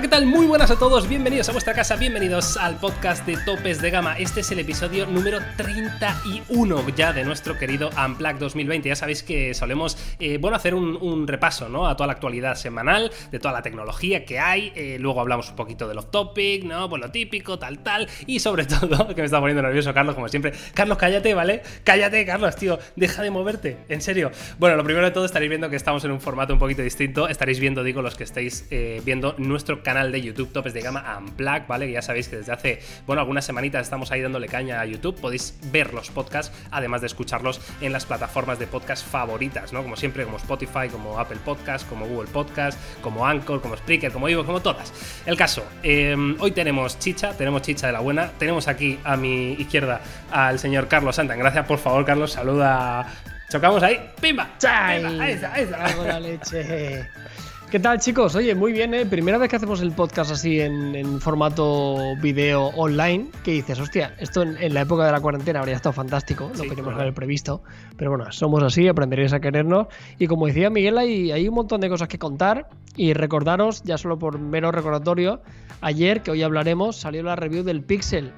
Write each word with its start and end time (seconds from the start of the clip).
¿qué 0.00 0.08
tal? 0.08 0.24
Muy 0.24 0.46
buenas 0.46 0.70
a 0.70 0.78
todos, 0.78 1.06
bienvenidos 1.06 1.50
a 1.50 1.52
vuestra 1.52 1.74
casa, 1.74 1.94
bienvenidos 1.94 2.56
al 2.56 2.76
podcast 2.76 3.26
de 3.26 3.36
Topes 3.44 3.82
de 3.82 3.90
Gama. 3.90 4.16
Este 4.16 4.40
es 4.40 4.50
el 4.50 4.58
episodio 4.58 5.04
número 5.04 5.40
31 5.58 6.88
ya 6.96 7.12
de 7.12 7.22
nuestro 7.22 7.58
querido 7.58 7.90
Unplugged 8.02 8.38
2020. 8.38 8.88
Ya 8.88 8.96
sabéis 8.96 9.22
que 9.22 9.52
solemos, 9.52 9.98
eh, 10.18 10.38
bueno, 10.38 10.56
hacer 10.56 10.74
un, 10.74 11.28
repaso, 11.28 11.68
¿no? 11.68 11.86
A 11.86 11.98
toda 11.98 12.06
la 12.06 12.14
actualidad 12.14 12.54
semanal, 12.54 13.12
de 13.30 13.38
toda 13.38 13.52
la 13.52 13.60
tecnología 13.60 14.24
que 14.24 14.38
hay. 14.38 14.72
Eh, 14.74 14.96
luego 14.98 15.20
hablamos 15.20 15.50
un 15.50 15.56
poquito 15.56 15.86
de 15.86 15.94
los 15.94 16.10
topic, 16.10 16.64
¿no? 16.64 16.88
Pues 16.88 17.02
lo 17.02 17.10
típico, 17.10 17.58
tal, 17.58 17.82
tal. 17.82 18.08
Y 18.26 18.40
sobre 18.40 18.64
todo, 18.80 19.08
que 19.08 19.20
me 19.20 19.26
está 19.26 19.38
poniendo 19.38 19.60
nervioso 19.60 19.92
Carlos, 19.92 20.14
como 20.14 20.28
siempre. 20.28 20.54
Carlos, 20.72 20.96
cállate, 20.96 21.34
¿vale? 21.34 21.62
Cállate, 21.84 22.24
Carlos, 22.24 22.56
tío. 22.56 22.78
Deja 22.96 23.22
de 23.22 23.30
moverte, 23.30 23.76
en 23.90 24.00
serio. 24.00 24.30
Bueno, 24.58 24.76
lo 24.76 24.84
primero 24.84 25.04
de 25.04 25.12
todo 25.12 25.26
estaréis 25.26 25.50
viendo 25.50 25.68
que 25.68 25.76
estamos 25.76 26.02
en 26.06 26.10
un 26.10 26.22
formato 26.22 26.54
un 26.54 26.58
poquito 26.58 26.80
distinto. 26.80 27.28
Estaréis 27.28 27.60
viendo, 27.60 27.84
digo, 27.84 28.00
los 28.00 28.16
que 28.16 28.24
estáis 28.24 28.66
eh, 28.70 29.02
viendo 29.04 29.34
nuestro 29.36 29.82
canal 29.82 29.89
de 29.90 30.22
YouTube 30.22 30.52
Topes 30.52 30.72
de 30.72 30.82
Gama 30.82 31.18
Unplugged, 31.18 31.66
¿vale? 31.66 31.86
Que 31.86 31.92
ya 31.92 32.02
sabéis 32.02 32.28
que 32.28 32.36
desde 32.36 32.52
hace, 32.52 32.80
bueno, 33.06 33.20
algunas 33.20 33.44
semanitas 33.44 33.82
estamos 33.82 34.12
ahí 34.12 34.20
dándole 34.20 34.46
caña 34.46 34.80
a 34.80 34.86
YouTube. 34.86 35.20
Podéis 35.20 35.58
ver 35.72 35.92
los 35.92 36.10
podcasts, 36.10 36.56
además 36.70 37.00
de 37.00 37.08
escucharlos 37.08 37.60
en 37.80 37.92
las 37.92 38.06
plataformas 38.06 38.60
de 38.60 38.68
podcast 38.68 39.04
favoritas, 39.04 39.72
¿no? 39.72 39.82
Como 39.82 39.96
siempre, 39.96 40.24
como 40.24 40.36
Spotify, 40.36 40.88
como 40.90 41.18
Apple 41.18 41.38
Podcast, 41.44 41.88
como 41.88 42.06
Google 42.06 42.30
Podcast, 42.30 42.78
como 43.02 43.26
Anchor, 43.26 43.60
como 43.60 43.76
Spreaker, 43.76 44.12
como 44.12 44.28
Ivo, 44.28 44.44
como 44.46 44.60
todas. 44.60 44.92
El 45.26 45.36
caso, 45.36 45.64
em, 45.82 46.36
hoy 46.38 46.52
tenemos 46.52 46.98
chicha, 47.00 47.36
tenemos 47.36 47.62
chicha 47.62 47.88
de 47.88 47.92
la 47.92 48.00
buena. 48.00 48.30
Tenemos 48.38 48.68
aquí 48.68 48.98
a 49.02 49.16
mi 49.16 49.54
izquierda 49.54 50.00
al 50.30 50.60
señor 50.60 50.86
Carlos 50.86 51.16
Santa. 51.16 51.34
Gracias, 51.34 51.66
por 51.66 51.78
favor, 51.78 52.04
Carlos, 52.04 52.32
saluda. 52.32 53.06
Chocamos 53.50 53.82
ahí. 53.82 53.98
¡Pimba! 54.20 54.48
¡Pimba! 54.60 55.24
Ahí 55.24 55.32
está, 55.32 55.52
ahí 55.52 55.64
está. 55.64 55.96
la 55.96 56.20
leche. 56.20 57.08
¿Qué 57.70 57.78
tal 57.78 58.00
chicos? 58.00 58.34
Oye, 58.34 58.56
muy 58.56 58.72
bien, 58.72 58.94
¿eh? 58.94 59.06
Primera 59.06 59.38
vez 59.38 59.48
que 59.48 59.54
hacemos 59.54 59.80
el 59.80 59.92
podcast 59.92 60.32
así 60.32 60.60
en, 60.60 61.20
formato 61.20 62.16
video 62.20 62.66
online, 62.74 63.28
que 63.44 63.52
dices, 63.52 63.78
hostia, 63.78 64.12
esto 64.18 64.42
en, 64.42 64.74
la 64.74 64.80
época 64.80 65.06
de 65.06 65.12
la 65.12 65.20
cuarentena 65.20 65.60
habría 65.60 65.76
estado 65.76 65.92
fantástico, 65.92 66.50
no 66.56 66.64
queríamos 66.64 66.94
haber 66.94 67.14
previsto, 67.14 67.62
pero 67.96 68.10
bueno, 68.10 68.32
somos 68.32 68.60
así, 68.64 68.88
aprenderéis 68.88 69.32
a 69.34 69.38
querernos. 69.38 69.86
Y 70.18 70.26
como 70.26 70.48
decía 70.48 70.68
Miguel, 70.68 70.98
hay, 70.98 71.30
hay 71.30 71.46
un 71.46 71.54
montón 71.54 71.80
de 71.80 71.88
cosas 71.88 72.08
que 72.08 72.18
contar 72.18 72.68
y 72.96 73.12
recordaros, 73.12 73.84
ya 73.84 73.96
solo 73.98 74.18
por 74.18 74.40
mero 74.40 74.72
recordatorio, 74.72 75.40
ayer, 75.80 76.22
que 76.22 76.32
hoy 76.32 76.42
hablaremos, 76.42 76.96
salió 76.96 77.22
la 77.22 77.36
review 77.36 77.62
del 77.62 77.84
Pixel. 77.84 78.32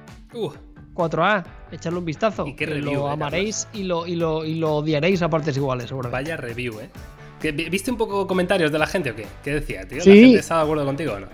4A, 0.93 1.43
echarle 1.71 1.97
un 1.97 2.05
vistazo. 2.05 2.45
¿Y 2.45 2.53
qué 2.53 2.67
review, 2.67 3.01
lo 3.01 3.07
eh, 3.07 3.13
amaréis 3.13 3.67
y 3.73 3.81
lo, 3.81 4.05
y, 4.05 4.15
lo, 4.15 4.45
y 4.45 4.59
lo 4.59 4.75
odiaréis 4.75 5.23
a 5.23 5.29
partes 5.29 5.57
iguales, 5.57 5.87
seguro. 5.87 6.11
Vaya 6.11 6.37
review, 6.37 6.79
¿eh? 6.79 6.91
¿Viste 7.51 7.91
un 7.91 7.97
poco 7.97 8.25
comentarios 8.25 8.71
de 8.71 8.79
la 8.79 8.87
gente 8.87 9.11
o 9.11 9.15
qué? 9.15 9.25
¿Qué 9.43 9.51
decía, 9.55 9.87
tío? 9.87 9.99
¿La 9.99 10.03
gente 10.03 10.39
estaba 10.39 10.61
de 10.61 10.65
acuerdo 10.65 10.85
contigo 10.85 11.13
o 11.13 11.19
no? 11.19 11.27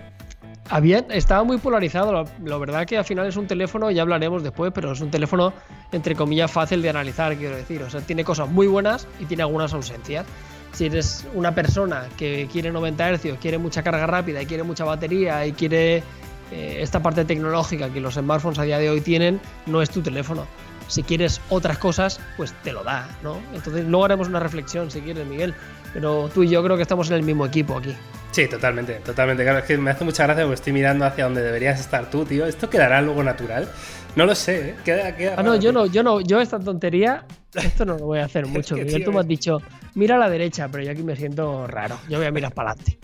Había, 0.68 0.98
estaba 1.10 1.42
muy 1.42 1.58
polarizado. 1.58 2.24
La, 2.44 2.58
verdad 2.58 2.86
que 2.86 2.96
al 2.96 3.04
final 3.04 3.26
es 3.26 3.36
un 3.36 3.46
teléfono, 3.46 3.90
ya 3.90 4.02
hablaremos 4.02 4.42
después, 4.42 4.70
pero 4.72 4.92
es 4.92 5.00
un 5.00 5.10
teléfono, 5.10 5.52
entre 5.90 6.14
comillas, 6.14 6.50
fácil 6.50 6.80
de 6.80 6.90
analizar, 6.90 7.36
quiero 7.36 7.56
decir. 7.56 7.82
O 7.82 7.90
sea, 7.90 8.00
tiene 8.00 8.24
cosas 8.24 8.48
muy 8.48 8.68
buenas 8.68 9.06
y 9.18 9.24
tiene 9.24 9.42
algunas 9.42 9.72
ausencias. 9.72 10.26
Si 10.72 10.86
eres 10.86 11.26
una 11.34 11.54
persona 11.54 12.08
que 12.16 12.48
quiere 12.52 12.70
90 12.70 13.16
Hz, 13.16 13.38
quiere 13.40 13.58
mucha 13.58 13.82
carga 13.82 14.06
rápida 14.06 14.40
y 14.40 14.46
quiere 14.46 14.62
mucha 14.62 14.84
batería 14.84 15.44
y 15.44 15.52
quiere 15.52 16.04
eh, 16.52 16.78
esta 16.80 17.02
parte 17.02 17.24
tecnológica 17.24 17.90
que 17.90 18.00
los 18.00 18.14
smartphones 18.14 18.58
a 18.58 18.62
día 18.62 18.78
de 18.78 18.90
hoy 18.90 19.00
tienen, 19.00 19.40
no 19.66 19.82
es 19.82 19.90
tu 19.90 20.02
teléfono. 20.02 20.46
Si 20.86 21.02
quieres 21.02 21.40
otras 21.50 21.78
cosas, 21.78 22.20
pues 22.36 22.52
te 22.64 22.72
lo 22.72 22.82
da, 22.82 23.08
¿no? 23.22 23.38
Entonces 23.54 23.84
luego 23.86 24.04
haremos 24.04 24.28
una 24.28 24.40
reflexión 24.40 24.90
si 24.90 25.00
quieres, 25.00 25.26
Miguel. 25.26 25.54
Pero 25.92 26.30
tú 26.32 26.42
y 26.42 26.48
yo 26.48 26.62
creo 26.62 26.76
que 26.76 26.82
estamos 26.82 27.08
en 27.10 27.16
el 27.16 27.22
mismo 27.22 27.46
equipo 27.46 27.76
aquí. 27.76 27.94
Sí, 28.30 28.46
totalmente, 28.46 28.94
totalmente. 29.04 29.42
Claro, 29.42 29.58
es 29.58 29.64
que 29.64 29.76
me 29.76 29.90
hace 29.90 30.04
mucha 30.04 30.24
gracia 30.24 30.44
porque 30.44 30.54
estoy 30.54 30.72
mirando 30.72 31.04
hacia 31.04 31.24
donde 31.24 31.42
deberías 31.42 31.80
estar 31.80 32.08
tú, 32.10 32.24
tío. 32.24 32.46
¿Esto 32.46 32.70
quedará 32.70 33.02
luego 33.02 33.24
natural? 33.24 33.68
No 34.14 34.24
lo 34.24 34.34
sé, 34.34 34.70
¿eh? 34.70 34.74
Queda, 34.84 35.14
ah, 35.36 35.42
no, 35.42 35.56
yo 35.56 35.72
no, 35.72 35.86
yo 35.86 36.02
no, 36.02 36.20
yo 36.20 36.40
esta 36.40 36.58
tontería, 36.58 37.24
esto 37.54 37.84
no 37.84 37.96
lo 37.96 38.06
voy 38.06 38.20
a 38.20 38.24
hacer 38.24 38.46
mucho. 38.46 38.76
Miguel, 38.76 39.04
tú 39.04 39.12
me 39.12 39.20
has 39.20 39.26
dicho, 39.26 39.60
mira 39.94 40.16
a 40.16 40.18
la 40.18 40.30
derecha, 40.30 40.68
pero 40.68 40.84
yo 40.84 40.92
aquí 40.92 41.02
me 41.02 41.16
siento 41.16 41.66
raro. 41.66 41.98
Yo 42.08 42.18
voy 42.18 42.26
a 42.26 42.30
mirar 42.30 42.52
para 42.52 42.72
adelante. 42.72 42.98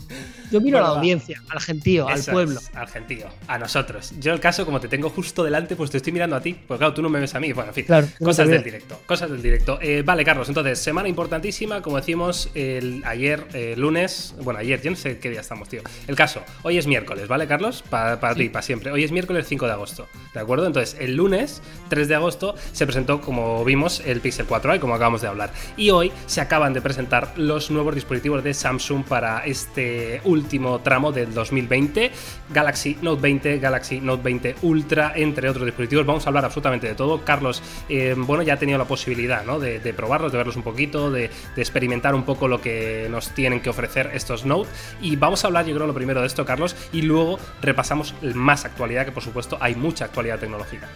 Yo 0.50 0.60
miro 0.60 0.78
a 0.78 0.82
la 0.82 0.88
audiencia, 0.88 1.42
al 1.48 1.60
gentío, 1.60 2.08
al 2.08 2.22
pueblo. 2.22 2.60
al 2.74 2.88
gentío, 2.88 3.26
a 3.48 3.58
nosotros. 3.58 4.12
Yo 4.20 4.32
el 4.32 4.40
caso, 4.40 4.64
como 4.64 4.80
te 4.80 4.88
tengo 4.88 5.10
justo 5.10 5.42
delante, 5.42 5.76
pues 5.76 5.90
te 5.90 5.96
estoy 5.96 6.12
mirando 6.12 6.36
a 6.36 6.40
ti. 6.40 6.56
Pues 6.66 6.78
claro, 6.78 6.94
tú 6.94 7.02
no 7.02 7.08
me 7.08 7.20
ves 7.20 7.34
a 7.34 7.40
mí. 7.40 7.52
Bueno, 7.52 7.70
en 7.70 7.74
fin, 7.74 7.84
claro, 7.84 8.06
cosas 8.22 8.48
del 8.48 8.62
directo. 8.62 9.00
Cosas 9.06 9.30
del 9.30 9.42
directo. 9.42 9.78
Eh, 9.82 10.02
vale, 10.04 10.24
Carlos, 10.24 10.48
entonces, 10.48 10.78
semana 10.78 11.08
importantísima, 11.08 11.82
como 11.82 11.96
decimos 11.96 12.50
el, 12.54 13.02
ayer, 13.04 13.46
eh, 13.52 13.74
lunes. 13.76 14.34
Bueno, 14.42 14.60
ayer, 14.60 14.80
yo 14.82 14.90
no 14.90 14.96
sé 14.96 15.18
qué 15.18 15.30
día 15.30 15.40
estamos, 15.40 15.68
tío. 15.68 15.82
El 16.06 16.16
caso, 16.16 16.42
hoy 16.62 16.78
es 16.78 16.86
miércoles, 16.86 17.28
¿vale, 17.28 17.46
Carlos? 17.46 17.82
Para, 17.88 18.34
ti, 18.34 18.48
para 18.48 18.62
siempre. 18.62 18.92
Hoy 18.92 19.04
es 19.04 19.12
miércoles 19.12 19.46
5 19.48 19.66
de 19.66 19.72
agosto, 19.72 20.06
¿de 20.32 20.40
acuerdo? 20.40 20.66
Entonces, 20.66 20.96
el 21.00 21.16
lunes, 21.16 21.62
3 21.88 22.08
de 22.08 22.14
agosto, 22.14 22.54
se 22.72 22.86
presentó, 22.86 23.20
como 23.20 23.64
vimos, 23.64 24.00
el 24.04 24.20
Pixel 24.20 24.46
4a, 24.46 24.78
como 24.78 24.94
acabamos 24.94 25.22
de 25.22 25.28
hablar. 25.28 25.50
Y 25.76 25.90
hoy 25.90 26.12
se 26.26 26.40
acaban 26.40 26.72
de 26.72 26.80
presentar 26.80 27.32
los 27.36 27.70
nuevos 27.70 27.94
dispositivos 27.94 28.44
de 28.44 28.54
Samsung 28.54 29.04
para 29.04 29.44
este 29.44 30.20
último 30.24 30.35
tramo 30.82 31.12
del 31.12 31.32
2020. 31.32 32.10
Galaxy 32.50 32.96
Note 33.02 33.22
20, 33.22 33.58
Galaxy 33.58 34.00
Note 34.00 34.22
20 34.22 34.56
Ultra, 34.62 35.12
entre 35.16 35.48
otros 35.48 35.64
dispositivos. 35.64 36.06
Vamos 36.06 36.26
a 36.26 36.30
hablar 36.30 36.44
absolutamente 36.44 36.86
de 36.86 36.94
todo. 36.94 37.24
Carlos, 37.24 37.62
eh, 37.88 38.14
bueno, 38.16 38.42
ya 38.42 38.54
ha 38.54 38.58
tenido 38.58 38.78
la 38.78 38.84
posibilidad 38.86 39.44
¿no? 39.44 39.58
de, 39.58 39.80
probarlos, 39.94 40.32
de 40.32 40.38
verlos 40.38 40.56
un 40.56 40.62
poquito, 40.62 41.10
de, 41.10 41.30
experimentar 41.56 42.14
un 42.14 42.24
poco 42.24 42.48
lo 42.48 42.60
que 42.60 43.08
nos 43.10 43.30
tienen 43.30 43.60
que 43.60 43.70
ofrecer 43.70 44.10
estos 44.14 44.44
Note. 44.44 44.68
Y 45.00 45.16
vamos 45.16 45.44
a 45.44 45.48
hablar, 45.48 45.66
yo 45.66 45.74
creo, 45.74 45.86
lo 45.86 45.94
primero 45.94 46.20
de 46.20 46.26
esto, 46.26 46.44
Carlos, 46.44 46.76
y 46.92 47.02
luego 47.02 47.38
repasamos 47.60 48.14
más 48.34 48.64
actualidad, 48.64 49.04
que 49.04 49.12
por 49.12 49.22
supuesto 49.22 49.58
hay 49.60 49.74
mucha 49.74 50.04
actualidad 50.04 50.38
tecnológica. 50.38 50.88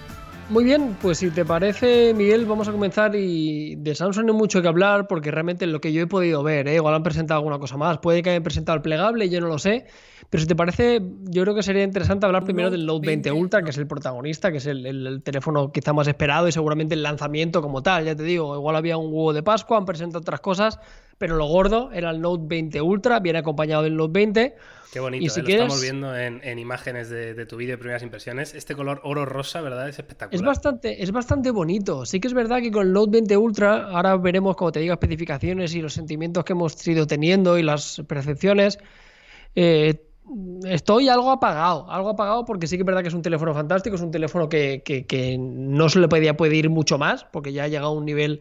Muy 0.51 0.65
bien, 0.65 0.97
pues 1.01 1.19
si 1.19 1.31
te 1.31 1.45
parece, 1.45 2.13
Miguel, 2.13 2.45
vamos 2.45 2.67
a 2.67 2.73
comenzar 2.73 3.15
y 3.15 3.77
de 3.77 3.95
Samsung 3.95 4.27
no 4.27 4.33
hay 4.33 4.39
mucho 4.39 4.61
que 4.61 4.67
hablar 4.67 5.07
porque 5.07 5.31
realmente 5.31 5.65
lo 5.65 5.81
que 5.81 5.93
yo 5.93 6.03
he 6.03 6.09
podido 6.09 6.43
ver, 6.43 6.67
¿eh? 6.67 6.75
igual 6.75 6.93
han 6.93 7.05
presentado 7.05 7.39
alguna 7.39 7.61
cosa 7.61 7.77
más, 7.77 7.99
puede 7.99 8.21
que 8.21 8.31
hayan 8.31 8.43
presentado 8.43 8.75
el 8.75 8.83
plegable, 8.83 9.29
yo 9.29 9.41
no 9.41 9.47
lo 9.47 9.61
sé, 9.61 9.87
pero 10.29 10.41
si 10.41 10.49
te 10.49 10.57
parece, 10.57 11.01
yo 11.23 11.43
creo 11.43 11.55
que 11.55 11.63
sería 11.63 11.85
interesante 11.85 12.27
hablar 12.27 12.43
primero 12.43 12.69
del 12.69 12.85
Note 12.85 13.07
20 13.07 13.31
Ultra, 13.31 13.63
que 13.63 13.71
es 13.71 13.79
el 13.79 13.87
protagonista, 13.87 14.51
que 14.51 14.59
es 14.59 14.67
el, 14.67 15.23
teléfono 15.23 15.71
quizá 15.71 15.93
más 15.93 16.09
esperado 16.09 16.49
y 16.49 16.53
seguramente 16.53 16.97
el 16.97 17.05
lanzamiento 17.05 17.63
como 17.63 17.85
tal, 17.85 18.07
ya 18.07 18.17
te 18.17 18.25
digo, 18.25 18.57
igual 18.57 18.75
había 18.75 18.97
un 18.97 19.07
huevo 19.07 19.33
de 19.33 19.45
Pascua, 19.45 19.79
han 19.79 19.85
presentado 19.85 20.19
otras 20.19 20.41
cosas, 20.41 20.81
pero 21.17 21.37
lo 21.37 21.47
gordo 21.47 21.93
era 21.93 22.11
el 22.11 22.21
Note 22.21 22.43
20 22.49 22.83
Ultra, 22.83 23.21
viene 23.21 23.39
acompañado 23.39 23.85
del 23.85 23.97
Note 23.97 24.13
20 24.15 24.57
Qué 24.93 24.99
bonito, 24.99 25.25
y 25.25 25.29
si 25.29 25.41
¿eh? 25.41 25.43
lo 25.45 25.49
estamos 25.51 25.81
viendo 25.81 26.17
en, 26.17 26.59
imágenes 26.59 27.11
de, 27.11 27.47
tu 27.47 27.57
vídeo 27.57 27.75
de 27.75 27.79
primeras 27.79 28.03
impresiones. 28.03 28.55
Este 28.55 28.75
color 28.75 29.01
oro 29.05 29.25
rosa, 29.25 29.61
¿verdad? 29.61 29.89
Es 29.89 29.99
espectacular. 29.99 30.35
Es 30.35 30.43
bastante, 30.43 31.03
es 31.03 31.13
bastante 31.13 31.51
bonito. 31.51 32.05
Sí 32.07 32.19
que 32.19 32.29
es 32.29 32.35
verdad 32.35 32.61
que 32.61 32.73
con 32.73 32.87
el 32.87 32.93
Note 32.93 33.13
20 33.13 33.37
Ultra, 33.37 33.89
ahora 33.91 34.17
veremos, 34.17 34.57
como 34.57 34.73
te 34.73 34.81
digo, 34.81 34.93
especificaciones 34.93 35.75
y 35.75 35.81
los 35.81 35.95
sentimientos 35.95 36.45
que 36.45 36.55
hemos 36.55 36.87
ido 36.87 37.07
teniendo 37.07 37.57
y 37.59 37.63
las 37.63 38.03
percepciones. 38.09 38.79
Eh, 39.55 40.07
estoy 40.65 41.09
algo 41.09 41.31
apagado, 41.31 41.91
algo 41.91 42.11
apagado 42.11 42.45
porque 42.45 42.67
sí 42.67 42.77
que 42.77 42.83
es 42.83 42.87
verdad 42.87 43.03
que 43.03 43.09
es 43.09 43.15
un 43.15 43.23
teléfono 43.23 43.55
fantástico, 43.55 43.97
es 43.97 44.03
un 44.03 44.11
teléfono 44.11 44.49
que, 44.49 45.37
no 45.41 45.89
se 45.89 45.99
le 46.01 46.09
podía 46.09 46.37
pedir 46.37 46.71
mucho 46.71 46.99
más, 46.99 47.25
porque 47.25 47.53
ya 47.53 47.65
ha 47.65 47.69
llegado 47.69 47.89
a 47.89 47.95
un 47.95 48.05
nivel 48.05 48.41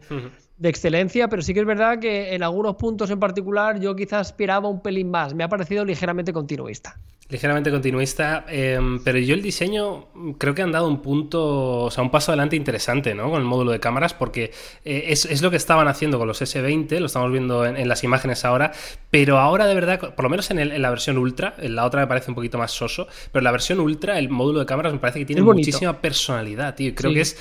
de 0.60 0.68
excelencia, 0.68 1.26
pero 1.28 1.40
sí 1.40 1.54
que 1.54 1.60
es 1.60 1.66
verdad 1.66 1.98
que 1.98 2.34
en 2.34 2.42
algunos 2.42 2.76
puntos 2.76 3.10
en 3.10 3.18
particular 3.18 3.80
yo 3.80 3.96
quizás 3.96 4.28
aspiraba 4.28 4.68
un 4.68 4.82
pelín 4.82 5.10
más. 5.10 5.34
Me 5.34 5.42
ha 5.42 5.48
parecido 5.48 5.86
ligeramente 5.86 6.34
continuista. 6.34 6.96
Ligeramente 7.30 7.70
continuista, 7.70 8.44
em, 8.48 9.02
pero 9.02 9.16
yo 9.18 9.34
el 9.34 9.40
diseño 9.40 10.08
creo 10.36 10.52
que 10.52 10.62
han 10.62 10.72
dado 10.72 10.88
un 10.88 11.00
punto, 11.00 11.84
o 11.84 11.90
sea, 11.90 12.02
un 12.02 12.10
paso 12.10 12.32
adelante 12.32 12.56
interesante, 12.56 13.14
¿no? 13.14 13.30
Con 13.30 13.40
el 13.40 13.46
módulo 13.46 13.70
de 13.70 13.78
cámaras, 13.78 14.14
porque 14.14 14.50
eh, 14.84 15.04
es, 15.06 15.40
lo 15.40 15.48
que 15.50 15.56
estaban 15.56 15.86
haciendo 15.86 16.18
con 16.18 16.26
los 16.26 16.42
S20, 16.42 16.98
lo 16.98 17.06
estamos 17.06 17.30
viendo 17.30 17.64
en, 17.64 17.88
las 17.88 18.02
imágenes 18.02 18.44
ahora, 18.44 18.72
pero 19.10 19.38
ahora 19.38 19.66
de 19.66 19.74
verdad, 19.74 20.14
por 20.14 20.24
lo 20.24 20.28
menos 20.28 20.50
en, 20.50 20.82
la 20.82 20.90
versión 20.90 21.18
Ultra, 21.18 21.54
en 21.58 21.76
la 21.76 21.86
otra 21.86 22.00
me 22.00 22.08
parece 22.08 22.32
un 22.32 22.34
poquito 22.34 22.58
más 22.58 22.72
soso, 22.72 23.06
pero 23.30 23.40
en 23.40 23.44
la 23.44 23.52
versión 23.52 23.78
Ultra, 23.78 24.18
el 24.18 24.28
módulo 24.28 24.58
de 24.58 24.66
cámaras 24.66 24.92
me 24.92 24.98
parece 24.98 25.20
que 25.20 25.26
tiene 25.26 25.42
muchísima 25.42 26.00
personalidad, 26.00 26.74
tío. 26.74 26.92
Creo 26.96 27.14
que 27.14 27.20
es 27.20 27.38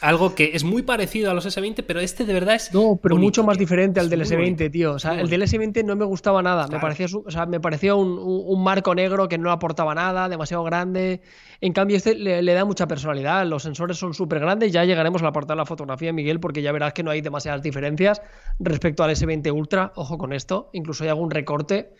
algo 0.00 0.34
que 0.34 0.50
es 0.54 0.64
muy 0.64 0.82
parecido 0.82 1.30
a 1.30 1.34
los 1.34 1.46
S20, 1.46 1.84
pero 1.86 2.00
este 2.00 2.24
de 2.24 2.32
verdad 2.32 2.56
es. 2.56 2.72
No, 2.72 2.98
pero 3.02 3.16
mucho 3.16 3.44
más 3.44 3.58
diferente 3.58 4.00
al 4.00 4.10
del 4.10 4.22
S20, 4.22 4.70
tío. 4.70 4.92
O 4.92 4.98
sea, 4.98 5.20
el 5.20 5.28
del 5.28 5.42
S20 5.42 5.84
no 5.84 5.96
me 5.96 6.04
gustaba 6.04 6.42
nada. 6.42 6.66
Me 6.68 6.78
parecía, 6.78 7.06
o 7.24 7.30
sea, 7.30 7.46
me 7.46 7.60
parecía 7.60 7.94
un, 7.94 8.62
marco 8.62 8.94
negro 8.94 9.28
que 9.28 9.38
no 9.38 9.50
aportaba 9.50 9.94
nada, 9.94 10.28
demasiado 10.28 10.64
grande. 10.64 11.20
En 11.60 11.72
cambio, 11.72 11.96
este 11.96 12.14
le, 12.14 12.54
da 12.54 12.64
mucha 12.64 12.86
personalidad. 12.86 13.46
Los 13.46 13.62
sensores 13.62 13.96
son 13.96 14.14
súper 14.14 14.40
grandes. 14.40 14.72
Ya 14.72 14.84
llegaremos 14.84 15.22
a 15.22 15.26
la 15.26 15.32
parte 15.32 15.52
de 15.52 15.56
la 15.56 15.66
fotografía, 15.66 16.12
Miguel, 16.12 16.40
porque 16.40 16.62
ya 16.62 16.72
verás 16.72 16.92
que 16.92 17.02
no 17.02 17.10
hay 17.10 17.20
demasiadas 17.20 17.62
diferencias 17.62 18.20
respecto 18.58 19.04
al 19.04 19.10
S20 19.10 19.52
Ultra. 19.52 19.92
Ojo 19.96 20.18
con 20.18 20.32
esto. 20.32 20.70
Incluso 20.72 21.04
hay 21.04 21.10
algún 21.10 21.30
recorte. 21.30 21.94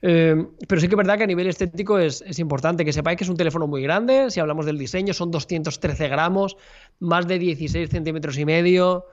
Eh, 0.00 0.46
pero 0.68 0.80
sí 0.80 0.86
que 0.86 0.94
es 0.94 0.96
verdad 0.96 1.18
que 1.18 1.24
a 1.24 1.26
nivel 1.26 1.48
estético 1.48 1.98
es, 1.98 2.22
importante 2.38 2.84
que 2.84 2.92
sepáis 2.92 3.18
que 3.18 3.24
es 3.24 3.30
un 3.30 3.36
teléfono 3.36 3.66
muy 3.66 3.82
grande. 3.82 4.30
Si 4.30 4.40
hablamos 4.40 4.66
del 4.66 4.78
diseño, 4.78 5.12
son 5.12 5.30
213 5.30 6.08
gramos, 6.08 6.56
más 7.00 7.26
de 7.26 7.38
16 7.38 7.90
centímetros 7.90 8.38
y 8.38 8.44
medio. 8.44 9.06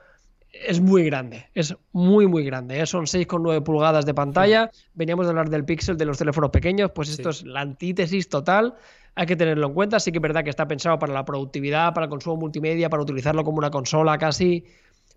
es 0.52 0.80
muy 0.80 1.04
grande, 1.04 1.46
es 1.54 1.74
muy, 1.92 2.26
muy 2.26 2.44
grande. 2.44 2.80
¿eh? 2.80 2.86
Son 2.86 3.04
6,9 3.06 3.62
pulgadas 3.62 4.06
de 4.06 4.14
pantalla. 4.14 4.70
Veníamos 4.94 5.26
a 5.26 5.30
hablar 5.30 5.50
del 5.50 5.64
Pixel 5.64 5.96
de 5.96 6.04
los 6.04 6.18
teléfonos 6.18 6.50
pequeños, 6.50 6.92
pues 6.94 7.08
esto 7.10 7.30
es 7.30 7.42
la 7.44 7.60
antítesis 7.60 8.28
total. 8.28 8.74
Hay 9.16 9.26
que 9.26 9.36
tenerlo 9.36 9.66
en 9.66 9.74
cuenta. 9.74 9.98
Sí 9.98 10.12
que 10.12 10.18
es 10.18 10.22
verdad 10.22 10.44
que 10.44 10.50
está 10.50 10.68
pensado 10.68 10.98
para 10.98 11.12
la 11.12 11.24
productividad, 11.24 11.94
para 11.94 12.04
el 12.04 12.10
consumo 12.10 12.36
multimedia, 12.36 12.88
para 12.90 13.02
utilizarlo 13.02 13.44
como 13.44 13.58
una 13.58 13.70
consola 13.70 14.18
casi, 14.18 14.64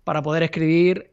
para 0.04 0.22
poder 0.22 0.42
escribir. 0.42 1.10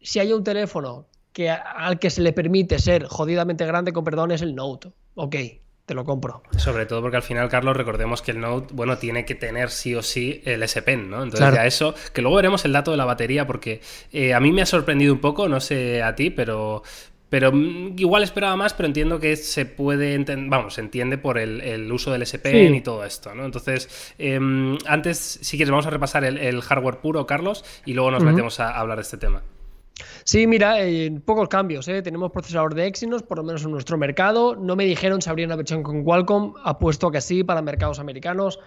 Si 0.00 0.20
hay 0.20 0.32
un 0.32 0.44
teléfono 0.44 1.06
que, 1.36 1.50
al 1.50 1.98
que 1.98 2.08
se 2.08 2.22
le 2.22 2.32
permite 2.32 2.78
ser 2.78 3.04
jodidamente 3.04 3.66
grande, 3.66 3.92
con 3.92 4.04
perdón, 4.04 4.30
es 4.30 4.40
el 4.40 4.54
Note. 4.54 4.88
Ok, 5.16 5.36
te 5.84 5.92
lo 5.92 6.02
compro. 6.06 6.42
Sobre 6.56 6.86
todo 6.86 7.02
porque 7.02 7.18
al 7.18 7.22
final, 7.22 7.50
Carlos, 7.50 7.76
recordemos 7.76 8.22
que 8.22 8.30
el 8.30 8.40
Note, 8.40 8.72
bueno, 8.72 8.96
tiene 8.96 9.26
que 9.26 9.34
tener 9.34 9.68
sí 9.68 9.94
o 9.94 10.02
sí 10.02 10.40
el 10.46 10.62
S 10.62 10.80
Pen, 10.80 11.10
¿no? 11.10 11.22
Entonces 11.22 11.52
ya 11.52 11.66
eso, 11.66 11.94
que 12.14 12.22
luego 12.22 12.36
veremos 12.36 12.64
el 12.64 12.72
dato 12.72 12.90
de 12.90 12.96
la 12.96 13.04
batería, 13.04 13.46
porque 13.46 13.82
eh, 14.14 14.32
a 14.32 14.40
mí 14.40 14.50
me 14.50 14.62
ha 14.62 14.66
sorprendido 14.66 15.12
un 15.12 15.20
poco, 15.20 15.46
no 15.46 15.60
sé 15.60 16.02
a 16.02 16.14
ti, 16.14 16.30
pero, 16.30 16.82
pero 17.28 17.52
mm, 17.52 17.98
igual 17.98 18.22
esperaba 18.22 18.56
más, 18.56 18.72
pero 18.72 18.86
entiendo 18.86 19.20
que 19.20 19.36
se 19.36 19.66
puede 19.66 20.14
entender, 20.14 20.48
vamos, 20.48 20.72
se 20.72 20.80
entiende 20.80 21.18
por 21.18 21.36
el, 21.36 21.92
uso 21.92 22.12
del 22.12 22.22
S 22.22 22.38
Pen 22.38 22.74
y 22.74 22.80
todo 22.80 23.04
esto, 23.04 23.34
¿no? 23.34 23.44
Entonces, 23.44 24.14
em, 24.16 24.78
antes, 24.86 25.38
si 25.42 25.58
quieres, 25.58 25.70
vamos 25.70 25.86
a 25.86 25.90
repasar 25.90 26.24
el, 26.24 26.62
hardware 26.62 26.96
puro, 26.96 27.26
Carlos, 27.26 27.62
y 27.84 27.92
luego 27.92 28.10
nos 28.10 28.24
metemos 28.24 28.58
a 28.58 28.70
hablar 28.70 28.96
de 28.96 29.02
este 29.02 29.18
tema. 29.18 29.42
Sí, 30.24 30.46
mira, 30.46 30.82
eh, 30.82 31.10
pocos 31.24 31.48
cambios. 31.48 31.88
¿eh? 31.88 32.02
Tenemos 32.02 32.32
procesador 32.32 32.74
de 32.74 32.86
Exynos, 32.86 33.22
por 33.22 33.38
lo 33.38 33.44
menos 33.44 33.64
en 33.64 33.70
nuestro 33.70 33.96
mercado. 33.98 34.56
No 34.56 34.76
me 34.76 34.84
dijeron 34.84 35.22
si 35.22 35.30
habría 35.30 35.46
una 35.46 35.56
versión 35.56 35.82
con 35.82 36.04
Qualcomm. 36.04 36.54
Apuesto 36.64 37.10
que 37.10 37.20
sí 37.20 37.44
para 37.44 37.62
mercados 37.62 37.98
americanos. 37.98 38.58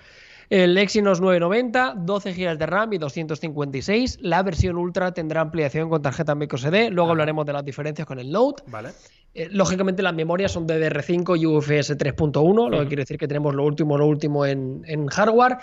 El 0.49 0.75
Exynos 0.79 1.21
990, 1.21 1.93
12 1.97 2.33
GB 2.33 2.57
de 2.57 2.65
RAM 2.65 2.93
y 2.93 2.97
256. 2.97 4.17
La 4.21 4.41
versión 4.41 4.77
Ultra 4.77 5.13
tendrá 5.13 5.41
ampliación 5.41 5.89
con 5.89 6.01
tarjeta 6.01 6.33
microSD. 6.33 6.89
Luego 6.89 7.11
hablaremos 7.11 7.45
de 7.45 7.53
las 7.53 7.63
diferencias 7.63 8.07
con 8.07 8.17
el 8.17 8.31
Note. 8.31 8.63
Vale. 8.65 8.89
Eh, 9.35 9.47
lógicamente 9.51 10.01
las 10.01 10.15
memorias 10.15 10.51
son 10.51 10.67
DDR5 10.67 11.39
y 11.39 11.45
UFS 11.45 11.95
3.1, 11.95 12.69
lo 12.69 12.79
que 12.79 12.87
quiere 12.87 13.03
decir 13.03 13.19
que 13.19 13.27
tenemos 13.27 13.53
lo 13.53 13.63
último, 13.63 13.95
lo 13.95 14.07
último 14.07 14.43
en, 14.43 14.81
en 14.87 15.05
hardware. 15.05 15.57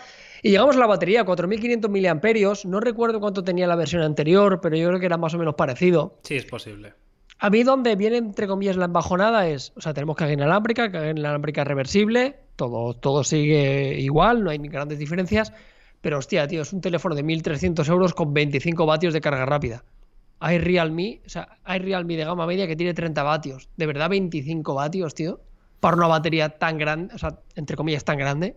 Y 0.47 0.51
llegamos 0.51 0.77
a 0.77 0.79
la 0.79 0.87
batería, 0.87 1.25
4500 1.25 1.91
mAh. 1.91 2.71
No 2.71 2.79
recuerdo 2.79 3.19
cuánto 3.19 3.43
tenía 3.43 3.67
la 3.67 3.75
versión 3.75 4.03
anterior, 4.03 4.61
pero 4.63 4.77
yo 4.77 4.87
creo 4.87 5.01
que 5.01 5.07
era 5.07 5.17
más 5.17 5.35
o 5.35 5.39
menos 5.39 5.57
parecido. 5.57 6.21
Sí, 6.23 6.37
es 6.37 6.45
posible. 6.45 6.95
A 7.41 7.51
mí 7.51 7.65
donde 7.65 7.97
viene, 7.97 8.19
entre 8.19 8.47
comillas, 8.47 8.77
la 8.77 8.85
embajonada 8.85 9.49
es, 9.49 9.73
o 9.75 9.81
sea, 9.81 9.93
tenemos 9.93 10.15
carga 10.15 10.35
inalámbrica, 10.35 10.93
carga 10.93 11.11
inalámbrica 11.11 11.65
reversible, 11.65 12.37
todo, 12.55 12.95
todo 12.95 13.25
sigue 13.25 13.99
igual, 13.99 14.45
no 14.45 14.51
hay 14.51 14.59
grandes 14.59 15.01
diferencias, 15.01 15.53
pero 16.01 16.19
hostia, 16.19 16.47
tío, 16.47 16.63
es 16.63 16.73
un 16.73 16.81
teléfono 16.81 17.17
de 17.17 17.25
1300 17.25 17.89
euros 17.89 18.15
con 18.15 18.33
25 18.33 18.87
vatios 18.87 19.13
de 19.15 19.21
carga 19.21 19.47
rápida. 19.47 19.83
Hay 20.39 20.59
Realme, 20.59 21.23
o 21.27 21.29
sea, 21.29 21.59
hay 21.65 21.81
Realme 21.81 22.17
de 22.17 22.25
gama 22.25 22.47
media 22.47 22.69
que 22.69 22.77
tiene 22.77 22.95
30 22.95 23.21
vatios. 23.25 23.69
¿De 23.77 23.87
verdad 23.87 24.11
25 24.11 24.75
vatios, 24.75 25.13
tío? 25.13 25.41
Para 25.81 25.97
una 25.97 26.07
batería 26.07 26.51
tan 26.51 26.79
grande, 26.79 27.13
o 27.17 27.19
sea, 27.19 27.41
entre 27.57 27.77
comillas, 27.77 28.05
tan 28.05 28.17
grande. 28.17 28.55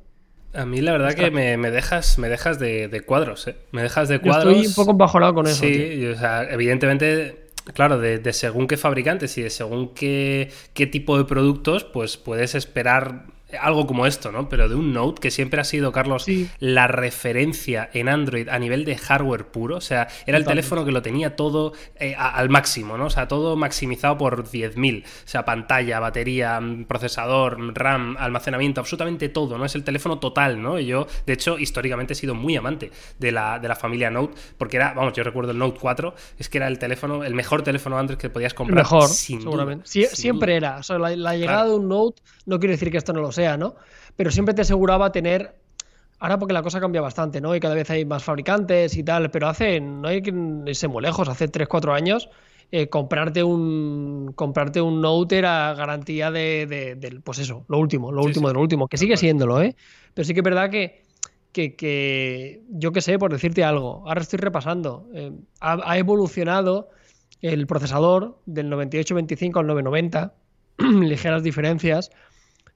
A 0.53 0.65
mí 0.65 0.81
la 0.81 0.93
verdad 0.93 1.13
que 1.13 1.29
me, 1.29 1.71
dejas, 1.71 2.17
me 2.17 2.27
dejas 2.27 2.59
de, 2.59 3.03
cuadros, 3.05 3.47
¿eh? 3.47 3.55
Me 3.71 3.83
dejas 3.83 4.09
de 4.09 4.19
cuadros. 4.19 4.53
estoy 4.53 4.67
un 4.67 4.73
poco 4.73 4.91
embajonado 4.91 5.33
con 5.33 5.47
eso. 5.47 5.63
Sí, 5.63 6.05
o 6.07 6.17
sea, 6.17 6.43
evidentemente, 6.43 7.49
claro, 7.73 7.99
de, 7.99 8.33
según 8.33 8.67
qué 8.67 8.77
fabricantes 8.77 9.37
y 9.37 9.43
de 9.43 9.49
según 9.49 9.93
qué, 9.93 10.51
qué 10.73 10.87
tipo 10.87 11.17
de 11.17 11.25
productos, 11.25 11.83
pues 11.83 12.17
puedes 12.17 12.55
esperar 12.55 13.25
algo 13.59 13.87
como 13.87 14.05
esto, 14.05 14.31
¿no? 14.31 14.49
Pero 14.49 14.69
de 14.69 14.75
un 14.75 14.93
Note 14.93 15.21
que 15.21 15.31
siempre 15.31 15.61
ha 15.61 15.63
sido, 15.63 15.91
Carlos, 15.91 16.25
la 16.59 16.87
referencia 16.87 17.89
en 17.93 18.09
Android 18.09 18.49
a 18.49 18.59
nivel 18.59 18.85
de 18.85 18.97
hardware 18.97 19.47
puro. 19.47 19.77
O 19.77 19.81
sea, 19.81 20.07
era 20.25 20.37
el 20.37 20.45
teléfono 20.45 20.85
que 20.85 20.91
lo 20.91 21.01
tenía 21.01 21.35
todo 21.35 21.73
eh, 21.99 22.15
al 22.17 22.49
máximo, 22.49 22.97
¿no? 22.97 23.05
O 23.05 23.09
sea, 23.09 23.27
todo 23.27 23.55
maximizado 23.55 24.17
por 24.17 24.45
10.000. 24.45 25.03
O 25.03 25.07
sea, 25.25 25.45
pantalla, 25.45 25.99
batería, 25.99 26.59
mm, 26.59 26.85
procesador, 26.85 27.75
RAM, 27.75 28.17
almacenamiento, 28.19 28.81
absolutamente 28.81 29.29
todo, 29.29 29.57
¿no? 29.57 29.65
Es 29.65 29.75
el 29.75 29.83
teléfono 29.83 30.19
total, 30.19 30.61
¿no? 30.61 30.79
Y 30.79 30.85
yo, 30.85 31.07
de 31.25 31.33
hecho, 31.33 31.57
históricamente 31.57 32.13
he 32.13 32.15
sido 32.15 32.35
muy 32.35 32.55
amante 32.55 32.91
de 33.17 33.31
la, 33.31 33.59
de 33.59 33.67
la 33.67 33.75
familia 33.75 34.09
Note, 34.09 34.35
porque 34.57 34.77
era, 34.77 34.93
vamos, 34.93 35.13
yo 35.13 35.23
recuerdo 35.23 35.51
el 35.51 35.57
Note 35.57 35.77
4, 35.79 36.13
es 36.37 36.49
que 36.49 36.57
era 36.57 36.67
el 36.67 36.79
teléfono, 36.79 37.23
el 37.23 37.33
mejor 37.33 37.63
teléfono 37.63 37.97
Android 37.97 38.17
que 38.17 38.29
podías 38.29 38.53
comprar. 38.53 38.83
Mejor, 38.83 39.07
seguramente. 39.07 39.85
siempre 39.87 40.55
era. 40.55 40.77
O 40.77 40.83
sea, 40.83 40.97
la, 40.99 41.35
llegada 41.35 41.65
de 41.65 41.75
un 41.75 41.87
Note 41.87 42.21
no 42.45 42.59
quiere 42.59 42.73
decir 42.73 42.91
que 42.91 42.97
esto 42.97 43.13
no 43.13 43.21
lo 43.21 43.31
sea 43.31 43.38
sea, 43.39 43.57
¿no? 43.57 43.75
Pero 44.15 44.31
siempre 44.31 44.53
te 44.53 44.61
aseguraba 44.61 45.11
tener. 45.11 45.55
Ahora 46.19 46.37
porque 46.37 46.53
la 46.53 46.61
cosa 46.61 46.81
cambia 46.81 46.99
bastante, 46.99 47.39
¿no? 47.39 47.55
Y 47.55 47.61
cada 47.61 47.75
vez 47.75 47.89
hay 47.89 48.03
más 48.03 48.23
fabricantes 48.23 48.97
y 48.97 49.03
tal, 49.03 49.31
pero 49.31 49.47
hace, 49.47 49.79
no 49.79 50.09
hay 50.09 50.21
que 50.21 50.33
irse 50.65 50.89
muy 50.89 51.01
lejos, 51.01 51.29
hace 51.29 51.49
3-4 51.49 51.95
años, 51.95 52.29
eh, 52.71 52.89
comprarte 52.89 53.41
un 53.41 54.33
comprarte 54.35 54.81
un 54.81 55.01
Note 55.01 55.37
era 55.37 55.73
garantía 55.75 56.29
de, 56.29 56.67
de, 56.67 57.21
pues 57.23 57.39
eso, 57.39 57.63
lo 57.69 57.79
último, 57.79 58.11
lo 58.11 58.21
último 58.21 58.49
de 58.49 58.53
lo 58.53 58.59
último, 58.59 58.89
que 58.89 58.97
sigue 58.97 59.15
siéndolo, 59.15 59.61
¿eh? 59.61 59.77
Pero 60.13 60.25
sí 60.25 60.33
que 60.33 60.41
es 60.41 60.43
verdad 60.43 60.69
que, 60.69 61.01
que, 61.53 62.61
yo 62.69 62.91
qué 62.91 62.99
sé, 62.99 63.17
por 63.17 63.31
decirte 63.31 63.63
algo, 63.63 64.03
ahora 64.05 64.21
estoy 64.21 64.39
repasando, 64.39 65.07
eh, 65.13 65.31
ha, 65.61 65.79
ha, 65.89 65.97
evolucionado 65.97 66.89
el 67.41 67.65
procesador 67.65 68.37
del 68.45 68.69
9825 68.69 69.59
al 69.59 69.67
990, 69.67 70.33
ligeras 71.07 71.43
diferencias, 71.43 72.11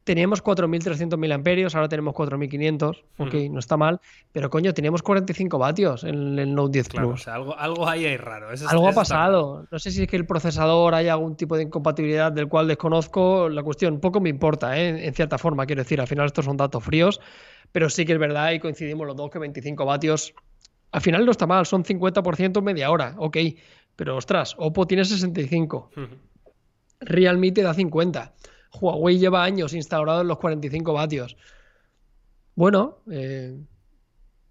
Teníamos 0.03 0.43
4.300 0.43 1.17
mAh, 1.17 1.69
ahora 1.73 1.87
tenemos 1.87 2.13
4.500, 2.13 3.03
ok, 3.17 3.33
no 3.51 3.59
está 3.59 3.77
mal, 3.77 4.01
pero 4.33 4.49
coño, 4.49 4.73
teníamos 4.73 5.01
45 5.01 5.57
vatios 5.57 6.03
en 6.03 6.37
el 6.37 6.53
Note 6.53 6.73
10 6.73 6.89
Plus. 6.89 7.13
O 7.13 7.23
sea, 7.23 7.35
algo, 7.35 7.57
algo 7.57 7.87
ahí 7.87 8.17
raro. 8.17 8.49
algo 8.67 8.87
ha 8.89 8.91
pasado. 8.91 9.65
No 9.71 9.79
sé 9.79 9.91
si 9.91 10.03
es 10.03 10.07
que 10.09 10.17
el 10.17 10.25
procesador 10.25 10.93
hay 10.93 11.07
algún 11.07 11.37
tipo 11.37 11.55
de 11.55 11.63
incompatibilidad 11.63 12.31
del 12.31 12.49
cual 12.49 12.67
desconozco. 12.67 13.47
La 13.47 13.63
cuestión 13.63 14.01
poco 14.01 14.19
me 14.19 14.29
importa, 14.29 14.77
¿eh? 14.77 15.07
en 15.07 15.13
cierta 15.13 15.37
forma, 15.37 15.65
quiero 15.65 15.83
decir, 15.83 16.01
al 16.01 16.07
final 16.07 16.25
estos 16.25 16.45
son 16.45 16.57
datos 16.57 16.83
fríos, 16.83 17.21
pero 17.71 17.89
sí 17.89 18.05
que 18.05 18.13
es 18.13 18.19
verdad 18.19 18.51
y 18.51 18.59
coincidimos 18.59 19.07
los 19.07 19.15
dos 19.15 19.29
que 19.29 19.39
25 19.39 19.85
vatios 19.85 20.33
al 20.93 21.01
final 21.01 21.25
no 21.25 21.31
está 21.31 21.47
mal, 21.47 21.65
son 21.65 21.83
50% 21.83 22.61
media 22.61 22.91
hora, 22.91 23.15
ok, 23.17 23.37
pero 23.95 24.15
ostras, 24.15 24.55
Oppo 24.57 24.85
tiene 24.85 25.03
65, 25.03 25.89
Realme 26.99 27.51
te 27.51 27.63
da 27.63 27.73
50. 27.73 28.33
Huawei 28.79 29.17
lleva 29.17 29.43
años 29.43 29.73
instaurado 29.73 30.21
en 30.21 30.27
los 30.27 30.37
45 30.39 30.93
vatios. 30.93 31.37
Bueno, 32.55 32.99
eh, 33.09 33.57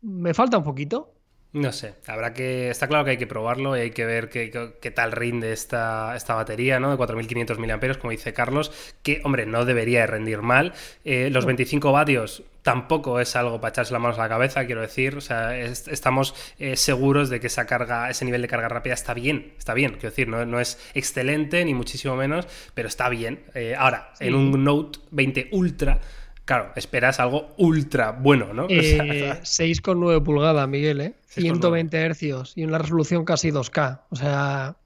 me 0.02 0.34
falta 0.34 0.58
un 0.58 0.64
poquito. 0.64 1.14
No 1.52 1.70
sé, 1.70 1.96
habrá 2.06 2.32
que. 2.32 2.70
Está 2.70 2.88
claro 2.88 3.04
que 3.04 3.10
hay 3.10 3.16
que 3.18 3.26
probarlo 3.26 3.76
y 3.76 3.80
hay 3.80 3.90
que 3.90 4.06
ver 4.06 4.30
qué, 4.30 4.90
tal 4.94 5.12
rinde 5.12 5.52
esta, 5.52 6.16
esta 6.16 6.34
batería, 6.34 6.80
¿no? 6.80 6.90
De 6.90 6.96
4500 6.96 7.58
mAh, 7.58 7.98
como 8.00 8.10
dice 8.10 8.32
Carlos, 8.32 8.72
que, 9.02 9.20
hombre, 9.24 9.44
no 9.44 9.66
debería 9.66 10.06
rendir 10.06 10.40
mal. 10.40 10.72
Eh, 11.04 11.28
los 11.30 11.44
25 11.44 11.92
vatios 11.92 12.42
tampoco 12.62 13.20
es 13.20 13.36
algo 13.36 13.60
para 13.60 13.70
echarse 13.70 13.92
las 13.92 14.00
manos 14.00 14.18
a 14.18 14.22
la 14.22 14.28
cabeza, 14.28 14.64
quiero 14.66 14.80
decir. 14.80 15.16
O 15.16 15.20
sea, 15.20 15.56
estamos 15.56 16.34
eh, 16.58 16.76
seguros 16.76 17.28
de 17.30 17.40
que 17.40 17.48
esa 17.48 17.66
carga, 17.66 18.10
ese 18.10 18.24
nivel 18.24 18.42
de 18.42 18.48
carga 18.48 18.68
rápida 18.68 18.94
está 18.94 19.14
bien, 19.14 19.54
está 19.58 19.74
bien, 19.74 19.92
quiero 19.92 20.10
decir, 20.10 20.28
no, 20.28 20.44
no 20.46 20.60
es 20.60 20.78
excelente 20.94 21.64
ni 21.64 21.74
muchísimo 21.74 22.16
menos, 22.16 22.46
pero 22.74 22.88
está 22.88 23.08
bien. 23.08 23.44
Eh, 23.54 23.74
ahora, 23.76 24.12
en 24.20 24.34
un 24.34 24.64
Note 24.64 25.00
20 25.10 25.48
Ultra 25.52 26.00
Claro, 26.44 26.72
esperas 26.74 27.20
algo 27.20 27.54
ultra 27.56 28.10
bueno, 28.10 28.52
¿no? 28.52 28.66
Eh, 28.68 29.38
6,9 29.42 30.22
pulgadas, 30.22 30.68
Miguel, 30.68 31.00
¿eh? 31.00 31.14
120 31.28 31.96
hercios 31.96 32.52
y 32.56 32.64
una 32.64 32.78
resolución 32.78 33.24
casi 33.24 33.50
2K. 33.50 34.02
O 34.10 34.16
sea, 34.16 34.76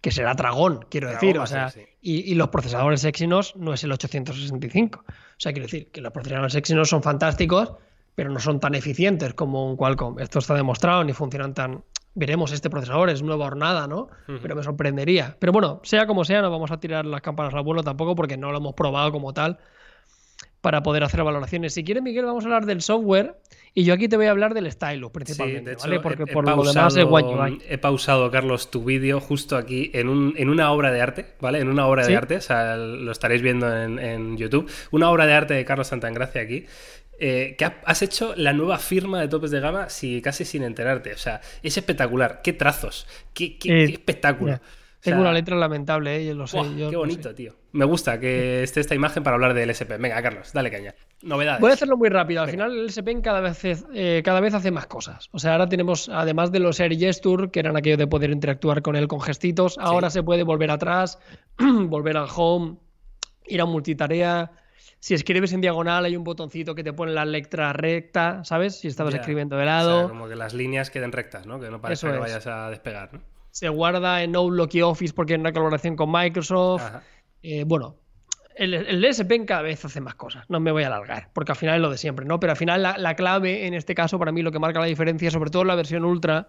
que 0.00 0.10
será 0.10 0.34
dragón, 0.34 0.86
quiero 0.90 1.10
decir. 1.10 1.38
O 1.38 1.46
sea, 1.46 1.72
y, 2.08 2.34
los 2.36 2.48
procesadores 2.48 3.04
Exynos 3.04 3.56
no 3.56 3.74
es 3.74 3.82
el 3.82 3.90
865. 3.90 5.04
O 5.06 5.12
sea, 5.38 5.52
quiero 5.52 5.66
decir 5.66 5.90
que 5.90 6.00
los 6.00 6.12
procesadores 6.12 6.54
Exynos 6.54 6.88
son 6.88 7.02
fantásticos, 7.02 7.72
pero 8.14 8.30
no 8.30 8.38
son 8.38 8.60
tan 8.60 8.76
eficientes 8.76 9.34
como 9.34 9.68
un 9.68 9.76
Qualcomm. 9.76 10.20
Esto 10.20 10.38
está 10.38 10.54
demostrado, 10.54 11.02
ni 11.02 11.12
funcionan 11.12 11.52
tan. 11.52 11.82
Veremos 12.14 12.52
este 12.52 12.70
procesador, 12.70 13.10
es 13.10 13.22
nueva 13.22 13.46
hornada, 13.46 13.88
¿no? 13.88 14.08
Pero 14.40 14.54
me 14.54 14.62
sorprendería. 14.62 15.36
Pero 15.38 15.52
bueno, 15.52 15.80
sea 15.82 16.06
como 16.06 16.24
sea, 16.24 16.40
no 16.42 16.50
vamos 16.50 16.70
a 16.70 16.78
tirar 16.78 17.04
las 17.04 17.20
campanas 17.20 17.52
al 17.52 17.62
vuelo 17.62 17.82
tampoco 17.82 18.14
porque 18.14 18.36
no 18.36 18.52
lo 18.52 18.58
hemos 18.58 18.74
probado 18.74 19.10
como 19.12 19.34
tal 19.34 19.58
para 20.66 20.82
poder 20.82 21.04
hacer 21.04 21.22
valoraciones. 21.22 21.74
Si 21.74 21.84
quieres, 21.84 22.02
Miguel, 22.02 22.24
vamos 22.24 22.42
a 22.42 22.48
hablar 22.48 22.66
del 22.66 22.82
software 22.82 23.36
y 23.72 23.84
yo 23.84 23.94
aquí 23.94 24.08
te 24.08 24.16
voy 24.16 24.26
a 24.26 24.32
hablar 24.32 24.52
del 24.52 24.68
stylus 24.68 25.12
principalmente, 25.12 25.76
¿vale? 25.76 26.00
Porque 26.00 26.26
por 26.26 26.44
lo 26.44 26.64
demás 26.64 26.96
es 26.96 27.04
guay. 27.04 27.60
He 27.68 27.78
pausado, 27.78 28.32
Carlos, 28.32 28.68
tu 28.68 28.82
vídeo 28.82 29.20
justo 29.20 29.56
aquí 29.56 29.92
en, 29.94 30.08
un, 30.08 30.34
en, 30.36 30.48
una 30.48 30.72
obra 30.72 30.90
de 30.90 31.00
arte, 31.00 31.26
¿vale? 31.40 31.60
En 31.60 31.68
una 31.68 31.86
obra 31.86 32.04
de 32.04 32.16
arte, 32.16 32.38
o 32.38 32.40
sea, 32.40 32.76
lo 32.76 33.12
estaréis 33.12 33.42
viendo 33.42 33.72
en, 33.80 34.36
YouTube. 34.36 34.68
Una 34.90 35.08
obra 35.08 35.24
de 35.26 35.34
arte 35.34 35.54
de 35.54 35.64
Carlos 35.64 35.86
Santangracia 35.86 36.40
aquí. 36.40 36.66
Eh, 37.20 37.54
que 37.56 37.64
has 37.84 38.02
hecho 38.02 38.34
la 38.36 38.52
nueva 38.52 38.78
firma 38.78 39.20
de 39.20 39.28
topes 39.28 39.52
de 39.52 39.60
gama 39.60 39.88
si, 39.88 40.20
casi 40.20 40.44
sin 40.44 40.64
enterarte. 40.64 41.12
O 41.12 41.16
sea, 41.16 41.42
es 41.62 41.76
espectacular. 41.76 42.40
Qué 42.42 42.54
trazos, 42.54 43.06
qué, 43.32 43.56
qué, 43.56 43.70
eh, 43.70 43.84
espectáculo. 43.84 44.58
Tengo 45.00 45.20
una 45.20 45.32
letra 45.32 45.54
lamentable, 45.54 46.16
¿eh? 46.16 46.26
yo 46.26 46.34
lo 46.34 46.48
sé. 46.48 46.58
qué 46.76 46.96
bonito, 46.96 47.32
tío. 47.32 47.54
Me 47.76 47.84
gusta 47.84 48.18
que 48.18 48.62
esté 48.62 48.80
esta 48.80 48.94
imagen 48.94 49.22
para 49.22 49.34
hablar 49.34 49.52
del 49.52 49.68
SP. 49.68 49.98
Venga, 49.98 50.22
Carlos, 50.22 50.50
dale 50.54 50.70
caña. 50.70 50.94
Novedades. 51.22 51.60
Voy 51.60 51.70
a 51.70 51.74
hacerlo 51.74 51.96
muy 51.98 52.08
rápido. 52.08 52.40
Al 52.42 52.48
final 52.48 52.72
el 52.72 52.86
S 52.86 53.02
Pen 53.02 53.20
cada 53.20 53.40
vez, 53.40 53.62
eh, 53.92 54.22
cada 54.24 54.40
vez 54.40 54.54
hace 54.54 54.70
más 54.70 54.86
cosas. 54.86 55.28
O 55.32 55.38
sea, 55.38 55.52
ahora 55.52 55.68
tenemos, 55.68 56.08
además 56.08 56.50
de 56.52 56.60
los 56.60 56.80
Air 56.80 56.96
Gesture, 56.98 57.50
que 57.50 57.60
eran 57.60 57.76
aquellos 57.76 57.98
de 57.98 58.06
poder 58.06 58.30
interactuar 58.30 58.80
con 58.80 58.96
él 58.96 59.08
con 59.08 59.20
gestitos, 59.20 59.76
ahora 59.78 60.08
se 60.08 60.22
puede 60.22 60.42
volver 60.42 60.70
atrás, 60.70 61.18
volver 61.58 62.16
al 62.16 62.28
home, 62.34 62.76
ir 63.46 63.60
a 63.60 63.66
multitarea. 63.66 64.50
Si 64.98 65.12
escribes 65.12 65.52
en 65.52 65.60
diagonal 65.60 66.06
hay 66.06 66.16
un 66.16 66.24
botoncito 66.24 66.74
que 66.74 66.82
te 66.82 66.94
pone 66.94 67.12
la 67.12 67.26
letra 67.26 67.74
recta, 67.74 68.42
¿sabes? 68.44 68.80
Si 68.80 68.88
estabas 68.88 69.12
escribiendo 69.14 69.54
de 69.56 69.62
O 69.62 69.66
lado. 69.66 69.98
sea, 70.00 70.08
como 70.08 70.28
que 70.28 70.34
las 70.36 70.54
líneas 70.54 70.88
queden 70.90 71.12
rectas, 71.12 71.46
¿no? 71.46 71.60
Que 71.60 71.70
no 71.70 71.78
parezca 71.80 72.06
Eso 72.08 72.12
que 72.12 72.14
es. 72.26 72.32
vayas 72.32 72.46
a 72.46 72.70
despegar, 72.70 73.12
¿no? 73.12 73.20
Se 73.50 73.68
guarda 73.70 74.22
en 74.22 74.34
Outlook 74.36 74.70
y 74.74 74.82
Office 74.82 75.14
porque 75.14 75.34
hay 75.34 75.40
una 75.40 75.52
colaboración 75.52 75.96
con 75.96 76.10
Microsoft. 76.12 76.82
Ajá. 76.82 77.02
Eh, 77.48 77.64
bueno, 77.64 77.94
el, 78.56 78.74
el 78.74 79.04
S 79.04 79.24
Pen 79.24 79.44
cada 79.46 79.62
vez 79.62 79.84
hace 79.84 80.00
más 80.00 80.16
cosas. 80.16 80.44
No 80.48 80.58
me 80.58 80.72
voy 80.72 80.82
a 80.82 80.88
alargar, 80.88 81.30
porque 81.32 81.52
al 81.52 81.56
final 81.58 81.76
es 81.76 81.80
lo 81.80 81.90
de 81.90 81.98
siempre, 81.98 82.26
¿no? 82.26 82.40
Pero 82.40 82.52
al 82.52 82.56
final 82.56 82.82
la, 82.82 82.98
la 82.98 83.14
clave, 83.14 83.66
en 83.66 83.74
este 83.74 83.94
caso, 83.94 84.18
para 84.18 84.32
mí, 84.32 84.42
lo 84.42 84.50
que 84.50 84.58
marca 84.58 84.80
la 84.80 84.86
diferencia, 84.86 85.30
sobre 85.30 85.50
todo 85.50 85.62
en 85.62 85.68
la 85.68 85.74
versión 85.76 86.04
Ultra, 86.04 86.48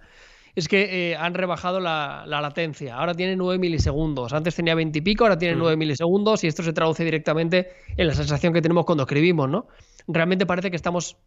es 0.55 0.67
que 0.67 1.11
eh, 1.11 1.15
han 1.15 1.35
rebajado 1.35 1.79
la, 1.79 2.23
la 2.25 2.41
latencia. 2.41 2.95
Ahora 2.95 3.13
tiene 3.13 3.35
9 3.35 3.59
milisegundos. 3.59 4.33
Antes 4.33 4.55
tenía 4.55 4.73
20 4.73 4.97
y 4.97 5.01
pico, 5.03 5.25
ahora 5.25 5.37
tiene 5.37 5.55
9 5.55 5.77
milisegundos 5.77 6.43
y 6.43 6.47
esto 6.47 6.63
se 6.63 6.73
traduce 6.73 7.03
directamente 7.03 7.69
en 7.95 8.07
la 8.07 8.15
sensación 8.15 8.53
que 8.53 8.61
tenemos 8.63 8.85
cuando 8.85 9.03
escribimos, 9.03 9.47
¿no? 9.49 9.67
Realmente 10.07 10.47
parece 10.47 10.71
que 10.71 10.75
estamos. 10.77 11.17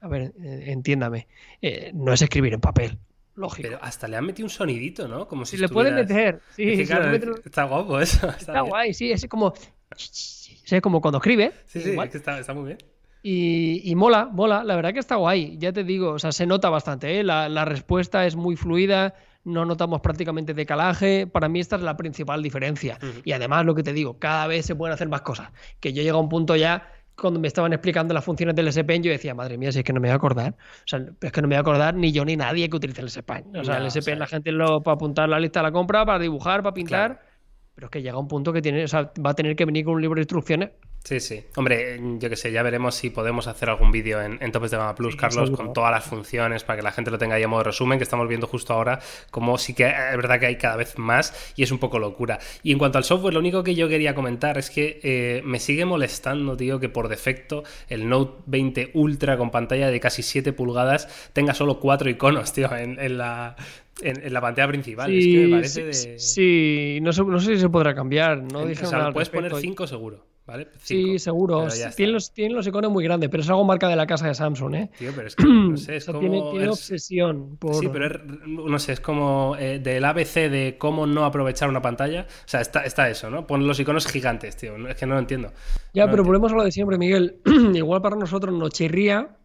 A 0.00 0.08
ver, 0.08 0.32
eh, 0.42 0.64
entiéndame. 0.68 1.26
eh, 1.60 1.90
no 1.92 2.14
es 2.14 2.22
escribir 2.22 2.54
en 2.54 2.60
papel. 2.60 2.98
Lógico. 3.38 3.68
Pero 3.68 3.78
hasta 3.82 4.08
le 4.08 4.16
han 4.16 4.26
metido 4.26 4.46
un 4.46 4.50
sonidito, 4.50 5.06
¿no? 5.08 5.26
Como 5.28 5.46
si 5.46 5.56
si 5.56 5.62
le 5.62 5.68
pueden 5.68 5.96
estuvieras- 5.98 6.34
meter. 6.34 6.42
Sí, 6.56 6.70
Es 6.72 6.78
que, 6.78 6.86
claro, 6.86 7.04
pueden 7.04 7.20
meter- 7.30 7.42
Está 7.46 7.64
guapo 7.64 8.00
eso. 8.00 8.28
Está, 8.38 8.60
guay, 8.62 8.92
sí, 8.92 9.12
es 9.12 9.26
como. 9.28 9.54
Es 9.96 10.80
como 10.82 11.00
cuando 11.00 11.18
escribe. 11.18 11.52
Sí, 11.66 11.80
sí, 11.80 11.90
es 11.98 12.10
que 12.10 12.18
está, 12.18 12.38
está 12.38 12.52
muy 12.54 12.66
bien. 12.66 12.78
Y, 13.22 13.80
y 13.90 13.94
mola, 13.94 14.26
mola, 14.30 14.62
la 14.64 14.76
verdad 14.76 14.92
que 14.92 15.00
está 15.00 15.16
guay, 15.16 15.56
ya 15.58 15.72
te 15.72 15.82
digo, 15.82 16.10
o 16.12 16.18
sea, 16.18 16.30
se 16.30 16.46
nota 16.46 16.70
bastante, 16.70 17.18
¿eh? 17.18 17.24
la, 17.24 17.48
la 17.48 17.64
respuesta 17.64 18.24
es 18.26 18.36
muy 18.36 18.54
fluida, 18.54 19.14
no 19.44 19.64
notamos 19.64 20.00
prácticamente 20.00 20.54
decalaje, 20.54 21.26
para 21.26 21.48
mí 21.48 21.58
esta 21.58 21.76
es 21.76 21.82
la 21.82 21.96
principal 21.96 22.42
diferencia. 22.44 22.96
Y 23.24 23.32
además, 23.32 23.64
lo 23.64 23.74
que 23.74 23.82
te 23.82 23.92
digo, 23.92 24.18
cada 24.20 24.46
vez 24.46 24.66
se 24.66 24.76
pueden 24.76 24.94
hacer 24.94 25.08
más 25.08 25.22
cosas, 25.22 25.50
que 25.80 25.92
yo 25.92 26.02
llego 26.02 26.18
a 26.18 26.20
un 26.20 26.28
punto 26.28 26.54
ya, 26.54 26.92
cuando 27.20 27.40
me 27.40 27.48
estaban 27.48 27.72
explicando 27.72 28.14
las 28.14 28.24
funciones 28.24 28.54
del 28.54 28.68
S 28.68 28.82
Pen, 28.84 29.02
yo 29.02 29.10
decía, 29.10 29.34
madre 29.34 29.58
mía, 29.58 29.72
si 29.72 29.80
es 29.80 29.84
que 29.84 29.92
no 29.92 30.00
me 30.00 30.08
voy 30.08 30.12
a 30.12 30.16
acordar, 30.16 30.52
o 30.52 30.86
sea, 30.86 31.04
es 31.20 31.32
que 31.32 31.42
no 31.42 31.48
me 31.48 31.54
voy 31.54 31.58
a 31.58 31.60
acordar 31.60 31.94
ni 31.94 32.12
yo 32.12 32.24
ni 32.24 32.36
nadie 32.36 32.68
que 32.68 32.76
utilice 32.76 33.00
el 33.00 33.08
S 33.08 33.22
Pen. 33.22 33.44
O 33.56 33.64
sea, 33.64 33.74
Ya, 33.74 33.80
el 33.80 33.86
S 33.86 33.98
o 33.98 34.02
sea, 34.02 34.12
Pen 34.12 34.18
la 34.18 34.26
gente 34.26 34.52
lo 34.52 34.82
para 34.82 34.94
apuntar 34.94 35.28
la 35.28 35.40
lista 35.40 35.60
de 35.60 35.64
la 35.64 35.72
compra, 35.72 36.06
para 36.06 36.18
dibujar, 36.18 36.62
para 36.62 36.74
pintar. 36.74 37.10
Claro. 37.10 37.28
Pero 37.74 37.86
es 37.86 37.90
que 37.90 38.02
llega 38.02 38.18
un 38.18 38.28
punto 38.28 38.52
que 38.52 38.60
tiene, 38.60 38.84
o 38.84 38.88
sea, 38.88 39.12
va 39.24 39.30
a 39.30 39.34
tener 39.34 39.54
que 39.54 39.64
venir 39.64 39.84
con 39.84 39.94
un 39.94 40.02
libro 40.02 40.16
de 40.16 40.22
instrucciones 40.22 40.70
Sí, 41.04 41.20
sí. 41.20 41.42
Hombre, 41.56 41.98
yo 42.18 42.28
que 42.28 42.36
sé, 42.36 42.52
ya 42.52 42.62
veremos 42.62 42.94
si 42.94 43.08
podemos 43.08 43.46
hacer 43.46 43.70
algún 43.70 43.90
vídeo 43.90 44.20
en, 44.20 44.36
en 44.42 44.52
Topes 44.52 44.70
de 44.70 44.76
Gama 44.76 44.94
Plus, 44.94 45.14
Sí, 45.14 45.18
Carlos, 45.18 45.50
con 45.50 45.72
todas 45.72 45.90
las 45.90 46.04
funciones 46.04 46.64
para 46.64 46.76
que 46.76 46.82
la 46.82 46.92
gente 46.92 47.10
lo 47.10 47.16
tenga 47.16 47.36
ahí 47.36 47.42
a 47.42 47.48
modo 47.48 47.62
resumen, 47.62 47.98
que 47.98 48.02
estamos 48.02 48.28
viendo 48.28 48.46
justo 48.46 48.74
ahora, 48.74 48.98
como 49.30 49.56
sí 49.56 49.72
que 49.72 49.86
es 49.86 50.16
verdad 50.16 50.38
que 50.38 50.46
hay 50.46 50.56
cada 50.56 50.76
vez 50.76 50.98
más 50.98 51.52
y 51.56 51.62
es 51.62 51.70
un 51.72 51.78
poco 51.78 51.98
locura. 51.98 52.38
Y 52.62 52.72
en 52.72 52.78
cuanto 52.78 52.98
al 52.98 53.04
software, 53.04 53.32
lo 53.32 53.40
único 53.40 53.64
que 53.64 53.74
yo 53.74 53.88
quería 53.88 54.14
comentar 54.14 54.58
es 54.58 54.68
que 54.68 55.00
eh, 55.02 55.40
me 55.46 55.60
sigue 55.60 55.86
molestando, 55.86 56.56
tío, 56.58 56.78
que 56.78 56.90
por 56.90 57.08
defecto 57.08 57.62
el 57.88 58.06
Note 58.06 58.42
20 58.44 58.90
Ultra 58.92 59.38
con 59.38 59.50
pantalla 59.50 59.88
de 59.90 60.00
casi 60.00 60.22
7 60.22 60.52
pulgadas 60.52 61.30
tenga 61.32 61.54
solo 61.54 61.80
4 61.80 62.10
iconos, 62.10 62.52
tío, 62.52 62.74
en, 62.76 62.98
en 63.00 63.16
la, 63.16 63.56
en, 64.02 64.22
en 64.26 64.32
la 64.34 64.42
pantalla 64.42 64.68
principal. 64.68 65.10
es 65.16 65.24
que 65.24 65.38
me 65.46 65.48
parece 65.56 65.84
de... 65.84 65.94
sí, 65.94 66.18
sí, 66.18 66.98
no 67.00 67.12
sé, 67.14 67.24
no 67.24 67.40
sé 67.40 67.54
si 67.54 67.60
se 67.62 67.70
podrá 67.70 67.94
cambiar. 67.94 68.42
No 68.42 68.62
en- 68.68 68.72
o 68.72 68.86
sea, 68.86 69.10
puedes 69.12 69.30
poner 69.30 69.52
respecto. 69.52 69.60
5 69.60 69.86
seguro, 69.86 70.26
¿vale? 70.48 70.66
Sí, 70.82 71.18
seguro. 71.20 71.68
Tienen 71.94 72.14
los, 72.14 72.32
tienen 72.32 72.56
los 72.56 72.66
iconos 72.66 72.90
muy 72.90 73.04
grandes, 73.04 73.28
pero 73.30 73.42
es 73.42 73.48
algo 73.50 73.62
marca 73.64 73.86
de 73.86 73.94
la 73.94 74.06
casa 74.06 74.26
de 74.26 74.34
Samsung, 74.34 74.74
¿eh? 74.74 74.90
Tío, 74.98 75.12
pero 75.14 75.28
es 75.28 75.36
que, 75.36 75.44
no 75.44 75.76
sé, 75.76 75.96
es 75.96 76.08
O 76.08 76.12
sea, 76.12 76.14
como... 76.14 76.20
tiene, 76.28 76.50
tiene 76.50 76.64
es- 76.64 76.70
obsesión 76.70 77.56
por. 77.58 77.74
Sí, 77.76 77.88
pero 77.92 78.06
es, 78.06 78.20
no 78.46 78.78
sé, 78.78 78.94
es 78.94 79.00
como 79.00 79.54
eh, 79.58 79.78
del 79.78 80.04
ABC 80.04 80.48
de 80.50 80.76
cómo 80.78 81.06
no 81.06 81.24
aprovechar 81.26 81.68
una 81.68 81.82
pantalla. 81.82 82.22
O 82.22 82.48
sea, 82.48 82.60
está, 82.62 82.84
está 82.84 83.08
eso, 83.10 83.28
¿no? 83.30 83.46
Pon 83.46 83.66
los 83.66 83.78
iconos 83.78 84.06
gigantes, 84.06 84.56
tío. 84.56 84.74
Es 84.88 84.96
que 84.96 85.06
no 85.06 85.14
lo 85.14 85.20
entiendo. 85.20 85.52
Ya, 85.92 86.06
No 86.06 86.10
pero 86.12 86.24
volvemos 86.24 86.50
a 86.52 86.56
lo 86.56 86.64
de 86.64 86.72
siempre, 86.72 86.96
Miguel. 86.98 87.36
igual 87.74 88.00
para 88.02 88.16
nosotros 88.16 88.54
nos 88.54 88.70
chirría, 88.70 89.36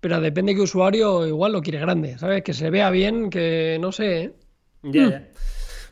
pero 0.00 0.20
depende 0.20 0.52
de 0.52 0.56
qué 0.56 0.62
usuario 0.62 1.26
igual 1.26 1.52
lo 1.52 1.62
quiere 1.62 1.80
grande, 1.80 2.16
¿sabes? 2.18 2.42
Que 2.44 2.52
se 2.54 2.70
vea 2.70 2.90
bien, 2.90 3.28
que 3.28 3.78
no 3.80 3.90
sé. 3.90 4.22
¿eh? 4.22 4.34
Ya, 4.84 5.10
ya. 5.10 5.28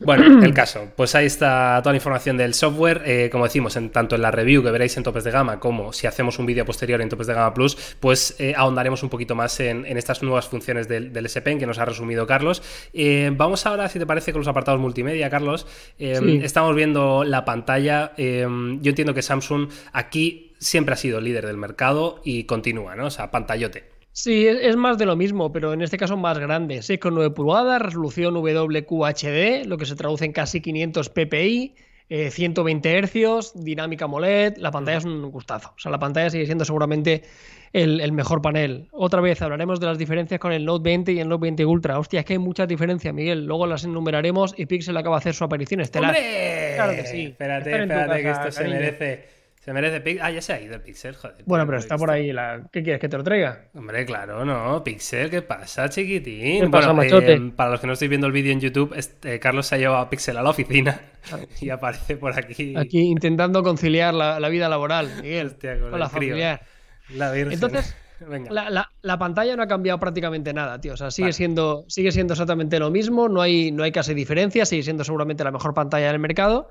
Bueno, 0.05 0.43
el 0.43 0.53
caso, 0.53 0.89
pues 0.95 1.15
ahí 1.15 1.25
está 1.25 1.79
toda 1.81 1.93
la 1.93 1.97
información 1.97 2.37
del 2.37 2.53
software. 2.53 3.01
Eh, 3.05 3.29
como 3.31 3.45
decimos, 3.45 3.75
en, 3.75 3.89
tanto 3.89 4.15
en 4.15 4.21
la 4.21 4.31
review 4.31 4.63
que 4.63 4.71
veréis 4.71 4.97
en 4.97 5.03
Topes 5.03 5.23
de 5.23 5.31
Gama, 5.31 5.59
como 5.59 5.93
si 5.93 6.07
hacemos 6.07 6.39
un 6.39 6.45
vídeo 6.45 6.65
posterior 6.65 7.01
en 7.01 7.09
Topes 7.09 7.27
de 7.27 7.33
Gama 7.33 7.53
Plus, 7.53 7.95
pues 7.99 8.35
eh, 8.39 8.53
ahondaremos 8.55 9.03
un 9.03 9.09
poquito 9.09 9.35
más 9.35 9.59
en, 9.59 9.85
en 9.85 9.97
estas 9.97 10.23
nuevas 10.23 10.47
funciones 10.47 10.87
del, 10.87 11.13
del 11.13 11.25
S 11.25 11.41
Pen 11.41 11.59
que 11.59 11.65
nos 11.65 11.79
ha 11.79 11.85
resumido 11.85 12.27
Carlos. 12.27 12.61
Eh, 12.93 13.31
vamos 13.33 13.65
ahora, 13.65 13.89
si 13.89 13.99
te 13.99 14.05
parece, 14.05 14.31
con 14.31 14.41
los 14.41 14.47
apartados 14.47 14.79
multimedia, 14.79 15.29
Carlos. 15.29 15.67
Sí. 15.97 16.41
Estamos 16.43 16.75
viendo 16.75 17.23
la 17.23 17.45
pantalla. 17.45 18.13
Yo 18.17 18.89
entiendo 18.89 19.13
que 19.13 19.21
Samsung 19.21 19.69
aquí 19.91 20.53
siempre 20.59 20.93
ha 20.93 20.97
sido 20.97 21.21
líder 21.21 21.45
del 21.45 21.57
mercado 21.57 22.21
y 22.23 22.45
continúa, 22.45 22.95
¿no? 22.95 23.07
O 23.07 23.11
sea, 23.11 23.31
pantallote. 23.31 23.92
Sí, 24.13 24.47
es, 24.47 24.57
es 24.61 24.75
más 24.75 24.99
de 24.99 25.07
lo 25.07 25.15
mismo, 25.15 25.51
pero 25.51 25.73
en 25.73 25.81
este 25.81 25.97
caso 25.97 26.15
más 26.15 26.37
grande. 26.37 26.77
6,9 26.77 27.33
pulgadas, 27.33 27.81
resolución 27.81 28.35
WQHD, 28.35 29.65
lo 29.65 29.77
que 29.77 29.87
se 29.87 29.95
traduce 29.95 30.23
en 30.23 30.33
casi 30.33 30.61
500 30.61 31.09
ppi, 31.09 31.73
eh, 32.09 32.29
120 32.29 33.01
Hz, 33.07 33.53
dinámica 33.55 34.05
AMOLED. 34.05 34.57
La 34.57 34.69
pantalla 34.69 34.99
es 34.99 35.05
un 35.05 35.31
gustazo. 35.31 35.69
O 35.75 35.79
sea, 35.79 35.91
la 35.91 35.97
pantalla 35.97 36.29
sigue 36.29 36.45
siendo 36.45 36.63
seguramente 36.63 37.23
el, 37.73 38.01
el 38.01 38.11
mejor 38.11 38.43
panel. 38.43 38.87
Otra 38.91 39.19
vez 39.19 39.41
hablaremos 39.41 39.79
de 39.79 39.87
las 39.87 39.97
diferencias 39.97 40.39
con 40.39 40.51
el 40.51 40.63
Note 40.63 40.83
20 40.83 41.11
y 41.11 41.19
el 41.19 41.27
Note 41.27 41.41
20 41.41 41.65
Ultra. 41.65 41.97
Hostia, 41.97 42.19
es 42.19 42.25
que 42.27 42.33
hay 42.33 42.39
muchas 42.39 42.67
diferencias, 42.67 43.11
Miguel. 43.15 43.47
Luego 43.47 43.65
las 43.65 43.83
enumeraremos 43.83 44.53
y 44.55 44.67
Pixel 44.67 44.95
acaba 44.95 45.15
de 45.15 45.21
hacer 45.21 45.33
su 45.33 45.43
aparición 45.43 45.81
estelar. 45.81 46.11
¡Hombre! 46.15 46.73
Claro 46.75 46.93
que 46.93 47.07
sí. 47.07 47.25
Espérate, 47.25 47.71
espérate, 47.71 48.21
que 48.21 48.29
esto 48.29 48.41
cariño. 48.41 48.51
se 48.51 48.67
merece. 48.67 49.42
Se 49.63 49.71
merece. 49.71 50.01
Pix- 50.01 50.19
Ah, 50.21 50.29
ya 50.29 50.41
se 50.41 50.51
ha 50.53 50.59
ido 50.61 50.75
el 50.75 50.81
Pixel, 50.81 51.15
joder. 51.15 51.37
Bueno, 51.45 51.65
pero 51.65 51.77
está 51.77 51.95
por 51.97 52.11
ahí. 52.11 52.33
La... 52.33 52.61
¿Qué 52.71 52.83
quieres 52.83 52.99
que 52.99 53.07
te 53.07 53.17
lo 53.17 53.23
traiga? 53.23 53.65
Hombre, 53.73 54.05
claro, 54.05 54.43
no. 54.43 54.83
Pixel, 54.83 55.29
¿qué 55.29 55.41
pasa, 55.41 55.87
chiquitín? 55.89 56.63
¿Qué 56.65 56.69
pasa, 56.69 56.91
bueno, 56.91 57.15
machote? 57.15 57.33
eh, 57.33 57.51
para 57.55 57.71
los 57.71 57.79
que 57.79 57.87
no 57.87 57.93
estáis 57.93 58.09
viendo 58.09 58.27
el 58.27 58.33
vídeo 58.33 58.51
en 58.51 58.59
YouTube, 58.59 58.93
este, 58.95 59.39
Carlos 59.39 59.65
se 59.67 59.75
ha 59.75 59.77
llevado 59.77 59.99
a 60.01 60.09
Pixel 60.09 60.35
a 60.37 60.43
la 60.43 60.49
oficina 60.49 60.99
y 61.61 61.69
aparece 61.69 62.17
por 62.17 62.37
aquí. 62.37 62.73
Aquí 62.75 62.99
intentando 62.99 63.63
conciliar 63.63 64.13
la, 64.13 64.39
la 64.39 64.49
vida 64.49 64.67
laboral, 64.67 65.09
Miguel, 65.21 65.47
Hostia, 65.47 65.79
con 65.79 65.91
la 65.99 66.09
crío. 66.09 66.09
familiar. 66.09 66.61
La 67.15 67.31
Virgen. 67.31 67.53
Entonces, 67.53 67.95
Venga. 68.19 68.51
La, 68.51 68.69
la- 68.69 68.89
la 69.01 69.17
pantalla 69.19 69.55
no 69.55 69.63
ha 69.63 69.67
cambiado 69.67 69.99
prácticamente 69.99 70.53
nada, 70.53 70.79
tío. 70.79 70.93
O 70.93 70.97
sea, 70.97 71.09
sigue, 71.11 71.25
Vale. 71.27 71.33
siendo, 71.33 71.85
sigue 71.89 72.11
siendo 72.11 72.33
exactamente 72.33 72.79
lo 72.79 72.89
mismo, 72.91 73.27
no 73.29 73.41
hay, 73.41 73.71
no 73.71 73.83
hay 73.83 73.91
casi 73.91 74.13
diferencia, 74.13 74.65
sigue 74.65 74.83
siendo 74.83 75.03
seguramente 75.03 75.43
la 75.43 75.51
mejor 75.51 75.73
pantalla 75.73 76.07
del 76.11 76.19
mercado. 76.19 76.69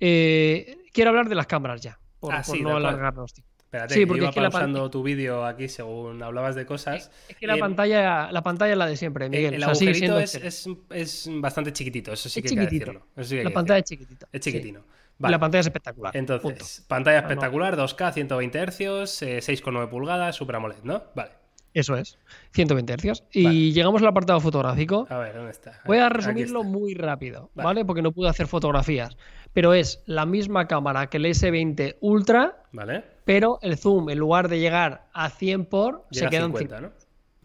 Eh, 0.00 0.78
quiero 0.92 1.10
hablar 1.10 1.28
de 1.28 1.34
las 1.34 1.46
cámaras 1.46 1.80
ya, 1.80 1.98
por, 2.20 2.34
Ah, 2.34 2.42
por 2.46 2.56
sí, 2.56 2.62
no 2.62 2.76
alargarnos, 2.76 3.32
tío. 3.32 3.44
Espérate, 3.58 3.94
sí, 3.94 4.00
que 4.00 4.06
porque 4.08 4.20
iba 4.22 4.28
es 4.30 4.34
que 4.34 4.40
la 4.40 4.50
pausando 4.50 4.90
tu 4.90 5.02
vídeo 5.04 5.44
aquí 5.44 5.68
según 5.68 6.20
hablabas 6.24 6.56
de 6.56 6.66
cosas. 6.66 7.10
Es 7.28 7.36
que 7.36 7.46
la, 7.46 7.54
Eh, 7.54 7.58
pantalla, 7.60 8.32
la 8.32 8.42
pantalla 8.42 8.72
es 8.72 8.78
la 8.78 8.86
de 8.86 8.96
siempre, 8.96 9.28
Miguel. 9.28 9.54
El 9.54 9.62
o 9.62 9.66
sea, 9.66 9.74
sigue 9.76 9.90
agujerito 9.92 10.26
siendo 10.26 10.46
es, 10.48 10.66
es, 10.66 11.26
es 11.28 11.30
bastante 11.40 11.72
chiquitito, 11.72 12.12
eso 12.12 12.28
sí 12.28 12.40
Es 12.40 12.42
que 12.42 12.48
hay 12.48 12.56
que 12.56 12.60
chiquitito. 12.64 12.90
decirlo. 12.92 13.06
Eso 13.16 13.28
sí 13.28 13.34
que 13.36 13.38
hay 13.40 13.44
la 13.44 13.50
pantalla 13.52 13.78
es 13.78 13.84
decirlo. 13.84 14.04
chiquitita. 14.06 14.26
Es 14.32 14.44
sí. 14.44 14.50
chiquitino. 14.52 14.80
Vale. 15.18 15.32
La 15.32 15.38
pantalla 15.38 15.60
es 15.60 15.66
espectacular. 15.66 16.16
Entonces, 16.16 16.42
punto. 16.42 16.64
pantalla 16.88 17.18
Ah, 17.18 17.20
espectacular, 17.22 17.76
2K, 17.76 18.12
120 18.12 18.58
Hz, 18.66 19.22
eh, 19.22 19.38
6,9 19.40 19.88
pulgadas, 19.88 20.34
Super 20.34 20.56
AMOLED, 20.56 20.82
¿no? 20.82 21.04
Vale. 21.14 21.30
Eso 21.72 21.94
es, 21.96 22.18
120 22.52 22.96
Hz. 22.96 23.22
Y 23.32 23.44
Vale. 23.44 23.72
llegamos 23.72 24.02
al 24.02 24.08
apartado 24.08 24.40
fotográfico. 24.40 25.06
A 25.08 25.18
ver, 25.18 25.34
¿dónde 25.36 25.52
está? 25.52 25.80
Voy 25.86 25.98
a 25.98 26.08
resumirlo 26.08 26.64
muy 26.64 26.94
rápido, 26.94 27.50
Vale. 27.54 27.64
¿vale? 27.66 27.84
Porque 27.84 28.02
no 28.02 28.10
pude 28.12 28.28
hacer 28.28 28.48
fotografías. 28.48 29.16
Pero 29.52 29.72
es 29.74 30.02
la 30.06 30.26
misma 30.26 30.66
cámara 30.66 31.08
que 31.08 31.18
el 31.18 31.26
S20 31.26 31.96
Ultra, 32.00 32.64
Vale. 32.72 33.04
pero 33.24 33.58
el 33.62 33.76
zoom, 33.78 34.10
en 34.10 34.18
lugar 34.18 34.48
de 34.48 34.58
llegar 34.58 35.06
a 35.12 35.30
100 35.30 35.66
por, 35.66 36.06
Llega 36.10 36.26
se 36.26 36.30
queda 36.30 36.44
en 36.46 36.52
50, 36.52 36.76
50. 36.76 36.80
¿no? 36.80 36.92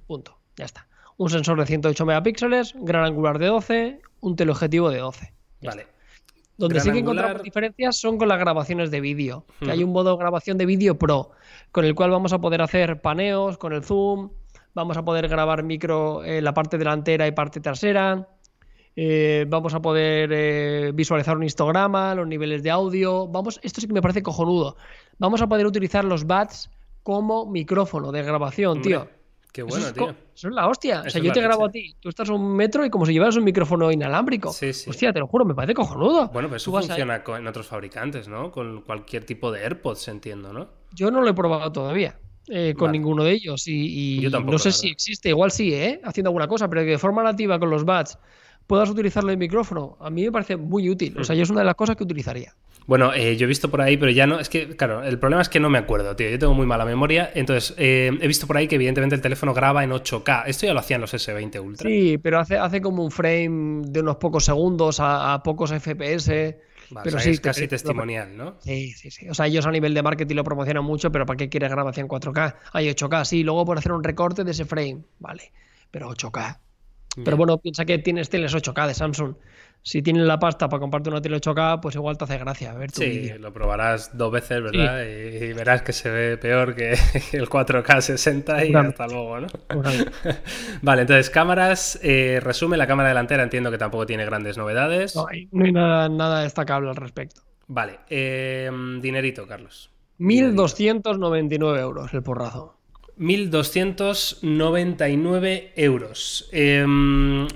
Punto. 0.07 0.37
Ya 0.55 0.65
está. 0.65 0.87
Un 1.17 1.29
sensor 1.29 1.59
de 1.59 1.65
108 1.65 2.05
megapíxeles, 2.05 2.73
gran 2.77 3.05
angular 3.05 3.37
de 3.39 3.47
12, 3.47 4.01
un 4.21 4.35
teleobjetivo 4.35 4.89
de 4.89 4.99
12. 4.99 5.33
Ya 5.61 5.69
Vale. 5.69 5.81
está. 5.83 5.94
Donde 6.57 6.79
sí 6.79 6.91
que 6.91 6.99
encontramos 6.99 7.43
diferencias 7.43 7.97
son 7.97 8.17
con 8.17 8.27
las 8.29 8.39
grabaciones 8.39 8.89
de 8.91 9.01
vídeo. 9.01 9.45
Que 9.59 9.71
hay 9.71 9.83
un 9.83 9.91
modo 9.91 10.11
de 10.11 10.17
grabación 10.17 10.57
de 10.57 10.65
vídeo 10.65 10.97
pro, 10.97 11.31
con 11.71 11.83
el 11.85 11.95
cual 11.95 12.11
vamos 12.11 12.31
a 12.33 12.39
poder 12.39 12.61
hacer 12.61 13.01
paneos 13.01 13.57
con 13.57 13.73
el 13.73 13.83
zoom, 13.83 14.29
vamos 14.73 14.95
a 14.97 15.03
poder 15.03 15.27
grabar 15.27 15.63
micro 15.63 16.23
en 16.23 16.43
la 16.43 16.53
parte 16.53 16.77
delantera 16.77 17.27
y 17.27 17.31
parte 17.31 17.59
trasera. 17.59 18.27
eh, 18.95 19.45
vamos 19.49 19.73
a 19.73 19.81
poder 19.81 20.29
eh, 20.31 20.91
visualizar 20.93 21.35
un 21.35 21.43
histograma, 21.43 22.15
los 22.15 22.27
niveles 22.27 22.63
de 22.63 22.71
audio. 22.71 23.27
Vamos, 23.27 23.59
esto 23.61 23.81
sí 23.81 23.87
que 23.87 23.93
me 23.93 24.01
parece 24.01 24.23
cojonudo. 24.23 24.77
Vamos 25.17 25.41
a 25.41 25.47
poder 25.47 25.65
utilizar 25.65 26.05
los 26.05 26.25
BATs 26.25 26.69
como 27.03 27.45
micrófono 27.45 28.11
de 28.13 28.23
grabación, 28.23 28.77
Hombre, 28.77 28.89
tío. 28.89 29.07
Qué 29.55 29.63
bueno, 29.63 29.93
tío. 29.93 30.09
eso 30.35 30.49
es 30.49 30.53
la 30.53 30.67
hostia. 30.67 31.03
O 31.07 31.09
sea, 31.09 31.21
yo 31.21 31.31
te 31.31 31.39
grabo 31.39 31.65
a 31.65 31.71
ti, 31.71 31.95
tú 32.01 32.09
estás 32.09 32.29
a 32.29 32.33
un 32.33 32.53
metro 32.57 32.85
y 32.85 32.89
como 32.89 33.05
si 33.05 33.13
llevaras 33.13 33.37
un 33.37 33.45
micrófono 33.45 33.89
inalámbrico. 33.89 34.51
Sí, 34.51 34.73
sí. 34.73 34.89
Hostia, 34.89 35.13
te 35.13 35.19
lo 35.19 35.27
juro, 35.27 35.45
me 35.45 35.55
parece 35.55 35.73
cojonudo. 35.73 36.27
Bueno, 36.27 36.49
pero 36.49 36.57
eso 36.57 36.77
a- 36.77 36.81
funciona 36.81 37.23
con- 37.23 37.39
en 37.39 37.47
otros 37.47 37.65
fabricantes, 37.65 38.27
¿no? 38.27 38.51
Con 38.51 38.81
cualquier 38.81 39.23
tipo 39.23 39.53
de 39.53 39.63
AirPods, 39.63 40.09
entiendo, 40.09 40.51
¿no? 40.51 40.67
Yo 40.93 41.09
no 41.09 41.21
lo 41.21 41.29
he 41.29 41.33
probado 41.33 41.71
todavía. 41.71 42.19
eh, 42.47 42.75
con 42.77 42.89
Vale. 42.89 42.99
ninguno 42.99 43.23
de 43.23 43.31
ellos. 43.31 43.65
Y, 43.67 44.17
y 44.17 44.21
Yo 44.21 44.29
tampoco, 44.29 44.51
no 44.51 44.59
sé 44.59 44.71
si 44.71 44.89
existe, 44.89 45.29
igual 45.29 45.49
sí, 45.51 45.73
¿eh? 45.73 45.99
Haciendo 46.03 46.29
alguna 46.29 46.47
cosa, 46.47 46.67
pero 46.67 46.83
de 46.83 46.97
forma 46.99 47.23
nativa 47.23 47.57
con 47.57 47.71
los 47.71 47.85
bats 47.85 48.19
puedas 48.67 48.89
utilizarlo 48.89 49.31
en 49.31 49.39
micrófono, 49.39 49.97
a 49.99 50.09
mí 50.09 50.23
me 50.25 50.31
parece 50.31 50.57
muy 50.57 50.89
útil. 50.89 51.17
O 51.19 51.23
sea, 51.23 51.35
yo 51.35 51.43
es 51.43 51.49
una 51.49 51.61
de 51.61 51.65
las 51.65 51.75
cosas 51.75 51.95
que 51.95 52.03
utilizaría. 52.03 52.53
Bueno, 52.87 53.13
eh, 53.13 53.35
yo 53.35 53.45
he 53.45 53.47
visto 53.47 53.69
por 53.71 53.81
ahí, 53.81 53.97
pero 53.97 54.11
ya 54.11 54.27
no. 54.27 54.39
Es 54.39 54.47
que, 54.47 54.75
claro, 54.77 55.03
el 55.03 55.17
problema 55.17 55.41
es 55.41 55.49
que 55.49 55.59
no 55.59 55.71
me 55.71 55.79
acuerdo, 55.79 56.15
tío. 56.15 56.29
Yo 56.29 56.37
tengo 56.37 56.53
muy 56.53 56.67
mala 56.67 56.85
memoria. 56.85 57.31
Entonces, 57.33 57.73
eh, 57.79 58.11
he 58.21 58.27
visto 58.27 58.45
por 58.45 58.57
ahí 58.57 58.67
que, 58.67 58.75
evidentemente, 58.75 59.15
el 59.15 59.21
teléfono 59.21 59.55
graba 59.55 59.83
en 59.83 59.91
8K. 59.91 60.43
Esto 60.45 60.67
ya 60.67 60.73
lo 60.73 60.81
hacían 60.81 61.01
los 61.01 61.11
S20 61.13 61.59
Ultra. 61.63 61.89
Sí, 61.89 62.19
pero 62.19 62.39
hace, 62.39 62.57
hace 62.57 62.81
como 62.81 63.03
un 63.03 63.09
frame 63.09 63.87
de 63.87 64.01
unos 64.01 64.17
pocos 64.17 64.45
segundos 64.45 64.99
a, 64.99 65.33
a 65.33 65.41
pocos 65.41 65.71
FPS. 65.71 66.57
Vale, 66.91 67.03
pero 67.03 67.17
o 67.17 67.19
sea, 67.19 67.21
sí, 67.21 67.31
es 67.31 67.39
casi 67.41 67.61
te- 67.61 67.69
testimonial, 67.69 68.37
¿no? 68.37 68.57
Sí, 68.59 68.91
sí, 68.91 69.09
sí. 69.09 69.27
O 69.29 69.33
sea, 69.33 69.47
ellos 69.47 69.65
a 69.65 69.71
nivel 69.71 69.95
de 69.95 70.03
marketing 70.03 70.35
lo 70.35 70.43
promocionan 70.43 70.83
mucho, 70.83 71.11
pero 71.11 71.25
¿para 71.25 71.37
qué 71.37 71.49
quieres 71.49 71.71
grabación 71.71 72.07
4K? 72.07 72.55
Hay 72.73 72.87
8K, 72.89 73.25
sí, 73.25 73.43
luego 73.43 73.65
por 73.65 73.79
hacer 73.79 73.93
un 73.93 74.03
recorte 74.03 74.43
de 74.43 74.51
ese 74.51 74.65
frame, 74.65 74.99
vale. 75.17 75.51
Pero 75.89 76.11
8K. 76.11 76.59
Pero 77.23 77.37
bueno, 77.37 77.57
piensa 77.57 77.85
que 77.85 77.97
tienes 77.99 78.29
teles 78.29 78.53
8K 78.53 78.87
de 78.87 78.93
Samsung. 78.93 79.35
Si 79.81 80.01
tienes 80.01 80.23
la 80.23 80.39
pasta 80.39 80.67
para 80.67 80.79
comprarte 80.79 81.09
una 81.09 81.21
tele 81.21 81.37
8K, 81.37 81.79
pues 81.79 81.93
igual 81.93 82.17
te 82.17 82.23
hace 82.23 82.39
gracia 82.39 82.73
ver 82.73 82.91
tu 82.91 83.01
Sí, 83.01 83.29
lo 83.37 83.53
probarás 83.53 84.17
dos 84.17 84.31
veces, 84.31 84.63
¿verdad? 84.63 85.03
Y, 85.03 85.45
y 85.45 85.53
verás 85.53 85.83
que 85.83 85.93
se 85.93 86.09
ve 86.09 86.37
peor 86.37 86.73
que 86.75 86.93
el 87.33 87.47
4K 87.47 88.01
60 88.01 88.65
y 88.65 88.73
hasta 88.73 89.05
luego, 89.07 89.41
¿no? 89.41 89.47
Vale, 90.81 91.01
entonces 91.01 91.29
cámaras, 91.29 91.99
eh, 92.01 92.39
resume 92.41 92.77
la 92.77 92.87
cámara 92.87 93.09
delantera, 93.09 93.43
entiendo 93.43 93.69
que 93.69 93.77
tampoco 93.77 94.07
tiene 94.07 94.25
grandes 94.25 94.57
novedades. 94.57 95.15
No 95.15 95.27
hay, 95.27 95.47
no 95.51 95.65
hay 95.65 95.71
nada, 95.71 96.09
nada 96.09 96.41
destacable 96.41 96.89
al 96.89 96.95
respecto. 96.95 97.41
Vale, 97.67 97.99
eh, 98.09 98.71
dinerito, 99.01 99.47
Carlos. 99.47 99.91
1.299 100.19 101.79
euros 101.79 102.13
el 102.13 102.23
porrazo. 102.23 102.74
1.299 103.17 105.71
euros. 105.75 106.49
Eh, 106.51 106.83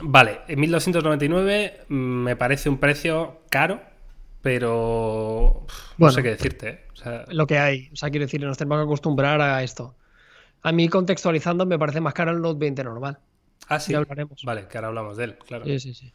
vale, 0.01 0.41
1.299 0.47 1.85
mm, 1.89 1.93
me 1.95 2.35
parece 2.35 2.69
un 2.69 2.77
precio 2.77 3.41
caro, 3.49 3.81
pero 4.41 5.65
no 5.67 5.73
Bueno. 5.97 6.13
sé 6.13 6.23
qué 6.23 6.29
decirte. 6.29 6.69
¿eh? 6.69 6.85
O 6.93 6.95
sea, 6.95 7.25
Lo 7.29 7.47
que 7.47 7.57
hay. 7.57 7.89
O 7.93 7.95
sea, 7.95 8.09
quiero 8.09 8.25
decir, 8.25 8.41
nos 8.41 8.57
tenemos 8.57 8.79
que 8.79 8.83
acostumbrar 8.83 9.41
a 9.41 9.63
esto. 9.63 9.95
A 10.61 10.71
mí, 10.71 10.89
contextualizando, 10.89 11.65
me 11.65 11.79
parece 11.79 12.01
más 12.01 12.13
caro 12.13 12.31
el 12.31 12.41
Note 12.41 12.59
20 12.59 12.83
normal. 12.83 13.19
ah, 13.67 13.79
sí. 13.79 13.93
Ya 13.93 13.99
hablaremos. 13.99 14.41
Vale, 14.43 14.67
que 14.67 14.77
ahora 14.77 14.89
hablamos 14.89 15.17
de 15.17 15.23
él, 15.25 15.37
claro. 15.45 15.65
Sí, 15.65 15.79
sí, 15.79 15.93
sí. 15.93 16.11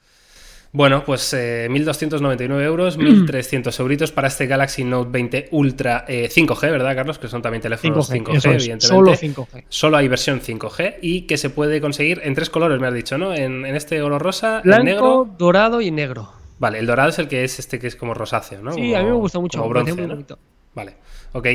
Bueno, 0.76 1.04
pues 1.04 1.32
eh, 1.34 1.68
1.299 1.70 2.60
euros, 2.64 2.98
1.300 2.98 3.78
euritos 3.78 4.10
para 4.10 4.26
este 4.26 4.46
Galaxy 4.48 4.82
Note 4.82 5.08
20 5.08 5.48
Ultra 5.52 6.04
eh, 6.08 6.28
5G, 6.28 6.62
¿verdad, 6.62 6.96
Carlos? 6.96 7.20
Que 7.20 7.28
son 7.28 7.42
también 7.42 7.62
teléfonos 7.62 8.10
5G, 8.10 8.24
5G, 8.24 8.36
eso 8.36 8.50
es, 8.50 8.62
evidentemente. 8.64 8.80
solo 8.88 9.12
5G. 9.12 9.64
Solo 9.68 9.96
hay 9.98 10.08
versión 10.08 10.40
5G 10.40 10.96
y 11.00 11.22
que 11.28 11.36
se 11.38 11.48
puede 11.50 11.80
conseguir 11.80 12.20
en 12.24 12.34
tres 12.34 12.50
colores, 12.50 12.80
me 12.80 12.88
has 12.88 12.94
dicho, 12.94 13.16
¿no? 13.16 13.32
En, 13.32 13.64
en 13.64 13.76
este 13.76 14.02
oro 14.02 14.18
rosa, 14.18 14.56
en 14.56 14.62
Blanco, 14.64 14.84
negro. 14.84 15.28
dorado 15.38 15.80
y 15.80 15.92
negro. 15.92 16.32
Vale, 16.58 16.80
el 16.80 16.86
dorado 16.86 17.10
es 17.10 17.20
el 17.20 17.28
que 17.28 17.44
es 17.44 17.60
este 17.60 17.78
que 17.78 17.86
es 17.86 17.94
como 17.94 18.12
rosáceo, 18.12 18.60
¿no? 18.60 18.72
Sí, 18.72 18.80
Como- 18.80 18.96
a 18.96 19.00
mí 19.00 19.06
me 19.06 19.12
gusta 19.14 19.38
mucho. 19.38 19.58
Como 19.58 19.70
me 19.70 19.74
parece 19.80 19.92
bronce, 19.92 20.02
muy 20.02 20.08
¿no? 20.08 20.14
bonito. 20.14 20.38
Vale, 20.74 20.96
ok. 21.32 21.46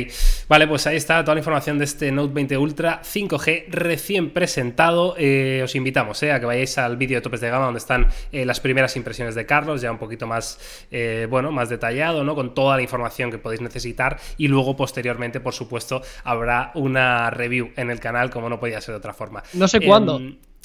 Vale, 0.48 0.66
pues 0.66 0.86
ahí 0.86 0.96
está 0.96 1.22
toda 1.22 1.34
la 1.34 1.40
información 1.40 1.76
de 1.78 1.84
este 1.84 2.10
Note 2.10 2.32
20 2.32 2.56
Ultra 2.56 3.02
5G 3.02 3.66
recién 3.68 4.30
presentado. 4.30 5.14
Eh, 5.18 5.60
os 5.62 5.74
invitamos 5.74 6.22
eh, 6.22 6.32
a 6.32 6.40
que 6.40 6.46
vayáis 6.46 6.78
al 6.78 6.96
vídeo 6.96 7.18
de 7.18 7.20
topes 7.20 7.40
de 7.42 7.50
gama 7.50 7.66
donde 7.66 7.78
están 7.78 8.08
eh, 8.32 8.46
las 8.46 8.60
primeras 8.60 8.96
impresiones 8.96 9.34
de 9.34 9.44
Carlos, 9.44 9.82
ya 9.82 9.92
un 9.92 9.98
poquito 9.98 10.26
más, 10.26 10.86
eh, 10.90 11.26
bueno, 11.28 11.52
más 11.52 11.68
detallado, 11.68 12.24
¿no? 12.24 12.34
Con 12.34 12.54
toda 12.54 12.76
la 12.76 12.82
información 12.82 13.30
que 13.30 13.36
podéis 13.38 13.60
necesitar. 13.60 14.18
Y 14.38 14.48
luego, 14.48 14.74
posteriormente, 14.74 15.38
por 15.40 15.52
supuesto, 15.52 16.00
habrá 16.24 16.70
una 16.74 17.28
review 17.30 17.72
en 17.76 17.90
el 17.90 18.00
canal, 18.00 18.30
como 18.30 18.48
no 18.48 18.58
podía 18.58 18.80
ser 18.80 18.94
de 18.94 18.98
otra 18.98 19.12
forma. 19.12 19.42
No 19.52 19.68
sé 19.68 19.76
Em, 19.78 19.86
cuándo. 19.86 20.18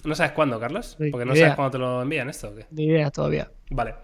¿No 0.06 0.16
sabes 0.16 0.32
cuándo, 0.32 0.60
Carlos? 0.62 0.96
Porque 1.12 1.26
no 1.26 1.34
idea. 1.34 1.46
sabes 1.48 1.56
cuándo 1.56 1.72
te 1.72 1.78
lo 1.80 2.02
envían 2.02 2.30
esto. 2.30 2.50
¿o 2.50 2.56
qué? 2.56 2.66
Ni 2.72 2.86
idea 2.86 3.12
todavía. 3.12 3.52
Vale. 3.70 3.96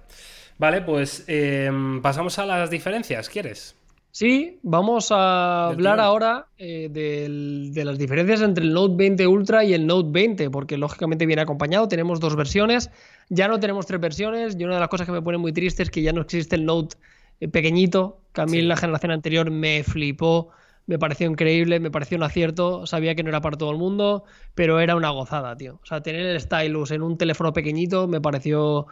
Vale, 0.58 0.81
pues 0.81 1.24
em, 1.27 2.01
pasamos 2.01 2.38
a 2.38 2.45
las 2.45 2.69
diferencias, 2.69 3.30
¿quieres? 3.30 3.78
Sí, 4.13 4.60
vamos 4.62 5.10
a 5.12 5.67
hablar 5.67 6.02
ahora 6.02 6.47
eh, 6.58 6.89
de 6.91 7.86
las 7.86 7.97
diferencias 7.97 8.41
entre 8.41 8.65
el 8.65 8.74
Note 8.74 8.95
20 8.97 9.26
Ultra 9.26 9.63
y 9.63 9.74
el 9.74 9.88
Note 9.88 10.10
20, 10.12 10.50
porque 10.50 10.78
lógicamente 10.78 11.26
viene 11.26 11.41
acompañado. 11.41 11.88
Tenemos 11.88 12.19
dos 12.19 12.36
versiones, 12.36 12.91
ya 13.30 13.47
no 13.47 13.60
tenemos 13.62 13.86
tres 13.86 14.02
versiones. 14.02 14.56
Y 14.60 14.63
una 14.65 14.74
de 14.76 14.80
las 14.82 14.89
cosas 14.89 15.06
que 15.06 15.13
me 15.13 15.21
pone 15.21 15.38
muy 15.38 15.54
triste 15.54 15.84
es 15.84 15.89
que 15.89 16.02
ya 16.02 16.12
no 16.12 16.21
existe 16.21 16.58
el 16.58 16.65
Note 16.65 16.97
eh, 17.39 17.47
pequeñito, 17.47 18.19
que 18.34 18.41
a 18.41 18.45
mí 18.45 18.58
Sí. 18.58 18.62
la 18.63 18.76
generación 18.76 19.12
anterior 19.13 19.50
me 19.50 19.82
flipó, 19.84 20.50
me 20.88 21.00
pareció 21.00 21.28
increíble, 21.30 21.80
me 21.80 21.89
pareció 21.89 22.17
un 22.17 22.24
acierto. 22.24 22.86
Sabía 22.86 23.15
que 23.15 23.24
no 23.24 23.30
era 23.30 23.39
para 23.39 23.56
todo 23.56 23.71
el 23.71 23.78
mundo, 23.78 24.26
pero 24.56 24.82
era 24.82 24.97
una 24.97 25.12
gozada, 25.12 25.56
tío. 25.56 25.80
O 25.82 25.86
sea, 25.86 26.02
tener 26.02 26.26
el 26.26 26.41
stylus 26.41 26.91
en 26.91 27.02
un 27.02 27.17
teléfono 27.17 27.54
pequeñito 27.54 28.10
me 28.10 28.19
pareció, 28.19 28.88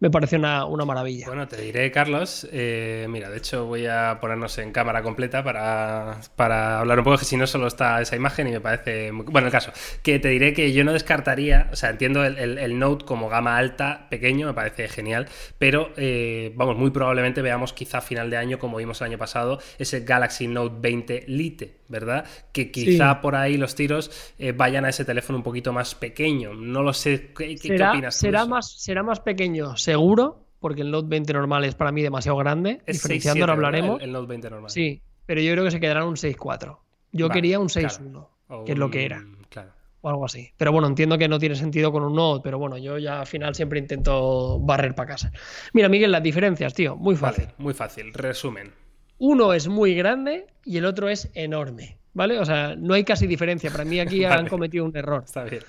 me 0.00 0.10
pareció 0.10 0.38
una, 0.38 0.64
una 0.66 0.84
maravilla. 0.84 1.26
Bueno, 1.26 1.48
te 1.48 1.60
diré, 1.60 1.90
Carlos. 1.90 2.46
eh, 2.52 3.06
mira, 3.08 3.30
de 3.30 3.38
hecho, 3.38 3.66
voy 3.66 3.86
a 3.86 4.18
ponernos 4.20 4.56
en 4.58 4.70
cámara 4.70 5.02
completa 5.02 5.42
para, 5.42 6.18
para 6.36 6.78
hablar 6.78 6.98
un 6.98 7.04
poco, 7.04 7.18
que 7.18 7.24
si 7.24 7.36
no, 7.36 7.46
solo 7.46 7.66
está 7.66 8.00
esa 8.00 8.14
imagen 8.14 8.46
y 8.46 8.52
me 8.52 8.60
parece. 8.60 9.10
muy- 9.10 9.24
Bueno, 9.26 9.46
el 9.48 9.52
caso, 9.52 9.72
que 10.02 10.18
te 10.20 10.28
diré 10.28 10.52
que 10.52 10.72
yo 10.72 10.84
no 10.84 10.92
descartaría, 10.92 11.68
o 11.72 11.76
sea, 11.76 11.90
entiendo 11.90 12.24
el, 12.24 12.36
el- 12.58 12.78
Note 12.78 13.04
como 13.06 13.28
gama 13.28 13.56
alta, 13.56 14.06
pequeño, 14.10 14.46
me 14.46 14.54
parece 14.54 14.86
genial, 14.88 15.28
pero 15.58 15.90
eh, 15.96 16.52
vamos, 16.56 16.76
muy 16.76 16.90
probablemente 16.90 17.40
veamos 17.42 17.72
quizá 17.72 17.98
a 17.98 18.00
final 18.02 18.28
de 18.30 18.36
año, 18.36 18.58
como 18.58 18.76
vimos 18.76 19.00
el 19.00 19.06
año 19.06 19.18
pasado, 19.18 19.58
ese 19.78 20.00
Galaxy 20.00 20.46
Note 20.46 20.76
20 20.78 21.24
Lite, 21.26 21.78
¿verdad? 21.88 22.24
Que 22.52 22.70
quizá 22.70 23.14
Sí. 23.14 23.18
por 23.22 23.34
ahí 23.36 23.56
los 23.56 23.74
tiros 23.74 24.10
eh, 24.38 24.52
vayan 24.52 24.84
a 24.84 24.88
ese 24.90 25.04
teléfono 25.04 25.38
un 25.38 25.42
poquito 25.42 25.72
más 25.72 25.94
pequeño. 25.94 26.54
No 26.54 26.82
lo 26.82 26.92
sé. 26.92 27.32
¿Qué, 27.36 27.48
qué- 27.48 27.54
qué 27.56 27.68
será, 27.68 27.90
opinas 27.92 28.14
será 28.16 28.40
eso? 28.40 28.48
más, 28.48 28.70
será 28.72 29.02
más 29.02 29.20
pequeño, 29.20 29.76
seguro, 29.76 30.44
porque 30.60 30.82
el 30.82 30.90
Note 30.90 31.08
20 31.08 31.32
normal 31.32 31.64
es 31.64 31.74
para 31.74 31.92
mí 31.92 32.02
demasiado 32.02 32.36
grande. 32.38 32.80
Es 32.86 32.96
diferenciando, 32.96 33.38
6.7, 33.38 33.40
ahora 33.42 33.54
¿verdad? 33.54 33.66
hablaremos. 33.68 34.00
El, 34.00 34.06
el 34.08 34.12
Note 34.12 34.26
20 34.28 34.50
normal. 34.50 34.70
Sí, 34.70 35.02
pero 35.26 35.40
yo 35.40 35.52
creo 35.52 35.64
que 35.64 35.70
se 35.70 35.80
quedará 35.80 36.04
un 36.04 36.16
6.4. 36.16 36.78
Yo 37.12 37.28
Vale, 37.28 37.38
quería 37.40 37.58
un 37.60 37.68
claro. 37.68 37.88
6.1, 37.88 38.28
O 38.48 38.64
que 38.64 38.72
es 38.72 38.78
lo 38.78 38.90
que 38.90 39.04
era, 39.04 39.24
Claro. 39.48 39.70
o 40.02 40.08
algo 40.08 40.24
así. 40.24 40.50
Pero 40.56 40.72
bueno, 40.72 40.86
entiendo 40.88 41.16
que 41.18 41.28
no 41.28 41.38
tiene 41.38 41.54
sentido 41.56 41.90
con 41.92 42.02
un 42.02 42.14
Note, 42.14 42.40
pero 42.44 42.58
bueno, 42.58 42.76
yo 42.78 42.98
ya 42.98 43.20
al 43.20 43.26
final 43.26 43.54
siempre 43.54 43.78
intento 43.78 44.58
barrer 44.60 44.94
para 44.94 45.08
casa. 45.10 45.32
Mira, 45.72 45.88
Miguel, 45.88 46.12
las 46.12 46.22
diferencias, 46.22 46.74
tío, 46.74 46.96
muy 46.96 47.16
fácil. 47.16 47.44
Vale, 47.46 47.54
muy 47.58 47.74
fácil. 47.74 48.12
Resumen. 48.12 48.72
Uno 49.18 49.52
es 49.52 49.68
muy 49.68 49.94
grande 49.94 50.46
y 50.64 50.76
el 50.78 50.84
otro 50.84 51.08
es 51.08 51.30
enorme, 51.34 51.98
¿vale? 52.12 52.38
O 52.38 52.44
sea, 52.44 52.74
no 52.76 52.94
hay 52.94 53.04
casi 53.04 53.26
diferencia. 53.26 53.70
Para 53.70 53.84
mí 53.84 53.98
aquí 54.00 54.24
han 54.24 54.46
cometido 54.48 54.84
un 54.84 54.96
error. 54.96 55.22
Está 55.24 55.44
bien. 55.44 55.62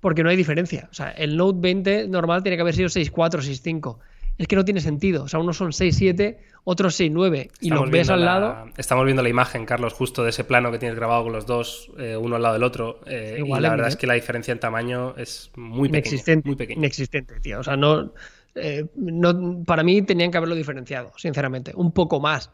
Porque 0.00 0.22
no 0.22 0.30
hay 0.30 0.36
diferencia. 0.36 0.88
O 0.90 0.94
sea, 0.94 1.10
el 1.10 1.36
Note 1.36 1.58
20 1.60 2.08
normal 2.08 2.42
tiene 2.42 2.56
que 2.56 2.62
haber 2.62 2.74
sido 2.74 2.88
6.4, 2.88 3.40
6.5. 3.42 3.98
Es 4.38 4.46
que 4.46 4.54
no 4.56 4.64
tiene 4.66 4.80
sentido. 4.82 5.24
O 5.24 5.28
sea, 5.28 5.40
unos 5.40 5.56
son 5.56 5.72
6.7, 5.72 6.36
otros 6.64 7.00
6.9. 7.00 7.50
Y 7.62 7.70
los 7.70 7.90
ves 7.90 8.10
al 8.10 8.20
la- 8.20 8.38
lado. 8.38 8.70
Estamos 8.76 9.04
viendo 9.06 9.22
la 9.22 9.30
imagen, 9.30 9.64
Carlos, 9.64 9.94
justo 9.94 10.22
de 10.22 10.30
ese 10.30 10.44
plano 10.44 10.70
que 10.70 10.78
tienes 10.78 10.94
grabado 10.96 11.24
con 11.24 11.32
los 11.32 11.46
dos, 11.46 11.90
eh, 11.98 12.16
uno 12.18 12.36
al 12.36 12.42
lado 12.42 12.52
del 12.54 12.62
otro. 12.62 13.00
eh, 13.06 13.36
Igual, 13.38 13.60
y 13.60 13.62
la 13.62 13.68
¿eh, 13.68 13.70
verdad 13.70 13.84
Miguel? 13.84 13.88
es 13.88 13.96
que 13.96 14.06
la 14.06 14.14
diferencia 14.14 14.52
en 14.52 14.60
tamaño 14.60 15.14
es 15.16 15.50
muy 15.56 15.88
pequeña. 15.88 16.42
Muy 16.44 16.54
pequeña. 16.56 16.78
Inexistente, 16.78 17.40
tío. 17.40 17.60
O 17.60 17.62
sea, 17.64 17.76
no, 17.78 18.12
eh, 18.54 18.84
no. 18.94 19.64
Para 19.64 19.82
mí 19.82 20.02
tenían 20.02 20.30
que 20.30 20.36
haberlo 20.36 20.54
diferenciado, 20.54 21.12
sinceramente. 21.16 21.72
Un 21.74 21.92
poco 21.92 22.20
más. 22.20 22.50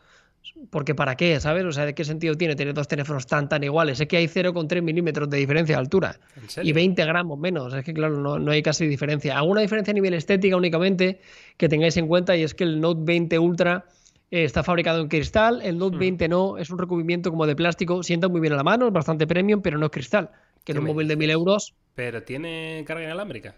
Porque 0.71 0.95
¿para 0.95 1.17
qué? 1.17 1.39
¿Sabes? 1.41 1.65
O 1.65 1.73
sea, 1.73 1.85
¿de 1.87 1.95
qué 1.95 2.05
sentido 2.05 2.35
tiene 2.37 2.55
tener 2.57 2.75
dos 2.75 2.89
teléfonos 2.89 3.27
tan 3.27 3.49
tan 3.49 3.63
iguales? 3.65 4.01
Es 4.01 4.07
que 4.09 4.17
hay 4.17 4.27
0,3 4.27 4.83
milímetros 4.83 5.29
de 5.31 5.39
diferencia 5.39 5.77
de 5.77 5.81
altura. 5.81 6.19
Y 6.63 6.73
20 6.73 7.05
gramos 7.05 7.39
menos. 7.39 7.73
Es 7.75 7.85
que, 7.85 7.93
claro, 7.95 8.19
no, 8.19 8.39
no 8.39 8.51
hay 8.53 8.63
casi 8.63 8.87
diferencia. 8.87 9.37
Alguna 9.39 9.61
diferencia 9.61 9.93
a 9.93 9.95
nivel 9.95 10.15
estética 10.15 10.57
únicamente 10.57 11.21
que 11.57 11.69
tengáis 11.69 11.97
en 11.97 12.07
cuenta 12.09 12.37
y 12.37 12.43
es 12.43 12.55
que 12.55 12.65
el 12.65 12.81
Note 12.81 13.01
20 13.05 13.39
Ultra 13.39 13.85
eh, 14.31 14.45
está 14.45 14.63
fabricado 14.63 15.01
en 15.01 15.09
cristal, 15.09 15.61
el 15.63 15.79
Note 15.79 15.97
Hmm. 15.97 16.01
20 16.01 16.29
no, 16.29 16.59
es 16.59 16.71
un 16.71 16.79
recubrimiento 16.79 17.31
como 17.31 17.47
de 17.47 17.55
plástico, 17.57 18.03
sienta 18.03 18.29
muy 18.29 18.41
bien 18.41 18.53
a 18.55 18.57
la 18.57 18.65
mano, 18.65 18.87
es 18.89 18.93
bastante 18.93 19.27
premium, 19.27 19.61
pero 19.63 19.79
no 19.79 19.87
es 19.87 19.93
cristal. 19.93 20.31
Que 20.65 20.73
en 20.73 20.77
¿Qué 20.77 20.81
un 20.81 20.87
móvil 20.87 21.09
de 21.09 21.17
1000 21.17 21.29
dices? 21.29 21.35
euros, 21.41 21.75
Pero 21.95 22.23
tiene 22.23 22.83
carga 22.87 23.05
inalámbrica. 23.05 23.55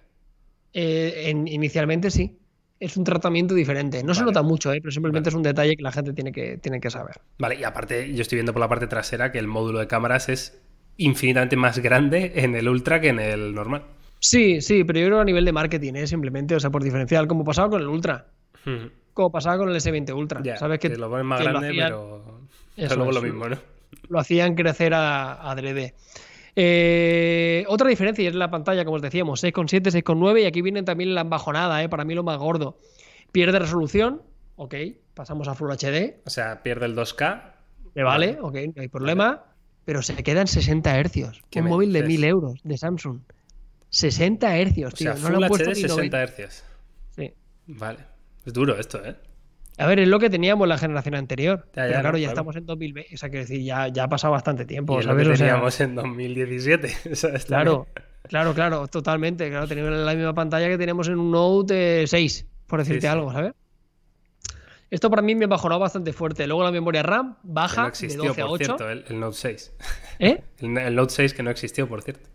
eh, 0.73 1.25
en- 1.31 1.47
inicialmente 1.49 2.11
sí. 2.11 2.37
Es 2.85 2.97
un 2.97 3.05
tratamiento 3.05 3.55
diferente. 3.55 4.03
No 4.03 4.15
se 4.15 4.25
nota 4.25 4.43
mucho, 4.43 4.73
eh, 4.73 4.81
pero 4.81 4.91
simplemente 4.93 5.29
Vale. 5.31 5.35
es 5.35 5.37
un 5.37 5.43
detalle 5.43 5.77
que 5.77 5.83
la 5.83 5.93
gente 5.93 6.13
tiene 6.13 6.33
que, 6.33 6.59
tiene 6.59 6.81
que 6.81 6.91
saber. 6.91 7.17
Vale, 7.39 7.55
y 7.57 7.65
aparte, 7.65 8.13
yo 8.15 8.21
estoy 8.23 8.37
viendo 8.37 8.53
por 8.53 8.61
la 8.61 8.69
parte 8.69 8.87
trasera 8.87 9.33
que 9.33 9.39
el 9.39 9.47
módulo 9.47 9.79
de 9.79 9.87
cámaras 9.87 10.29
es 10.29 10.61
infinitamente 10.97 11.57
más 11.57 11.79
grande 11.79 12.33
en 12.37 12.55
el 12.55 12.69
Ultra 12.69 13.01
que 13.01 13.09
en 13.09 13.21
el 13.21 13.55
normal. 13.55 13.85
Sí, 14.21 14.61
sí, 14.61 14.85
pero 14.85 14.99
yo 15.01 15.07
creo 15.07 15.21
a 15.21 15.25
nivel 15.25 15.45
de 15.45 15.53
marketing, 15.53 15.95
¿eh? 15.95 16.07
simplemente, 16.07 16.55
o 16.55 16.61
sea, 16.61 16.71
por 16.71 16.83
diferencial, 16.83 17.27
como 17.27 17.45
pasaba 17.45 17.71
con 17.71 17.81
el 17.81 17.89
Ultra, 17.89 18.27
Ujú. 18.67 18.91
como 19.13 19.33
pasaba 19.33 19.59
con 19.59 19.69
el 19.71 19.77
S20 19.77 20.15
Ultra. 20.15 20.41
Ya, 20.43 20.57
¿Sabes 20.57 20.79
que, 20.79 20.91
que 20.91 20.97
lo 20.97 21.09
ponen 21.11 21.27
más 21.27 21.41
grande, 21.43 21.69
hacían- 21.69 21.87
pero, 21.89 22.41
Eso 22.77 22.89
pero 22.89 22.97
luego 22.97 23.11
es. 23.11 23.15
lo 23.17 23.23
mismo, 23.23 23.49
¿no? 23.49 23.57
lo 24.09 24.19
hacían 24.19 24.55
crecer 24.55 24.93
a, 24.95 25.51
a 25.51 25.57
3D. 25.57 25.95
Eh, 26.57 27.65
otra 27.69 27.89
diferencia 27.89 28.23
y 28.23 28.27
es 28.29 28.35
la 28.35 28.51
pantalla, 28.51 28.85
como 28.85 28.97
os 28.97 29.03
decíamos, 29.03 29.43
6,7, 29.43 29.91
6,9 29.91 30.43
y 30.43 30.47
aquí 30.47 30.63
viene 30.63 30.83
también 30.83 31.15
la 31.15 31.23
embajonada, 31.23 31.83
eh, 31.83 31.89
para 31.89 32.05
mí 32.05 32.15
lo 32.15 32.23
más 32.23 32.39
gordo. 32.39 32.79
Pierde 33.33 33.59
resolución, 33.59 34.23
ok, 34.57 34.75
pasamos 35.15 35.49
a 35.49 35.55
Full 35.55 35.71
HD, 35.73 36.21
O 36.27 36.31
sea, 36.31 36.63
pierde 36.63 36.87
el 36.87 36.95
2K. 36.97 37.43
me 37.95 38.03
vale, 38.05 38.39
ok, 38.41 38.57
no 38.77 38.83
hay 38.83 38.89
problema. 38.89 39.45
pero 39.85 40.01
se 40.03 40.15
queda 40.23 40.41
en 40.41 40.47
60 40.47 40.97
hercios. 40.99 41.43
¿Qué 41.51 41.61
Un 41.61 41.67
móvil 41.69 41.93
de 41.93 42.01
dices? 42.03 42.21
1000 42.21 42.25
euros 42.25 42.61
de 42.63 42.79
Samsung. 42.79 43.19
60 43.91 44.57
hercios, 44.57 44.95
O 44.95 44.97
tío. 44.97 45.13
sea, 45.17 45.23
no 45.23 45.29
le 45.29 45.35
Full 45.35 45.43
han 45.45 45.49
puesto 45.49 45.71
HD 45.71 45.75
ni 45.75 45.81
60 45.83 46.19
90. 46.19 46.27
Hz. 46.49 46.65
Sí. 47.17 47.35
Vale. 47.67 47.99
Es 48.47 48.53
duro 48.53 48.79
esto, 48.79 49.05
¿eh? 49.05 49.15
A 49.77 49.87
ver, 49.87 49.99
es 50.01 50.09
lo 50.09 50.19
que 50.21 50.31
teníamos 50.31 50.65
en 50.67 50.69
la 50.69 50.79
generación 50.79 51.15
anterior. 51.17 51.67
Ya, 51.75 51.83
ya, 51.89 51.89
pero 51.89 52.01
claro, 52.03 52.19
ya 52.19 52.23
claro. 52.27 52.31
estamos 52.33 52.57
en 52.57 52.67
2020. 52.67 53.15
O 53.15 53.19
sea, 53.19 53.29
quiero 53.29 53.45
decir, 53.45 53.63
ya, 53.63 53.89
ya 53.89 54.05
ha 54.05 54.09
pasado 54.09 54.33
bastante 54.33 54.65
tiempo, 54.65 54.97
y 54.97 55.01
es 55.01 55.07
lo 55.07 55.13
¿sabes? 55.13 55.27
que 55.27 55.33
O 55.33 55.37
sea, 55.37 55.47
teníamos 55.49 55.81
en 55.81 55.95
2017. 55.97 56.97
o 57.13 57.15
sea, 57.17 57.31
está 57.31 57.47
Claro, 57.49 57.87
bien. 57.95 58.07
claro, 58.29 58.55
claro, 58.55 58.89
totalmente. 58.89 59.49
Claro, 59.51 59.67
tenemos 59.67 59.91
la 59.93 60.15
misma 60.15 60.35
pantalla 60.35 60.69
que 60.69 60.79
tenemos 60.79 61.09
en 61.09 61.19
un 61.19 61.31
Note 61.33 62.03
eh, 62.03 62.07
6, 62.07 62.47
por 62.67 62.79
decirte 62.81 63.03
sí. 63.03 63.07
algo, 63.09 63.33
¿sabes? 63.33 63.53
Esto 64.91 65.11
para 65.11 65.23
mí 65.23 65.35
me 65.35 65.47
bajó 65.47 65.69
bastante 65.77 66.13
fuerte. 66.13 66.47
Luego 66.47 66.63
la 66.63 66.71
memoria 66.71 67.03
RAM 67.03 67.35
Que 67.35 67.41
baja 67.43 67.77
no 67.83 67.83
de 67.85 67.89
existió, 67.89 68.25
12 68.29 68.43
a 68.43 68.45
por 68.47 68.55
8. 68.55 68.65
cierto, 68.65 68.91
el, 68.91 69.05
el 69.09 69.19
Note 69.19 69.37
6. 69.37 69.73
¿Eh? 70.21 70.41
El, 70.61 70.79
el 70.79 70.95
Note 70.95 71.13
6 71.15 71.35
que 71.35 71.43
no 71.43 71.51
existió, 71.51 71.89
por 71.89 72.03
cierto. 72.03 72.29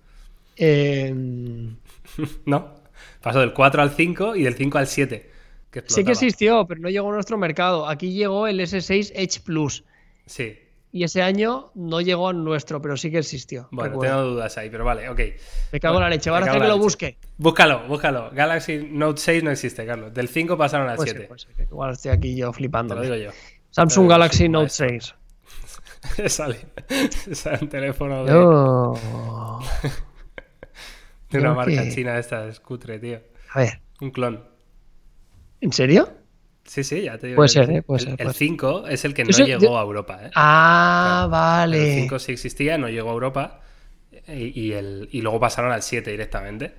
Eh, 0.58 1.14
No. 2.46 2.76
Pasó 3.22 3.40
del 3.40 3.54
4 3.54 3.82
al 3.82 3.92
5 3.92 4.36
y 4.36 4.44
del 4.44 4.56
5 4.56 4.78
al 4.78 4.88
7. 4.88 5.32
Que 5.72 5.84
sí 5.88 6.04
que 6.04 6.12
existió, 6.12 6.66
pero 6.68 6.82
no 6.82 6.90
llegó 6.90 7.10
a 7.10 7.14
nuestro 7.14 7.38
mercado. 7.38 7.88
Aquí 7.88 8.12
llegó 8.14 8.48
el 8.48 8.60
S6 8.60 9.12
Edge 9.14 9.42
Plus. 9.44 9.84
Sí. 10.26 10.58
Y 10.92 11.04
ese 11.04 11.22
año 11.22 11.72
no 11.76 12.02
llegó 12.02 12.30
a 12.30 12.34
nuestro, 12.34 12.82
pero 12.82 12.98
sí 12.98 13.12
que 13.12 13.20
existió. 13.20 13.68
Bueno, 13.72 13.92
recuerdo. 13.92 14.16
tengo 14.16 14.30
dudas 14.32 14.58
ahí, 14.58 14.72
pero 14.72 14.84
vale, 14.84 15.08
ok. 15.08 15.20
Me 15.72 15.80
cago 15.80 15.98
en 15.98 16.02
la 16.02 16.10
leche. 16.10 16.32
Ahora 16.32 16.52
que 16.52 16.58
lo 16.58 16.66
leche. 16.66 16.80
busque. 16.80 17.18
Búscalo, 17.38 17.88
búscalo. 17.88 18.32
Galaxy 18.34 18.78
Note 18.90 19.22
6 19.22 19.44
no 19.44 19.52
existe, 19.52 19.86
Carlos. 19.86 20.12
Del 20.12 20.28
5 20.28 20.58
pasaron 20.58 20.90
al 20.90 20.96
Pues 20.96 21.12
7. 21.12 21.22
sí, 21.22 21.28
pues 21.28 21.48
igual 21.70 21.92
estoy 21.92 22.12
aquí 22.12 22.32
yo 22.36 22.46
Te 22.46 22.48
lo 22.48 22.54
flipando. 22.54 23.00
digo 23.02 23.16
yo. 23.16 23.30
Samsung 23.70 24.06
Pero 24.06 24.10
Galaxy 24.10 24.38
sí, 24.40 24.50
Note 24.50 24.64
maestro. 24.80 24.88
6. 24.90 25.16
Sale. 26.34 26.58
Sale 27.34 27.60
un 27.62 27.70
teléfono 27.70 28.26
de, 28.26 28.32
de 31.30 31.40
una 31.40 31.54
marca 31.54 31.84
que- 31.84 31.92
china 31.94 32.18
esta, 32.18 32.48
es 32.48 32.60
cutre, 32.60 33.00
tío. 33.00 33.20
A 33.54 33.60
ver, 33.60 33.82
Un 34.02 34.12
clon. 34.12 34.44
¿En 35.62 35.74
serio? 35.74 36.10
Sí, 36.66 36.84
sí, 36.84 37.02
ya 37.02 37.18
te 37.18 37.28
digo. 37.28 37.38
Puede 37.38 37.48
el- 37.48 37.50
ser, 37.52 37.72
¿eh? 37.72 37.82
Puede 37.82 38.00
el, 38.00 38.04
ser, 38.04 38.12
el 38.12 38.18
puede 38.18 38.30
ser. 38.34 38.48
5 38.48 38.88
es 38.88 39.06
el 39.06 39.14
que 39.14 39.24
no 39.26 39.32
llegó 39.32 39.60
yo- 39.62 39.78
a 39.80 39.82
Europa, 39.82 40.20
¿eh? 40.24 40.32
Ah, 40.36 41.22
El 41.26 41.32
vale. 41.32 41.96
5 42.02 42.20
sí 42.20 42.32
existía, 42.34 42.78
no 42.78 42.90
llegó 42.90 43.10
a 43.10 43.14
Europa. 43.14 43.62
Y, 44.28 44.60
y 44.68 44.74
el, 44.74 45.10
y 45.12 45.22
luego 45.22 45.40
pasaron 45.40 45.72
al 45.72 45.82
7 45.82 46.12
directamente. 46.12 46.76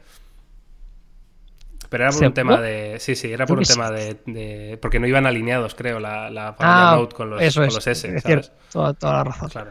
Pero 1.89 2.05
era 2.05 2.13
por 2.13 2.25
un 2.25 2.35
tema 2.35 2.61
de. 2.61 2.99
Sí, 3.01 3.17
sí, 3.17 3.33
era 3.33 3.47
por 3.47 3.59
un 3.59 3.65
tema 3.65 3.91
de, 3.91 4.21
de- 4.27 4.79
Porque 4.81 5.01
no 5.01 5.09
iban 5.09 5.27
alineados, 5.27 5.75
creo, 5.75 5.99
la, 5.99 6.31
la 6.31 6.53
familia 6.53 6.91
Ah, 6.93 6.97
Note 6.97 7.17
con 7.17 7.31
los, 7.31 7.43
eso 7.43 7.61
con 7.61 7.69
es. 7.69 7.75
los 7.75 7.87
S. 7.87 7.91
es 7.91 8.23
¿sabes? 8.23 8.23
cierto, 8.23 8.49
toda, 8.71 8.95
toda 8.95 9.13
la 9.15 9.25
razón. 9.25 9.49
Claro. 9.49 9.71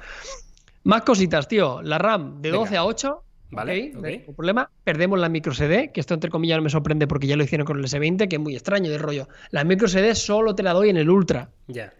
Más 0.83 1.01
cositas, 1.03 1.47
tío. 1.47 1.81
La 1.81 1.97
RAM 1.97 2.41
de 2.41 2.51
Venga. 2.51 2.63
12 2.65 2.77
a 2.77 2.83
8. 2.85 3.23
Vale, 3.51 3.89
ok, 3.89 3.95
ok. 3.95 4.01
no 4.01 4.07
hay 4.07 4.17
ningún 4.19 4.35
problema. 4.35 4.69
Perdemos 4.83 5.19
la 5.19 5.27
micro 5.29 5.53
SD, 5.53 5.91
que 5.91 5.99
esto 5.99 6.13
entre 6.13 6.29
comillas 6.29 6.57
no 6.57 6.63
me 6.63 6.69
sorprende 6.69 7.07
porque 7.07 7.27
ya 7.27 7.35
lo 7.35 7.43
hicieron 7.43 7.65
con 7.65 7.79
el 7.79 7.85
S20, 7.85 8.27
que 8.27 8.35
es 8.35 8.41
muy 8.41 8.53
extraño 8.55 8.91
de 8.91 8.97
rollo. 8.97 9.27
La 9.51 9.63
micro 9.63 9.87
SD 9.87 10.13
solo 10.15 10.53
te 10.55 10.63
la 10.63 10.73
doy 10.73 10.89
en 10.89 10.97
el 10.97 11.09
Ultra. 11.09 11.49
Ya. 11.67 11.93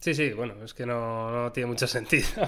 Sí, 0.00 0.14
sí, 0.14 0.30
bueno, 0.32 0.54
es 0.62 0.74
que 0.74 0.86
no, 0.86 1.30
no 1.30 1.50
tiene 1.52 1.66
mucho 1.66 1.86
sentido. 1.88 2.26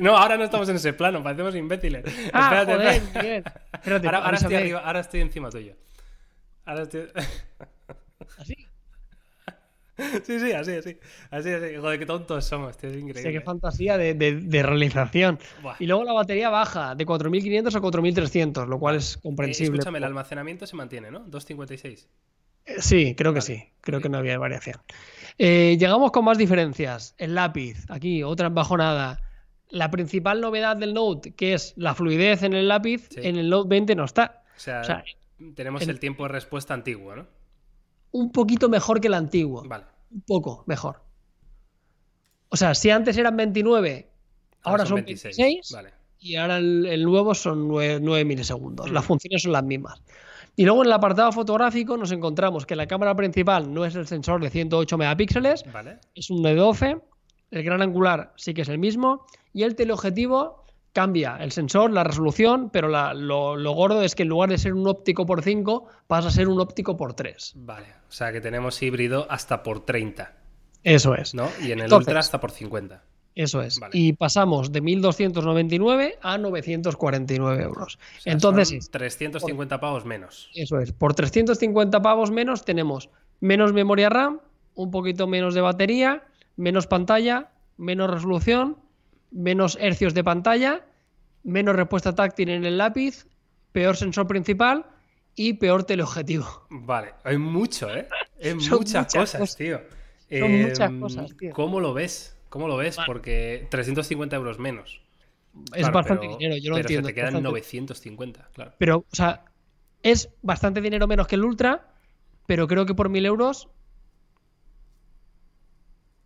No, 0.00 0.16
ahora 0.16 0.36
no 0.36 0.44
estamos 0.44 0.68
en 0.68 0.76
ese 0.76 0.92
plano, 0.92 1.22
parecemos 1.22 1.54
imbéciles. 1.54 2.04
Ah, 2.32 2.62
Espérate, 2.62 2.72
joder, 2.74 2.86
espérate. 2.88 3.18
Miguel. 3.22 3.44
Espérate, 3.72 4.06
Ahora, 4.06 4.18
ahora 4.18 4.36
estoy 4.36 4.46
avísame. 4.46 4.56
arriba, 4.56 4.78
ahora 4.80 5.00
estoy 5.00 5.20
encima 5.20 5.50
tuyo. 5.50 5.74
Ahora 6.64 6.82
estoy... 6.82 7.02
¿Así? 8.38 8.54
sí, 10.24 10.38
sí, 10.40 10.52
así, 10.52 10.72
así. 10.72 10.98
Así, 11.30 11.50
así. 11.50 11.76
Joder, 11.76 11.98
qué 11.98 12.06
tontos 12.06 12.44
somos, 12.44 12.76
tío, 12.76 12.90
es 12.90 12.96
Sí, 12.96 13.02
increíble. 13.02 13.32
qué 13.32 13.40
fantasía 13.40 13.96
de, 13.96 14.14
de- 14.14 14.40
de 14.40 14.62
realización. 14.62 15.38
Buah. 15.62 15.76
Y 15.78 15.86
luego 15.86 16.04
la 16.04 16.12
batería 16.12 16.50
baja 16.50 16.94
de 16.94 17.06
4500 17.06 17.74
a 17.74 17.80
4300, 17.80 18.68
lo 18.68 18.78
cual 18.78 18.96
es 18.96 19.16
Eh, 19.16 19.20
comprensible. 19.22 19.78
escúchame, 19.78 19.98
el 19.98 20.04
almacenamiento 20.04 20.66
se 20.66 20.76
mantiene, 20.76 21.10
¿no? 21.10 21.20
256. 21.20 22.08
Eh, 22.66 22.74
Sí, 22.80 23.14
creo 23.16 23.32
que 23.32 23.40
sí. 23.40 23.64
Creo 23.80 24.00
que 24.00 24.08
no 24.08 24.18
había 24.18 24.38
variación. 24.38 24.76
Eh, 25.38 25.76
llegamos 25.78 26.10
con 26.10 26.24
más 26.24 26.36
diferencias. 26.38 27.14
El 27.18 27.34
lápiz, 27.34 27.84
aquí, 27.88 28.22
otra 28.22 28.48
bajonada. 28.48 29.20
La 29.70 29.90
principal 29.90 30.40
novedad 30.40 30.76
del 30.76 30.94
Note, 30.94 31.32
que 31.34 31.54
es 31.54 31.72
la 31.76 31.94
fluidez 31.94 32.42
en 32.42 32.52
el 32.54 32.68
lápiz, 32.68 33.08
Sí. 33.10 33.20
en 33.22 33.36
el 33.36 33.48
Note 33.50 33.68
20 33.68 33.94
no 33.94 34.04
está. 34.04 34.42
O 34.56 34.60
sea, 34.60 34.80
O 34.80 34.84
sea, 34.84 35.04
tenemos 35.54 35.82
en- 35.82 35.90
el 35.90 35.98
tiempo 36.00 36.22
de 36.24 36.28
respuesta 36.30 36.72
antiguo, 36.74 37.14
¿no? 37.16 37.26
Un 38.16 38.32
poquito 38.32 38.68
mejor 38.70 39.00
que 39.00 39.08
el 39.08 39.14
antiguo. 39.14 39.62
Vale. 39.66 39.84
Un 40.10 40.22
poco 40.22 40.64
mejor. 40.66 41.02
O 42.48 42.56
sea, 42.56 42.74
si 42.74 42.88
antes 42.88 43.16
eran 43.18 43.36
29, 43.36 44.08
ahora, 44.62 44.86
son 44.86 45.04
26. 45.04 45.72
Vale. 45.72 45.90
y 46.18 46.36
ahora 46.36 46.56
el, 46.56 46.86
el 46.86 47.04
nuevo 47.04 47.34
son 47.34 47.68
9, 47.68 48.24
milisegundos. 48.24 48.90
Mm. 48.90 48.94
Las 48.94 49.04
funciones 49.04 49.42
son 49.42 49.52
las 49.52 49.64
mismas. 49.64 50.00
Y 50.54 50.64
luego 50.64 50.80
en 50.80 50.86
el 50.86 50.92
apartado 50.94 51.30
fotográfico 51.32 51.98
nos 51.98 52.10
encontramos 52.12 52.64
que 52.64 52.74
la 52.74 52.86
cámara 52.86 53.14
principal 53.14 53.72
no 53.74 53.84
es 53.84 53.94
el 53.94 54.06
sensor 54.06 54.40
de 54.40 54.48
108 54.48 54.96
megapíxeles, 54.96 55.64
Vale. 55.70 55.98
es 56.14 56.30
un 56.30 56.42
de 56.42 56.54
12. 56.54 56.96
El 57.50 57.62
gran 57.62 57.82
angular 57.82 58.32
sí 58.36 58.54
que 58.54 58.62
es 58.62 58.68
el 58.70 58.78
mismo. 58.78 59.26
Y 59.52 59.64
el 59.64 59.74
teleobjetivo 59.74 60.64
cambia 60.96 61.36
el 61.40 61.52
sensor, 61.52 61.90
la 61.90 62.02
resolución, 62.04 62.70
pero 62.70 62.88
la- 62.88 63.12
lo, 63.12 63.54
lo 63.54 63.72
gordo 63.72 64.00
es 64.02 64.14
que 64.14 64.22
en 64.22 64.30
lugar 64.30 64.48
de 64.48 64.56
ser 64.56 64.72
un 64.72 64.88
óptico 64.88 65.26
por 65.26 65.42
5, 65.42 65.86
pasa 66.06 66.28
a 66.28 66.30
ser 66.30 66.48
un 66.48 66.58
óptico 66.58 66.96
por 66.96 67.12
3. 67.12 67.52
Vale. 67.56 67.86
O 68.08 68.12
sea 68.12 68.32
que 68.32 68.40
tenemos 68.40 68.82
híbrido 68.82 69.26
hasta 69.30 69.62
por 69.62 69.84
30, 69.84 70.32
Eso 70.82 71.14
es. 71.14 71.34
¿no? 71.34 71.48
Y 71.60 71.66
en 71.72 71.80
el 71.80 71.84
Entonces- 71.84 72.08
ultra 72.08 72.20
hasta 72.20 72.40
por 72.40 72.50
50. 72.50 73.02
Eso 73.34 73.60
es. 73.60 73.78
Vale. 73.78 73.90
Y 73.94 74.14
pasamos 74.14 74.72
de 74.72 74.80
1.299 74.80 76.14
a 76.22 76.38
949 76.38 77.62
euros. 77.62 77.98
O 78.18 78.20
sea, 78.22 78.32
Entonces, 78.32 78.68
son 78.70 78.90
350 78.92 79.78
pavos 79.78 80.06
menos. 80.06 80.48
Eso 80.54 80.78
es. 80.80 80.92
Por 80.92 81.12
350 81.12 82.00
pavos 82.00 82.30
menos 82.30 82.64
tenemos 82.64 83.10
menos 83.40 83.74
memoria 83.74 84.08
RAM, 84.08 84.40
un 84.74 84.90
poquito 84.90 85.26
menos 85.26 85.54
de 85.54 85.60
batería, 85.60 86.24
menos 86.56 86.86
pantalla, 86.86 87.50
menos 87.76 88.10
resolución, 88.10 88.78
menos 89.30 89.76
hercios 89.80 90.14
de 90.14 90.24
pantalla, 90.24 90.84
menos 91.42 91.76
respuesta 91.76 92.14
táctil 92.14 92.48
en 92.50 92.64
el 92.64 92.78
lápiz, 92.78 93.26
peor 93.72 93.96
sensor 93.96 94.26
principal 94.26 94.86
y 95.34 95.54
peor 95.54 95.84
teleobjetivo. 95.84 96.66
Vale, 96.70 97.14
hay 97.24 97.38
mucho, 97.38 97.94
¿eh? 97.94 98.08
Hay 98.42 98.50
Son 98.60 98.78
muchas, 98.78 99.04
muchas 99.04 99.14
cosas, 99.14 99.40
cosas. 99.40 99.56
tío. 99.56 99.80
Son 100.38 100.50
muchas 100.62 100.90
Em, 100.90 101.00
cosas, 101.00 101.36
tío. 101.36 101.52
¿Cómo 101.52 101.80
lo 101.80 101.92
ves? 101.94 102.36
¿Cómo 102.48 102.68
lo 102.68 102.76
ves? 102.76 102.96
Porque 103.06 103.66
350 103.70 104.34
euros 104.36 104.58
menos. 104.58 105.02
Es 105.72 105.80
Claro, 105.82 105.92
bastante 105.94 106.26
pero- 106.26 106.38
dinero, 106.38 106.56
yo 106.56 106.70
lo 106.70 106.76
pero 106.76 106.84
entiendo. 106.84 107.08
se 107.08 107.12
te 107.12 107.14
quedan 107.14 107.26
bastante. 107.34 107.48
950, 107.48 108.48
claro. 108.52 108.72
Pero, 108.78 108.96
o 108.98 109.04
sea, 109.14 109.44
es 110.02 110.30
bastante 110.42 110.80
dinero 110.80 111.06
menos 111.06 111.26
que 111.26 111.34
el 111.36 111.44
Ultra, 111.44 111.92
pero 112.46 112.66
creo 112.66 112.86
que 112.86 112.94
por 112.94 113.08
1000 113.08 113.26
euros 113.26 113.68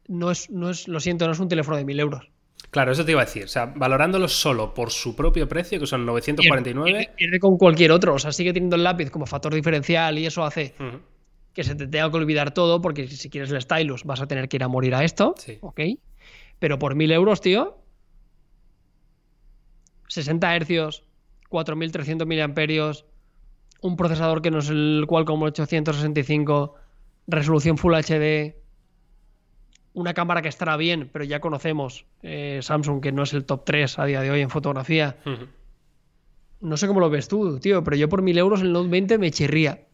no 0.08 0.30
es, 0.30 0.50
no 0.50 0.70
es, 0.70 0.88
lo 0.88 1.00
siento, 1.00 1.26
no 1.26 1.32
es 1.32 1.38
un 1.40 1.48
teléfono 1.48 1.76
de 1.76 1.84
1000 1.84 2.00
euros. 2.00 2.30
Claro, 2.70 2.92
eso 2.92 3.04
te 3.04 3.12
iba 3.12 3.22
a 3.22 3.24
decir. 3.24 3.44
O 3.44 3.48
sea, 3.48 3.66
valorándolo 3.66 4.28
solo 4.28 4.72
por 4.74 4.90
su 4.90 5.16
propio 5.16 5.48
precio, 5.48 5.80
que 5.80 5.86
son 5.86 6.06
949. 6.06 6.90
Pierde, 6.92 7.12
pierde 7.16 7.40
con 7.40 7.56
cualquier 7.56 7.90
otro. 7.90 8.14
O 8.14 8.18
sea, 8.18 8.32
sigue 8.32 8.52
teniendo 8.52 8.76
el 8.76 8.84
lápiz 8.84 9.10
como 9.10 9.26
factor 9.26 9.52
diferencial 9.52 10.18
y 10.18 10.26
eso 10.26 10.44
hace 10.44 10.74
que 11.52 11.64
se 11.64 11.74
te 11.74 11.88
tenga 11.88 12.10
que 12.10 12.16
olvidar 12.16 12.54
todo, 12.54 12.80
porque 12.80 13.08
si 13.08 13.28
quieres 13.28 13.50
el 13.50 13.60
stylus 13.60 14.04
vas 14.04 14.20
a 14.20 14.28
tener 14.28 14.48
que 14.48 14.56
ir 14.56 14.62
a 14.62 14.68
morir 14.68 14.94
a 14.94 15.02
esto. 15.02 15.34
Sí. 15.36 15.58
Ok. 15.62 15.80
Pero 16.60 16.78
por 16.78 16.94
1000 16.94 17.10
euros, 17.10 17.40
tío. 17.40 17.78
60 20.06 20.56
hercios, 20.56 21.04
4300 21.48 22.26
miliamperios, 22.26 23.06
un 23.80 23.96
procesador 23.96 24.42
que 24.42 24.50
no 24.50 24.58
es 24.58 24.68
el 24.68 25.04
Qualcomm 25.08 25.42
865, 25.42 26.74
resolución 27.26 27.78
Full 27.78 27.94
HD, 27.94 28.59
una 29.92 30.14
cámara 30.14 30.42
que 30.42 30.48
estará 30.48 30.76
bien, 30.76 31.08
pero 31.12 31.24
ya 31.24 31.40
conocemos 31.40 32.06
eh, 32.22 32.60
Samsung 32.62 33.00
que 33.00 33.12
no 33.12 33.22
es 33.22 33.32
el 33.32 33.44
top 33.44 33.64
3 33.64 33.98
a 33.98 34.04
día 34.04 34.20
de 34.20 34.30
hoy 34.30 34.40
en 34.40 34.50
fotografía. 34.50 35.16
No 36.60 36.76
sé 36.76 36.86
cómo 36.86 37.00
lo 37.00 37.10
ves 37.10 37.28
tú, 37.28 37.58
tío, 37.58 37.82
pero 37.82 37.96
yo 37.96 38.08
por 38.08 38.22
1000 38.22 38.38
euros 38.38 38.60
el 38.60 38.72
Note 38.72 38.88
20 38.88 39.18
me 39.18 39.30
chirría. 39.30 39.86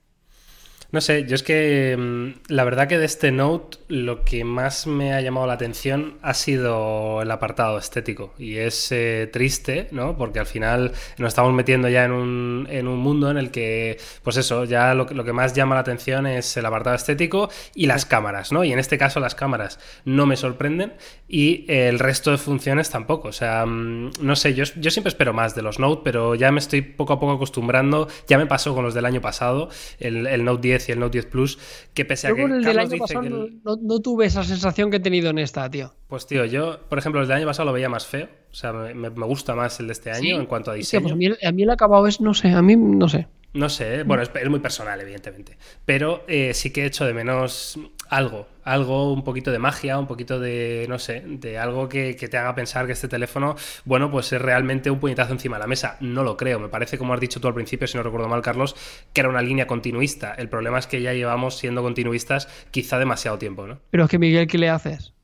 No 0.97 1.03
sé, 1.03 1.27
yo 1.27 1.35
es 1.35 1.43
que 1.43 1.95
mm, 1.95 2.51
la 2.55 2.65
verdad 2.65 2.89
que 2.89 2.97
de 2.97 3.05
este 3.05 3.31
Note 3.31 3.77
lo 3.89 4.25
que 4.25 4.45
más 4.45 4.87
me 4.87 5.13
ha 5.13 5.21
llamado 5.21 5.47
la 5.47 5.53
atención 5.53 6.15
ha 6.23 6.33
sido 6.33 7.21
el 7.21 7.31
apartado 7.31 7.77
estético 7.77 8.33
y 8.39 8.57
es 8.57 8.91
eh, 8.93 9.29
triste, 9.31 9.89
¿no? 9.91 10.17
Porque 10.17 10.39
al 10.39 10.47
final 10.47 10.93
nos 11.19 11.29
estamos 11.29 11.53
metiendo 11.53 11.91
ya 11.91 12.05
en 12.07 12.13
un, 12.13 12.67
en 12.71 12.89
un 12.89 12.99
mundo 12.99 13.31
en 13.31 13.37
el 13.37 13.51
que, 13.51 13.99
pues 14.23 14.39
eso, 14.39 14.65
ya 14.65 14.95
lo, 14.95 15.05
que- 15.07 15.13
lo 15.15 15.23
que 15.23 15.35
más 15.35 15.53
llama 15.53 15.75
la 15.75 15.83
atención 15.83 16.27
es 16.27 16.57
el 16.57 16.65
apartado 16.65 16.97
estético 16.97 17.51
y 17.75 17.85
las 17.87 18.07
cámaras, 18.07 18.51
¿no? 18.51 18.65
Y 18.65 18.73
en 18.73 18.79
este 18.79 18.97
caso 18.97 19.21
las 19.21 19.35
cámaras 19.35 19.79
no 20.07 20.25
me 20.25 20.37
sorprenden 20.37 20.95
y 21.29 21.67
eh, 21.71 21.89
el 21.91 21.99
resto 21.99 22.31
de 22.31 22.39
funciones 22.39 22.89
tampoco. 22.89 23.29
O 23.29 23.33
sea, 23.33 23.67
mm, 23.67 24.13
no 24.23 24.35
sé, 24.35 24.55
yo, 24.55 24.65
yo 24.81 24.91
siempre 24.91 25.11
espero 25.11 25.35
más 25.35 25.55
de 25.55 25.61
los 25.61 25.79
Note, 25.79 26.01
pero 26.05 26.35
ya 26.37 26.51
me 26.53 26.59
estoy 26.59 26.81
poco 26.81 27.13
a 27.13 27.21
poco 27.21 27.33
acostumbrando. 27.35 28.09
Ya 28.29 28.39
me 28.39 28.47
pasó 28.47 28.75
con 28.75 28.83
los 28.83 28.95
del 28.95 29.05
año 29.05 29.21
pasado, 29.21 29.69
el, 30.01 30.27
el 30.27 30.43
Note 30.43 30.63
10 30.69 30.86
10 30.87 30.89
y 30.89 30.93
el 30.93 30.99
Note 31.01 31.13
10 31.19 31.27
Plus, 31.27 31.59
que 31.95 32.05
pese 32.05 32.27
a 32.27 32.31
Yo 32.31 32.37
que 32.37 32.43
con 32.43 32.53
el 32.53 32.63
del 32.65 32.79
año 32.79 32.89
dice 32.89 32.99
pasado 33.01 33.23
que 33.23 33.31
no, 33.31 33.43
el- 33.45 33.63
no- 33.65 33.77
no 33.81 34.01
tuve 34.01 34.27
esa 34.27 34.45
sensación 34.45 34.91
que 34.91 34.97
he 34.99 35.01
tenido 35.01 35.31
en 35.31 35.39
esta, 35.39 35.69
tío. 35.71 35.93
Pues 36.09 36.27
tío, 36.27 36.45
yo, 36.45 36.79
por 36.89 36.99
ejemplo, 36.99 37.21
el 37.21 37.29
del 37.29 37.37
año 37.39 37.47
pasado 37.47 37.67
lo 37.67 37.73
veía 37.73 37.89
más 37.89 38.07
feo. 38.07 38.29
O 38.51 38.55
sea, 38.55 38.73
me, 38.73 39.09
gusta 39.09 39.55
más 39.55 39.79
el 39.81 39.87
de 39.89 39.93
este 39.93 40.11
año 40.11 40.21
¿Sí? 40.21 40.31
en 40.31 40.47
cuanto 40.47 40.71
a 40.71 40.75
diseño. 40.75 41.03
pues 41.03 41.13
a, 41.13 41.17
mí, 41.17 41.27
el- 41.27 41.39
a 41.45 41.53
mí 41.53 41.63
el 41.65 41.71
acabado 41.71 42.07
es, 42.07 42.21
no 42.21 42.33
sé, 42.35 42.49
a 42.51 42.63
mí 42.63 42.77
no 42.77 43.09
sé. 43.09 43.27
No 43.53 43.71
sé, 43.71 44.01
¿eh? 44.01 44.03
bueno, 44.03 44.23
es, 44.23 44.31
es 44.35 44.51
muy 44.51 44.61
personal, 44.61 45.01
evidentemente. 45.01 45.57
Pero 45.85 46.25
eh, 46.29 46.53
sí 46.53 46.71
que 46.73 46.83
he 46.83 46.87
hecho 46.87 47.07
de 47.07 47.15
menos 47.15 47.79
algo, 48.11 48.47
algo, 48.65 49.13
un 49.13 49.25
poquito 49.25 49.51
de 49.51 49.59
magia, 49.59 49.99
un 49.99 50.07
poquito 50.07 50.39
de, 50.39 50.85
no 50.89 50.99
sé, 50.99 51.23
de 51.25 51.59
algo 51.59 51.89
que, 51.89 52.17
que 52.17 52.29
te 52.29 52.37
haga 52.37 52.55
pensar 52.55 52.87
que 52.87 52.93
este 52.93 53.09
teléfono, 53.09 53.57
bueno, 53.85 54.11
pues 54.11 54.33
es 54.33 54.43
realmente 54.43 54.91
un 54.91 55.01
puñetazo 55.01 55.33
encima 55.33 55.57
de 55.57 55.61
la 55.61 55.67
mesa. 55.67 55.97
No 56.01 56.23
lo 56.23 56.37
creo, 56.37 56.61
me 56.61 56.69
parece, 56.69 56.99
como 56.99 57.15
has 57.15 57.21
dicho 57.21 57.41
tú 57.41 57.49
al 57.49 57.55
principio, 57.55 57.87
si 57.87 57.97
no 57.97 58.03
recuerdo 58.03 58.29
mal, 58.29 58.43
Carlos, 58.43 58.77
que 59.13 59.21
era 59.23 59.31
una 59.31 59.43
línea 59.43 59.67
continuista. 59.67 60.35
El 60.35 60.49
problema 60.49 60.79
es 60.79 60.87
que 60.87 61.01
ya 61.01 61.15
llevamos 61.15 61.57
siendo 61.57 61.83
continuistas 61.83 62.49
quizá 62.71 62.99
demasiado 62.99 63.39
tiempo, 63.39 63.67
¿no? 63.67 63.81
Pero 63.91 64.05
es 64.05 64.11
que 64.11 64.19
Miguel, 64.19 64.47
¿qué 64.47 64.59
le 64.59 64.69
haces? 64.69 65.15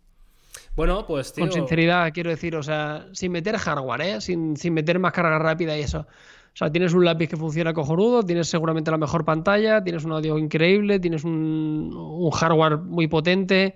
Bueno, 0.75 1.07
pues 1.07 1.35
tío... 1.35 1.45
Con 1.45 1.53
sinceridad, 1.53 2.13
quiero 2.15 2.31
decir, 2.31 2.57
o 2.57 2.63
sea, 2.63 3.07
sin 3.13 3.31
meter 3.31 3.59
hardware, 3.59 4.01
¿eh? 4.01 4.21
Sin, 4.23 4.57
sin 4.57 4.73
meter 4.73 4.99
más 4.99 5.13
carga 5.13 5.39
rápida 5.39 5.77
y 5.77 5.83
eso. 5.83 6.07
O 6.53 6.57
sea, 6.57 6.71
tienes 6.71 6.93
un 6.93 7.05
lápiz 7.05 7.29
que 7.29 7.37
funciona 7.37 7.73
cojonudo, 7.73 8.23
tienes 8.23 8.47
seguramente 8.49 8.91
la 8.91 8.99
mejor 8.99 9.25
pantalla, 9.25 9.83
tienes 9.83 10.05
un 10.05 10.12
audio 10.12 10.37
increíble, 10.38 11.01
tienes 11.01 11.25
un, 11.25 11.91
un 11.95 12.31
hardware 12.31 12.77
muy 12.79 13.07
potente. 13.09 13.75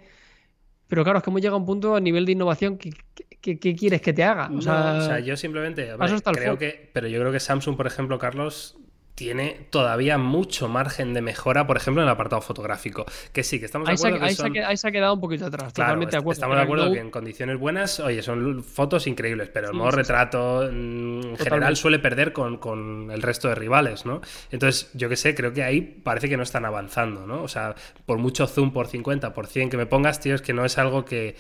Pero 0.87 1.03
claro, 1.03 1.19
es 1.19 1.25
que 1.25 1.31
hemos 1.31 1.41
llegado 1.41 1.57
a 1.57 1.61
un 1.61 1.67
punto 1.67 1.97
a 1.97 2.01
nivel 2.01 2.27
de 2.27 2.33
innovación 2.33 2.77
que, 2.77 2.91
que- 3.15 3.25
que- 3.41 3.59
¿qué 3.59 3.75
quieres 3.75 4.01
que 4.03 4.13
te 4.13 4.23
haga? 4.25 4.49
No, 4.49 4.59
O 4.59 4.63
sea, 4.63 4.99
o 4.99 5.01
sea, 5.01 5.19
yo 5.21 5.37
simplemente. 5.37 5.93
hombre, 5.93 6.07
creo 6.43 6.59
que. 6.59 6.91
Pero 6.93 7.09
yo 7.09 7.19
creo 7.21 7.33
que 7.33 7.41
Samsung, 7.41 7.77
por 7.77 7.87
ejemplo, 7.87 8.19
Carlos. 8.19 8.77
Tiene 9.17 9.67
todavía 9.71 10.19
mucho 10.19 10.69
margen 10.69 11.15
de 11.15 11.23
mejora, 11.23 11.67
por 11.67 11.79
ejemplo, 11.79 12.03
en 12.03 12.07
el 12.09 12.13
apartado 12.13 12.43
fotográfico. 12.43 13.07
Que 13.33 13.43
sí, 13.43 13.59
que 13.59 13.65
estamos 13.65 13.89
de 13.89 13.97
se, 13.97 14.07
acuerdo 14.09 14.19
que 14.21 14.27
ahí 14.27 14.35
se 14.35 14.43
ha 14.43 14.45
son- 14.45 14.53
que- 14.53 14.63
ahí 14.65 14.77
se 14.77 14.89
ha 14.89 14.93
quedado 14.93 15.15
un 15.15 15.21
poquito 15.23 15.47
atrás, 15.47 15.73
Claro, 15.73 15.89
totalmente 15.89 16.13
de 16.13 16.19
acuerdo. 16.19 16.33
estamos 16.35 16.57
de 16.57 16.63
acuerdo 16.63 16.93
que 16.93 16.99
en 17.01 17.11
condiciones 17.11 17.59
buenas, 17.59 17.99
oye, 18.01 18.23
son 18.23 18.63
fotos 18.63 19.07
increíbles, 19.07 19.49
pero 19.49 19.69
el 19.69 19.73
Sí, 19.73 19.79
modo 19.79 19.91
sí, 19.91 19.97
retrato 19.97 20.69
mm, 20.71 21.21
en 21.29 21.37
general 21.39 21.77
suele 21.77 21.99
perder 21.99 22.35
con, 22.35 22.59
con 22.59 23.11
el 23.11 23.23
resto 23.23 23.49
de 23.49 23.55
rivales, 23.55 24.05
¿no? 24.05 24.21
Entonces, 24.51 24.91
yo 24.93 25.09
que 25.09 25.17
sé, 25.17 25.35
creo 25.35 25.53
que 25.55 25.65
ahí 25.65 25.81
parece 25.81 26.29
que 26.29 26.37
no 26.37 26.43
están 26.43 26.67
avanzando, 26.67 27.27
¿no? 27.27 27.43
O 27.43 27.49
sea, 27.49 27.75
por 28.05 28.19
mucho 28.19 28.47
zoom 28.47 28.71
por 28.73 28.87
50, 28.87 29.33
por 29.33 29.47
100 29.47 29.71
que 29.71 29.79
me 29.79 29.87
pongas, 29.87 30.21
tío, 30.21 30.35
es 30.35 30.43
que 30.43 30.53
no 30.53 30.65
es 30.67 30.77
algo 30.77 31.07
que... 31.07 31.37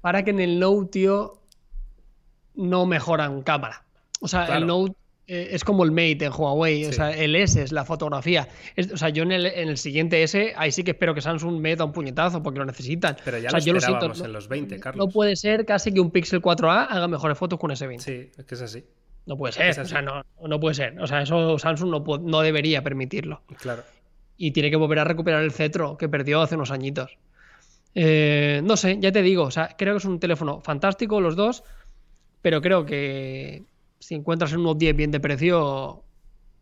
Para 0.00 0.24
que 0.24 0.30
en 0.30 0.40
el 0.40 0.58
Note, 0.58 0.88
tío, 0.90 1.34
no 2.54 2.86
mejoran 2.86 3.42
cámara. 3.42 3.84
O 4.20 4.28
sea, 4.28 4.46
Claro. 4.46 4.60
el 4.62 4.66
Note 4.66 4.94
es 5.54 5.64
como 5.64 5.84
el 5.84 5.90
Mate 5.92 6.24
en 6.24 6.32
Huawei. 6.36 6.84
O 6.86 6.92
sea, 6.92 7.10
el 7.10 7.36
S 7.36 7.62
es 7.62 7.72
la 7.72 7.84
fotografía. 7.84 8.48
Es- 8.76 8.92
o 8.92 8.96
sea, 8.96 9.08
yo 9.10 9.22
en 9.22 9.32
el, 9.32 9.46
en 9.46 9.68
el 9.68 9.78
siguiente 9.78 10.22
S, 10.22 10.52
ahí 10.56 10.72
sí 10.72 10.82
que 10.84 10.90
espero 10.92 11.14
que 11.14 11.20
Samsung 11.20 11.60
meta 11.60 11.84
un 11.84 11.92
puñetazo 11.92 12.42
porque 12.42 12.58
lo 12.58 12.64
necesitan. 12.64 13.16
Pero 13.24 13.38
ya 13.38 13.48
o 13.48 13.50
sea, 13.50 13.58
lo 13.60 13.64
yo 13.64 13.72
lo 13.72 13.78
esperábamos 13.78 14.16
siento. 14.16 14.24
en 14.26 14.32
no- 14.32 14.38
los 14.38 14.48
20, 14.48 14.80
Carlos. 14.80 15.06
No 15.06 15.12
puede 15.12 15.36
ser 15.36 15.64
casi 15.64 15.92
que 15.94 16.00
un 16.00 16.10
Pixel 16.10 16.40
4a 16.42 16.86
haga 16.86 17.08
mejores 17.08 17.38
fotos 17.38 17.58
que 17.58 17.66
un 17.66 17.72
S20. 17.72 17.98
Sí, 18.00 18.30
es 18.36 18.44
que 18.44 18.54
es 18.54 18.62
así, 18.62 18.84
No 19.26 19.36
puede 19.36 19.52
ser. 19.52 19.78
O 19.80 19.84
sea, 19.84 20.02
no, 20.02 20.24
no 20.46 20.58
puede 20.60 20.74
ser. 20.74 20.98
O 21.00 21.06
sea, 21.06 21.22
eso 21.22 21.58
Samsung 21.58 21.90
no, 21.90 22.04
no 22.18 22.40
debería 22.40 22.82
permitirlo. 22.82 23.42
claro. 23.60 23.82
y 24.42 24.52
tiene 24.52 24.70
que 24.70 24.76
volver 24.76 24.98
a 25.00 25.04
recuperar 25.04 25.42
el 25.42 25.52
cetro 25.52 25.98
que 25.98 26.08
perdió 26.08 26.40
hace 26.40 26.54
unos 26.54 26.70
añitos. 26.70 27.18
Eh, 27.94 28.60
no 28.64 28.76
sé, 28.76 28.96
ya 29.00 29.12
te 29.12 29.20
digo, 29.22 29.42
o 29.44 29.50
sea, 29.50 29.74
creo 29.76 29.94
que 29.94 29.98
es 29.98 30.04
un 30.04 30.18
teléfono 30.20 30.60
fantástico 30.60 31.20
los 31.20 31.36
dos, 31.36 31.62
pero 32.40 32.62
creo 32.62 32.86
que 32.86 33.64
si 34.00 34.14
encuentras 34.14 34.52
en 34.52 34.60
unos 34.60 34.78
10 34.78 34.96
bien 34.96 35.10
de 35.10 35.20
precio, 35.20 36.02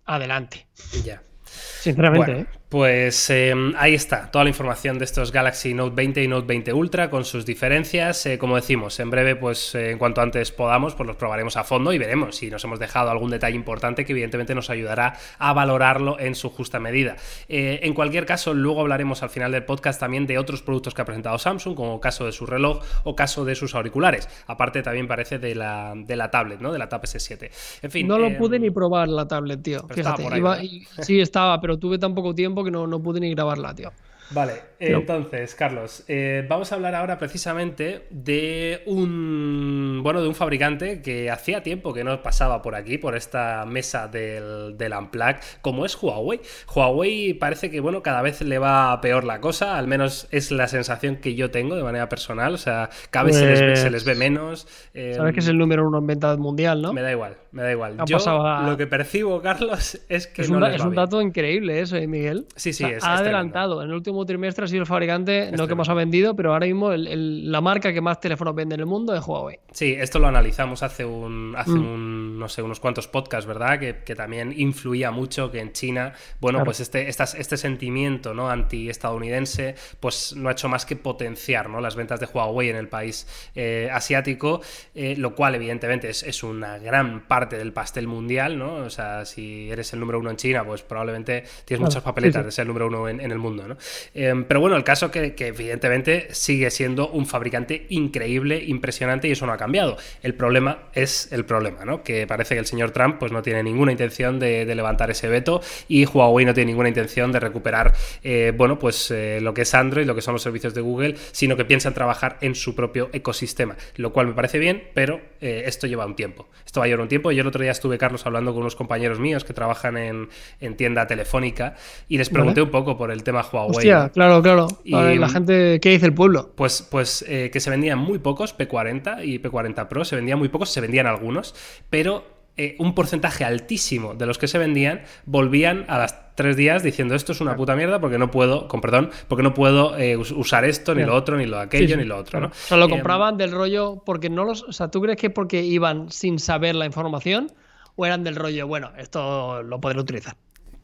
adelante. 0.05 0.66
Ya. 1.05 1.22
Sinceramente, 1.44 2.33
Bueno, 2.33 2.48
¿eh? 2.51 2.58
Pues 2.69 3.31
eh, 3.31 3.55
ahí 3.79 3.95
está, 3.95 4.31
toda 4.31 4.45
la 4.45 4.51
información 4.51 4.99
de 4.99 5.07
estos 5.07 5.33
Galaxy 5.33 5.73
Note 5.73 5.95
20 5.97 6.23
y 6.23 6.29
Note 6.29 6.47
20 6.47 6.75
Ultra 6.75 7.09
con 7.09 7.25
sus 7.25 7.47
diferencias. 7.47 8.27
Eh, 8.27 8.37
como 8.37 8.57
decimos, 8.57 9.01
en 9.01 9.09
breve, 9.09 9.37
pues 9.37 9.75
eh, 9.75 9.91
en 9.93 9.97
cuanto 9.99 10.21
antes 10.21 10.53
podamos, 10.53 10.95
pues 10.95 11.07
los 11.07 11.17
probaremos 11.17 11.57
a 11.57 11.65
fondo 11.65 11.95
y 11.95 11.99
veremos 11.99 12.37
si 12.37 12.51
nos 12.51 12.63
hemos 12.65 12.79
dejado 12.79 13.11
algún 13.11 13.31
detalle 13.31 13.57
importante 13.57 14.05
que 14.05 14.13
evidentemente 14.13 14.55
nos 14.55 14.69
ayudará 14.69 15.15
a 15.39 15.55
valorarlo 15.55 16.21
en 16.21 16.35
su 16.35 16.51
justa 16.51 16.79
medida. 16.79 17.17
Eh, 17.49 17.81
en 17.85 17.95
cualquier 17.95 18.27
caso, 18.27 18.53
luego 18.53 18.83
hablaremos 18.83 19.23
al 19.23 19.31
final 19.31 19.51
del 19.51 19.65
podcast 19.65 19.99
también 19.99 20.27
de 20.27 20.37
otros 20.37 20.61
productos 20.61 20.93
que 20.93 21.01
ha 21.01 21.05
presentado 21.07 21.39
Samsung, 21.39 21.75
como 21.75 22.01
caso 22.01 22.27
de 22.27 22.33
su 22.33 22.45
reloj 22.45 22.83
o 23.05 23.17
caso 23.17 23.47
de 23.47 23.55
sus 23.55 23.75
auriculares. 23.75 24.29
Aparte 24.47 24.83
también 24.83 25.09
parece 25.09 25.39
de 25.39 25.55
la, 25.55 25.95
de 25.97 26.17
la 26.17 26.31
tablet, 26.31 26.61
¿no? 26.61 26.71
De 26.71 26.79
la 26.79 26.91
Tab 26.91 27.01
S7. 27.03 27.51
En 27.81 27.91
fin. 27.91 28.07
No 28.07 28.19
lo 28.19 28.27
eh, 28.27 28.37
pude 28.39 28.59
ni 28.59 28.71
probar 28.71 29.09
la 29.09 29.27
tablet, 29.27 29.63
tío. 29.63 29.87
pero 29.89 30.01
estaba 30.03 30.17
Fíjate, 30.19 30.23
por 30.23 30.33
ahí, 30.35 30.39
iba- 30.39 30.51
¿verdad? 30.51 30.65
y- 30.99 31.03
sí 31.03 31.19
estaba, 31.19 31.59
pero 31.63 31.79
tuve 31.79 31.99
tan 31.99 32.15
poco 32.15 32.35
tiempo 32.35 32.58
que 32.64 32.71
no, 32.71 32.87
no 32.87 33.01
pude 33.01 33.21
ni 33.21 33.31
grabarla, 33.31 33.75
tío. 33.75 33.92
Vale, 34.31 34.53
Pero- 34.79 34.99
entonces, 34.99 35.55
Carlos, 35.55 36.05
eh, 36.07 36.45
vamos 36.49 36.71
a 36.71 36.75
hablar 36.75 36.95
ahora 36.95 37.17
precisamente 37.19 38.07
de 38.11 38.83
un 38.87 40.01
bueno, 40.03 40.21
de 40.23 40.29
un 40.29 40.35
fabricante 40.35 41.03
que 41.03 41.31
hacía 41.31 41.62
tiempo 41.62 41.93
que 41.95 42.05
no 42.05 42.23
pasaba 42.23 42.62
por 42.62 42.75
aquí, 42.75 42.99
por 42.99 43.17
esta 43.17 43.64
mesa 43.67 44.07
del, 44.09 44.77
del 44.77 44.93
Unplug, 44.93 45.37
como 45.61 45.85
es 45.87 45.97
Huawei. 46.01 46.41
Huawei 46.75 47.35
parece 47.35 47.71
que 47.71 47.81
bueno, 47.81 48.03
cada 48.03 48.23
vez 48.23 48.41
le 48.43 48.59
va 48.59 49.01
peor 49.01 49.25
la 49.25 49.41
cosa, 49.41 49.79
al 49.79 49.87
menos 49.88 50.29
es 50.31 50.51
la 50.51 50.69
sensación 50.69 51.17
que 51.17 51.35
yo 51.35 51.51
tengo 51.51 51.75
de 51.77 51.83
manera 51.83 52.09
personal. 52.09 52.55
O 52.55 52.59
sea, 52.59 52.91
cada 53.11 53.25
vez 53.27 53.37
se, 53.37 53.47
les 53.47 53.61
ve, 53.61 53.67
Pues- 53.69 53.81
se 53.81 53.91
les 53.91 54.05
ve 54.05 54.14
menos. 54.14 54.67
eh, 54.95 55.14
Sabes 55.17 55.33
que 55.35 55.41
es 55.41 55.49
el 55.49 55.59
número 55.59 55.87
uno 55.87 55.99
en 55.99 56.07
venta 56.07 56.37
mundial, 56.37 56.83
¿no? 56.83 56.93
Me 56.93 57.03
da 57.03 57.11
igual, 57.12 57.37
me 57.53 57.62
da 57.62 57.73
igual. 57.73 57.95
Ha 57.99 58.05
Yo 58.05 58.19
a- 58.29 58.62
lo 58.69 58.77
que 58.77 58.87
percibo, 58.87 59.41
Carlos, 59.43 60.01
es 60.09 60.27
que 60.27 60.43
Es 60.43 60.51
no 60.51 60.59
un, 60.59 60.64
es 60.64 60.77
bien. 60.83 60.95
dato 60.95 61.21
increíble 61.23 61.81
eso, 61.81 61.97
¿eh, 61.97 62.07
Miguel? 62.07 62.47
Sí, 62.57 62.73
sí, 62.73 62.85
O 62.85 62.88
sea, 62.88 62.97
es- 62.99 63.05
ha 63.05 63.14
es 63.14 63.21
adelantado. 63.21 63.83
En 63.83 63.88
el 63.88 63.95
último 63.95 64.18
trimestre 64.27 64.65
ha 64.65 64.69
sido 64.69 64.81
el 64.83 64.87
fabricante, 64.87 65.51
no 65.57 65.67
que 65.69 65.75
más 65.75 65.89
ha 65.89 65.95
vendido, 65.95 66.35
pero 66.37 66.53
ahora 66.53 66.67
mismo 66.67 66.93
el- 66.93 67.07
el- 67.07 67.51
la 67.53 67.61
marca 67.61 67.93
que 67.93 68.01
más 68.01 68.21
teléfonos 68.21 68.55
vende 68.55 68.75
en 68.75 68.81
el 68.81 68.87
mundo 68.87 69.15
es 69.15 69.23
Huawei. 69.27 69.59
Sí, 69.73 69.95
esto 69.99 70.19
lo 70.19 70.29
analizamos 70.29 70.83
hace 70.83 71.05
un, 71.05 71.55
hace 71.57 71.71
Mm. 71.73 71.81
un, 71.87 72.39
no 72.39 72.49
sé, 72.49 72.63
unos 72.63 72.81
cuantos 72.81 73.09
podcasts, 73.09 73.47
¿verdad? 73.47 73.79
Que, 73.79 73.99
que 74.05 74.15
también 74.15 74.53
influía 74.57 75.11
mucho 75.11 75.51
que 75.51 75.61
en 75.61 75.73
China, 75.73 76.13
bueno, 76.41 76.59
Claro. 76.59 76.65
pues 76.67 76.81
este, 76.81 77.09
este 77.09 77.57
sentimiento, 77.57 78.35
¿no? 78.35 78.49
Anti-estadounidense, 78.51 79.75
pues 80.01 80.35
no 80.37 80.49
ha 80.49 80.53
hecho 80.53 80.69
más 80.69 80.85
que 80.87 80.97
potenciar, 80.97 81.69
¿no? 81.71 81.81
Las 81.81 81.97
ventas 81.97 82.21
de 82.21 82.27
Huawei 82.27 82.69
en 82.71 82.77
el 82.77 82.89
país 82.89 83.27
eh, 83.55 83.89
asiático, 83.93 84.61
eh, 84.95 85.15
lo 85.17 85.35
cual 85.35 85.55
evidentemente 85.55 86.09
es, 86.11 86.23
es 86.23 86.43
una 86.43 86.79
gran 86.79 87.27
parte 87.27 87.57
del 87.59 87.73
pastel 87.73 88.07
mundial, 88.07 88.59
¿no? 88.59 88.75
O 88.77 88.91
sea, 88.91 89.25
si 89.25 89.71
eres 89.71 89.93
el 89.93 90.01
número 90.01 90.19
uno 90.19 90.31
en 90.31 90.37
China, 90.37 90.65
pues 90.65 90.83
probablemente 90.83 91.43
tienes 91.65 91.67
Claro, 91.67 91.83
muchas 91.83 92.03
papeletas 92.03 92.41
sí, 92.41 92.43
sí. 92.43 92.47
de 92.47 92.53
ser 92.53 92.63
el 92.63 92.69
número 92.69 92.87
uno 92.89 93.09
en, 93.09 93.21
en 93.21 93.31
el 93.31 93.39
mundo, 93.39 93.67
¿no? 93.69 93.77
Eh, 94.14 94.44
pero 94.47 94.61
bueno, 94.61 94.77
el 94.77 94.85
caso 94.85 95.11
que, 95.11 95.35
que 95.35 95.49
evidentemente 95.49 96.29
sigue 96.31 96.71
siendo 96.71 97.09
un 97.09 97.27
fabricante 97.27 97.87
increíble, 97.90 98.62
impresionante 98.66 99.29
y 99.29 99.33
eso 99.33 99.47
no 99.47 99.53
ha 99.53 99.57
cambiado. 99.57 99.97
El 100.23 100.35
problema 100.35 100.79
es 100.94 101.33
el 101.33 101.44
problema, 101.44 101.85
¿no? 101.85 102.03
Que 102.03 102.27
parece 102.27 102.55
que 102.55 102.61
el 102.61 102.66
señor 102.66 102.90
Trump 102.90 103.16
pues 103.18 103.33
no 103.33 103.42
tiene 103.42 103.62
ninguna 103.62 103.92
intención 103.92 104.38
de, 104.38 104.64
de 104.64 104.75
levantar 104.75 105.11
ese 105.11 105.29
veto 105.29 105.61
y 105.88 106.07
Huawei 106.07 106.44
no 106.44 106.55
tiene 106.55 106.71
ninguna 106.73 106.88
intención 106.88 107.33
de 107.33 107.40
recuperar, 107.40 107.92
eh, 108.23 108.53
bueno, 108.57 108.79
pues 108.79 109.11
eh, 109.11 109.40
lo 109.40 109.55
que 109.55 109.62
es 109.62 109.75
Android, 109.75 110.07
lo 110.07 110.14
que 110.14 110.23
son 110.23 110.35
los 110.35 110.42
servicios 110.42 110.75
de 110.75 110.81
Google, 110.81 111.16
sino 111.33 111.57
que 111.57 111.64
piensan 111.64 111.94
trabajar 111.94 112.38
en 112.40 112.55
su 112.55 112.75
propio 112.75 113.11
ecosistema, 113.12 113.77
lo 113.97 114.12
cual 114.12 114.27
me 114.29 114.33
parece 114.33 114.59
bien, 114.59 114.85
pero 114.94 115.21
eh, 115.40 115.64
esto 115.66 115.87
lleva 115.87 116.07
un 116.07 116.16
tiempo. 116.16 116.49
Esto 116.64 116.81
va 116.81 116.87
a 116.87 116.88
llevar 116.88 117.03
un 117.03 117.09
tiempo. 117.09 117.33
Yo 117.33 117.42
el 117.42 117.47
otro 117.47 117.62
día 117.62 117.73
estuve, 117.73 117.99
Carlos, 117.99 118.27
hablando 118.27 118.53
con 118.53 118.61
unos 118.61 118.77
compañeros 118.77 119.18
míos 119.18 119.44
que 119.44 119.53
trabajan 119.53 119.97
en, 119.97 120.29
en 120.61 120.77
tienda 120.77 121.07
telefónica 121.07 121.75
y 122.09 122.18
les 122.18 122.29
pregunté 122.31 122.61
Vale. 122.61 122.66
un 122.66 122.71
poco 122.71 122.97
por 122.99 123.11
el 123.11 123.23
tema 123.23 123.42
Huawei. 123.42 123.77
Hostia, 123.77 123.98
claro, 124.13 124.43
claro. 124.43 124.69
Y- 124.85 124.95
A 124.95 125.03
ver, 125.03 125.19
la 125.19 125.29
gente, 125.29 125.79
¿qué 125.81 125.91
dice 125.91 126.07
el 126.07 126.15
pueblo? 126.15 126.53
Pues, 126.55 126.83
pues 126.91 127.25
eh, 127.29 127.51
que 127.53 127.61
se 127.61 127.71
vendían 127.71 127.99
muy 127.99 128.19
pocos 128.19 128.57
P40 128.57 129.25
y 129.25 129.39
P40 129.41 129.89
Pro, 129.89 130.05
se 130.05 130.17
vendían 130.17 130.39
muy 130.39 130.49
pocos, 130.49 130.71
se 130.71 130.81
vendían 130.81 131.07
algunos, 131.07 131.55
pero 131.91 132.25
eh, 132.57 132.75
un 132.81 132.95
porcentaje 132.95 133.45
altísimo 133.45 134.15
de 134.15 134.27
los 134.27 134.37
que 134.39 134.49
se 134.49 134.59
vendían 134.59 135.03
volvían 135.27 135.85
a 135.89 135.97
las 135.99 136.35
tres 136.35 136.57
días 136.57 136.83
diciendo 136.83 137.15
esto 137.15 137.31
es 137.33 137.41
una 137.41 137.55
puta 137.57 137.77
mierda 137.77 138.01
porque 138.01 138.19
no 138.19 138.31
puedo, 138.33 138.67
con 138.69 138.81
perdón, 138.81 139.11
porque 139.29 139.43
no 139.45 139.55
puedo 139.55 139.97
eh, 139.97 140.17
us- 140.17 140.33
usar 140.33 140.65
esto, 140.65 140.95
ni 140.95 141.05
lo 141.05 141.15
otro, 141.15 141.37
ni 141.37 141.47
lo 141.47 141.59
aquello, 141.61 141.87
Sí, 141.87 141.93
sí, 141.95 141.99
ni 141.99 142.05
lo 142.05 142.17
otro. 142.17 142.41
¿no? 142.41 142.47
O 142.49 142.51
sea, 142.55 142.77
lo 142.77 142.87
Eh, 142.87 142.91
compraban 142.91 143.37
del 143.37 143.53
rollo 143.53 144.03
porque 144.05 144.29
no 144.31 144.45
los. 144.45 144.63
O 144.65 144.73
sea, 144.73 144.89
¿tú 144.91 145.01
crees 145.01 145.17
que 145.19 145.31
porque 145.31 145.63
iban 145.63 146.11
sin 146.11 146.39
saber 146.41 146.75
la 146.75 146.87
información 146.87 147.53
o 147.97 148.07
eran 148.07 148.23
del 148.25 148.37
rollo, 148.37 148.67
bueno, 148.69 148.91
esto 148.99 149.63
lo 149.63 149.81
podré 149.81 150.01
utilizar? 150.01 150.37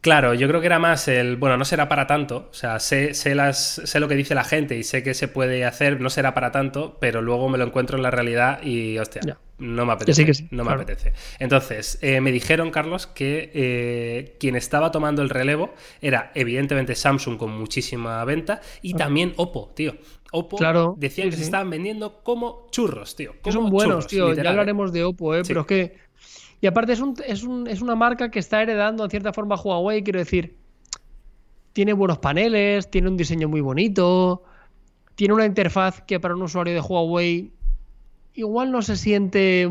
Claro, 0.05 0.35
yo 0.35 0.47
creo 0.49 0.61
que 0.61 0.67
era 0.67 0.79
más 0.79 1.09
el, 1.09 1.37
bueno, 1.37 1.57
no 1.57 1.65
será 1.65 1.89
para 1.89 2.07
tanto, 2.07 2.49
o 2.51 2.53
sea, 2.53 2.79
sé, 2.79 3.15
sé, 3.15 3.35
las, 3.35 3.81
sé 3.87 4.01
lo 4.01 4.07
que 4.07 4.17
dice 4.17 4.35
la 4.35 4.45
gente 4.45 4.77
y 4.77 4.85
sé 4.85 5.03
que 5.03 5.15
se 5.15 5.29
puede 5.29 5.65
hacer, 5.65 5.99
no 5.99 6.11
será 6.11 6.35
para 6.35 6.53
tanto, 6.53 6.99
pero 7.01 7.23
luego 7.23 7.49
me 7.49 7.57
lo 7.57 7.65
encuentro 7.65 7.97
en 7.97 8.03
la 8.03 8.11
realidad 8.11 8.63
y, 8.63 8.99
hostia, 8.99 9.23
no 9.57 9.87
me 9.87 9.93
apetece. 9.95 10.21
sí, 10.21 10.27
que 10.27 10.35
sí, 10.35 10.49
no 10.51 10.65
claro. 10.65 10.77
me 10.77 10.83
apetece. 10.83 11.15
Entonces, 11.39 11.99
eh, 12.03 12.21
me 12.21 12.33
dijeron, 12.33 12.71
Carlos, 12.71 13.07
que 13.07 13.51
eh, 13.55 14.37
quien 14.39 14.57
estaba 14.57 14.91
tomando 14.91 15.23
el 15.23 15.31
relevo 15.31 15.73
era 16.03 16.33
evidentemente 16.35 16.95
Samsung 16.95 17.39
con 17.39 17.57
muchísima 17.57 18.23
venta 18.27 18.61
y 18.83 18.93
también 18.93 19.33
Oppo, 19.39 19.73
tío. 19.75 19.97
Oppo 20.33 20.57
Claro, 20.59 20.97
decían 20.99 21.29
sí, 21.29 21.31
que 21.31 21.37
se 21.37 21.45
estaban 21.45 21.71
vendiendo 21.71 22.23
como 22.23 22.67
churros, 22.73 23.17
tío. 23.17 23.41
Que 23.43 23.53
son 23.53 23.71
buenos, 23.71 24.07
churros, 24.07 24.07
tío. 24.09 24.29
literal, 24.31 24.45
ya 24.45 24.51
hablaremos 24.51 24.93
de 24.93 25.05
Oppo, 25.05 25.35
¿eh? 25.35 25.43
Pero 25.47 25.61
es 25.61 25.67
que. 25.67 26.04
Y 26.65 26.67
aparte 26.67 26.95
es, 26.95 27.01
un, 27.01 27.15
es, 27.27 27.43
un- 27.45 27.67
es 27.67 27.83
una 27.83 27.95
marca 27.95 28.31
que 28.31 28.39
está 28.39 28.63
heredando 28.63 29.05
en 29.05 29.11
cierta 29.11 29.35
forma 29.35 29.55
Huawei, 29.55 30.03
quiero 30.03 30.19
decir. 30.19 30.57
tiene 31.75 31.93
buenos 31.93 32.17
paneles, 32.21 32.91
tiene 32.91 33.09
un 33.11 33.19
diseño 33.19 33.51
muy 33.51 33.61
bonito, 33.61 34.45
tiene 35.15 35.35
una 35.35 35.45
interfaz 35.45 36.01
que 36.07 36.19
para 36.21 36.35
un 36.35 36.41
usuario 36.41 36.73
de 36.73 36.81
Huawei 36.81 37.53
igual 38.33 38.73
no 38.73 38.81
se 38.81 38.97
siente 38.97 39.69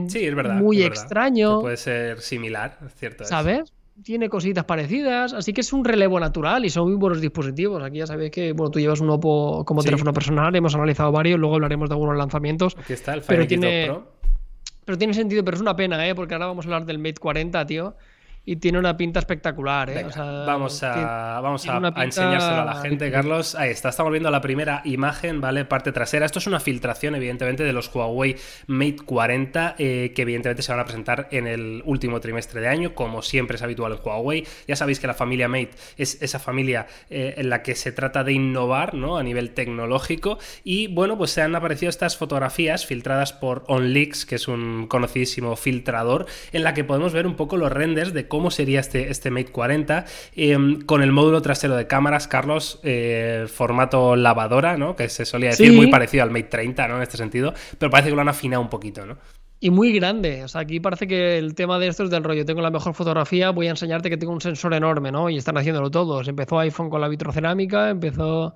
muy 0.61 0.83
extraño. 0.83 1.61
puede 1.61 1.77
ser 1.77 2.21
similar, 2.21 2.77
cierto. 2.95 3.25
¿Sabes? 3.25 3.73
Tiene 4.03 4.29
cositas 4.29 4.63
parecidas, 4.65 5.33
así 5.33 5.51
que 5.51 5.61
es 5.61 5.73
un 5.73 5.83
relevo 5.85 6.19
natural 6.19 6.63
y 6.63 6.69
son 6.69 6.89
muy 6.89 6.95
buenos 6.95 7.21
dispositivos. 7.21 7.81
Aquí 7.81 7.97
ya 7.97 8.05
sabéis 8.07 8.29
que 8.29 8.53
bueno, 8.53 8.69
tú 8.69 8.79
llevas 8.79 9.01
un 9.01 9.09
Oppo 9.09 9.65
como 9.65 9.81
teléfono 9.81 10.13
personal, 10.13 10.55
hemos 10.55 10.75
analizado 10.75 11.11
varios, 11.11 11.39
luego 11.39 11.55
hablaremos 11.55 11.89
de 11.89 11.95
algunos 11.95 12.15
lanzamientos. 12.17 12.75
Aquí 12.77 12.93
está 12.93 13.15
el 13.15 13.21
Fire 13.23 13.39
pero 13.39 13.47
tiene, 13.47 13.85
Pro. 13.87 14.11
Pero 14.85 14.97
tiene 14.97 15.13
sentido, 15.13 15.43
pero 15.43 15.55
es 15.55 15.61
una 15.61 15.75
pena, 15.75 16.07
¿eh? 16.07 16.15
porque 16.15 16.33
ahora 16.33 16.47
vamos 16.47 16.65
a 16.65 16.67
hablar 16.67 16.85
del 16.85 16.99
Mate 16.99 17.19
40, 17.19 17.65
tío 17.65 17.95
y 18.45 18.57
tiene 18.57 18.77
una 18.77 18.97
pinta 18.97 19.19
espectacular, 19.19 19.89
¿eh? 19.89 20.05
vamos 20.17 20.83
a, 20.83 21.39
vamos 21.39 21.65
a, 21.67 21.77
enseñárselo 22.03 22.61
a 22.61 22.65
la 22.65 22.75
gente, 22.75 23.09
Carlos. 23.09 23.55
Ahí 23.55 23.69
está, 23.69 23.87
estamos 23.87 24.11
viendo 24.11 24.29
la 24.31 24.41
primera 24.41 24.81
imagen, 24.83 25.39
¿vale? 25.39 25.63
Parte 25.63 25.93
trasera. 25.93 26.25
Esto 26.25 26.39
es 26.39 26.47
una 26.47 26.59
filtración, 26.59 27.15
evidentemente, 27.15 27.63
de 27.63 27.71
los 27.71 27.93
Huawei 27.93 28.35
Mate 28.67 28.97
40, 29.05 29.75
eh, 29.77 30.11
que 30.13 30.23
evidentemente 30.23 30.61
se 30.61 30.73
van 30.73 30.81
a 30.81 30.85
presentar 30.85 31.29
en 31.31 31.47
el 31.47 31.81
último 31.85 32.19
trimestre 32.19 32.59
de 32.59 32.67
año, 32.67 32.93
como 32.93 33.21
siempre 33.21 33.55
es 33.55 33.63
habitual 33.63 33.93
en 33.93 33.99
Huawei. 34.03 34.45
Ya 34.67 34.75
sabéis 34.75 34.99
que 34.99 35.07
la 35.07 35.13
familia 35.13 35.47
Mate 35.47 35.71
es 35.97 36.21
esa 36.21 36.39
familia 36.39 36.85
eh, 37.09 37.35
en 37.37 37.49
la 37.49 37.63
que 37.63 37.75
se 37.75 37.93
trata 37.93 38.25
de 38.25 38.33
innovar, 38.33 38.93
¿no? 38.93 39.17
A 39.17 39.23
nivel 39.23 39.51
tecnológico. 39.51 40.37
Y 40.65 40.87
bueno, 40.87 41.17
pues 41.17 41.31
se 41.31 41.41
han 41.41 41.55
aparecido 41.55 41.89
estas 41.89 42.17
fotografías 42.17 42.85
filtradas 42.85 43.31
por 43.31 43.63
OnLeaks, 43.67 44.25
que 44.25 44.35
es 44.35 44.49
un 44.49 44.87
conocidísimo 44.87 45.55
filtrador, 45.55 46.25
en 46.51 46.63
la 46.63 46.73
que 46.73 46.83
podemos 46.83 47.13
ver 47.13 47.25
un 47.25 47.35
poco 47.35 47.55
los 47.55 47.71
renders 47.71 48.13
de 48.13 48.32
cómo 48.33 48.49
sería 48.49 48.79
este, 48.79 49.11
este 49.11 49.29
Mate 49.29 49.51
40 49.51 50.05
em, 50.35 50.81
con 50.81 51.03
el 51.03 51.11
módulo 51.11 51.43
trasero 51.43 51.75
de 51.75 51.85
cámaras, 51.85 52.27
Carlos, 52.27 52.79
eh, 52.81 53.45
formato 53.47 54.15
lavadora, 54.15 54.75
¿no? 54.75 54.95
Que 54.95 55.07
se 55.07 55.23
solía 55.23 55.51
decir 55.51 55.71
muy 55.71 55.85
parecido 55.85 56.23
al 56.23 56.31
Mate 56.31 56.45
30, 56.45 56.87
¿no? 56.87 56.95
En 56.95 57.03
este 57.03 57.15
sentido, 57.15 57.53
pero 57.77 57.91
parece 57.91 58.09
que 58.09 58.15
lo 58.15 58.21
han 58.21 58.29
afinado 58.29 58.63
un 58.63 58.69
poquito, 58.69 59.05
¿no? 59.05 59.17
Y 59.59 59.69
muy 59.69 59.93
grande. 59.93 60.43
O 60.43 60.47
sea, 60.47 60.61
aquí 60.61 60.79
parece 60.79 61.05
que 61.05 61.37
el 61.37 61.53
tema 61.53 61.77
de 61.77 61.89
esto 61.89 62.05
es 62.05 62.09
del 62.09 62.23
rollo. 62.23 62.43
Tengo 62.43 62.61
la 62.61 62.71
mejor 62.71 62.95
fotografía, 62.95 63.51
voy 63.51 63.67
a 63.67 63.69
enseñarte 63.69 64.09
que 64.09 64.17
tengo 64.17 64.33
un 64.33 64.41
sensor 64.41 64.73
enorme, 64.73 65.11
¿no? 65.11 65.29
Y 65.29 65.37
están 65.37 65.55
haciéndolo 65.55 65.91
todos. 65.91 66.27
Empezó 66.27 66.57
iPhone 66.57 66.89
con 66.89 67.01
la 67.01 67.09
vitrocerámica, 67.09 67.91
empezó 67.91 68.55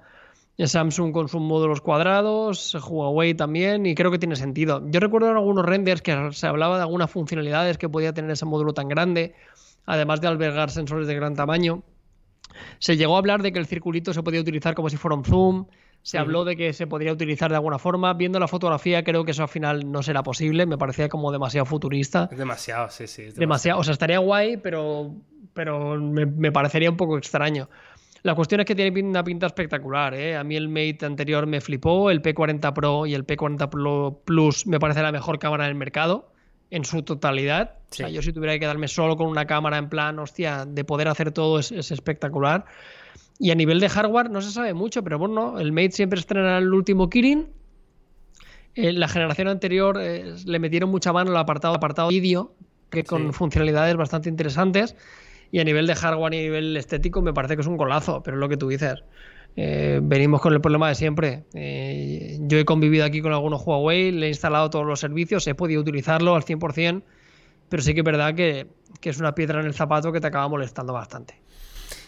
Samsung 0.66 1.12
con 1.12 1.28
sus 1.28 1.40
módulos 1.40 1.82
cuadrados, 1.82 2.74
Huawei 2.74 3.36
también, 3.36 3.86
y 3.86 3.94
creo 3.94 4.10
que 4.10 4.18
tiene 4.18 4.36
sentido. 4.36 4.82
Yo 4.90 5.00
recuerdo 5.00 5.30
en 5.30 5.38
algunos 5.38 5.64
renders 5.64 6.02
que 6.02 6.30
se 6.32 6.48
hablaba 6.48 6.78
de 6.78 6.82
algunas 6.82 7.12
funcionalidades 7.12 7.78
que 7.78 7.90
podía 7.90 8.14
tener 8.14 8.32
ese 8.32 8.46
módulo 8.46 8.74
tan 8.74 8.88
grande 8.88 9.36
además 9.88 10.22
de 10.22 10.28
albergar 10.28 10.70
sensores 10.70 11.08
de 11.08 11.16
gran 11.16 11.34
tamaño. 11.34 11.82
Se 12.78 12.98
llegó 12.98 13.16
a 13.16 13.20
hablar 13.20 13.42
de 13.42 13.52
que 13.52 13.60
el 13.60 13.66
circulito 13.66 14.14
se 14.14 14.22
podía 14.22 14.42
utilizar 14.42 14.76
como 14.76 14.90
si 14.90 14.98
fuera 14.98 15.16
un 15.16 15.24
zoom. 15.24 15.66
Se 16.04 16.18
habló 16.18 16.46
de 16.46 16.56
que 16.56 16.72
se 16.74 16.88
podría 16.88 17.12
utilizar 17.12 17.50
de 17.50 17.56
alguna 17.56 17.80
forma. 17.80 18.14
Viendo 18.14 18.40
la 18.40 18.48
fotografía, 18.48 19.04
creo 19.04 19.26
que 19.26 19.32
eso 19.32 19.44
al 19.44 19.50
final 19.50 19.92
no 19.92 20.04
será 20.04 20.24
posible. 20.24 20.66
Me 20.66 20.78
parecía 20.78 21.10
como 21.10 21.32
demasiado 21.32 21.66
futurista. 21.66 22.30
Es 22.32 22.38
demasiado, 22.38 22.90
sí, 22.90 23.08
sí. 23.08 23.24
demasiado. 23.36 23.80
O 23.80 23.84
sea, 23.84 23.94
estaría 23.94 24.20
guay, 24.20 24.58
pero, 24.58 25.16
pero 25.54 26.00
me, 26.00 26.52
parecería 26.52 26.90
un 26.90 26.98
poco 26.98 27.18
extraño. 27.18 27.70
La 28.24 28.36
cuestión 28.36 28.62
es 28.62 28.68
que 28.68 28.76
tiene 28.76 29.02
una 29.02 29.24
pinta 29.24 29.48
espectacular. 29.48 30.14
¿eh? 30.14 30.38
A 30.38 30.44
mí 30.44 30.56
el 30.56 30.70
Mate 30.70 31.06
anterior 31.06 31.46
me 31.46 31.60
flipó. 31.62 32.10
El 32.10 32.22
P40 32.22 32.74
Pro 32.74 33.06
y 33.06 33.14
el 33.14 33.26
P40 33.26 34.22
Plus 34.24 34.68
me 34.68 34.80
parece 34.80 35.02
la 35.02 35.12
mejor 35.12 35.40
cámara 35.40 35.66
del 35.66 35.76
mercado 35.76 36.32
en 36.72 36.86
su 36.86 37.04
totalidad. 37.04 37.76
O 37.92 37.96
sea, 37.96 38.10
yo 38.10 38.22
si 38.22 38.34
tuviera 38.34 38.54
que 38.54 38.60
quedarme 38.60 38.88
solo 38.88 39.16
con 39.16 39.28
una 39.28 39.46
cámara 39.46 39.78
en 39.78 39.90
plan, 39.90 40.20
hostia, 40.20 40.66
de 40.66 40.84
poder 40.84 41.08
hacer 41.08 41.32
todo 41.32 41.60
es, 41.60 41.72
espectacular. 41.72 42.66
Y 43.40 43.52
a 43.52 43.56
nivel 43.56 43.80
de 43.80 43.90
hardware 43.90 44.30
no 44.30 44.42
se 44.42 44.52
sabe 44.52 44.74
mucho, 44.74 45.04
pero 45.04 45.20
bueno, 45.20 45.60
el 45.60 45.72
Mate 45.72 45.92
siempre 45.92 46.20
estrena 46.20 46.58
el 46.58 46.74
último 46.74 47.10
Kirin. 47.10 47.48
Eh, 48.76 48.94
la 48.94 49.08
generación 49.08 49.48
anterior 49.48 49.98
eh, 50.00 50.36
le 50.46 50.60
metieron 50.60 50.90
mucha 50.90 51.14
mano 51.14 51.32
al 51.32 51.38
apartado, 51.38 51.76
apartado 51.76 52.10
vídeo, 52.10 52.54
que 52.90 53.04
con 53.04 53.34
funcionalidades 53.34 53.96
bastante 53.96 54.30
interesantes. 54.30 54.96
Y 55.52 55.60
a 55.60 55.64
nivel 55.64 55.88
de 55.88 55.96
hardware 55.96 56.34
y 56.34 56.38
a 56.38 56.42
nivel 56.42 56.78
estético 56.78 57.22
me 57.22 57.34
parece 57.34 57.56
que 57.56 57.62
es 57.62 57.68
un 57.68 57.78
golazo, 57.78 58.22
pero 58.22 58.36
es 58.36 58.42
lo 58.42 58.50
que 58.50 58.58
tú 58.58 58.68
dices. 58.68 59.04
Eh, 59.60 60.00
venimos 60.04 60.40
con 60.40 60.54
el 60.54 60.62
problema 60.62 60.88
de 60.88 60.96
siempre. 60.96 61.44
Eh, 61.56 62.38
yo 62.42 62.60
he 62.60 62.66
convivido 62.66 63.04
aquí 63.04 63.22
con 63.22 63.34
algunos 63.34 63.66
Huawei, 63.66 64.12
le 64.12 64.28
he 64.28 64.30
instalado 64.30 64.70
todos 64.70 64.86
los 64.86 65.00
servicios, 65.00 65.48
he 65.48 65.56
podido 65.56 65.82
utilizarlo 65.82 66.36
al 66.36 66.44
100%, 66.44 67.02
pero 67.68 67.82
sí 67.82 67.96
que 67.96 68.02
es 68.02 68.06
verdad 68.06 68.36
que, 68.36 68.68
que 69.02 69.10
es 69.10 69.20
una 69.20 69.34
piedra 69.34 69.60
en 69.60 69.66
el 69.66 69.74
zapato 69.74 70.12
que 70.12 70.22
te 70.22 70.28
acaba 70.28 70.48
molestando 70.48 70.94
bastante. 70.94 71.42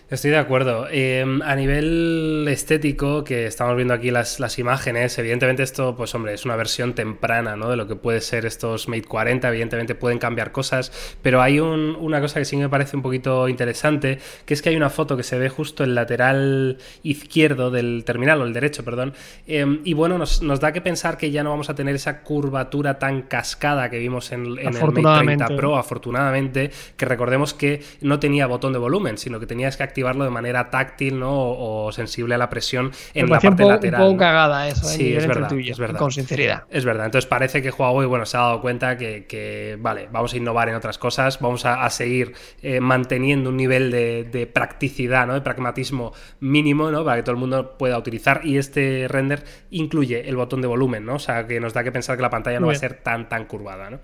Estoy 0.09 0.31
de 0.31 0.37
acuerdo. 0.37 0.87
Em, 0.89 1.39
a 1.43 1.55
nivel 1.55 2.43
estético, 2.49 3.23
que 3.23 3.45
estamos 3.45 3.75
viendo 3.75 3.93
aquí 3.93 4.09
las, 4.09 4.39
las, 4.39 4.57
imágenes, 4.57 5.15
evidentemente 5.19 5.61
esto, 5.61 5.95
pues 5.95 6.15
hombre, 6.15 6.33
es 6.33 6.45
una 6.45 6.55
versión 6.55 6.95
temprana, 6.95 7.55
¿no? 7.55 7.69
De 7.69 7.75
lo 7.75 7.87
que 7.87 7.95
puede 7.95 8.19
ser 8.21 8.47
estos 8.47 8.87
Mate 8.87 9.03
40, 9.03 9.47
evidentemente 9.49 9.93
pueden 9.93 10.17
cambiar 10.17 10.51
cosas, 10.51 10.91
pero 11.21 11.43
hay 11.43 11.59
una 11.59 12.21
cosa 12.21 12.39
que 12.39 12.45
sí 12.45 12.57
me 12.57 12.69
parece 12.69 12.95
un 12.95 13.03
poquito 13.03 13.47
interesante, 13.47 14.17
que 14.47 14.55
es 14.55 14.63
que 14.63 14.69
hay 14.69 14.75
una 14.75 14.89
foto 14.89 15.15
que 15.15 15.21
se 15.21 15.37
ve 15.37 15.47
justo 15.47 15.83
el 15.83 15.93
lateral 15.93 16.79
izquierdo 17.03 17.69
del 17.69 18.03
terminal, 18.03 18.41
o 18.41 18.45
el 18.45 18.53
derecho, 18.53 18.83
perdón, 18.83 19.13
em, 19.45 19.81
y 19.83 19.93
bueno, 19.93 20.17
nos, 20.17 20.59
da 20.59 20.71
que 20.73 20.81
pensar 20.81 21.17
que 21.17 21.29
ya 21.29 21.43
no 21.43 21.51
vamos 21.51 21.69
a 21.69 21.75
tener 21.75 21.93
esa 21.93 22.21
curvatura 22.23 22.97
tan 22.97 23.21
cascada 23.21 23.91
que 23.91 23.99
vimos 23.99 24.31
en, 24.31 24.57
en 24.57 24.75
el 24.75 24.91
Mate 25.03 25.23
30 25.23 25.47
Pro, 25.55 25.77
afortunadamente, 25.77 26.71
que 26.97 27.05
recordemos 27.05 27.53
que 27.53 27.83
no 28.01 28.19
tenía 28.19 28.47
botón 28.47 28.73
de 28.73 28.79
volumen, 28.79 29.19
sino 29.19 29.39
que 29.39 29.45
tenías 29.45 29.77
que 29.77 29.83
activar 29.83 29.98
activarlo 29.99 30.23
de 30.23 30.29
manera 30.29 30.69
táctil 30.69 31.19
¿no? 31.19 31.31
o, 31.31 31.91
sensible 31.91 32.35
a 32.35 32.37
la 32.37 32.49
presión 32.49 32.91
en 33.13 33.29
la 33.29 33.39
parte 33.39 33.65
lateral. 33.65 34.01
Un 34.01 34.07
poco 34.07 34.19
cagada 34.19 34.67
eso, 34.67 34.85
¿eh? 34.87 34.93
sí, 34.93 35.15
es 35.15 35.27
verdad, 35.27 35.51
es 35.53 35.77
verdad. 35.77 35.99
Con 35.99 36.11
sinceridad. 36.11 36.63
Es 36.69 36.85
verdad. 36.85 37.05
Entonces 37.05 37.27
parece 37.27 37.61
que 37.61 37.69
Huawei 37.69 38.07
bueno, 38.07 38.25
se 38.25 38.37
ha 38.37 38.41
dado 38.41 38.61
cuenta 38.61 38.97
que, 38.97 39.77
vale, 39.81 40.07
vamos 40.11 40.33
a 40.33 40.37
innovar 40.37 40.69
en 40.69 40.75
otras 40.75 40.97
cosas, 40.97 41.39
vamos 41.39 41.65
a, 41.65 41.89
seguir 41.89 42.33
eh, 42.61 42.79
manteniendo 42.79 43.49
un 43.49 43.57
nivel 43.57 43.91
de, 43.91 44.49
practicidad, 44.53 45.27
¿no? 45.27 45.33
de 45.33 45.41
pragmatismo 45.41 46.13
mínimo 46.39 46.91
¿no? 46.91 47.03
para 47.03 47.17
que 47.17 47.23
todo 47.23 47.33
el 47.33 47.39
mundo 47.39 47.77
pueda 47.77 47.97
utilizar. 47.97 48.41
Y 48.43 48.57
este 48.57 49.07
render 49.09 49.43
incluye 49.71 50.29
el 50.29 50.35
botón 50.35 50.61
de 50.61 50.67
volumen, 50.67 51.05
¿no? 51.05 51.15
O 51.15 51.19
sea, 51.19 51.45
que 51.45 51.59
nos 51.59 51.73
da 51.73 51.83
que 51.83 51.91
pensar 51.91 52.15
que 52.15 52.21
la 52.21 52.29
pantalla 52.29 52.59
no 52.59 52.67
va 52.67 52.73
a 52.73 52.75
ser 52.75 52.95
tan, 52.95 53.27
tan 53.27 53.45
curvada, 53.45 53.89
¿no? 53.89 53.99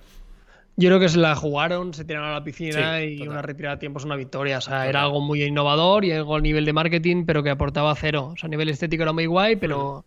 Yo 0.77 0.89
creo 0.89 0.99
que 0.99 1.07
se 1.07 1.17
la 1.17 1.35
jugaron, 1.35 1.93
se 1.93 2.03
tiraron 2.03 2.29
a 2.29 2.33
la 2.33 2.43
piscina 2.43 3.01
y 3.01 3.25
una 3.25 3.41
retirada 3.41 3.75
de 3.75 3.79
tiempo 3.79 3.99
es 3.99 4.05
una 4.05 4.17
victoria. 4.17 4.57
O 4.57 4.61
sea, 4.61 4.87
era 4.89 5.03
algo 5.03 5.21
muy 5.21 5.41
innovador 5.41 6.03
y 6.03 6.11
algo 6.11 6.35
a 6.35 6.41
nivel 6.41 6.65
de 6.65 6.73
marketing, 6.73 7.25
pero 7.25 7.43
que 7.43 7.49
aportaba 7.49 7.95
cero. 7.95 8.31
O 8.33 8.37
sea, 8.37 8.47
a 8.47 8.49
nivel 8.49 8.67
estético 8.67 9.03
era 9.03 9.13
muy 9.13 9.25
guay, 9.25 9.55
pero, 9.55 10.03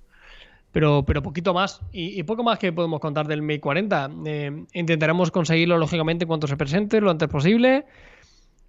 pero, 0.71 1.05
pero 1.07 1.23
poquito 1.23 1.55
más. 1.55 1.81
Y, 1.91 2.23
poco 2.25 2.43
más 2.43 2.59
que 2.59 2.71
podemos 2.71 3.01
contar 3.01 3.27
del 3.27 3.41
Mate 3.41 3.61
40. 3.61 4.11
Eh, 4.27 4.65
intentaremos 4.75 5.31
conseguirlo, 5.31 5.79
lógicamente, 5.79 6.25
en 6.25 6.29
cuanto 6.29 6.47
se 6.47 6.59
presente, 6.59 7.01
lo 7.01 7.11
antes 7.11 7.29
posible. 7.31 7.87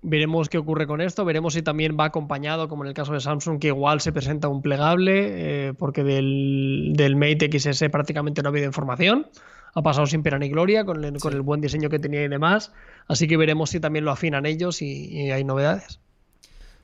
Veremos 0.02 0.48
qué 0.48 0.58
ocurre 0.58 0.88
con 0.88 1.02
esto, 1.02 1.26
veremos 1.26 1.56
si 1.56 1.62
también 1.62 1.98
va 2.00 2.06
acompañado, 2.06 2.70
como 2.70 2.86
en 2.86 2.88
el 2.88 2.94
caso 2.94 3.12
de 3.12 3.20
Samsung, 3.20 3.60
que 3.60 3.68
igual 3.68 4.00
se 4.00 4.14
presenta 4.14 4.48
un 4.48 4.62
plegable, 4.62 5.68
eh, 5.68 5.74
porque 5.74 6.06
del, 6.06 6.94
del 6.96 7.18
Mate 7.18 7.50
XS 7.52 7.90
prácticamente 7.92 8.42
no 8.42 8.48
ha 8.48 8.52
habido 8.52 8.66
información 8.66 9.28
ha 9.74 9.82
pasado 9.82 10.08
sin 10.08 10.24
pena 10.24 10.40
ni 10.40 10.50
gloria 10.50 10.86
con 10.86 11.04
el, 11.04 11.20
con 11.20 11.34
el 11.34 11.42
buen 11.42 11.62
diseño 11.62 11.90
que 11.90 12.00
tenía 12.00 12.24
y 12.24 12.28
demás. 12.28 12.74
Así 13.08 13.28
que 13.28 13.38
veremos 13.38 13.70
si 13.72 13.80
también 13.80 14.06
lo 14.06 14.12
afinan 14.12 14.46
ellos 14.46 14.82
y 14.82 15.32
hay 15.32 15.44
novedades. 15.44 16.00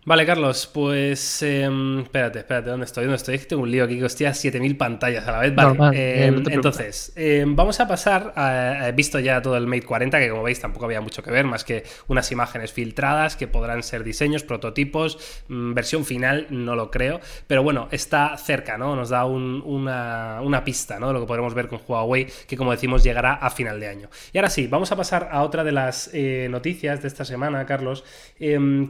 Vale, 0.08 0.24
Carlos, 0.24 0.70
pues 0.72 1.42
em, 1.42 2.02
espérate, 2.02 2.38
espérate, 2.38 2.70
¿dónde 2.70 2.86
estoy? 2.86 3.06
¿Dónde 3.06 3.16
estoy? 3.16 3.36
Es 3.36 3.42
que 3.42 3.48
tengo 3.48 3.64
un 3.64 3.72
lío 3.72 3.86
aquí 3.86 3.98
que 3.98 4.06
hostia 4.06 4.36
7000 4.36 4.78
pantallas 4.78 5.28
a 5.28 5.32
la 5.32 5.40
vez. 5.40 5.56
Vale, 5.56 6.28
em, 6.28 6.44
entonces, 6.48 7.12
em, 7.16 7.56
vamos 7.56 7.80
a 7.80 7.88
pasar 7.88 8.32
a, 8.36 8.88
He 8.88 8.92
visto 8.92 9.20
ya 9.20 9.42
todo 9.42 9.58
el 9.58 9.66
Mate 9.66 9.82
40, 9.82 10.20
que 10.20 10.30
como 10.30 10.44
veis 10.44 10.60
tampoco 10.60 10.86
había 10.86 11.02
mucho 11.02 11.24
que 11.24 11.32
ver, 11.32 11.46
más 11.46 11.64
que 11.64 11.84
unas 12.08 12.32
imágenes 12.32 12.72
filtradas 12.72 13.36
que 13.36 13.48
podrán 13.48 13.82
ser 13.82 14.04
diseños, 14.04 14.44
prototipos, 14.44 15.18
mm, 15.48 15.74
versión 15.74 16.06
final, 16.06 16.46
no 16.52 16.76
lo 16.76 16.92
creo, 16.92 17.20
pero 17.48 17.64
bueno, 17.64 17.88
está 17.90 18.38
cerca, 18.38 18.78
¿no? 18.78 18.96
Nos 18.96 19.10
da 19.10 19.26
una, 19.26 20.40
una, 20.44 20.64
pista, 20.64 21.00
¿no? 21.00 21.08
De 21.08 21.14
lo 21.14 21.22
que 21.22 21.26
podremos 21.26 21.56
ver 21.56 21.68
con 21.68 21.80
Huawei, 21.88 22.28
que 22.48 22.56
como 22.56 22.70
decimos 22.70 23.04
llegará 23.04 23.34
a 23.34 23.50
final 23.50 23.80
de 23.80 23.88
año. 23.88 24.10
Y 24.32 24.38
ahora 24.38 24.52
sí, 24.52 24.68
vamos 24.68 24.92
a 24.92 24.96
pasar 24.96 25.30
a 25.32 25.42
otra 25.42 25.64
de 25.64 25.72
las 25.72 26.12
eh, 26.14 26.48
noticias 26.52 27.02
de 27.02 27.08
esta 27.08 27.26
semana, 27.26 27.66
Carlos. 27.66 28.04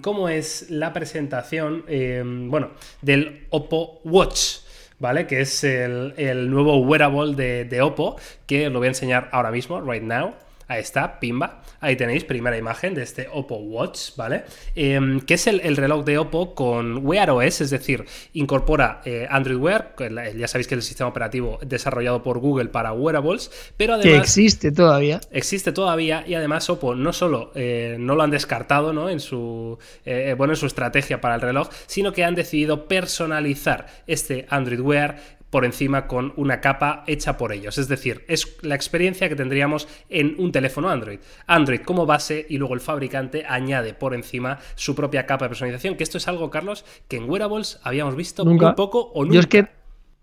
¿Cómo 0.02 0.28
es 0.28 0.70
la 0.70 0.92
presentación 0.92 1.05
presentación, 1.06 1.86
em, 1.88 2.50
bueno, 2.50 2.72
del 3.02 3.46
Oppo 3.52 4.02
Watch. 4.04 4.66
¿Vale? 4.98 5.28
Que 5.28 5.42
es 5.42 5.64
el, 5.66 6.50
nuevo 6.50 6.78
wearable 6.78 7.36
de, 7.66 7.82
Oppo, 7.82 8.16
que 8.48 8.70
lo 8.70 8.80
voy 8.80 8.88
a 8.88 8.92
enseñar 8.92 9.30
ahora 9.34 9.52
mismo, 9.52 9.82
right 9.82 10.02
now. 10.02 10.34
Ahí 10.68 10.82
está, 10.82 11.20
pimba. 11.20 11.62
Ahí 11.80 11.96
tenéis 11.96 12.24
primera 12.24 12.58
imagen 12.58 12.96
de 12.96 13.04
este 13.04 13.28
Oppo 13.32 13.58
Watch, 13.58 14.16
¿vale? 14.16 14.46
Em, 14.76 15.20
que 15.20 15.36
es 15.36 15.48
el, 15.48 15.78
reloj 15.78 16.04
de 16.06 16.18
Oppo 16.18 16.56
con 16.56 17.06
Wear 17.06 17.30
OS, 17.30 17.62
es 17.62 17.70
decir, 17.70 18.06
incorpora 18.34 19.02
eh, 19.06 19.28
Android 19.30 19.58
Wear, 19.58 19.96
ya 20.36 20.48
sabéis 20.48 20.68
que 20.68 20.76
es 20.76 20.80
el 20.80 20.84
sistema 20.84 21.10
operativo 21.10 21.60
desarrollado 21.62 22.24
por 22.24 22.40
Google 22.40 22.70
para 22.70 22.94
wearables, 22.94 23.52
pero 23.78 23.94
además... 23.94 24.14
Que 24.14 24.18
existe 24.18 24.72
todavía. 24.72 25.22
Existe 25.32 25.72
todavía 25.72 26.24
y 26.26 26.34
además 26.34 26.70
Oppo 26.70 26.96
no 26.96 27.14
solo 27.14 27.52
eh, 27.56 27.98
no 28.00 28.16
lo 28.16 28.24
han 28.24 28.32
descartado 28.32 28.94
¿no? 28.94 29.10
En, 29.10 29.20
su, 29.20 29.78
eh, 30.06 30.34
bueno, 30.38 30.54
en 30.54 30.58
su 30.58 30.66
estrategia 30.66 31.22
para 31.22 31.36
el 31.36 31.42
reloj, 31.42 31.70
sino 31.86 32.12
que 32.14 32.24
han 32.24 32.36
decidido 32.36 32.88
personalizar 32.88 33.88
este 34.08 34.46
Android 34.50 34.80
Wear 34.80 35.18
por 35.56 35.64
encima 35.64 36.06
con 36.06 36.34
una 36.36 36.60
capa 36.60 37.06
hecha 37.08 37.38
por 37.38 37.54
ellos. 37.54 37.78
Es 37.78 37.88
decir, 37.88 38.26
es 38.28 38.58
la 38.62 38.76
experiencia 38.76 39.30
que 39.30 39.38
tendríamos 39.38 39.88
en 40.10 40.36
un 40.38 40.52
teléfono 40.52 40.90
Android. 40.90 41.20
Android 41.48 41.80
como 41.80 42.06
base 42.06 42.46
y 42.50 42.58
luego 42.58 42.74
el 42.74 42.82
fabricante 42.82 43.46
añade 43.48 43.94
por 43.94 44.14
encima 44.14 44.60
su 44.76 44.96
propia 44.96 45.26
capa 45.26 45.46
de 45.46 45.50
personalización, 45.52 45.96
que 45.96 46.04
esto 46.04 46.18
es 46.18 46.28
algo, 46.28 46.50
Carlos, 46.50 46.84
que 47.08 47.16
en 47.16 47.30
wearables 47.30 47.80
habíamos 47.84 48.18
visto 48.18 48.44
muy 48.44 48.60
poco 48.76 49.14
o 49.14 49.24
nunca. 49.24 49.34
Yo 49.36 49.40
es 49.40 49.48
que 49.48 49.68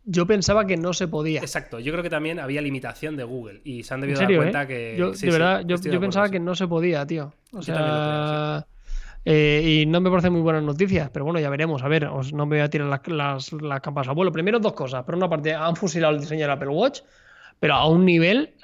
yo 0.04 0.26
pensaba 0.26 0.66
que 0.66 0.76
no 0.76 0.92
se 0.92 1.08
podía. 1.08 1.40
Exacto, 1.40 1.80
yo 1.80 1.92
creo 1.92 2.02
que 2.02 2.10
también 2.10 2.38
había 2.38 2.60
limitación 2.60 3.16
de 3.16 3.24
Google 3.24 3.62
y 3.64 3.84
se 3.84 3.94
han 3.94 4.02
debido 4.02 4.20
dar 4.20 4.36
cuenta 4.36 4.64
eh? 4.64 4.66
que. 4.66 4.96
Yo, 4.98 5.12
de 5.12 5.30
verdad, 5.30 5.62
yo, 5.64 5.98
pensaba 5.98 6.28
que 6.28 6.40
no 6.40 6.54
se 6.54 6.68
podía, 6.68 7.06
tío. 7.06 7.32
O 7.52 7.62
sea. 7.62 8.66
Eh, 9.24 9.82
y 9.82 9.86
no 9.86 10.00
me 10.00 10.10
parecen 10.10 10.32
muy 10.32 10.42
buenas 10.42 10.62
noticias, 10.62 11.10
pero 11.10 11.24
bueno, 11.24 11.38
ya 11.38 11.48
veremos. 11.48 11.82
A 11.82 11.88
ver, 11.88 12.06
os, 12.06 12.32
no 12.32 12.46
me 12.46 12.56
voy 12.56 12.64
a 12.64 12.70
tirar 12.70 12.88
las, 12.88 13.06
las, 13.06 13.52
las 13.52 13.80
campas 13.80 14.08
a 14.08 14.12
vuelo. 14.12 14.32
Primero, 14.32 14.58
dos 14.58 14.72
cosas. 14.72 15.04
Por 15.04 15.14
una 15.14 15.28
parte, 15.28 15.54
han 15.54 15.76
fusilado 15.76 16.14
el 16.14 16.20
diseño 16.20 16.42
del 16.42 16.50
Apple 16.50 16.68
Watch, 16.68 17.00
pero 17.60 17.74
a 17.74 17.86
un 17.86 18.04
nivel. 18.04 18.54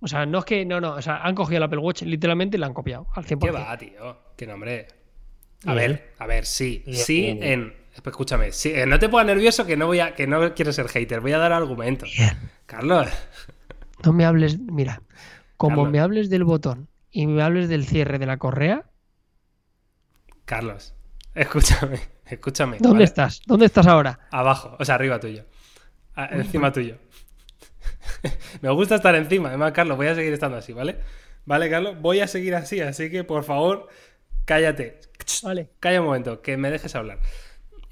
O 0.00 0.08
sea, 0.08 0.24
no 0.24 0.38
es 0.38 0.44
que. 0.44 0.64
No, 0.64 0.80
no. 0.80 0.94
O 0.94 1.02
sea, 1.02 1.18
han 1.18 1.34
cogido 1.34 1.58
el 1.58 1.64
Apple 1.64 1.78
Watch 1.78 2.02
literalmente 2.02 2.56
y 2.56 2.60
la 2.60 2.66
han 2.66 2.74
copiado 2.74 3.08
al 3.14 3.24
100%. 3.24 3.40
¿Qué 3.40 3.50
va, 3.50 3.76
tío? 3.76 4.18
Qué 4.36 4.46
nombre. 4.46 4.88
A 5.66 5.74
ver, 5.74 6.14
a 6.18 6.26
ver, 6.26 6.46
sí. 6.46 6.82
Sí, 6.90 7.26
en. 7.40 7.80
Escúchame, 7.92 8.52
sí, 8.52 8.72
eh, 8.72 8.86
no 8.86 8.98
te 8.98 9.08
pongas 9.08 9.26
nervioso 9.26 9.66
que 9.66 9.76
no 9.76 9.86
voy 9.86 10.00
a, 10.00 10.14
que 10.14 10.26
no 10.26 10.54
quiero 10.54 10.72
ser 10.72 10.88
hater, 10.88 11.20
voy 11.20 11.32
a 11.32 11.38
dar 11.38 11.52
argumentos. 11.52 12.14
Carlos. 12.66 13.08
No 14.04 14.12
me 14.12 14.24
hables, 14.24 14.58
mira, 14.58 15.02
como 15.56 15.84
me 15.84 16.00
hables 16.00 16.30
del 16.30 16.44
botón 16.44 16.88
y 17.10 17.26
me 17.26 17.42
hables 17.42 17.68
del 17.68 17.84
cierre 17.84 18.18
de 18.18 18.26
la 18.26 18.38
correa, 18.38 18.86
Carlos, 20.50 20.92
escúchame, 21.32 22.00
escúchame. 22.26 22.78
¿Dónde 22.80 23.04
estás? 23.04 23.40
¿Dónde 23.46 23.66
estás 23.66 23.86
ahora? 23.86 24.18
Abajo, 24.32 24.76
o 24.80 24.84
sea, 24.84 24.96
arriba 24.96 25.20
tuyo. 25.20 25.44
encima 26.32 26.72
tuyo. 26.72 26.96
Me 28.60 28.68
gusta 28.70 28.96
estar 28.96 29.14
encima. 29.14 29.50
Además, 29.50 29.70
Carlos, 29.70 29.96
voy 29.96 30.08
a 30.08 30.16
seguir 30.16 30.32
estando 30.32 30.56
así, 30.56 30.72
¿vale? 30.72 30.96
Vale, 31.44 31.70
Carlos, 31.70 32.00
voy 32.00 32.18
a 32.18 32.26
seguir 32.26 32.56
así, 32.56 32.80
así 32.80 33.12
que 33.12 33.22
por 33.22 33.44
favor, 33.44 33.86
cállate. 34.44 34.98
Vale. 35.44 35.68
Calla 35.78 36.00
un 36.00 36.06
momento, 36.06 36.42
que 36.42 36.56
me 36.56 36.72
dejes 36.72 36.96
hablar. 36.96 37.20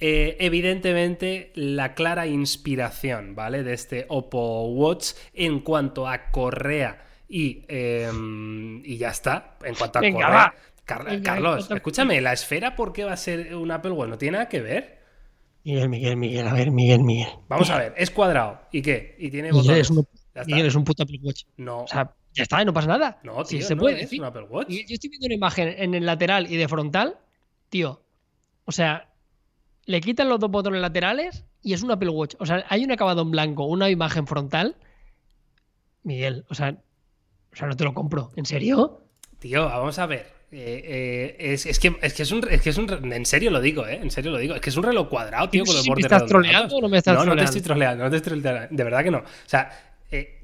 Eh, 0.00 0.36
evidentemente, 0.40 1.52
la 1.54 1.94
clara 1.94 2.26
inspiración, 2.26 3.36
¿vale? 3.36 3.62
De 3.62 3.72
este 3.72 4.04
Oppo 4.08 4.66
Watch 4.66 5.12
en 5.32 5.60
cuanto 5.60 6.08
a 6.08 6.32
correa 6.32 7.04
y, 7.28 7.64
em, 7.68 8.84
y 8.84 8.96
ya 8.96 9.10
está. 9.10 9.54
En 9.62 9.76
cuanto 9.76 10.00
a 10.00 10.02
correa. 10.02 10.54
Carlos, 10.88 11.70
escúchame, 11.70 12.20
¿la 12.22 12.32
esfera 12.32 12.74
por 12.74 12.92
qué 12.94 13.04
va 13.04 13.12
a 13.12 13.16
ser 13.16 13.54
un 13.54 13.70
Apple 13.70 13.90
Watch? 13.90 14.08
¿No 14.08 14.18
tiene 14.18 14.38
nada 14.38 14.48
que 14.48 14.60
ver? 14.62 14.98
Miguel, 15.64 15.88
Miguel, 15.90 16.16
Miguel, 16.16 16.48
a 16.48 16.54
ver, 16.54 16.70
Miguel, 16.70 17.04
Miguel. 17.04 17.28
Vamos 17.48 17.68
a 17.68 17.78
ver, 17.78 17.94
es 17.96 18.10
cuadrado. 18.10 18.62
¿Y 18.72 18.80
qué? 18.80 19.16
¿Y 19.18 19.30
tiene 19.30 19.52
botones? 19.52 19.80
Es 19.80 19.90
un, 19.90 20.06
Miguel, 20.46 20.66
es 20.66 20.74
un 20.74 20.84
puto 20.84 21.02
Apple 21.02 21.18
Watch. 21.22 21.44
No. 21.58 21.82
O 21.82 21.86
sea, 21.86 22.14
ya 22.32 22.44
está, 22.44 22.64
no 22.64 22.72
pasa 22.72 22.88
nada. 22.88 23.20
No, 23.22 23.44
tío, 23.44 23.60
se 23.60 23.76
puede. 23.76 24.02
Es 24.02 24.12
un 24.12 24.24
Apple 24.24 24.46
Watch. 24.48 24.68
Yo 24.68 24.94
estoy 24.94 25.10
viendo 25.10 25.26
una 25.26 25.34
imagen 25.34 25.68
en 25.76 25.94
el 25.94 26.06
lateral 26.06 26.50
y 26.50 26.56
de 26.56 26.68
frontal, 26.68 27.18
tío. 27.68 28.02
O 28.64 28.72
sea, 28.72 29.12
le 29.84 30.00
quitan 30.00 30.28
los 30.30 30.40
dos 30.40 30.50
botones 30.50 30.80
laterales 30.80 31.44
y 31.60 31.74
es 31.74 31.82
un 31.82 31.90
Apple 31.90 32.10
Watch. 32.10 32.34
O 32.38 32.46
sea, 32.46 32.64
hay 32.68 32.84
un 32.84 32.92
acabado 32.92 33.20
en 33.20 33.30
blanco, 33.30 33.64
una 33.66 33.90
imagen 33.90 34.26
frontal. 34.26 34.76
Miguel, 36.02 36.46
o 36.48 36.54
sea, 36.54 36.78
o 37.52 37.56
sea, 37.56 37.68
no 37.68 37.76
te 37.76 37.84
lo 37.84 37.92
compro. 37.92 38.30
¿En 38.36 38.46
serio? 38.46 39.02
Tío, 39.38 39.66
vamos 39.66 39.98
a 39.98 40.06
ver. 40.06 40.37
Eh, 40.50 41.36
eh, 41.38 41.52
es, 41.52 41.78
que, 41.78 41.94
es, 42.00 42.14
que 42.14 42.22
es, 42.22 42.32
un, 42.32 42.48
es 42.50 42.62
que 42.62 42.70
es 42.70 42.78
un. 42.78 43.12
En 43.12 43.26
serio 43.26 43.50
lo 43.50 43.60
digo, 43.60 43.86
¿eh? 43.86 44.00
En 44.02 44.10
serio 44.10 44.30
lo 44.30 44.38
digo. 44.38 44.54
Es 44.54 44.62
que 44.62 44.70
es 44.70 44.76
un 44.76 44.82
reloj 44.82 45.08
cuadrado, 45.08 45.50
tío, 45.50 45.62
con 45.64 45.76
los 45.76 45.86
bordes 45.86 46.04
¿Me 46.04 46.16
estás 46.16 46.26
troleando 46.26 46.76
o 46.76 46.80
no 46.80 46.88
me 46.88 46.98
estás 46.98 47.14
no, 47.14 47.20
troleando? 47.20 47.34
No, 47.34 47.40
te 47.40 47.44
estoy 47.44 47.60
troleando, 47.60 48.04
no 48.04 48.10
te 48.10 48.16
estoy 48.16 48.40
troleando. 48.40 48.68
De 48.74 48.84
verdad 48.84 49.04
que 49.04 49.10
no. 49.10 49.18
O 49.18 49.24
sea, 49.44 49.87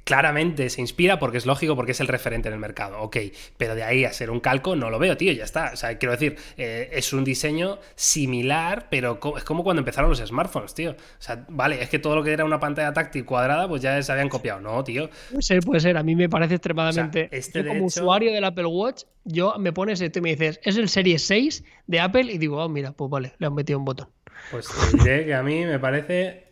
claramente 0.05 0.71
se 0.71 0.81
inspira 0.81 1.19
porque 1.19 1.39
es 1.39 1.47
lógico, 1.47 1.75
porque 1.77 1.93
es 1.93 2.01
el 2.01 2.09
referente 2.09 2.49
en 2.49 2.55
el 2.55 2.61
mercado, 2.61 3.01
ok, 3.01 3.17
pero 3.57 3.75
de 3.75 3.83
ahí 3.83 4.05
a 4.05 4.13
ser 4.13 4.31
un 4.31 4.41
calco 4.41 4.77
no 4.77 4.91
lo 4.91 4.99
veo, 4.99 5.17
tío, 5.17 5.33
ya 5.33 5.45
está. 5.45 5.71
O 5.73 5.77
sea, 5.77 5.99
quiero 5.99 6.13
decir, 6.13 6.37
eh, 6.57 6.91
es 6.93 7.13
un 7.13 7.25
diseño 7.25 7.79
similar, 7.95 8.89
pero 8.91 9.19
es 9.37 9.45
como 9.45 9.65
cuando 9.65 9.81
empezaron 9.81 10.11
los 10.11 10.19
smartphones, 10.21 10.75
tío. 10.75 10.93
O 10.93 11.23
sea, 11.23 11.45
vale, 11.49 11.83
es 11.83 11.89
que 11.89 11.99
todo 11.99 12.15
lo 12.15 12.23
que 12.23 12.33
era 12.33 12.45
una 12.45 12.61
pantalla 12.61 12.93
táctil 12.93 13.25
cuadrada, 13.25 13.69
pues 13.69 13.83
ya 13.83 14.01
se 14.03 14.13
habían 14.13 14.29
copiado, 14.29 14.61
no, 14.61 14.85
tío. 14.85 15.09
Puede 15.31 15.43
ser, 15.43 15.61
puede 15.61 15.81
ser, 15.81 15.97
a 15.97 16.03
mí 16.03 16.15
me 16.15 16.29
parece 16.29 16.55
extremadamente... 16.55 17.29
este 17.33 17.65
como 17.67 17.87
usuario 17.87 18.33
del 18.33 18.45
Apple 18.45 18.67
Watch, 18.67 19.05
yo 19.25 19.55
me 19.59 19.73
pones 19.73 20.01
esto 20.01 20.19
y 20.19 20.23
me 20.23 20.31
dices, 20.31 20.61
es 20.63 20.77
el 20.77 20.89
Series 20.89 21.27
6 21.27 21.65
de 21.87 22.01
Apple 22.01 22.33
y 22.33 22.39
digo, 22.39 22.63
oh, 22.63 22.69
mira, 22.69 22.93
pues 22.93 23.11
vale, 23.11 23.33
le 23.39 23.47
han 23.47 23.55
metido 23.55 23.79
un 23.79 23.85
botón. 23.85 24.09
Pues 24.51 24.69
te 24.69 24.99
diré 24.99 25.25
que 25.25 25.35
a 25.35 25.43
mí 25.43 25.65
me 25.65 25.79
parece 25.79 26.43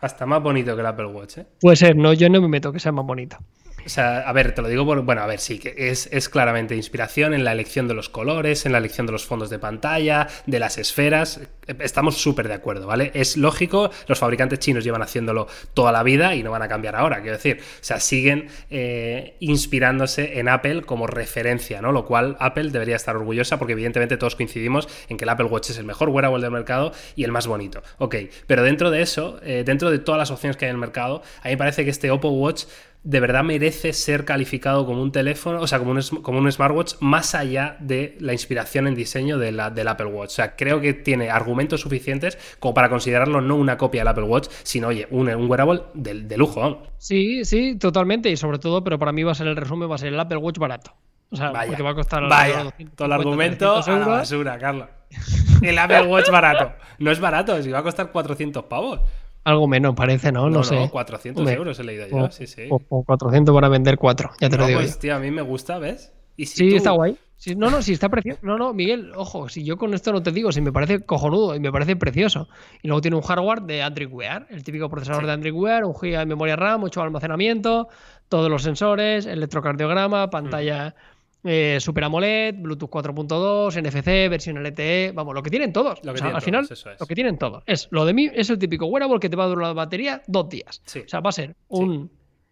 hasta 0.00 0.26
más 0.26 0.42
bonito 0.42 0.74
que 0.74 0.80
el 0.80 0.86
Apple 0.86 1.06
Watch, 1.06 1.38
¿eh? 1.38 1.46
Puede 1.60 1.76
ser, 1.76 1.96
no, 1.96 2.12
yo 2.12 2.28
no 2.28 2.40
me 2.40 2.48
meto 2.48 2.72
que 2.72 2.80
sea 2.80 2.92
más 2.92 3.04
bonito. 3.04 3.36
O 3.84 3.88
sea, 3.88 4.20
a 4.20 4.32
ver, 4.32 4.54
te 4.54 4.62
lo 4.62 4.68
digo 4.68 4.84
por. 4.84 5.02
Bueno, 5.02 5.22
a 5.22 5.26
ver, 5.26 5.40
sí, 5.40 5.58
que 5.58 5.74
es, 5.76 6.08
es, 6.12 6.28
claramente 6.28 6.76
inspiración 6.76 7.34
en 7.34 7.44
la 7.44 7.52
elección 7.52 7.88
de 7.88 7.94
los 7.94 8.08
colores, 8.08 8.66
en 8.66 8.72
la 8.72 8.78
elección 8.78 9.06
de 9.06 9.12
los 9.12 9.24
fondos 9.24 9.50
de 9.50 9.58
pantalla, 9.58 10.28
de 10.46 10.58
las 10.58 10.78
esferas. 10.78 11.40
Estamos 11.78 12.16
súper 12.16 12.48
de 12.48 12.54
acuerdo, 12.54 12.86
¿vale? 12.86 13.10
Es 13.14 13.36
lógico, 13.36 13.90
los 14.06 14.18
fabricantes 14.18 14.58
chinos 14.58 14.84
llevan 14.84 15.02
haciéndolo 15.02 15.46
toda 15.74 15.92
la 15.92 16.02
vida 16.02 16.34
y 16.34 16.42
no 16.42 16.50
van 16.50 16.62
a 16.62 16.68
cambiar 16.68 16.96
ahora, 16.96 17.20
quiero 17.20 17.36
decir. 17.36 17.60
O 17.60 17.84
sea, 17.84 18.00
siguen 18.00 18.48
eh, 18.70 19.36
inspirándose 19.40 20.38
en 20.40 20.48
Apple 20.48 20.82
como 20.82 21.06
referencia, 21.06 21.80
¿no? 21.80 21.92
Lo 21.92 22.06
cual 22.06 22.36
Apple 22.40 22.70
debería 22.70 22.96
estar 22.96 23.16
orgullosa 23.16 23.58
porque, 23.58 23.72
evidentemente, 23.74 24.16
todos 24.16 24.36
coincidimos 24.36 24.88
en 25.08 25.16
que 25.16 25.24
el 25.24 25.28
Apple 25.30 25.46
Watch 25.46 25.70
es 25.70 25.78
el 25.78 25.84
mejor 25.84 26.08
wearable 26.08 26.42
del 26.42 26.50
mercado 26.50 26.92
y 27.16 27.24
el 27.24 27.32
más 27.32 27.46
bonito. 27.46 27.82
Ok, 27.98 28.16
pero 28.46 28.62
dentro 28.62 28.90
de 28.90 29.02
eso, 29.02 29.38
eh, 29.42 29.62
dentro 29.64 29.90
de 29.90 29.98
todas 29.98 30.18
las 30.18 30.30
opciones 30.30 30.56
que 30.56 30.64
hay 30.64 30.70
en 30.70 30.76
el 30.76 30.80
mercado, 30.80 31.22
a 31.42 31.44
mí 31.44 31.50
me 31.50 31.56
parece 31.56 31.84
que 31.84 31.90
este 31.90 32.10
Oppo 32.10 32.30
Watch 32.30 32.64
de 33.02 33.20
verdad 33.20 33.42
merece 33.42 33.92
ser 33.92 34.24
calificado 34.24 34.84
como 34.84 35.02
un 35.02 35.12
teléfono, 35.12 35.60
o 35.60 35.66
sea, 35.66 35.78
como 35.78 35.92
un, 35.92 36.02
como 36.22 36.38
un 36.38 36.52
smartwatch, 36.52 36.94
más 37.00 37.34
allá 37.34 37.76
de 37.80 38.16
la 38.20 38.32
inspiración 38.32 38.86
en 38.86 38.94
diseño 38.94 39.38
de 39.38 39.52
la, 39.52 39.70
del 39.70 39.88
Apple 39.88 40.06
Watch. 40.06 40.30
O 40.30 40.34
sea, 40.34 40.56
creo 40.56 40.80
que 40.80 40.92
tiene 40.92 41.30
argumentos 41.30 41.80
suficientes 41.80 42.38
como 42.58 42.74
para 42.74 42.88
considerarlo 42.88 43.40
no 43.40 43.56
una 43.56 43.78
copia 43.78 44.02
del 44.02 44.08
Apple 44.08 44.24
Watch, 44.24 44.48
sino, 44.62 44.88
oye, 44.88 45.08
un, 45.10 45.28
un 45.28 45.50
wearable 45.50 45.82
de, 45.94 46.22
de 46.22 46.36
lujo. 46.36 46.82
Sí, 46.98 47.44
sí, 47.44 47.76
totalmente. 47.76 48.30
Y 48.30 48.36
sobre 48.36 48.58
todo, 48.58 48.84
pero 48.84 48.98
para 48.98 49.12
mí 49.12 49.22
va 49.22 49.32
a 49.32 49.34
ser 49.34 49.46
el 49.46 49.56
resumen, 49.56 49.90
va 49.90 49.94
a 49.94 49.98
ser 49.98 50.12
el 50.12 50.20
Apple 50.20 50.38
Watch 50.38 50.58
barato. 50.58 50.92
O 51.32 51.36
sea, 51.36 51.50
vaya, 51.52 51.68
porque 51.68 51.82
va 51.82 51.90
a 51.90 51.94
costar 51.94 52.28
vaya, 52.28 52.74
todo 52.96 53.06
el 53.06 53.12
argumento 53.12 53.76
a 53.76 53.98
la 53.98 54.06
basura, 54.06 54.58
Carlos. 54.58 54.88
El 55.62 55.78
Apple 55.78 56.06
Watch 56.06 56.30
barato. 56.30 56.72
No 56.98 57.10
es 57.10 57.20
barato, 57.20 57.60
si 57.62 57.70
va 57.70 57.80
a 57.80 57.82
costar 57.82 58.10
400 58.10 58.64
pavos. 58.64 59.00
Algo 59.44 59.66
menos, 59.66 59.94
parece, 59.94 60.32
¿no? 60.32 60.50
No, 60.50 60.58
no 60.58 60.64
sé. 60.64 60.88
400 60.90 61.50
euros 61.50 61.78
he 61.78 61.84
leído 61.84 62.06
yo, 62.08 62.30
sí, 62.30 62.46
sí. 62.46 62.68
O, 62.68 63.04
400 63.04 63.54
para 63.54 63.68
vender 63.68 63.96
4, 63.96 64.30
ya 64.40 64.50
te 64.50 64.56
lo 64.56 64.66
digo. 64.66 64.80
Pues, 64.80 64.98
tío, 64.98 65.16
a 65.16 65.18
mí 65.18 65.30
me 65.30 65.42
gusta, 65.42 65.78
¿ves? 65.78 66.12
¿Y 66.36 66.46
sí, 66.46 66.74
está 66.74 66.92
guay. 66.92 67.18
no, 67.56 67.70
no, 67.70 67.82
sí 67.82 67.92
está 67.92 68.08
precioso. 68.08 68.40
No, 68.42 68.56
no, 68.56 68.72
Miguel, 68.72 69.12
ojo, 69.14 69.48
si 69.48 69.64
yo 69.64 69.76
con 69.76 69.92
esto 69.94 70.12
no 70.12 70.22
te 70.22 70.32
digo, 70.32 70.52
si 70.52 70.60
me 70.60 70.72
parece 70.72 71.00
cojonudo 71.00 71.54
y 71.54 71.60
me 71.60 71.70
parece 71.70 71.96
precioso. 71.96 72.48
Y 72.82 72.88
luego 72.88 73.00
tiene 73.00 73.16
un 73.16 73.22
hardware 73.22 73.62
de 73.62 73.82
Android 73.82 74.10
Wear, 74.10 74.46
el 74.50 74.64
típico 74.64 74.88
procesador 74.88 75.26
de 75.26 75.32
Android 75.32 75.52
Wear, 75.52 75.84
un 75.84 75.92
GB 75.92 76.18
de 76.18 76.26
memoria 76.26 76.56
RAM, 76.56 76.80
mucho 76.80 77.02
almacenamiento, 77.02 77.88
todos 78.28 78.50
los 78.50 78.62
sensores, 78.62 79.26
electrocardiograma, 79.26 80.30
pantalla. 80.30 80.94
Eh, 81.42 81.78
Super 81.80 82.04
AMOLED, 82.04 82.56
Bluetooth 82.56 82.90
4.2, 82.90 83.80
NFC, 83.80 84.28
versión 84.28 84.62
LTE, 84.62 85.12
vamos, 85.14 85.34
lo 85.34 85.42
que 85.42 85.50
tienen 85.50 85.72
todos. 85.72 86.00
al 86.04 86.42
final, 86.42 86.68
lo 86.98 87.06
que 87.06 87.14
tienen 87.14 87.38
todos. 87.38 87.62
Es 87.66 87.88
lo 87.90 88.04
de 88.04 88.12
mí, 88.12 88.30
es 88.32 88.50
el 88.50 88.58
típico 88.58 88.86
wearable 88.86 89.18
que 89.20 89.30
te 89.30 89.36
va 89.36 89.44
a 89.44 89.48
durar 89.48 89.68
la 89.68 89.72
batería 89.72 90.22
dos 90.26 90.48
días. 90.48 90.82
O 90.86 91.08
sea, 91.08 91.20
va 91.20 91.30
a 91.30 91.32
ser 91.32 91.56
un, 91.68 92.10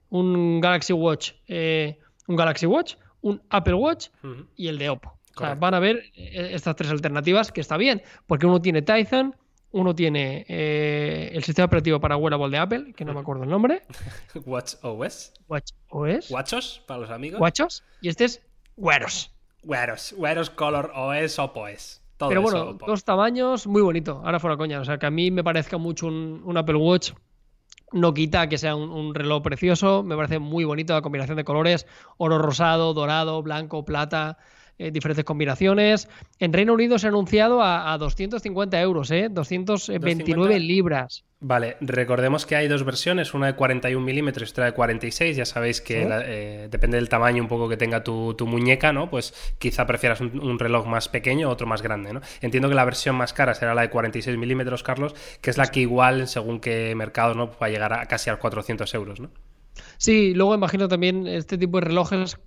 un 0.09 0.61
Galaxy 0.61 0.95
Watch, 0.95 1.33
eh, 1.47 1.99
un 2.29 2.37
Galaxy 2.37 2.67
Watch, 2.67 2.95
un 3.21 3.43
Apple 3.51 3.75
Watch 3.75 4.09
y 4.57 4.69
el 4.69 4.79
de 4.79 4.89
Oppo. 4.89 5.19
O 5.37 5.41
sea, 5.41 5.55
van 5.55 5.75
a 5.75 5.81
ver 5.81 6.05
eh, 6.15 6.51
estas 6.53 6.75
tres 6.75 6.91
alternativas 6.91 7.53
que 7.53 7.61
está 7.61 7.77
bien, 7.77 8.03
porque 8.27 8.47
uno 8.47 8.61
tiene 8.61 8.81
Tizen, 8.83 9.35
uno 9.71 9.95
tiene 9.95 10.47
el 10.49 11.45
sistema 11.45 11.67
operativo 11.67 12.01
para 12.01 12.17
wearable 12.17 12.49
de 12.49 12.57
Apple, 12.57 12.93
que 12.97 13.05
no 13.05 13.13
me 13.13 13.21
acuerdo 13.21 13.45
el 13.45 13.51
nombre. 13.51 13.83
Watch 14.47 14.77
OS. 14.81 15.35
Watch 15.47 15.73
OS. 15.91 16.31
Watchos, 16.31 16.83
para 16.87 17.01
los 17.01 17.11
amigos. 17.11 17.39
Watchos. 17.39 17.85
Y 18.01 18.09
este 18.09 18.25
es 18.25 18.48
Güeros. 18.79 19.33
Güeros. 19.63 20.15
Güeros 20.17 20.51
Color 20.51 20.93
OS 20.95 21.39
o 21.41 21.53
POS. 21.53 22.01
Todo 22.17 22.29
Pero 22.29 22.43
bueno, 22.43 22.75
dos 22.75 23.05
tamaños, 23.05 23.67
muy 23.67 23.83
bonito. 23.83 24.23
Ahora 24.25 24.41
fuera 24.41 24.57
coña. 24.57 24.81
O 24.81 24.85
sea, 24.85 24.99
que 24.99 25.07
a 25.07 25.11
mí 25.11 25.31
me 25.31 25.45
parezca 25.45 25.79
mucho 25.79 26.07
un, 26.07 26.57
Apple 26.57 26.77
Watch 26.77 27.13
no 27.91 28.13
quita 28.13 28.49
que 28.49 28.59
sea 28.59 28.77
un, 28.77 29.15
reloj 29.15 29.43
precioso, 29.43 30.03
me 30.03 30.15
parece 30.15 30.39
muy 30.39 30.65
bonito 30.65 30.93
la 30.93 31.01
combinación 31.01 31.37
de 31.37 31.45
colores, 31.45 31.87
oro 32.19 32.39
rosado, 32.39 32.93
dorado, 32.93 33.43
blanco, 33.43 33.85
plata, 33.85 34.37
eh, 34.79 34.91
diferentes 34.91 35.25
combinaciones. 35.25 36.09
En 36.39 36.53
Reino 36.53 36.73
Unido 36.73 36.99
se 36.99 37.07
ha 37.07 37.11
anunciado 37.11 37.63
a, 37.63 37.97
250 37.99 38.81
euros, 38.81 39.11
¿eh? 39.11 39.29
229 39.31 40.61
libras. 40.61 41.25
Vale, 41.41 41.77
recordemos 41.81 42.47
que 42.47 42.57
hay 42.57 42.67
dos 42.67 42.85
versiones, 42.85 43.33
una 43.33 43.47
de 43.47 43.55
41 43.55 44.05
milímetros 44.05 44.49
y 44.49 44.53
otra 44.53 44.65
de 44.67 44.73
46. 44.73 45.37
Ya 45.37 45.45
sabéis 45.45 45.81
que 45.81 46.07
eh, 46.09 46.69
depende 46.71 46.97
del 46.97 47.09
tamaño 47.09 47.43
un 47.43 47.49
poco 47.49 47.69
que 47.69 47.77
tenga 47.77 48.03
tu, 48.03 48.35
muñeca, 48.47 48.93
¿no? 48.93 49.09
Pues 49.09 49.35
quizá 49.59 49.87
prefieras 49.87 50.21
un, 50.21 50.59
reloj 50.59 50.87
más 50.87 51.09
pequeño 51.09 51.49
o 51.49 51.53
otro 51.53 51.67
más 51.67 51.83
grande, 51.83 52.13
¿no? 52.13 52.21
Entiendo 52.41 52.69
que 52.69 52.75
la 52.75 52.85
versión 52.85 53.17
más 53.17 53.33
cara 53.33 53.55
será 53.55 53.75
la 53.75 53.83
de 53.83 53.91
46 53.91 54.37
milímetros, 54.37 54.83
Carlos, 54.83 55.15
que 55.41 55.51
es 55.51 55.59
la 55.59 55.67
que 55.67 55.81
igual, 55.81 56.27
según 56.29 56.61
qué 56.61 56.95
mercado, 56.97 57.35
¿no? 57.35 57.51
Va 57.51 57.67
a 57.67 57.71
llegar 57.71 57.93
a 57.93 58.07
casi 58.07 58.31
a 58.31 58.37
400 58.37 58.93
euros, 58.95 59.21
¿no? 59.21 59.31
Sí, 59.97 60.35
luego 60.35 60.55
imagino 60.55 60.89
también 60.89 61.27
este 61.27 61.59
tipo 61.59 61.79
de 61.79 61.87
relojes 61.87 62.39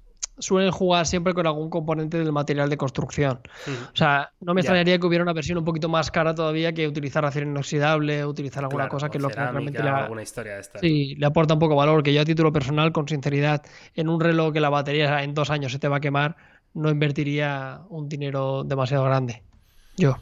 suelen 0.41 0.71
jugar 0.71 1.05
siempre 1.05 1.33
con 1.33 1.47
algún 1.47 1.69
componente 1.69 2.17
del 2.17 2.31
material 2.31 2.69
de 2.69 2.77
construcción. 2.77 3.39
O 3.67 3.95
sea, 3.95 4.31
no 4.41 4.53
me 4.53 4.61
extrañaría 4.61 4.99
que 4.99 5.05
hubiera 5.05 5.23
una 5.23 5.33
versión 5.33 5.57
un 5.57 5.63
poquito 5.65 5.87
más 5.87 6.11
cara 6.11 6.35
todavía 6.35 6.73
que 6.73 6.87
utilizar 6.87 7.23
acero 7.25 7.47
inoxidable, 7.47 8.25
utilizar 8.25 8.63
alguna 8.63 8.89
cosa 8.89 9.09
que 9.09 9.19
lo 9.19 9.29
que 9.29 9.35
realmente 9.35 9.81
le, 9.81 9.89
alguna 9.89 10.23
historia 10.23 10.57
de 10.57 10.63
sí, 10.79 11.15
le 11.15 11.25
aporta 11.25 11.53
un 11.53 11.59
poco 11.59 11.75
valor. 11.75 12.03
Que 12.03 12.13
yo 12.13 12.21
a 12.21 12.25
título 12.25 12.51
personal, 12.51 12.91
con 12.91 13.07
sinceridad, 13.07 13.61
en 13.95 14.09
un 14.09 14.19
reloj 14.19 14.51
que 14.51 14.59
la 14.59 14.69
batería 14.69 15.23
en 15.23 15.33
dos 15.33 15.49
años 15.49 15.71
se 15.71 15.79
te 15.79 15.87
va 15.87 15.97
a 15.97 16.01
quemar, 16.01 16.35
no 16.73 16.89
invertiría 16.89 17.81
un 17.89 18.09
dinero 18.09 18.63
demasiado 18.63 19.05
grande. 19.05 19.43
Yo. 19.97 20.17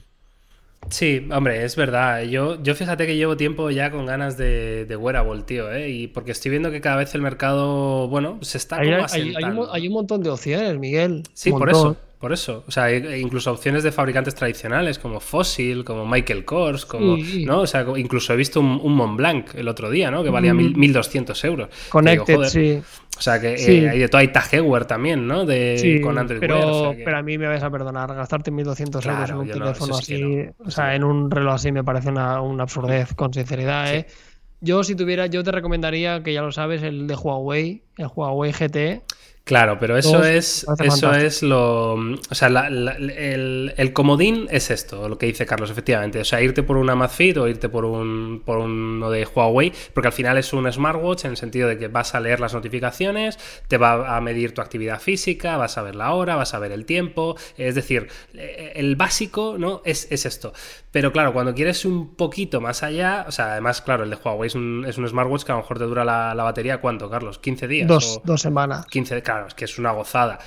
Sí, 0.89 1.27
hombre, 1.31 1.63
es 1.65 1.75
verdad. 1.75 2.23
Yo, 2.23 2.61
yo 2.63 2.73
fíjate 2.73 3.05
que 3.05 3.15
llevo 3.15 3.37
tiempo 3.37 3.69
ya 3.69 3.91
con 3.91 4.05
ganas 4.05 4.37
de, 4.37 4.85
de 4.85 4.95
wearable, 4.95 5.43
tío, 5.43 5.71
¿eh? 5.71 5.89
Y 5.89 6.07
porque 6.07 6.31
estoy 6.31 6.51
viendo 6.51 6.71
que 6.71 6.81
cada 6.81 6.95
vez 6.95 7.13
el 7.13 7.21
mercado, 7.21 8.07
bueno, 8.07 8.39
se 8.41 8.57
está 8.57 8.77
como 8.77 8.89
hay, 9.11 9.35
hay, 9.71 9.87
un, 9.87 9.93
montón 9.93 10.23
de 10.23 10.29
opciones, 10.29 10.77
Miguel. 10.79 11.23
Sí, 11.33 11.51
por 11.51 11.69
eso. 11.69 11.97
Por 12.19 12.33
eso, 12.33 12.65
o 12.67 12.71
sea, 12.71 12.93
incluso 13.17 13.49
opciones 13.49 13.81
de 13.81 13.93
fabricantes 13.93 14.35
tradicionales 14.35 14.99
como 14.99 15.21
Fossil, 15.21 15.85
como 15.85 16.05
Michael 16.05 16.43
Kors, 16.43 16.85
como, 16.85 17.15
¿no? 17.45 17.61
O 17.61 17.67
sea, 17.67 17.85
incluso 17.95 18.33
he 18.33 18.35
visto 18.35 18.59
un, 18.59 18.77
un 18.83 18.93
Mont 18.93 19.15
Blanc 19.15 19.55
el 19.55 19.69
otro 19.69 19.89
día, 19.89 20.11
¿no? 20.11 20.21
Que 20.21 20.29
valía 20.29 20.53
1200 20.53 21.41
euros. 21.45 21.69
Connected, 21.87 22.43
sí. 22.43 22.81
O 23.17 23.21
sea, 23.21 23.39
que 23.39 23.55
eh, 23.55 23.89
hay 23.89 23.99
de 23.99 24.09
todo, 24.09 24.19
hay 24.19 24.29
Tag 24.33 24.49
también, 24.85 25.27
¿no? 25.27 25.45
De, 25.45 26.01
con 26.03 26.17
Android 26.17 26.41
pero, 26.41 26.93
pero 26.93 27.17
a 27.17 27.21
mí 27.21 27.37
me 27.37 27.47
vais 27.47 27.63
a 27.63 27.69
perdonar, 27.69 28.13
gastarte 28.13 28.51
1200 28.51 29.05
euros 29.05 29.29
en 29.29 29.35
un 29.37 29.47
teléfono 29.47 29.95
así, 29.95 30.45
o 30.57 30.71
sea, 30.71 30.95
en 30.95 31.05
un 31.05 31.31
reloj 31.31 31.53
así 31.53 31.71
me 31.71 31.85
parece 31.85 32.09
una, 32.09 32.41
una 32.41 32.63
absurdez, 32.63 33.13
con 33.15 33.33
sinceridad, 33.33 33.95
¿eh? 33.95 34.07
Yo, 34.61 34.83
si 34.83 34.95
tuviera, 34.95 35.27
yo 35.27 35.41
te 35.41 35.53
recomendaría, 35.53 36.21
que 36.21 36.33
ya 36.33 36.41
lo 36.41 36.51
sabes, 36.51 36.83
el 36.83 37.07
de 37.07 37.15
Huawei, 37.15 37.81
el 37.97 38.07
Huawei 38.13 38.51
GT. 38.51 39.03
Claro, 39.49 39.79
pero 39.79 39.97
eso 39.97 40.23
es, 40.23 40.63
eso 40.77 41.13
es 41.15 41.41
lo. 41.41 41.93
O 41.93 42.35
sea, 42.35 42.49
el, 42.67 43.91
comodín 43.93 44.47
es 44.51 44.69
esto, 44.69 45.09
lo 45.09 45.17
que 45.17 45.25
dice 45.25 45.47
Carlos, 45.47 45.71
efectivamente. 45.71 46.19
O 46.19 46.23
sea, 46.23 46.39
irte 46.39 46.61
por 46.61 46.77
un 46.77 46.87
Amazfit 46.87 47.35
o 47.37 47.47
irte 47.47 47.67
por 47.67 47.83
un 47.83 48.43
por 48.45 48.59
uno 48.59 49.09
de 49.09 49.25
Huawei, 49.25 49.73
porque 49.95 50.09
al 50.09 50.13
final 50.13 50.37
es 50.37 50.53
un 50.53 50.71
smartwatch 50.71 51.25
en 51.25 51.31
el 51.31 51.37
sentido 51.37 51.67
de 51.67 51.79
que 51.79 51.87
vas 51.87 52.13
a 52.13 52.19
leer 52.19 52.39
las 52.39 52.53
notificaciones, 52.53 53.39
te 53.67 53.79
va 53.79 54.15
a 54.15 54.21
medir 54.21 54.53
tu 54.53 54.61
actividad 54.61 55.01
física, 55.01 55.57
vas 55.57 55.79
a 55.79 55.81
ver 55.81 55.95
la 55.95 56.13
hora, 56.13 56.35
vas 56.35 56.53
a 56.53 56.59
ver 56.59 56.71
el 56.71 56.85
tiempo. 56.85 57.35
Es 57.57 57.73
decir, 57.73 58.07
el 58.35 58.95
básico, 58.97 59.55
¿no? 59.57 59.81
Es, 59.83 60.11
es 60.11 60.27
esto. 60.27 60.53
Pero 60.91 61.11
claro, 61.11 61.33
cuando 61.33 61.55
quieres 61.55 61.85
un 61.85 62.15
poquito 62.15 62.61
más 62.61 62.83
allá, 62.83 63.25
o 63.27 63.31
sea, 63.31 63.53
además, 63.53 63.81
claro, 63.81 64.03
el 64.03 64.11
de 64.11 64.17
Huawei 64.23 64.47
es 64.47 64.55
un, 64.55 64.85
es 64.87 64.97
un 64.99 65.07
smartwatch 65.07 65.43
que 65.43 65.51
a 65.51 65.55
lo 65.55 65.61
mejor 65.61 65.79
te 65.79 65.85
dura 65.85 66.03
la, 66.03 66.43
batería, 66.43 66.81
¿cuánto, 66.81 67.09
Carlos? 67.09 67.41
¿15 67.41 67.67
días? 67.67 67.87
Dos, 67.87 68.21
dos 68.23 68.41
semanas. 68.41 68.85
15, 68.87 69.21
claro, 69.21 69.38
es 69.47 69.53
que 69.53 69.65
es 69.65 69.77
una 69.79 69.91
gozada. 69.91 70.39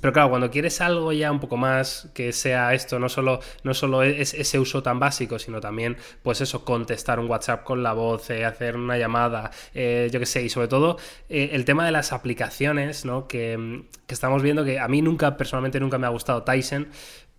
Pero 0.00 0.12
claro, 0.12 0.30
cuando 0.30 0.50
quieres 0.50 0.80
algo 0.80 1.12
ya 1.12 1.32
un 1.32 1.40
poco 1.40 1.56
más 1.56 2.08
que 2.14 2.32
sea 2.32 2.74
esto, 2.74 2.98
no 2.98 3.08
solo, 3.08 3.40
no 3.64 3.74
solo 3.74 4.02
es 4.02 4.34
ese 4.34 4.58
uso 4.58 4.82
tan 4.82 5.00
básico, 5.00 5.38
sino 5.38 5.60
también, 5.60 5.96
pues 6.22 6.40
eso, 6.40 6.64
contestar 6.64 7.18
un 7.18 7.28
WhatsApp 7.28 7.64
con 7.64 7.82
la 7.82 7.92
voz, 7.92 8.30
eh, 8.30 8.44
hacer 8.44 8.76
una 8.76 8.98
llamada, 8.98 9.50
eh, 9.74 10.08
yo 10.12 10.20
qué 10.20 10.26
sé, 10.26 10.44
y 10.44 10.48
sobre 10.48 10.68
todo 10.68 10.96
eh, 11.28 11.50
el 11.52 11.64
tema 11.64 11.84
de 11.84 11.90
las 11.90 12.12
aplicaciones, 12.12 13.04
¿no? 13.04 13.26
Que, 13.26 13.82
que, 14.06 14.14
estamos 14.14 14.42
viendo 14.42 14.64
que 14.64 14.78
a 14.78 14.86
mí 14.86 15.02
nunca, 15.02 15.36
personalmente 15.36 15.80
nunca 15.80 15.98
me 15.98 16.06
ha 16.06 16.10
gustado 16.10 16.44
Tyson, 16.44 16.88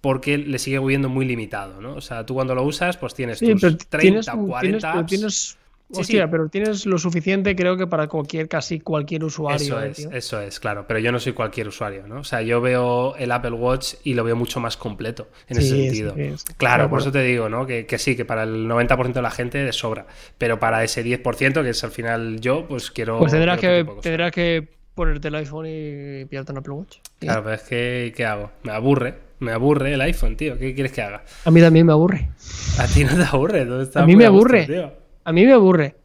porque 0.02 0.38
le 0.38 0.60
sigue 0.60 0.80
viendo 0.80 1.10
muy 1.10 1.26
limitado, 1.26 1.80
¿no? 1.80 1.94
O 1.94 2.02
sea, 2.02 2.26
tú 2.26 2.34
cuando 2.34 2.56
lo 2.56 2.64
usas, 2.64 2.98
pues 2.98 3.14
tienes 3.14 3.40
tus 3.40 3.78
30 3.88 4.34
o 4.34 4.48
40 4.48 5.06
tienes, 5.06 5.58
Hostia, 5.94 6.30
pero 6.30 6.48
tienes 6.50 6.86
lo 6.86 6.98
suficiente, 6.98 7.56
creo 7.56 7.78
que 7.78 7.88
para 7.88 8.08
cualquier, 8.08 8.48
casi 8.48 8.80
cualquier 8.80 9.24
usuario. 9.24 9.80
Eso 9.80 9.82
es, 9.82 10.00
eso 10.12 10.42
es, 10.42 10.60
claro. 10.60 10.86
Pero 10.88 11.00
yo 11.00 11.12
no 11.12 11.20
soy 11.20 11.34
cualquier 11.34 11.68
usuario, 11.68 12.08
¿no? 12.08 12.20
O 12.20 12.24
sea, 12.24 12.42
yo 12.42 12.62
veo 12.62 13.16
el 13.18 13.32
Apple 13.32 13.52
Watch 13.52 13.96
y 14.04 14.14
lo 14.14 14.24
veo 14.24 14.36
mucho 14.36 14.60
más 14.60 14.78
completo 14.78 15.28
en 15.48 15.58
ese 15.58 15.70
sentido. 15.70 16.16
claro, 16.58 16.90
por 16.90 17.00
eso 17.00 17.12
te 17.12 17.22
digo, 17.24 17.50
¿no? 17.50 17.66
Que, 17.66 17.86
sí, 17.98 18.16
que 18.16 18.26
para 18.26 18.44
el 18.44 18.68
90% 18.68 19.14
de 19.14 19.22
la 19.22 19.32
gente 19.32 19.58
de 19.58 19.74
sobra. 19.74 20.06
Pero 20.38 20.60
para 20.60 20.84
ese 20.84 21.04
10%, 21.04 21.64
que 21.64 21.70
es 21.70 21.84
al 21.84 21.92
final 21.92 22.40
yo, 22.40 22.68
pues 22.68 22.92
quiero. 22.92 23.20
Pues 23.20 23.32
tendrás 23.32 23.60
que, 23.60 23.86
tendrás 24.02 24.32
que 24.32 24.68
ponerte 24.96 25.30
el 25.30 25.36
iPhone 25.36 25.66
y 25.68 26.26
pillarte 26.26 26.52
un 26.52 26.58
Apple 26.60 26.74
Watch. 26.74 26.98
Claro, 27.20 27.44
pero 27.44 27.56
es 27.56 27.64
que, 27.64 28.14
¿qué 28.16 28.26
hago? 28.26 28.52
Me 28.64 28.72
aburre. 28.72 29.32
Me 29.40 29.52
aburre 29.52 29.94
el 29.96 30.02
iPhone, 30.02 30.38
tío. 30.38 30.58
¿Qué 30.58 30.76
quieres 30.76 30.92
que 30.92 31.02
haga? 31.02 31.24
A 31.46 31.50
mí 31.50 31.60
también 31.62 31.88
me 31.88 31.94
aburre. 31.94 32.30
A 32.78 32.86
ti 32.86 33.04
no 33.04 33.16
te 33.16 33.24
aburre. 33.24 33.68
a 33.96 34.06
mí 34.06 34.16
me 34.16 34.26
aburre. 34.26 34.94
A 35.24 35.32
mí 35.32 35.46
me 35.46 35.54
aburre. 35.54 35.96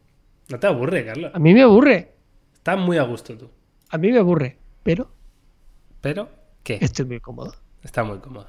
No 0.49 0.59
te 0.59 0.67
aburre, 0.67 1.05
Carlos. 1.05 1.31
A 1.33 1.39
mí 1.39 1.53
me 1.53 1.63
aburre. 1.63 2.13
Estás 2.53 2.77
muy 2.77 2.97
a 2.97 3.03
gusto 3.03 3.37
tú. 3.37 3.49
A 3.89 3.97
mí 3.97 4.11
me 4.11 4.19
aburre. 4.19 4.57
Pero. 4.83 5.09
¿Pero 6.01 6.29
qué? 6.63 6.77
Estoy 6.81 7.05
muy 7.05 7.19
cómodo. 7.19 7.53
Está 7.83 8.03
muy 8.03 8.19
cómodo. 8.19 8.47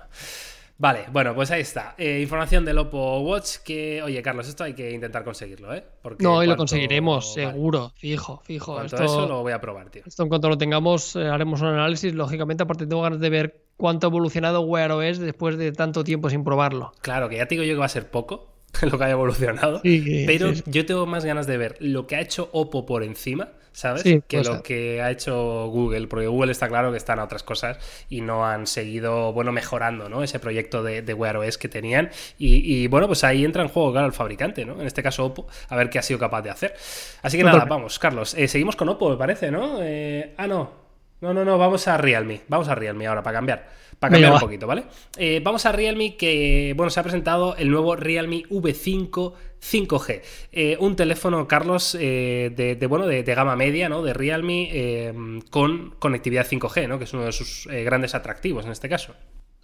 Vale, 0.80 1.06
bueno, 1.10 1.34
pues 1.34 1.50
ahí 1.50 1.62
está. 1.62 1.94
Eh, 1.98 2.20
información 2.20 2.64
del 2.64 2.78
Oppo 2.78 3.18
Watch 3.20 3.56
que, 3.64 4.00
oye, 4.00 4.22
Carlos, 4.22 4.46
esto 4.46 4.62
hay 4.62 4.74
que 4.74 4.92
intentar 4.92 5.24
conseguirlo, 5.24 5.74
¿eh? 5.74 5.84
Porque 6.00 6.22
no, 6.22 6.44
y 6.44 6.46
lo 6.46 6.56
conseguiremos, 6.56 7.34
seguro, 7.34 7.90
fijo, 7.96 8.40
fijo. 8.44 8.80
Esto, 8.82 9.02
eso 9.02 9.26
lo 9.26 9.42
voy 9.42 9.52
a 9.52 9.60
probar, 9.60 9.90
tío. 9.90 10.02
Esto 10.06 10.22
en 10.22 10.28
cuanto 10.28 10.48
lo 10.48 10.56
tengamos, 10.56 11.16
eh, 11.16 11.26
haremos 11.26 11.62
un 11.62 11.68
análisis. 11.68 12.14
Lógicamente, 12.14 12.62
aparte 12.62 12.86
tengo 12.86 13.02
ganas 13.02 13.18
de 13.18 13.28
ver 13.28 13.64
cuánto 13.76 14.06
ha 14.06 14.10
evolucionado 14.10 14.60
Wear 14.60 14.92
OS 14.92 15.18
después 15.18 15.58
de 15.58 15.72
tanto 15.72 16.04
tiempo 16.04 16.30
sin 16.30 16.44
probarlo. 16.44 16.92
Claro, 17.00 17.28
que 17.28 17.38
ya 17.38 17.46
te 17.46 17.56
digo 17.56 17.64
yo 17.64 17.74
que 17.74 17.80
va 17.80 17.86
a 17.86 17.88
ser 17.88 18.08
poco 18.08 18.57
lo 18.90 18.98
que 18.98 19.04
haya 19.04 19.12
evolucionado, 19.12 19.80
pero 19.82 20.52
yo 20.66 20.86
tengo 20.86 21.06
más 21.06 21.24
ganas 21.24 21.46
de 21.46 21.56
ver 21.56 21.76
lo 21.80 22.06
que 22.06 22.16
ha 22.16 22.20
hecho 22.20 22.48
Oppo 22.52 22.86
por 22.86 23.02
encima 23.02 23.48
¿sabes? 23.78 24.02
que 24.26 24.42
lo 24.42 24.60
que 24.62 25.00
ha 25.00 25.10
hecho 25.12 25.68
Google, 25.68 26.08
porque 26.08 26.26
Google 26.26 26.50
está 26.50 26.68
claro 26.68 26.90
que 26.90 26.96
están 26.96 27.20
a 27.20 27.24
otras 27.24 27.44
cosas 27.44 27.78
y 28.08 28.22
no 28.22 28.44
han 28.44 28.66
seguido, 28.66 29.32
bueno, 29.32 29.52
mejorando, 29.52 30.08
¿no? 30.08 30.24
Ese 30.24 30.40
proyecto 30.40 30.82
de, 30.82 31.02
de 31.02 31.14
Wear 31.14 31.36
OS 31.36 31.58
que 31.58 31.68
tenían. 31.68 32.10
Y, 32.38 32.88
bueno, 32.88 33.06
pues 33.06 33.22
ahí 33.22 33.44
entra 33.44 33.62
en 33.62 33.68
juego, 33.68 33.92
claro, 33.92 34.08
el 34.08 34.12
fabricante, 34.12 34.64
¿no? 34.64 34.80
En 34.80 34.86
este 34.86 35.02
caso 35.02 35.24
Oppo, 35.24 35.46
a 35.68 35.76
ver 35.76 35.90
qué 35.90 36.00
ha 36.00 36.02
sido 36.02 36.18
capaz 36.18 36.42
de 36.42 36.50
hacer. 36.50 36.74
Así 37.22 37.36
que 37.36 37.44
nada, 37.44 37.66
vamos, 37.66 38.00
Carlos, 38.00 38.34
eh, 38.34 38.48
seguimos 38.48 38.74
con 38.74 38.88
Oppo, 38.88 39.10
me 39.10 39.16
parece, 39.16 39.50
¿no? 39.52 39.78
Eh, 39.80 40.34
ah, 40.36 40.48
no. 40.48 40.88
No, 41.20 41.34
no, 41.34 41.44
no, 41.44 41.58
vamos 41.58 41.88
a 41.88 41.96
Realme. 41.96 42.42
Vamos 42.48 42.68
a 42.68 42.74
Realme 42.74 43.06
ahora 43.06 43.22
para 43.22 43.38
cambiar. 43.38 43.68
Para 43.98 44.12
cambiar 44.12 44.32
un 44.34 44.40
poquito, 44.40 44.66
¿vale? 44.66 44.84
Eh, 45.16 45.40
vamos 45.42 45.66
a 45.66 45.72
Realme 45.72 46.16
que, 46.16 46.72
bueno, 46.76 46.90
se 46.90 47.00
ha 47.00 47.02
presentado 47.02 47.56
el 47.56 47.70
nuevo 47.70 47.96
Realme 47.96 48.44
V5 48.48 49.32
5G. 49.60 50.22
Eh, 50.52 50.76
un 50.78 50.94
teléfono, 50.94 51.48
Carlos, 51.48 51.96
eh, 51.98 52.52
de, 52.54 52.86
bueno, 52.86 53.08
de, 53.08 53.22
gama 53.22 53.56
media, 53.56 53.88
¿no? 53.88 54.02
De 54.02 54.14
Realme 54.14 55.12
con 55.50 55.96
conectividad 55.98 56.46
5G, 56.46 56.86
¿no? 56.86 56.98
Que 56.98 57.04
es 57.04 57.12
uno 57.12 57.24
de 57.24 57.32
sus 57.32 57.66
grandes 57.66 58.14
atractivos 58.14 58.64
en 58.64 58.70
este 58.70 58.88
caso. 58.88 59.14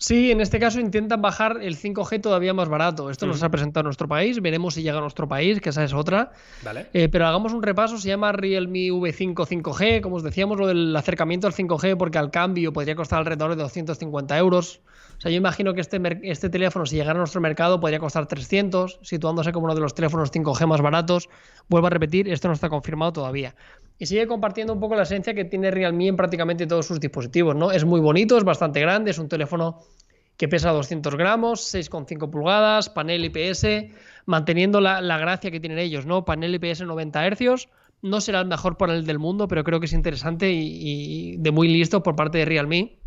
Sí, 0.06 0.30
en 0.30 0.42
este 0.42 0.60
caso 0.60 0.80
intentan 0.80 1.22
bajar 1.22 1.60
el 1.62 1.78
5G 1.78 2.20
todavía 2.20 2.52
más 2.52 2.68
barato. 2.68 3.08
Esto 3.08 3.26
nos 3.26 3.42
ha 3.42 3.48
presentado 3.48 3.80
en 3.80 3.86
nuestro 3.86 4.06
país, 4.06 4.38
veremos 4.42 4.74
si 4.74 4.82
llega 4.82 4.98
a 4.98 5.00
nuestro 5.00 5.26
país, 5.26 5.62
que 5.62 5.70
esa 5.70 5.82
es 5.82 5.94
otra. 5.94 6.32
Vale. 6.62 6.88
Eh, 6.92 7.08
pero 7.08 7.26
hagamos 7.26 7.54
un 7.54 7.62
repaso, 7.62 7.96
se 7.96 8.08
llama 8.08 8.30
Realme 8.32 8.90
V5 8.90 9.34
5G, 9.34 10.02
como 10.02 10.16
os 10.16 10.22
decíamos, 10.22 10.58
lo 10.58 10.66
del 10.66 10.94
acercamiento 10.94 11.46
al 11.46 11.54
5G, 11.54 11.96
porque 11.96 12.18
al 12.18 12.30
cambio 12.30 12.70
podría 12.70 12.94
costar 12.94 13.20
alrededor 13.20 13.56
de 13.56 13.62
250 13.62 14.36
euros. 14.36 14.82
O 15.16 15.20
sea, 15.20 15.30
yo 15.30 15.36
imagino 15.36 15.74
que 15.74 15.80
este, 15.80 16.00
este 16.22 16.50
teléfono, 16.50 16.86
si 16.86 16.96
llegara 16.96 17.16
a 17.16 17.18
nuestro 17.18 17.40
mercado, 17.40 17.80
podría 17.80 17.98
costar 17.98 18.26
300, 18.26 19.00
situándose 19.02 19.52
como 19.52 19.66
uno 19.66 19.74
de 19.74 19.80
los 19.80 19.94
teléfonos 19.94 20.32
5G 20.32 20.66
más 20.66 20.80
baratos. 20.80 21.28
Vuelvo 21.68 21.86
a 21.86 21.90
repetir, 21.90 22.28
esto 22.28 22.48
no 22.48 22.54
está 22.54 22.68
confirmado 22.68 23.12
todavía 23.12 23.54
y 23.98 24.06
sigue 24.06 24.26
compartiendo 24.26 24.72
un 24.72 24.80
poco 24.80 24.96
la 24.96 25.04
esencia 25.04 25.34
que 25.34 25.44
tiene 25.44 25.70
Realme 25.70 26.08
en 26.08 26.16
prácticamente 26.16 26.66
todos 26.66 26.86
sus 26.86 27.00
dispositivos, 27.00 27.54
¿no? 27.54 27.70
Es 27.70 27.84
muy 27.84 28.00
bonito, 28.00 28.36
es 28.36 28.44
bastante 28.44 28.80
grande, 28.80 29.12
es 29.12 29.18
un 29.18 29.28
teléfono 29.28 29.80
que 30.36 30.48
pesa 30.48 30.70
200 30.70 31.14
gramos, 31.14 31.72
6,5 31.72 32.28
pulgadas, 32.28 32.88
panel 32.90 33.24
IPS, 33.24 33.94
manteniendo 34.26 34.80
la, 34.80 35.18
gracia 35.18 35.50
que 35.50 35.60
tienen 35.60 35.78
ellos, 35.78 36.06
¿no? 36.06 36.24
Panel 36.24 36.54
IPS 36.56 36.82
90 36.82 37.30
Hz, 37.30 37.68
no 38.02 38.20
será 38.20 38.40
el 38.40 38.46
mejor 38.46 38.76
panel 38.76 39.06
del 39.06 39.20
mundo, 39.20 39.46
pero 39.46 39.62
creo 39.62 39.78
que 39.78 39.86
es 39.86 39.92
interesante 39.92 40.50
y, 40.52 41.36
de 41.36 41.50
muy 41.52 41.68
listo 41.68 42.02
por 42.02 42.16
parte 42.16 42.38
de 42.38 42.44
Realme. 42.44 42.98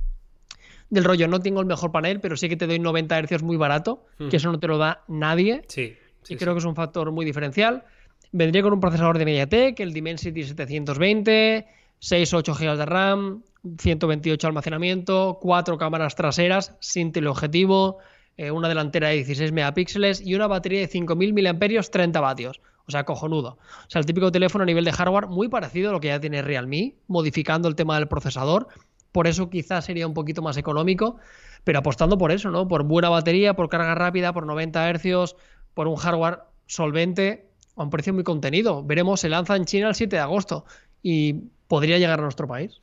Del 0.90 1.04
rollo, 1.04 1.28
no 1.28 1.40
tengo 1.40 1.60
el 1.60 1.66
mejor 1.66 1.92
panel, 1.92 2.20
pero 2.20 2.38
sí 2.38 2.48
que 2.48 2.56
te 2.56 2.68
doy 2.68 2.80
90 2.80 3.24
Hz 3.24 3.44
muy 3.44 3.58
barato, 3.58 4.06
que 4.30 4.38
eso 4.38 4.52
no 4.52 4.60
te 4.60 4.68
lo 4.68 4.78
da 4.78 5.04
nadie. 5.08 5.64
Sí. 5.68 5.96
y 6.30 6.36
creo 6.36 6.54
que 6.54 6.60
es 6.60 6.66
un 6.66 6.76
factor 6.76 7.12
muy 7.12 7.26
diferencial. 7.26 7.84
Vendría 8.32 8.62
con 8.62 8.74
un 8.74 8.80
procesador 8.80 9.18
de 9.18 9.26
MediaTek, 9.26 9.80
el 9.80 9.94
Dimensity 9.94 10.44
720, 10.44 11.68
6 12.00 12.34
8 12.34 12.54
GB 12.54 12.78
de 12.78 12.86
RAM, 12.86 13.44
128 13.80 14.48
almacenamiento, 14.48 15.40
4 15.42 15.78
cámaras 15.78 16.16
traseras 16.16 16.76
sin 16.80 17.12
teleobjetivo, 17.12 17.98
eh, 18.38 18.52
una 18.52 18.70
delantera 18.70 19.10
de 19.10 19.16
16 19.16 19.52
megapíxeles 19.52 20.22
y 20.26 20.36
una 20.36 20.48
batería 20.48 20.82
de 20.82 20.88
5000 20.88 21.34
mAh 21.34 21.82
30 21.92 22.22
vatios. 22.22 22.62
O 22.88 22.92
sea, 22.92 23.04
cojonudo. 23.04 23.58
O 23.60 23.90
sea, 23.90 24.00
el 24.00 24.06
típico 24.06 24.32
teléfono 24.32 24.64
a 24.64 24.66
nivel 24.66 24.86
de 24.86 24.94
hardware 24.94 25.28
muy 25.28 25.50
parecido 25.50 25.90
a 25.90 25.94
lo 25.94 26.00
que 26.00 26.08
ya 26.08 26.22
tiene 26.22 26.42
Realme, 26.42 26.96
modificando 27.08 27.68
el 27.68 27.76
tema 27.76 27.98
del 27.98 28.08
procesador. 28.08 28.70
Por 29.12 29.28
eso 29.28 29.50
quizás 29.50 29.86
sería 29.86 30.08
un 30.08 30.14
poquito 30.14 30.42
más 30.42 30.58
económico, 30.58 31.18
pero 31.64 31.80
apostando 31.80 32.18
por 32.18 32.32
eso, 32.32 32.52
¿no? 32.52 32.68
Por 32.68 32.84
buena 32.84 33.10
batería, 33.10 33.56
por 33.56 33.70
carga 33.70 33.96
rápida, 33.96 34.34
por 34.34 34.46
90 34.46 34.94
Hz, 34.94 35.36
por 35.74 35.88
un 35.88 35.96
hardware 35.96 36.40
solvente 36.66 37.50
a 37.76 37.84
un 37.84 37.90
precio 37.90 38.14
muy 38.14 38.24
contenido. 38.24 38.84
Veremos, 38.84 39.20
se 39.20 39.30
lanza 39.30 39.56
en 39.56 39.66
China 39.66 39.90
el 39.90 39.96
7 39.96 40.16
de 40.16 40.22
agosto 40.22 40.66
y 41.02 41.34
podría 41.68 41.98
llegar 41.98 42.20
a 42.20 42.24
nuestro 42.24 42.48
país. 42.48 42.80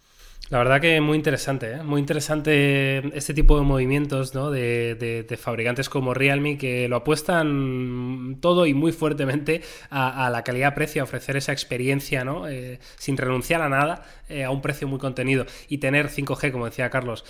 La 0.51 0.59
verdad 0.59 0.79
que 0.79 1.01
muy 1.01 1.17
interesante, 1.17 1.73
¿eh? 1.73 1.83
muy 1.83 2.01
interesante 2.01 2.99
este 3.17 3.33
tipo 3.33 3.57
de 3.57 3.65
movimientos 3.65 4.35
¿no? 4.35 4.51
de, 4.51 5.39
fabricantes 5.41 5.89
como 5.89 6.13
Realme 6.13 6.59
que 6.59 6.87
lo 6.87 6.97
apuestan 6.97 8.37
todo 8.43 8.67
y 8.67 8.75
muy 8.75 8.93
fuertemente 8.93 9.63
a, 9.89 10.29
la 10.31 10.45
calidad-precio, 10.45 11.01
a 11.01 11.05
ofrecer 11.05 11.39
esa 11.39 11.53
experiencia 11.53 12.25
¿no? 12.25 12.47
Eh, 12.47 12.79
sin 12.99 13.17
renunciar 13.17 13.63
a 13.63 13.71
nada, 13.71 14.05
eh, 14.29 14.45
a 14.45 14.51
un 14.51 14.61
precio 14.61 14.87
muy 14.87 14.99
contenido 14.99 15.47
y 15.69 15.79
tener 15.79 16.11
5G, 16.11 16.53
como 16.53 16.67
decía 16.67 16.91
Carlos, 16.91 17.25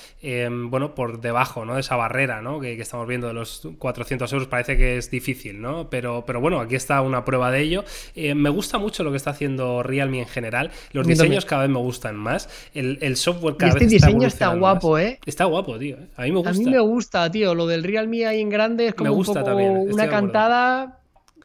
bueno, 0.69 0.97
por 0.97 1.21
debajo 1.21 1.65
¿no? 1.65 1.75
de 1.75 1.83
esa 1.83 1.95
barrera 1.95 2.43
¿no? 2.43 2.59
que, 2.59 2.81
estamos 2.81 3.07
viendo 3.07 3.29
de 3.29 3.35
los 3.35 3.69
400 3.79 4.33
euros, 4.33 4.49
parece 4.49 4.77
que 4.77 4.97
es 4.97 5.13
difícil, 5.13 5.61
¿no? 5.61 5.89
pero, 5.89 6.25
pero 6.27 6.41
bueno, 6.41 6.59
aquí 6.59 6.75
está 6.75 7.01
una 7.01 7.25
prueba 7.25 7.53
de 7.53 7.61
ello. 7.61 7.85
me 8.17 8.51
gusta 8.51 8.79
mucho 8.79 9.05
lo 9.05 9.13
que 9.13 9.19
está 9.19 9.31
haciendo 9.31 9.85
Realme 9.85 10.19
en 10.19 10.27
general, 10.27 10.73
los 10.93 11.07
diseños 11.07 11.45
cada 11.45 11.63
vez 11.63 11.71
me 11.71 11.79
gustan 11.79 12.17
más. 12.17 12.49
El, 12.75 12.99
el 13.07 13.17
software 13.17 13.57
cada 13.57 13.73
este 13.73 13.87
diseño 13.87 14.27
está, 14.27 14.55
guapo, 14.55 14.99
¿eh? 14.99 15.19
Está 15.27 15.45
guapo, 15.45 15.79
tío. 15.79 15.97
A 16.17 16.23
mí 16.23 16.33
me 16.33 16.39
gusta. 16.39 16.51
A 16.51 16.53
mí 16.55 16.65
me 16.65 16.81
gusta, 16.81 17.31
tío. 17.31 17.55
Lo 17.55 17.67
del 17.67 17.85
Realme 17.85 18.27
ahí 18.27 18.41
en 18.41 18.51
grande 18.51 18.89
es 18.89 18.95
como 18.95 19.13
un 19.13 19.25
poco 19.25 19.57
una 19.57 20.09
cantada 20.09 21.01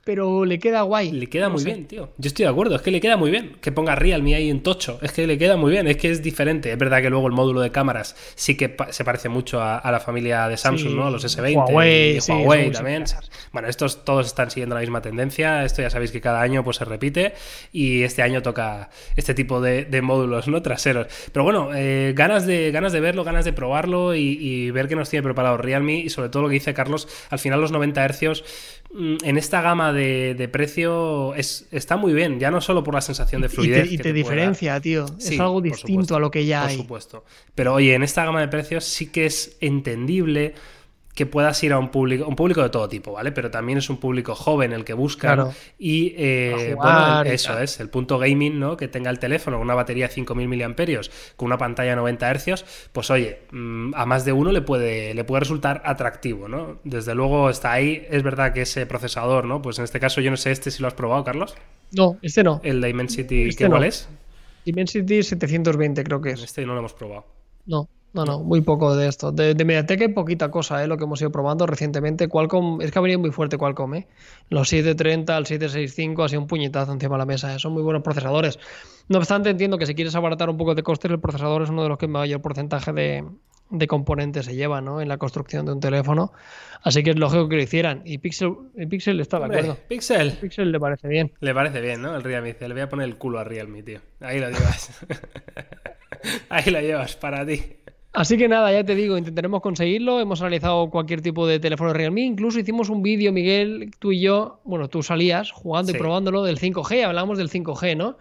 pero 0.10 0.44
le 0.44 0.58
queda 0.58 0.82
guay. 0.82 1.12
Le 1.12 1.28
queda 1.28 1.50
muy 1.50 1.64
bien, 1.64 1.86
tío. 1.86 2.10
Yo 2.18 2.30
estoy 2.30 2.46
de 2.46 2.50
acuerdo, 2.50 2.76
es 2.76 2.82
que 2.82 2.90
le 2.90 3.00
queda 3.00 3.16
muy 3.16 3.30
bien. 3.30 3.58
Que 3.62 3.72
ponga 3.72 3.94
Realme 3.94 4.34
ahí 4.34 4.50
en 4.50 4.64
tocho, 4.64 4.98
es 5.04 5.12
que 5.12 5.28
le 5.28 5.38
queda 5.38 5.56
muy 5.56 5.70
bien, 5.70 5.86
es 5.86 5.98
que 5.98 6.10
es 6.10 6.24
diferente. 6.24 6.72
Es 6.72 6.80
verdad 6.80 7.00
que 7.04 7.12
luego 7.12 7.28
el 7.28 7.34
módulo 7.34 7.62
de 7.62 7.72
cámaras 7.72 8.16
sí 8.34 8.58
que 8.58 8.76
se 8.90 9.04
parece 9.04 9.30
mucho 9.30 9.62
a, 9.62 9.84
la 9.92 10.00
familia 10.00 10.48
de 10.48 10.58
Samsung, 10.58 10.96
¿no? 10.96 11.12
Los 11.12 11.24
S20 11.26 11.58
Huawei, 11.58 12.18
y 12.18 12.32
Huawei 12.32 12.72
también. 12.72 13.04
Bueno, 13.54 13.68
estos 13.68 14.04
todos 14.04 14.26
están 14.26 14.50
siguiendo 14.50 14.74
la 14.74 14.82
misma 14.82 15.00
tendencia. 15.04 15.64
Esto 15.64 15.84
ya 15.84 15.92
sabéis 15.92 16.12
que 16.12 16.22
cada 16.22 16.42
año 16.42 16.64
pues 16.64 16.78
se 16.78 16.86
repite 16.86 17.34
y 17.72 18.02
este 18.02 18.24
año 18.24 18.42
toca 18.42 18.90
este 19.16 19.36
tipo 19.36 19.62
de, 19.62 20.02
módulos, 20.02 20.48
¿no? 20.48 20.64
Traseros. 20.64 21.06
Pero 21.32 21.44
bueno, 21.44 21.70
eh, 21.76 22.14
ganas, 22.16 22.48
de, 22.48 22.72
ganas 22.72 22.94
de 22.94 23.00
verlo, 23.00 23.24
ganas 23.24 23.46
de 23.46 23.54
probarlo 23.54 24.16
y, 24.16 24.72
ver 24.72 24.88
qué 24.88 24.96
nos 24.96 25.08
tiene 25.08 25.22
preparado 25.22 25.58
Realme 25.58 25.98
y 25.98 26.10
sobre 26.10 26.30
todo 26.30 26.42
lo 26.42 26.50
que 26.50 26.56
dice 26.56 26.74
Carlos, 26.74 27.08
al 27.30 27.38
final 27.38 27.62
los 27.62 27.72
90 27.72 28.08
Hz 28.08 28.44
mm, 28.89 28.89
en 28.92 29.38
esta 29.38 29.62
gama 29.62 29.94
de 29.94 30.20
de, 30.34 30.48
precio 30.48 31.36
es, 31.36 31.68
está 31.72 31.98
muy 31.98 32.14
bien, 32.14 32.40
ya 32.40 32.52
no 32.52 32.62
solo 32.62 32.84
por 32.84 32.96
la 32.96 33.02
sensación 33.02 33.42
de 33.42 33.50
fluidez. 33.50 33.92
Y 33.92 33.98
te, 33.98 34.14
diferencia, 34.14 34.80
tío. 34.80 35.06
es 35.20 35.40
algo 35.40 35.62
distinto 35.62 36.16
a 36.16 36.20
lo 36.20 36.32
que 36.32 36.46
ya 36.46 36.66
hay. 36.66 36.78
Por 36.78 36.84
supuesto. 36.84 37.26
Pero 37.56 37.76
oye, 37.76 37.94
en 37.94 38.04
esta 38.04 38.26
gama 38.26 38.42
de 38.42 38.48
precios 38.48 38.86
sí 38.86 39.08
que 39.08 39.26
es 39.26 39.58
entendible 39.62 40.56
que 41.14 41.26
puedas 41.26 41.62
ir 41.64 41.74
a 41.74 41.80
un 41.80 41.90
público, 41.90 42.26
un 42.28 42.36
público 42.36 42.62
de 42.62 42.70
todo 42.70 42.88
tipo, 42.88 43.14
¿vale? 43.14 43.32
Pero 43.32 43.52
también 43.52 43.78
es 43.78 43.90
un 43.90 43.98
público 43.98 44.36
joven 44.36 44.72
el 44.72 44.86
que 44.86 44.94
busca. 44.94 45.52
Y 45.78 46.14
eh, 46.16 46.76
bueno, 46.76 47.24
eso 47.24 47.60
es, 47.60 47.80
el 47.80 47.90
punto 47.90 48.18
gaming, 48.18 48.60
¿no? 48.60 48.78
Que 48.78 48.88
tenga 48.88 49.10
el 49.10 49.20
teléfono 49.20 49.58
con 49.58 49.66
una 49.66 49.76
batería 49.76 50.08
de 50.08 50.14
5000 50.14 50.48
mAh, 50.48 50.76
con 51.36 51.48
una 51.48 51.58
pantalla 51.58 51.92
de 51.92 51.96
90 51.98 52.34
Hz, 52.34 52.90
pues 52.94 53.10
oye, 53.10 53.40
mm, 53.52 53.94
a 53.96 54.06
más 54.06 54.24
de 54.24 54.32
uno 54.32 54.52
le 54.52 54.62
puede, 54.62 55.14
le 55.14 55.24
puede 55.24 55.42
resultar 55.42 55.82
atractivo, 55.86 56.48
¿no? 56.48 56.80
Desde 56.84 57.16
luego 57.16 57.50
está 57.50 57.74
ahí. 57.74 58.06
Es 58.10 58.24
verdad 58.24 58.54
que 58.54 58.62
ese 58.62 58.86
procesador, 58.86 59.46
¿no? 59.46 59.62
Pues 59.62 59.78
en 59.80 59.86
este 59.86 60.00
caso, 60.00 60.22
yo 60.22 60.32
no 60.32 60.38
sé 60.38 60.52
este 60.52 60.72
si 60.72 60.82
lo 60.82 60.88
has 60.88 60.94
probado, 60.94 61.24
Carlos. 61.24 61.56
No, 61.92 62.18
este 62.22 62.44
no. 62.44 62.62
El 62.64 62.82
Dimensity, 62.82 63.50
este 63.50 63.66
¿qué 63.66 63.70
cuál 63.70 63.84
es? 63.84 64.08
Dimensity 64.66 65.24
720, 65.24 66.04
creo 66.04 66.22
que 66.22 66.32
es. 66.32 66.44
Este 66.44 66.66
no 66.66 66.74
lo 66.74 66.80
hemos 66.80 66.94
probado. 66.94 67.26
No. 67.66 67.90
No, 68.12 68.26
no, 68.26 68.40
muy 68.40 68.62
poco 68.62 68.96
de 68.96 69.08
esto. 69.08 69.32
De, 69.32 69.54
de 69.54 69.66
Mediatek 69.66 70.02
hay 70.02 70.08
poquita 70.08 70.50
cosa, 70.50 70.84
¿eh? 70.84 70.88
lo 70.88 70.98
que 70.98 71.04
hemos 71.04 71.22
ido 71.22 71.32
probando 71.32 71.68
recientemente. 71.68 72.28
Qualcomm, 72.28 72.82
es 72.82 72.92
que 72.92 72.98
ha 72.98 73.02
venido 73.02 73.20
muy 73.20 73.32
fuerte 73.32 73.58
Qualcomm, 73.58 73.94
¿eh? 73.96 74.08
Los 74.50 74.70
730, 74.70 75.38
el 75.38 75.46
765, 75.46 76.24
ha 76.24 76.30
sido 76.30 76.42
un 76.42 76.48
puñetazo 76.48 76.92
encima 76.92 77.16
de 77.16 77.20
la 77.20 77.26
mesa, 77.26 77.54
¿eh? 77.54 77.60
son 77.60 77.74
muy 77.74 77.84
buenos 77.84 78.02
procesadores. 78.02 78.58
No 79.10 79.20
obstante, 79.20 79.52
entiendo 79.52 79.78
que 79.78 79.86
si 79.86 79.94
quieres 79.94 80.16
abaratar 80.16 80.50
un 80.50 80.58
poco 80.58 80.74
de 80.74 80.82
costes, 80.82 81.12
el 81.12 81.20
procesador 81.20 81.62
es 81.62 81.70
uno 81.70 81.84
de 81.84 81.90
los 81.90 81.98
que 82.00 82.08
mayor 82.08 82.42
porcentaje 82.42 82.94
de, 82.94 83.26
de 83.70 83.88
componentes 83.88 84.46
se 84.46 84.56
lleva 84.56 84.82
¿no? 84.82 85.02
en 85.02 85.08
la 85.08 85.18
construcción 85.18 85.66
de 85.66 85.74
un 85.74 85.80
teléfono. 85.80 86.32
Así 86.82 87.04
que 87.04 87.12
es 87.12 87.20
lógico 87.20 87.48
que 87.50 87.58
lo 87.58 87.62
hicieran. 87.62 88.02
Y 88.06 88.18
Pixel, 88.18 88.56
Pixel 88.90 89.20
está 89.20 89.40
de 89.40 89.46
acuerdo. 89.46 89.78
Pixel. 89.88 90.32
Pixel 90.34 90.72
le 90.72 90.80
parece 90.80 91.08
bien. 91.08 91.32
Le 91.40 91.54
parece 91.54 91.82
bien, 91.82 92.02
¿no? 92.02 92.16
El 92.16 92.24
Realme 92.24 92.56
Le 92.60 92.74
voy 92.74 92.82
a 92.82 92.90
poner 92.90 93.08
el 93.08 93.18
culo 93.18 93.40
a 93.40 93.44
Realme, 93.44 93.84
tío. 93.84 94.00
Ahí 94.22 94.40
lo 94.40 94.50
llevas. 94.50 95.06
Ahí 96.50 96.72
lo 96.72 96.82
llevas 96.82 97.16
para 97.16 97.46
ti. 97.46 97.62
Así 98.12 98.38
que 98.38 98.48
nada, 98.48 98.72
ya 98.72 98.84
te 98.84 98.96
digo, 98.96 99.18
intentaremos 99.18 99.62
conseguirlo. 99.62 100.20
Hemos 100.20 100.42
analizado 100.42 100.90
cualquier 100.90 101.22
tipo 101.22 101.46
de 101.46 101.60
teléfono 101.60 101.94
Realme. 101.94 102.22
Incluso 102.22 102.60
hicimos 102.60 102.90
un 102.90 103.04
vídeo, 103.04 103.32
Miguel, 103.32 103.92
tú 104.00 104.12
y 104.12 104.22
yo. 104.22 104.62
Bueno, 104.64 104.88
tú 104.88 105.04
salías 105.04 105.52
jugando 105.52 105.92
y 105.92 105.96
probándolo 105.96 106.44
del 106.44 106.60
5G. 106.60 107.04
Hablamos 107.06 107.38
del 107.38 107.50
5G, 107.50 107.96
¿no? 107.96 108.18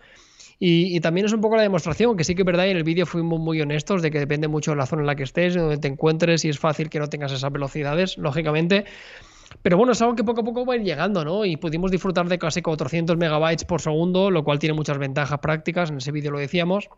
Y, 0.61 0.99
también 1.01 1.24
es 1.24 1.32
un 1.32 1.41
poco 1.41 1.57
la 1.57 1.62
demostración, 1.62 2.16
que 2.16 2.24
sí 2.24 2.34
que 2.34 2.43
es 2.43 2.47
verdad, 2.47 2.66
y 2.66 2.70
en 2.70 2.76
el 2.76 2.82
vídeo 2.82 3.07
fuimos 3.07 3.39
muy 3.39 3.61
honestos 3.61 4.03
de 4.03 4.11
que 4.11 4.18
depende 4.18 4.49
mucho 4.49 4.72
de 4.72 4.76
la 4.76 4.86
zona 4.86 5.03
en 5.03 5.07
la 5.07 5.14
que 5.14 5.22
estés, 5.22 5.55
de 5.55 5.61
donde 5.61 5.78
te 5.78 5.86
encuentres, 5.86 6.45
y 6.45 6.49
es 6.49 6.59
fácil 6.59 6.91
que 6.91 6.99
no 6.99 7.09
tengas 7.09 7.30
esas 7.30 7.53
velocidades, 7.53 8.18
lógicamente. 8.18 8.84
Pero 9.62 9.76
bueno, 9.76 9.93
es 9.93 10.03
algo 10.03 10.16
que 10.16 10.24
poco 10.24 10.41
a 10.41 10.45
poco 10.45 10.66
va 10.66 10.74
a 10.74 10.76
ir 10.76 10.82
llegando, 10.82 11.24
¿no? 11.24 11.45
Y 11.45 11.57
pudimos 11.57 11.93
disfrutar 11.93 12.28
de 12.28 12.39
casi 12.39 12.61
400 12.61 13.16
megabytes 13.16 13.64
por 13.64 13.80
segundo, 13.80 14.32
lo 14.32 14.43
cual 14.43 14.59
tiene 14.59 14.74
muchas 14.74 14.99
ventajas 14.99 15.39
prácticas, 15.39 15.91
en 15.91 15.99
ese 15.99 16.11
vídeo 16.11 16.32
lo 16.32 16.39
decíamos. 16.39 16.91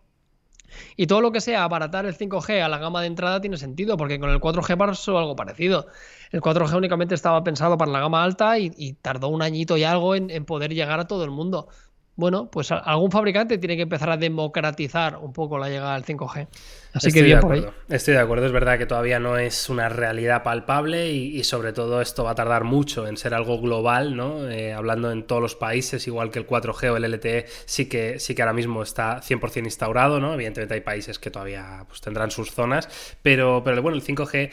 Y 0.96 1.06
todo 1.06 1.20
lo 1.20 1.32
que 1.32 1.40
sea 1.40 1.64
abaratar 1.64 2.06
el 2.06 2.16
5G 2.16 2.62
a 2.62 2.68
la 2.68 2.78
gama 2.78 3.00
de 3.00 3.06
entrada 3.06 3.40
tiene 3.40 3.56
sentido, 3.56 3.96
porque 3.96 4.18
con 4.20 4.30
el 4.30 4.40
4G 4.40 4.76
pasó 4.76 5.18
algo 5.18 5.36
parecido. 5.36 5.86
El 6.30 6.40
4G 6.40 6.76
únicamente 6.76 7.14
estaba 7.14 7.42
pensado 7.42 7.76
para 7.76 7.90
la 7.90 8.00
gama 8.00 8.22
alta 8.22 8.58
y, 8.58 8.92
tardó 9.02 9.28
un 9.28 9.42
añito 9.42 9.76
y 9.76 9.84
algo 9.84 10.14
en, 10.14 10.44
poder 10.44 10.74
llegar 10.74 11.00
a 11.00 11.06
todo 11.06 11.24
el 11.24 11.30
mundo 11.30 11.68
bueno, 12.20 12.50
pues 12.50 12.70
algún 12.70 13.10
fabricante 13.10 13.58
tiene 13.58 13.76
que 13.76 13.82
empezar 13.82 14.10
a 14.10 14.16
democratizar 14.16 15.16
un 15.16 15.32
poco 15.32 15.58
la 15.58 15.68
llegada 15.68 15.94
al 15.94 16.04
5G. 16.04 16.46
Así 16.92 17.08
Estoy 17.08 17.12
que 17.12 17.22
bien 17.22 17.40
por 17.40 17.52
ahí. 17.52 17.66
Estoy 17.88 18.14
de 18.14 18.20
acuerdo, 18.20 18.46
es 18.46 18.52
verdad 18.52 18.76
que 18.78 18.86
todavía 18.86 19.18
no 19.18 19.38
es 19.38 19.68
una 19.70 19.88
realidad 19.88 20.42
palpable 20.42 21.10
y, 21.10 21.42
sobre 21.44 21.72
todo 21.72 22.00
esto 22.00 22.22
va 22.24 22.32
a 22.32 22.34
tardar 22.34 22.64
mucho 22.64 23.06
en 23.06 23.16
ser 23.16 23.32
algo 23.32 23.60
global, 23.60 24.16
¿no? 24.16 24.48
Eh, 24.50 24.72
hablando 24.72 25.10
en 25.10 25.24
todos 25.24 25.40
los 25.40 25.56
países, 25.56 26.06
igual 26.06 26.30
que 26.30 26.38
el 26.38 26.46
4G 26.46 26.90
o 26.90 26.96
el 26.96 27.10
LTE 27.10 27.46
sí 27.64 27.88
que, 27.88 28.18
sí 28.18 28.34
que 28.34 28.42
ahora 28.42 28.52
mismo 28.52 28.82
está 28.82 29.20
100% 29.20 29.64
instaurado, 29.64 30.20
¿no? 30.20 30.34
Evidentemente 30.34 30.74
hay 30.74 30.82
países 30.82 31.18
que 31.18 31.30
todavía 31.30 31.84
pues, 31.88 32.00
tendrán 32.00 32.30
sus 32.30 32.50
zonas, 32.50 32.88
pero, 33.22 33.62
pero 33.64 33.80
bueno, 33.80 33.96
el 33.96 34.04
5G 34.04 34.50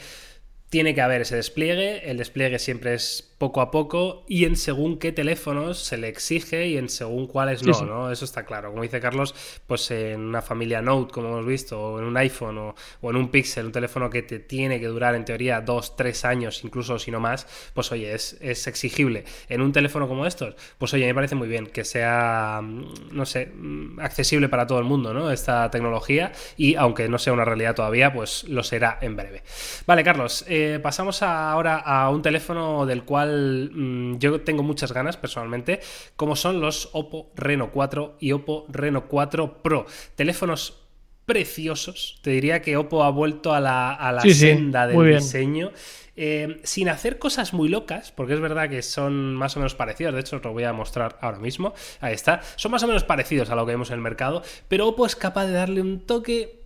tiene 0.70 0.94
que 0.94 1.00
haber 1.00 1.22
ese 1.22 1.36
despliegue, 1.36 2.10
el 2.10 2.18
despliegue 2.18 2.58
siempre 2.58 2.94
es 2.94 3.28
poco 3.38 3.60
a 3.60 3.70
poco 3.70 4.24
y 4.26 4.44
en 4.44 4.56
según 4.56 4.98
qué 4.98 5.12
teléfonos 5.12 5.78
se 5.78 5.96
le 5.96 6.08
exige 6.08 6.66
y 6.66 6.76
en 6.76 6.88
según 6.88 7.28
cuáles 7.28 7.62
no, 7.62 7.80
¿no? 7.82 8.10
Eso 8.10 8.24
está 8.24 8.44
claro. 8.44 8.70
Como 8.70 8.82
dice 8.82 9.00
Carlos, 9.00 9.34
pues 9.66 9.90
en 9.92 10.20
una 10.20 10.42
familia 10.42 10.82
Note, 10.82 11.12
como 11.12 11.28
hemos 11.28 11.46
visto, 11.46 11.80
o 11.80 11.98
en 12.00 12.04
un 12.04 12.16
iPhone 12.16 12.58
o, 12.58 12.74
en 13.02 13.16
un 13.16 13.30
Pixel, 13.30 13.66
un 13.66 13.72
teléfono 13.72 14.10
que 14.10 14.22
te 14.22 14.40
tiene 14.40 14.80
que 14.80 14.88
durar 14.88 15.14
en 15.14 15.24
teoría 15.24 15.60
dos, 15.60 15.96
tres 15.96 16.24
años, 16.24 16.64
incluso 16.64 16.98
si 16.98 17.12
no 17.12 17.20
más, 17.20 17.46
pues 17.74 17.92
oye, 17.92 18.12
es, 18.12 18.36
es 18.40 18.66
exigible. 18.66 19.24
En 19.48 19.62
un 19.62 19.72
teléfono 19.72 20.08
como 20.08 20.26
estos, 20.26 20.56
pues 20.76 20.92
oye, 20.94 21.06
me 21.06 21.14
parece 21.14 21.36
muy 21.36 21.46
bien 21.46 21.68
que 21.68 21.84
sea, 21.84 22.60
mm, 22.62 23.12
no 23.12 23.24
sé, 23.24 23.46
mm, 23.46 24.00
accesible 24.00 24.48
para 24.48 24.66
todo 24.66 24.80
el 24.80 24.84
mundo, 24.84 25.14
¿no? 25.14 25.30
Esta 25.30 25.70
tecnología 25.70 26.32
y 26.56 26.74
aunque 26.74 27.08
no 27.08 27.18
sea 27.18 27.32
una 27.32 27.44
realidad 27.44 27.76
todavía, 27.76 28.12
pues 28.12 28.44
lo 28.44 28.64
será 28.64 28.98
en 29.00 29.14
breve. 29.14 29.42
Vale, 29.86 30.02
Carlos, 30.02 30.44
eh, 30.48 30.57
pasamos 30.82 31.22
ahora 31.22 31.78
a 31.78 32.10
un 32.10 32.22
teléfono 32.22 32.86
del 32.86 33.04
cual 33.04 33.70
Mm, 33.78 34.18
yo 34.18 34.40
tengo 34.40 34.62
muchas 34.62 34.92
ganas 34.92 35.16
personalmente, 35.16 35.80
como 36.16 36.36
son 36.36 36.60
los 36.60 36.90
Oppo 36.92 37.32
Reno 37.36 37.70
4 37.70 38.16
y 38.20 38.32
Oppo 38.32 38.66
Reno 38.68 39.06
4 39.08 39.62
Pro. 39.62 39.86
Teléfonos 40.14 40.84
preciosos. 41.24 42.18
Te 42.22 42.30
diría 42.30 42.62
que 42.62 42.76
Oppo 42.76 43.04
ha 43.04 43.10
vuelto 43.10 43.52
a 43.52 43.60
la, 43.60 44.22
senda 44.32 44.86
del 44.86 45.16
diseño. 45.16 45.72
Eh, 46.20 46.60
sin 46.64 46.88
hacer 46.88 47.20
cosas 47.20 47.52
muy 47.52 47.68
locas, 47.68 48.10
porque 48.10 48.34
es 48.34 48.40
verdad 48.40 48.68
que 48.68 48.82
son 48.82 49.36
más 49.36 49.56
o 49.56 49.60
menos 49.60 49.76
parecidos, 49.76 50.14
de 50.14 50.20
hecho 50.20 50.34
os 50.34 50.42
lo 50.42 50.52
voy 50.52 50.64
a 50.64 50.72
mostrar 50.72 51.16
ahora 51.20 51.38
mismo, 51.38 51.74
ahí 52.00 52.12
está, 52.12 52.40
son 52.56 52.72
más 52.72 52.82
o 52.82 52.88
menos 52.88 53.04
parecidos 53.04 53.50
a 53.50 53.54
lo 53.54 53.64
que 53.64 53.70
vemos 53.70 53.90
en 53.90 53.94
el 53.94 54.00
mercado, 54.00 54.42
pero 54.66 54.88
Oppo 54.88 55.06
es 55.06 55.14
capaz 55.14 55.46
de 55.46 55.52
darle 55.52 55.80
un 55.80 56.00
toque 56.00 56.57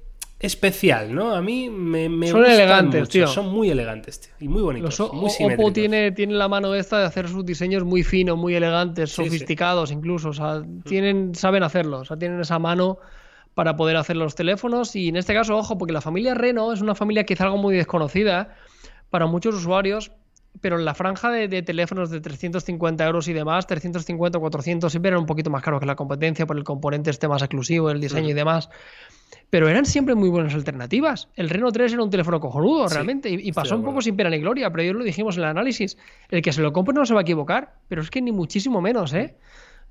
especial, 0.43 1.15
¿no? 1.15 1.35
A 1.35 1.41
mí 1.41 1.71
me, 1.71 2.09
me 2.09 2.29
Son 2.29 2.45
elegantes, 2.45 3.09
tío. 3.09 3.29
Son 3.29 3.49
muy 3.49 3.71
elegantes, 3.71 4.21
tío. 4.21 4.33
Y 4.41 4.49
muy 4.49 4.61
bonitos. 4.61 4.99
Los 4.99 5.13
muy 5.13 5.55
Oppo 5.55 5.73
tiene, 5.73 6.11
tiene 6.11 6.35
la 6.35 6.49
mano 6.49 6.75
esta 6.75 6.99
de 6.99 7.07
hacer 7.07 7.29
sus 7.29 7.47
diseños 7.47 7.85
muy 7.85 8.03
finos, 8.03 8.37
muy 8.37 8.55
elegantes, 8.55 9.13
sofisticados 9.13 9.93
incluso. 9.93 10.31
O 10.31 10.33
sea, 10.33 10.63
tienen, 10.85 11.35
saben 11.35 11.63
hacerlo. 11.63 12.01
O 12.01 12.05
sea, 12.05 12.17
tienen 12.17 12.41
esa 12.41 12.59
mano 12.59 12.99
para 13.55 13.77
poder 13.77 13.97
hacer 13.97 14.17
los 14.17 14.35
teléfonos. 14.35 14.97
Y 14.97 15.09
en 15.09 15.17
este 15.17 15.33
caso, 15.33 15.57
ojo, 15.57 15.79
porque 15.79 15.93
la 15.93 16.01
familia 16.01 16.35
Reno 16.35 16.73
es 16.73 16.81
una 16.81 16.97
familia 16.97 17.25
quizá 17.25 17.45
algo 17.45 17.59
muy 17.59 17.77
desconocida 17.77 18.57
para 19.11 19.27
muchos 19.27 19.55
usuarios, 19.55 20.11
pero 20.61 20.79
en 20.79 20.85
la 20.85 20.95
franja 20.95 21.31
de, 21.31 21.63
teléfonos 21.63 22.11
de 22.11 22.21
350 22.21 23.05
euros 23.07 23.29
y 23.29 23.33
demás, 23.33 23.67
350, 23.67 24.39
400, 24.39 24.93
siempre 24.93 25.09
eran 25.09 25.21
un 25.21 25.27
poquito 25.27 25.51
más 25.51 25.63
caros 25.63 25.81
que 25.81 25.87
la 25.87 25.97
competencia 25.97 26.47
por 26.47 26.57
el 26.57 26.65
componente 26.65 27.11
este 27.11 27.29
más 27.29 27.43
exclusivo, 27.43 27.91
el 27.91 28.01
diseño 28.01 28.29
y 28.29 28.33
demás. 28.33 28.69
Pero 29.51 29.69
eran 29.69 29.87
siempre 29.87 30.15
muy 30.15 30.29
buenas 30.29 30.55
alternativas. 30.55 31.29
El 31.37 31.49
Reno 31.49 31.71
3 31.73 31.95
era 31.95 32.03
un 32.03 32.11
teléfono 32.11 32.41
cojonudo, 32.41 32.89
realmente, 32.89 33.31
y, 33.31 33.53
pasó 33.53 33.77
un 33.77 33.85
poco 33.85 34.01
sin 34.01 34.17
pena 34.17 34.31
ni 34.31 34.39
gloria, 34.39 34.71
pero 34.71 34.83
yo 34.83 34.93
lo 34.93 35.05
dijimos 35.05 35.37
en 35.37 35.45
el 35.45 35.49
análisis. 35.49 35.97
El 36.31 36.43
que 36.43 36.53
se 36.53 36.63
lo 36.63 36.73
compre 36.73 36.95
no 36.95 37.05
se 37.07 37.15
va 37.15 37.21
a 37.21 37.23
equivocar, 37.23 37.75
pero 37.89 38.03
es 38.03 38.11
que 38.11 38.21
ni 38.21 38.33
muchísimo 38.33 38.81
menos, 38.81 39.13
¿eh? 39.15 39.35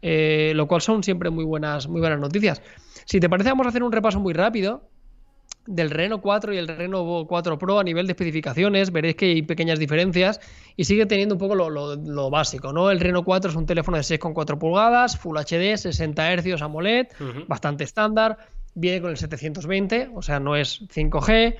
eh 0.02 0.54
lo 0.56 0.68
cual 0.68 0.82
son 0.82 1.04
siempre 1.04 1.30
muy 1.30 1.44
buenas, 1.44 1.88
muy 1.88 2.02
buenas 2.02 2.20
noticias. 2.20 2.62
Si 3.06 3.20
te 3.20 3.30
parece, 3.30 3.50
vamos 3.50 3.66
a 3.66 3.70
hacer 3.70 3.84
un 3.84 3.92
repaso 3.92 4.20
muy 4.20 4.34
rápido 4.34 4.90
del 5.68 5.90
Reno 5.90 6.22
4 6.22 6.54
y 6.54 6.58
el 6.58 6.68
Reno 6.68 7.26
4 7.28 7.58
Pro 7.58 7.80
a 7.80 7.84
nivel 7.84 8.08
de 8.08 8.14
especificaciones, 8.14 8.92
veréis 8.92 9.16
que 9.16 9.26
hay 9.26 9.42
pequeñas 9.42 9.80
diferencias 9.80 10.40
y 10.76 10.86
sigue 10.86 11.06
teniendo 11.06 11.36
un 11.36 11.40
poco 11.40 11.56
lo, 11.56 12.30
básico, 12.30 12.74
¿no? 12.74 12.90
El 12.90 13.00
Reno 13.00 13.24
4 13.24 13.52
es 13.52 13.56
un 13.56 13.66
teléfono 13.66 13.98
de 13.98 14.04
6,4 14.04 14.58
pulgadas, 14.58 15.18
Full 15.18 15.38
HD, 15.38 15.78
60 15.78 16.36
Hz 16.38 16.62
AMOLED, 16.62 17.08
bastante 17.48 17.84
estándar, 17.84 18.38
viene 18.74 19.02
con 19.02 19.12
el 19.12 19.18
720, 19.18 20.12
o 20.16 20.22
sea, 20.22 20.40
no 20.40 20.56
es 20.56 20.82
5G, 20.90 21.56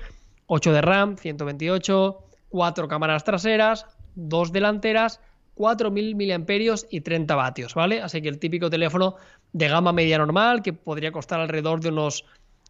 8 0.46 0.72
de 0.72 0.80
RAM, 0.80 1.16
128, 1.16 2.18
4 2.48 2.88
cámaras 2.88 3.24
traseras, 3.24 3.86
2 4.16 4.52
delanteras, 4.52 5.20
4.000 5.56 6.16
mAh 6.16 6.88
y 6.90 7.00
30 7.00 7.34
vatios, 7.34 7.74
¿vale? 7.74 8.00
Así 8.00 8.22
que 8.22 8.28
el 8.28 8.38
típico 8.38 8.70
teléfono 8.70 9.16
de 9.52 9.68
gama 9.68 9.92
media 9.92 10.18
normal 10.18 10.62
que 10.62 10.72
podría 10.72 11.12
costar 11.12 11.40
alrededor 11.40 11.80
de 11.80 11.88
unos... 11.90 12.24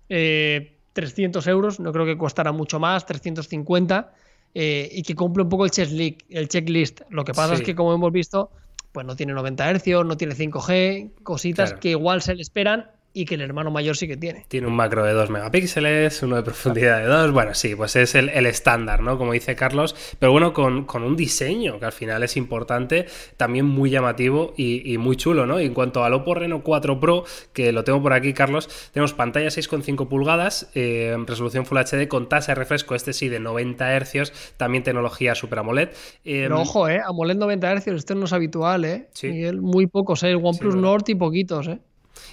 Eh, 0.08 0.71
300 0.92 1.46
euros, 1.46 1.80
no 1.80 1.92
creo 1.92 2.06
que 2.06 2.16
costará 2.16 2.52
mucho 2.52 2.78
más, 2.78 3.06
350, 3.06 4.12
eh, 4.54 4.88
y 4.92 5.02
que 5.02 5.14
cumple 5.14 5.42
un 5.42 5.48
poco 5.48 5.64
el 5.64 5.70
checklist. 5.70 6.20
El 6.28 6.48
checklist. 6.48 7.00
Lo 7.10 7.24
que 7.24 7.32
pasa 7.32 7.54
es 7.54 7.62
que, 7.62 7.74
como 7.74 7.94
hemos 7.94 8.12
visto, 8.12 8.50
pues 8.92 9.06
no 9.06 9.16
tiene 9.16 9.32
90 9.32 9.78
Hz, 9.78 10.04
no 10.04 10.16
tiene 10.16 10.34
5G, 10.34 11.12
cositas 11.22 11.74
que 11.74 11.90
igual 11.90 12.22
se 12.22 12.34
le 12.34 12.42
esperan 12.42 12.90
y 13.14 13.24
que 13.24 13.34
el 13.34 13.42
hermano 13.42 13.70
mayor 13.70 13.96
sí 13.96 14.08
que 14.08 14.16
tiene. 14.16 14.44
Tiene 14.48 14.66
un 14.66 14.74
macro 14.74 15.04
de 15.04 15.12
2 15.12 15.30
megapíxeles, 15.30 16.22
uno 16.22 16.36
de 16.36 16.42
profundidad 16.42 16.98
de 16.98 17.06
2. 17.06 17.32
Bueno, 17.32 17.54
sí, 17.54 17.74
pues 17.74 17.96
es 17.96 18.14
el, 18.14 18.28
estándar, 18.46 19.02
¿no? 19.02 19.18
Como 19.18 19.32
dice 19.32 19.54
Carlos. 19.54 19.94
Pero 20.18 20.32
bueno, 20.32 20.52
con, 20.52 20.86
un 20.94 21.16
diseño 21.16 21.78
que 21.78 21.84
al 21.84 21.92
final 21.92 22.22
es 22.22 22.36
importante, 22.36 23.06
también 23.36 23.66
muy 23.66 23.90
llamativo 23.90 24.54
y, 24.56 24.96
muy 24.98 25.16
chulo, 25.16 25.46
¿no? 25.46 25.60
Y 25.60 25.66
en 25.66 25.74
cuanto 25.74 26.04
al 26.04 26.14
Oppo 26.14 26.34
Reno 26.34 26.62
4 26.62 27.00
Pro, 27.00 27.24
que 27.52 27.72
lo 27.72 27.84
tengo 27.84 28.02
por 28.02 28.12
aquí, 28.12 28.32
Carlos, 28.32 28.68
tenemos 28.92 29.12
pantalla 29.12 29.48
6,5 29.48 30.08
pulgadas, 30.08 30.70
eh, 30.74 31.16
resolución 31.26 31.66
Full 31.66 31.78
HD 31.78 32.08
con 32.08 32.28
tasa 32.28 32.52
de 32.52 32.56
refresco, 32.56 32.94
este 32.94 33.12
sí, 33.12 33.28
de 33.28 33.40
90 33.40 34.00
Hz, 34.00 34.32
también 34.56 34.84
tecnología 34.84 35.34
Super 35.34 35.60
AMOLED. 35.60 35.88
Eh, 36.24 36.42
Pero 36.42 36.60
ojo, 36.60 36.88
¿eh? 36.88 37.00
AMOLED 37.04 37.36
90 37.36 37.80
Hz, 37.80 37.86
esto 37.88 38.14
no 38.14 38.24
es 38.24 38.32
habitual, 38.32 38.84
¿eh? 38.84 39.08
Sí. 39.12 39.30
muy 39.60 39.86
pocos, 39.86 40.22
¿eh? 40.22 40.30
El 40.30 40.36
OnePlus 40.42 40.76
Nord 40.76 41.04
y 41.08 41.14
poquitos, 41.14 41.68
¿eh? 41.68 41.78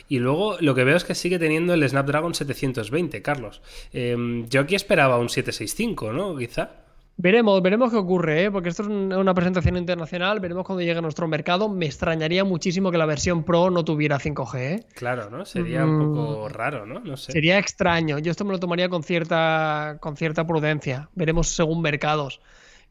Y 0.08 0.20
luego 0.20 0.58
lo 0.60 0.76
que 0.76 0.84
veo 0.84 0.98
es 0.98 1.04
que 1.04 1.16
sigue 1.16 1.40
teniendo 1.40 1.74
el 1.74 1.88
Snapdragon 1.88 2.34
720, 2.34 3.22
Carlos. 3.22 3.62
Em, 3.94 4.48
yo 4.50 4.62
aquí 4.62 4.76
esperaba 4.76 5.18
un 5.18 5.30
765, 5.30 6.14
¿no? 6.14 6.38
Quizá. 6.38 6.70
Veremos, 7.22 7.62
veremos 7.62 7.92
qué 7.92 7.98
ocurre, 7.98 8.46
¿eh? 8.46 8.52
porque 8.52 8.70
esto 8.70 8.84
es 8.84 8.88
una 8.88 9.34
presentación 9.34 9.76
internacional, 9.76 10.40
veremos 10.40 10.66
cuando 10.66 10.82
llegue 10.82 11.00
a 11.00 11.02
nuestro 11.02 11.28
mercado. 11.28 11.68
Me 11.68 11.86
extrañaría 11.86 12.46
muchísimo 12.46 12.92
que 12.92 12.98
la 12.98 13.06
versión 13.06 13.44
Pro 13.44 13.70
no 13.70 13.84
tuviera 13.84 14.18
5G. 14.18 14.56
¿eh? 14.60 14.86
Claro, 14.96 15.30
¿no? 15.30 15.44
Sería 15.44 15.84
un 15.84 16.00
poco 16.00 16.48
mm. 16.48 16.54
raro, 16.54 16.86
¿no? 16.86 17.02
No 17.02 17.18
sé. 17.18 17.34
Sería 17.34 17.60
extraño. 17.60 18.20
Yo 18.20 18.32
esto 18.32 18.46
me 18.46 18.54
lo 18.54 18.60
tomaría 18.62 18.88
con 18.88 19.04
cierta, 19.04 19.98
con 20.00 20.16
cierta 20.16 20.48
prudencia. 20.48 21.10
Veremos 21.14 21.50
según 21.50 21.82
mercados. 21.82 22.40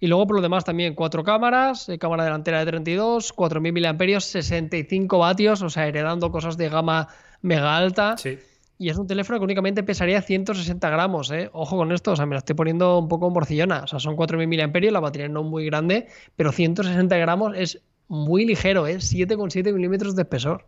Y 0.00 0.06
luego 0.06 0.26
por 0.26 0.36
lo 0.36 0.42
demás 0.42 0.64
también 0.64 0.94
cuatro 0.94 1.24
cámaras, 1.24 1.88
eh, 1.88 1.98
cámara 1.98 2.24
delantera 2.24 2.60
de 2.60 2.66
32, 2.66 3.34
4.000 3.34 4.14
mAh, 4.14 4.20
65 4.20 5.18
vatios, 5.18 5.62
o 5.62 5.70
sea, 5.70 5.88
heredando 5.88 6.30
cosas 6.30 6.56
de 6.56 6.68
gama 6.68 7.08
mega 7.42 7.76
alta. 7.76 8.16
Sí. 8.16 8.38
Y 8.80 8.90
es 8.90 8.96
un 8.96 9.08
teléfono 9.08 9.40
que 9.40 9.44
únicamente 9.44 9.82
pesaría 9.82 10.22
160 10.22 10.88
gramos, 10.88 11.32
¿eh? 11.32 11.50
Ojo 11.52 11.76
con 11.76 11.90
esto, 11.90 12.12
o 12.12 12.16
sea, 12.16 12.26
me 12.26 12.36
la 12.36 12.38
estoy 12.38 12.54
poniendo 12.54 12.96
un 12.98 13.08
poco 13.08 13.28
morcillona. 13.28 13.82
O 13.82 13.86
sea, 13.88 13.98
son 13.98 14.16
4.000 14.16 14.46
mAh, 14.46 14.90
la 14.92 15.00
batería 15.00 15.28
no 15.28 15.42
muy 15.42 15.66
grande, 15.66 16.06
pero 16.36 16.52
160 16.52 17.16
gramos 17.16 17.54
es 17.56 17.82
muy 18.06 18.46
ligero, 18.46 18.86
¿eh? 18.86 18.98
7,7 18.98 19.72
milímetros 19.72 20.14
de 20.14 20.22
espesor. 20.22 20.66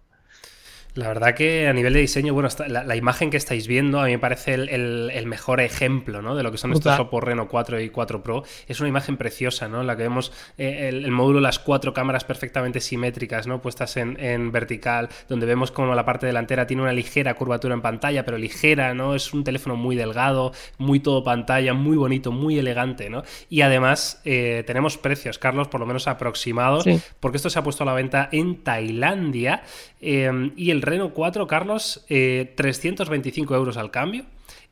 La 0.94 1.08
verdad 1.08 1.34
que 1.34 1.68
a 1.68 1.72
nivel 1.72 1.92
de 1.92 2.00
diseño, 2.00 2.34
bueno, 2.34 2.48
la, 2.66 2.96
imagen 2.96 3.30
que 3.30 3.36
estáis 3.36 3.68
viendo 3.68 4.00
a 4.00 4.06
mí 4.06 4.12
me 4.12 4.18
parece 4.18 4.54
el, 4.54 5.26
mejor 5.26 5.60
ejemplo 5.60 6.22
¿no? 6.22 6.34
de 6.34 6.42
lo 6.42 6.50
que 6.50 6.58
son 6.58 6.72
estos 6.72 6.98
Oppo 6.98 7.20
Reno 7.20 7.48
4 7.48 7.80
y 7.80 7.90
4 7.90 8.22
Pro. 8.22 8.42
Es 8.66 8.80
una 8.80 8.88
imagen 8.88 9.16
preciosa, 9.16 9.68
¿no? 9.68 9.80
En 9.82 9.86
la 9.86 9.96
que 9.96 10.02
vemos 10.02 10.32
eh, 10.58 10.88
el, 10.88 11.10
módulo, 11.10 11.40
las 11.40 11.58
cuatro 11.58 11.94
cámaras 11.94 12.24
perfectamente 12.24 12.80
simétricas, 12.80 13.46
¿no? 13.46 13.62
Puestas 13.62 13.96
en, 13.96 14.50
vertical, 14.52 15.08
donde 15.28 15.46
vemos 15.46 15.70
como 15.70 15.94
la 15.94 16.04
parte 16.04 16.26
delantera 16.26 16.66
tiene 16.66 16.82
una 16.82 16.92
ligera 16.92 17.34
curvatura 17.34 17.74
en 17.74 17.82
pantalla, 17.82 18.24
pero 18.24 18.38
ligera, 18.38 18.92
¿no? 18.94 19.14
Es 19.14 19.32
un 19.32 19.44
teléfono 19.44 19.76
muy 19.76 19.94
delgado, 19.94 20.52
muy 20.78 21.00
todo 21.00 21.22
pantalla, 21.22 21.74
muy 21.74 21.96
bonito, 21.96 22.32
muy 22.32 22.58
elegante, 22.58 23.10
¿no? 23.10 23.22
Y 23.48 23.60
además 23.60 24.20
eh, 24.24 24.64
tenemos 24.66 24.98
precios, 24.98 25.38
Carlos, 25.38 25.68
por 25.68 25.80
lo 25.80 25.86
menos 25.86 26.08
aproximados, 26.08 26.84
porque 27.20 27.36
esto 27.36 27.50
se 27.50 27.58
ha 27.58 27.62
puesto 27.62 27.84
a 27.84 27.86
la 27.86 27.94
venta 27.94 28.28
en 28.32 28.62
Tailandia 28.64 29.62
eh, 30.00 30.50
y 30.56 30.70
el 30.70 30.79
el 30.80 30.82
Reno 30.82 31.12
4, 31.12 31.46
Carlos, 31.46 32.04
325 32.08 33.54
eh, 33.54 33.56
euros 33.56 33.76
al 33.76 33.90
cambio. 33.90 34.24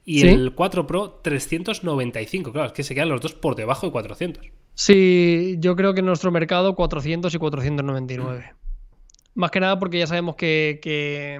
Y 0.05 0.27
el 0.27 0.55
4 0.55 0.87
Pro, 0.87 1.21
395. 1.23 2.51
Claro, 2.51 2.69
es 2.69 2.73
que 2.73 2.83
se 2.83 2.95
quedan 2.95 3.11
los 3.11 3.21
dos 3.21 3.35
por 3.35 3.55
debajo 3.57 3.87
de 3.87 3.93
400. 3.93 4.47
Sí, 4.73 5.57
yo 5.59 5.77
creo 5.77 5.93
que 5.93 6.01
en 6.01 6.07
nuestro 6.07 6.31
mercado 6.31 6.75
400 6.75 7.35
y 7.35 7.39
499. 7.39 8.55
Más 9.35 9.51
que 9.51 9.61
nada 9.61 9.79
porque 9.79 9.99
ya 9.99 10.07
sabemos 10.07 10.37
que, 10.37 10.79
que, 10.81 11.39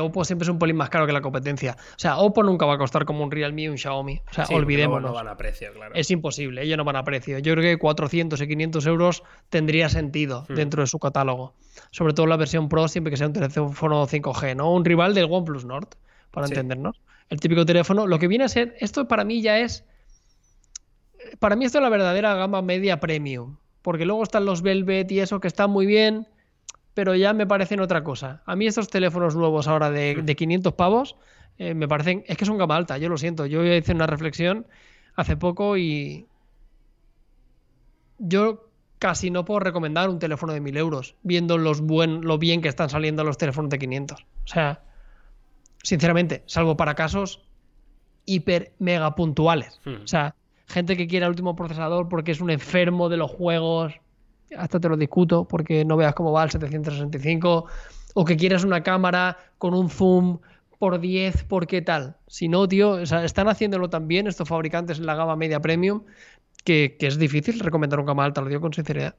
Oppo 0.00 0.24
siempre 0.24 0.44
es 0.44 0.48
un 0.48 0.58
pelín 0.58 0.76
más 0.76 0.90
caro 0.90 1.06
que 1.06 1.12
la 1.12 1.20
competencia. 1.20 1.76
O 1.90 1.98
sea, 1.98 2.18
Oppo 2.18 2.42
nunca 2.42 2.66
va 2.66 2.74
a 2.74 2.78
costar 2.78 3.04
como 3.04 3.24
un 3.24 3.30
Realme 3.30 3.62
y 3.62 3.68
un 3.68 3.76
Xiaomi. 3.76 4.20
O 4.30 4.34
sea, 4.34 4.46
olvidémonos. 4.56 5.10
No 5.10 5.14
van 5.14 5.28
a 5.28 5.36
precio, 5.36 5.72
claro. 5.72 5.94
Es 5.94 6.10
imposible, 6.10 6.62
ellos 6.62 6.76
no 6.76 6.84
van 6.84 6.96
a 6.96 7.04
precio. 7.04 7.38
Yo 7.38 7.54
creo 7.54 7.62
que 7.62 7.78
400 7.78 8.40
y 8.40 8.48
500 8.48 8.86
euros 8.86 9.22
tendría 9.48 9.88
sentido 9.88 10.46
hmm. 10.48 10.54
dentro 10.54 10.82
de 10.82 10.86
su 10.86 10.98
catálogo 10.98 11.54
sobre 11.90 12.12
todo 12.12 12.26
la 12.26 12.36
versión 12.36 12.68
Pro, 12.68 12.88
siempre 12.88 13.10
que 13.10 13.16
sea 13.16 13.26
un 13.26 13.32
teléfono 13.32 14.06
5G, 14.06 14.56
¿no? 14.56 14.72
Un 14.72 14.84
rival 14.84 15.14
del 15.14 15.26
OnePlus 15.30 15.64
Nord, 15.64 15.88
para 16.30 16.46
entendernos. 16.46 17.00
El 17.30 17.40
típico 17.40 17.64
teléfono. 17.64 18.06
Lo 18.06 18.18
que 18.18 18.28
viene 18.28 18.44
a 18.44 18.48
ser, 18.48 18.74
esto 18.80 19.08
para 19.08 19.24
mí 19.24 19.42
ya 19.42 19.58
es. 19.58 19.84
Para 21.38 21.56
mí 21.56 21.64
esto 21.64 21.78
es 21.78 21.82
la 21.82 21.88
verdadera 21.88 22.34
gama 22.34 22.62
media 22.62 23.00
premium. 23.00 23.56
Porque 23.82 24.04
luego 24.06 24.22
están 24.22 24.44
los 24.44 24.62
Velvet 24.62 25.10
y 25.12 25.20
eso 25.20 25.40
que 25.40 25.48
están 25.48 25.70
muy 25.70 25.86
bien, 25.86 26.26
pero 26.94 27.14
ya 27.16 27.32
me 27.32 27.46
parecen 27.46 27.80
otra 27.80 28.04
cosa. 28.04 28.42
A 28.46 28.56
mí 28.56 28.66
estos 28.66 28.88
teléfonos 28.88 29.34
nuevos 29.34 29.68
ahora 29.68 29.90
de, 29.90 30.34
500 30.36 30.72
mm. 30.72 30.76
pavos 30.76 31.16
eh, 31.58 31.74
me 31.74 31.88
parecen. 31.88 32.24
Es 32.26 32.36
que 32.36 32.44
son 32.44 32.56
gama 32.56 32.76
alta, 32.76 32.98
yo 32.98 33.08
lo 33.08 33.18
siento. 33.18 33.46
Yo 33.46 33.64
hice 33.64 33.92
una 33.92 34.06
reflexión 34.06 34.66
hace 35.16 35.36
poco 35.36 35.76
y. 35.76 36.26
Yo 38.18 38.68
casi 39.00 39.30
no 39.30 39.44
puedo 39.44 39.60
recomendar 39.60 40.08
un 40.08 40.20
teléfono 40.20 40.52
de 40.52 40.60
1000 40.60 40.76
euros, 40.76 41.16
viendo 41.22 41.58
los 41.58 41.80
buen, 41.80 42.22
lo 42.22 42.38
bien 42.38 42.62
que 42.62 42.68
están 42.68 42.88
saliendo 42.88 43.24
los 43.24 43.36
teléfonos 43.36 43.70
de 43.70 43.78
500. 43.78 44.20
O 44.20 44.26
sea, 44.46 44.82
sinceramente, 45.82 46.42
salvo 46.46 46.76
para 46.76 46.94
casos 46.94 47.42
hiper 48.24 48.72
mega 48.78 49.14
puntuales. 49.16 49.80
Hmm. 49.84 50.04
O 50.04 50.06
sea, 50.06 50.36
gente 50.68 50.96
que 50.96 51.06
quiera 51.08 51.26
el 51.26 51.30
último 51.30 51.56
procesador 51.56 52.08
porque 52.08 52.32
es 52.32 52.40
un 52.40 52.50
enfermo 52.50 53.08
de 53.08 53.16
los 53.16 53.30
juegos, 53.30 53.94
hasta 54.56 54.80
te 54.80 54.88
lo 54.88 54.96
discuto 54.96 55.46
porque 55.46 55.84
no 55.84 55.96
veas 55.96 56.14
cómo 56.14 56.32
va 56.32 56.44
el 56.44 56.50
765, 56.50 57.66
o 58.14 58.24
que 58.24 58.36
quieras 58.36 58.64
una 58.64 58.82
cámara 58.82 59.36
con 59.58 59.74
un 59.74 59.90
zoom 59.90 60.38
por 60.78 61.00
10, 61.00 61.44
¿por 61.44 61.66
qué 61.66 61.82
tal? 61.82 62.16
Si 62.26 62.48
no, 62.48 62.68
tío, 62.68 62.90
o 62.90 63.06
sea, 63.06 63.24
están 63.24 63.48
haciéndolo 63.48 63.88
también 63.88 64.26
estos 64.26 64.48
fabricantes 64.48 64.98
en 64.98 65.06
la 65.06 65.14
gama 65.14 65.36
media 65.36 65.60
premium 65.60 66.02
que, 66.64 66.96
es 66.98 67.18
difícil 67.18 67.60
recomendar 67.60 68.00
un 68.00 68.06
gama 68.06 68.24
alta, 68.24 68.40
lo 68.40 68.48
digo 68.48 68.60
con 68.60 68.72
sinceridad. 68.72 69.14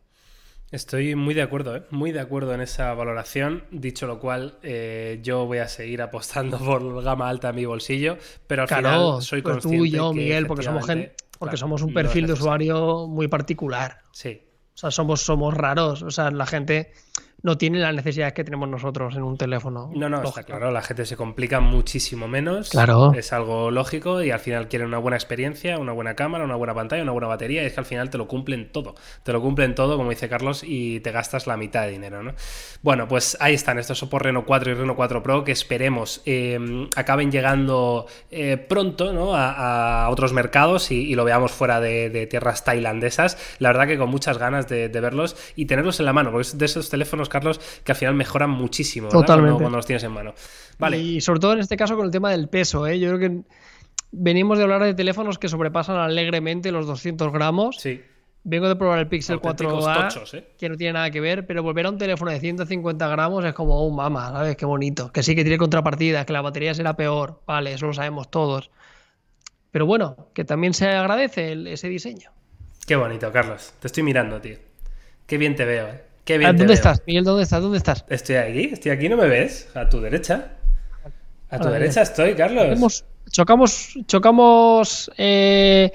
Estoy 0.72 1.16
muy 1.16 1.36
de 1.36 1.44
acuerdo, 1.44 1.76
¿eh? 1.76 1.84
muy 1.92 2.12
de 2.12 2.20
acuerdo 2.20 2.54
en 2.54 2.62
esa 2.62 2.94
valoración. 2.96 3.64
Dicho 3.72 4.08
lo 4.08 4.20
cual, 4.20 4.58
eh, 4.64 5.20
yo 5.22 5.46
voy 5.46 5.60
a 5.60 5.68
seguir 5.68 6.02
apostando 6.02 6.58
por 6.66 7.04
gama 7.04 7.30
alta 7.30 7.50
en 7.50 7.56
mi 7.56 7.66
bolsillo, 7.66 8.18
pero 8.48 8.64
al 8.64 8.68
final 8.68 9.22
soy 9.22 9.42
pues 9.42 9.54
consciente. 9.54 9.78
Tú 9.78 9.86
y 9.86 9.92
yo, 9.92 10.12
Miguel, 10.12 10.48
porque 10.48 10.64
somos 10.64 10.86
gente, 10.86 11.16
porque 11.38 11.58
somos 11.58 11.82
un 11.84 11.94
perfil 11.94 12.26
de 12.28 12.34
usuario 12.34 13.08
muy 13.08 13.28
particular. 13.28 14.00
Sí. 14.12 14.42
O 14.76 14.78
sea, 14.78 14.92
somos, 14.92 15.22
somos 15.22 15.54
raros. 15.54 16.02
O 16.02 16.12
sea, 16.12 16.32
la 16.32 16.46
gente. 16.46 16.92
No 17.42 17.58
tiene 17.58 17.80
las 17.80 17.94
necesidades 17.94 18.34
que 18.34 18.44
tenemos 18.44 18.68
nosotros 18.70 19.16
en 19.16 19.24
un 19.24 19.38
teléfono. 19.38 19.92
No, 19.96 20.10
no, 20.10 20.24
está 20.24 20.44
claro, 20.44 20.72
la 20.72 20.82
gente 20.82 21.06
se 21.06 21.16
complica 21.16 21.60
muchísimo 21.60 22.28
menos. 22.28 22.70
Claro. 22.70 23.14
Es 23.14 23.34
algo 23.34 23.72
lógico 23.72 24.24
y 24.24 24.32
al 24.32 24.40
final 24.40 24.68
quieren 24.68 24.88
una 24.88 24.98
buena 24.98 25.18
experiencia, 25.18 25.78
una 25.78 25.92
buena 25.92 26.16
cámara, 26.16 26.44
una 26.44 26.56
buena 26.56 26.74
pantalla, 26.74 27.04
una 27.04 27.12
buena 27.12 27.28
batería 27.28 27.64
y 27.64 27.68
es 27.68 27.74
que 27.74 27.80
al 27.80 27.86
final 27.86 28.10
te 28.10 28.18
lo 28.18 28.28
cumplen 28.28 28.72
todo. 28.72 28.96
Te 29.24 29.32
lo 29.34 29.42
cumplen 29.42 29.76
todo, 29.76 29.98
como 29.98 30.10
dice 30.10 30.30
Carlos, 30.30 30.64
y 30.66 31.00
te 31.02 31.12
gastas 31.12 31.48
la 31.48 31.58
mitad 31.58 31.84
de 31.84 31.92
dinero, 31.92 32.24
¿no? 32.24 32.34
Bueno, 32.82 33.08
pues 33.08 33.38
ahí 33.40 33.54
están 33.54 33.80
estos 33.80 34.02
Oppo 34.04 34.20
Reno 34.20 34.46
4 34.46 34.72
y 34.72 34.74
Reno 34.76 34.96
4 34.96 35.24
Pro 35.24 35.44
que 35.44 35.52
esperemos 35.52 36.22
eh, 36.26 36.88
acaben 36.96 37.32
llegando 37.32 38.08
eh, 38.32 38.58
pronto 38.58 39.14
¿no? 39.14 39.36
a, 39.36 40.08
otros 40.10 40.34
mercados 40.34 40.92
y, 40.92 41.16
lo 41.16 41.24
veamos 41.24 41.52
fuera 41.52 41.80
de, 41.80 42.28
tierras 42.30 42.64
tailandesas. 42.64 43.38
La 43.60 43.70
verdad 43.70 43.88
que 43.88 43.98
con 43.98 44.10
muchas 44.10 44.38
ganas 44.38 44.68
de, 44.68 44.88
verlos 44.88 45.36
y 45.56 45.66
tenerlos 45.66 46.00
en 46.00 46.06
la 46.06 46.14
mano, 46.14 46.32
porque 46.32 46.48
es 46.48 46.58
de 46.58 46.66
esos 46.66 46.90
teléfonos, 46.90 47.30
Carlos, 47.36 47.60
que 47.84 47.92
al 47.92 47.98
final 47.98 48.16
mejoran 48.16 48.50
muchísimo 48.50 49.10
Totalmente. 49.10 49.60
Cuando, 49.60 49.78
los 49.78 49.86
tienes 49.86 50.04
en 50.04 50.12
mano. 50.12 50.34
Vale. 50.80 50.98
Y 50.98 51.22
sobre 51.22 51.40
todo 51.40 51.54
en 51.54 51.60
este 51.60 51.78
caso 51.78 51.96
con 51.96 52.06
el 52.06 52.12
tema 52.12 52.32
del 52.32 52.48
peso, 52.50 52.88
¿eh? 52.88 53.00
yo 53.00 53.16
creo 53.16 53.20
que 53.20 53.42
venimos 54.12 54.58
de 54.58 54.64
hablar 54.64 54.84
de 54.84 54.94
teléfonos 54.94 55.38
que 55.38 55.50
sobrepasan 55.50 55.98
alegremente 55.98 56.72
los 56.72 56.88
200 56.88 57.32
gramos. 57.32 57.78
Sí. 57.78 58.02
Vengo 58.48 58.68
de 58.68 58.76
probar 58.76 59.00
el 59.00 59.08
Pixel 59.08 59.40
4a, 59.40 60.34
¿eh? 60.34 60.48
que 60.58 60.70
no 60.70 60.78
tiene 60.78 60.94
nada 60.94 61.10
que 61.10 61.20
ver, 61.20 61.48
pero 61.48 61.64
volver 61.64 61.88
a 61.88 61.90
un 61.90 61.98
teléfono 61.98 62.30
de 62.30 62.40
150 62.40 63.08
gramos 63.08 63.44
es 63.44 63.54
como 63.54 63.84
un 63.88 63.94
oh, 63.94 63.96
mama, 63.96 64.30
¿sabes? 64.32 64.56
Qué 64.56 64.68
bonito. 64.68 65.12
Que 65.12 65.24
sí 65.24 65.36
que 65.36 65.44
tiene 65.44 65.58
contrapartidas, 65.58 66.26
que 66.26 66.34
la 66.34 66.42
batería 66.42 66.74
será 66.76 66.96
peor, 66.96 67.42
vale, 67.48 67.74
eso 67.74 67.88
lo 67.88 67.94
sabemos 67.94 68.30
todos. 68.30 68.70
Pero 69.72 69.88
bueno, 69.88 70.30
que 70.34 70.46
también 70.46 70.76
se 70.76 70.88
agradece 70.88 71.58
ese 71.74 71.90
diseño. 71.90 72.32
Qué 72.86 72.96
bonito, 72.96 73.32
Carlos. 73.32 73.74
Te 73.80 73.88
estoy 73.88 74.04
mirando, 74.04 74.40
tío. 74.40 74.58
Qué 75.26 75.40
bien 75.40 75.56
te 75.56 75.66
veo, 75.66 75.88
¿eh? 75.88 76.04
Qué 76.26 76.40
bien 76.40 76.58
¿Dónde 76.58 76.74
estás, 76.74 77.04
Miguel? 77.06 77.24
¿Dónde 77.24 77.44
estás? 77.44 77.62
¿Dónde 77.62 77.78
estás? 77.78 78.04
Estoy 78.10 78.38
aquí, 78.38 78.70
estoy 78.74 78.92
aquí, 78.92 79.08
¿no 79.08 79.16
me 79.16 79.28
ves? 79.28 79.70
A 79.76 79.88
tu 79.88 80.02
derecha. 80.02 80.54
A 81.52 81.60
tu 81.60 81.70
derecha 81.70 82.02
estoy, 82.02 82.34
Carlos. 82.34 83.06
chocamos, 83.30 83.96
chocamos. 84.08 85.12
Eh, 85.18 85.92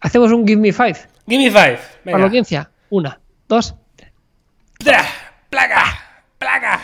hacemos 0.00 0.32
un 0.32 0.44
Give 0.44 0.60
Me 0.60 0.72
Five. 0.72 0.96
Give 1.28 1.40
me 1.40 1.50
five. 1.52 1.78
Para 2.04 2.18
la 2.18 2.24
audiencia. 2.24 2.68
Una, 2.90 3.20
dos, 3.48 3.76
tres. 3.96 5.06
¡Plaga! 5.48 5.84
¡Plaga! 6.38 6.80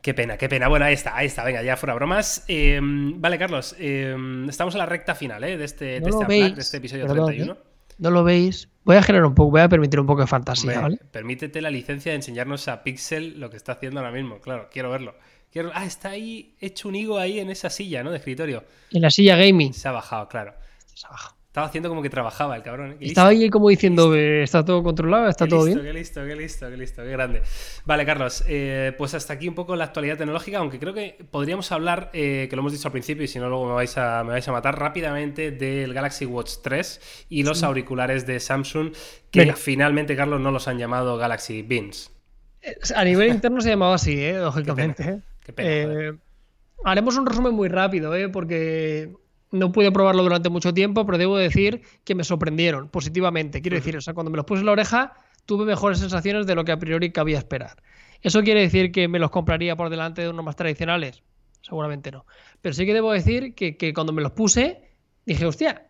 Qué 0.00 0.14
pena, 0.14 0.36
qué 0.36 0.48
pena. 0.48 0.68
Bueno, 0.68 0.84
ahí 0.84 0.94
está, 0.94 1.16
ahí 1.16 1.26
está. 1.26 1.42
Venga, 1.42 1.62
ya 1.62 1.76
fuera 1.76 1.94
bromas. 1.94 2.44
Em, 2.46 3.20
vale, 3.20 3.38
Carlos, 3.38 3.74
em, 3.80 4.48
estamos 4.48 4.74
en 4.74 4.78
la 4.78 4.86
recta 4.86 5.16
final 5.16 5.42
¿eh? 5.42 5.56
de, 5.56 5.64
este, 5.64 5.98
de, 5.98 6.10
este, 6.10 6.60
este 6.60 6.76
episodio 6.76 7.06
31. 7.06 7.73
No 7.98 8.10
lo 8.10 8.24
veis. 8.24 8.68
Voy 8.84 8.96
a 8.96 9.02
generar 9.02 9.26
un 9.26 9.34
poco, 9.34 9.52
voy 9.52 9.62
a 9.62 9.68
permitir 9.68 9.98
un 9.98 10.06
poco 10.06 10.20
de 10.20 10.26
fantasía, 10.26 10.80
¿vale? 10.80 10.98
Permítete 11.10 11.62
la 11.62 11.70
licencia 11.70 12.12
de 12.12 12.16
enseñarnos 12.16 12.68
a 12.68 12.82
Pixel 12.82 13.40
lo 13.40 13.48
que 13.48 13.56
está 13.56 13.72
haciendo 13.72 14.00
ahora 14.00 14.12
mismo. 14.12 14.40
Claro, 14.40 14.68
quiero 14.70 14.90
verlo. 14.90 15.16
Quiero... 15.50 15.70
Ah, 15.72 15.86
está 15.86 16.10
ahí 16.10 16.54
hecho 16.60 16.88
un 16.88 16.96
higo 16.96 17.18
ahí 17.18 17.38
en 17.38 17.48
esa 17.48 17.70
silla, 17.70 18.02
¿no? 18.02 18.10
De 18.10 18.18
escritorio. 18.18 18.64
En 18.90 19.00
la 19.00 19.10
silla 19.10 19.36
gaming. 19.36 19.72
Se 19.72 19.88
ha 19.88 19.92
bajado, 19.92 20.28
claro. 20.28 20.54
Se 20.92 21.06
ha 21.06 21.10
bajado. 21.10 21.36
Estaba 21.54 21.68
haciendo 21.68 21.88
como 21.88 22.02
que 22.02 22.10
trabajaba 22.10 22.56
el 22.56 22.64
cabrón. 22.64 22.90
¿eh? 22.94 22.96
Estaba 22.98 23.28
ahí 23.28 23.48
como 23.48 23.68
diciendo, 23.68 24.12
está 24.16 24.64
todo 24.64 24.82
controlado, 24.82 25.28
está 25.28 25.46
todo 25.46 25.64
bien. 25.64 25.80
Qué 25.80 25.92
listo, 25.92 26.24
qué 26.26 26.34
listo, 26.34 26.68
qué 26.68 26.76
listo, 26.76 27.02
qué 27.04 27.10
grande. 27.10 27.42
Vale, 27.84 28.04
Carlos, 28.04 28.42
eh, 28.48 28.92
pues 28.98 29.14
hasta 29.14 29.34
aquí 29.34 29.46
un 29.46 29.54
poco 29.54 29.76
la 29.76 29.84
actualidad 29.84 30.18
tecnológica, 30.18 30.58
aunque 30.58 30.80
creo 30.80 30.92
que 30.92 31.16
podríamos 31.30 31.70
hablar, 31.70 32.10
eh, 32.12 32.48
que 32.50 32.56
lo 32.56 32.62
hemos 32.62 32.72
dicho 32.72 32.88
al 32.88 32.90
principio 32.90 33.22
y 33.22 33.28
si 33.28 33.38
no 33.38 33.48
luego 33.48 33.68
me 33.68 33.74
vais 33.74 33.96
a, 33.96 34.24
me 34.24 34.30
vais 34.30 34.48
a 34.48 34.50
matar 34.50 34.76
rápidamente, 34.76 35.52
del 35.52 35.94
Galaxy 35.94 36.26
Watch 36.26 36.54
3 36.60 37.26
y 37.28 37.44
los 37.44 37.62
auriculares 37.62 38.26
de 38.26 38.40
Samsung, 38.40 38.92
que 39.30 39.52
finalmente, 39.52 40.16
Carlos, 40.16 40.40
no 40.40 40.50
los 40.50 40.66
han 40.66 40.76
llamado 40.78 41.16
Galaxy 41.18 41.62
Beans. 41.62 42.10
A 42.96 43.04
nivel 43.04 43.28
interno 43.28 43.60
se 43.60 43.68
llamaba 43.68 43.94
así, 43.94 44.32
lógicamente. 44.32 45.20
Qué 45.44 45.52
pena, 45.52 46.18
haremos 46.84 47.16
un 47.16 47.26
resumen 47.26 47.54
muy 47.54 47.68
rápido, 47.68 48.12
porque 48.32 49.12
no 49.54 49.72
pude 49.72 49.92
probarlo 49.92 50.22
durante 50.22 50.48
mucho 50.48 50.74
tiempo, 50.74 51.06
pero 51.06 51.16
debo 51.16 51.36
decir 51.36 51.82
que 52.04 52.14
me 52.14 52.24
sorprendieron 52.24 52.88
positivamente. 52.88 53.62
Quiero 53.62 53.76
decir, 53.76 53.96
o 53.96 54.00
sea, 54.00 54.12
cuando 54.12 54.30
me 54.30 54.36
los 54.36 54.46
puse 54.46 54.60
en 54.60 54.66
la 54.66 54.72
oreja, 54.72 55.12
tuve 55.46 55.64
mejores 55.64 56.00
sensaciones 56.00 56.46
de 56.46 56.54
lo 56.54 56.64
que 56.64 56.72
a 56.72 56.78
priori 56.78 57.12
cabía 57.12 57.38
esperar. 57.38 57.82
¿Eso 58.20 58.42
quiere 58.42 58.60
decir 58.60 58.90
que 58.90 59.06
me 59.08 59.18
los 59.18 59.30
compraría 59.30 59.76
por 59.76 59.90
delante 59.90 60.22
de 60.22 60.28
unos 60.28 60.44
más 60.44 60.56
tradicionales? 60.56 61.22
Seguramente 61.62 62.10
no. 62.10 62.26
Pero 62.60 62.74
sí 62.74 62.84
que 62.84 62.94
debo 62.94 63.12
decir 63.12 63.54
que, 63.54 63.76
que 63.76 63.94
cuando 63.94 64.12
me 64.12 64.22
los 64.22 64.32
puse, 64.32 64.82
dije, 65.24 65.46
hostia, 65.46 65.88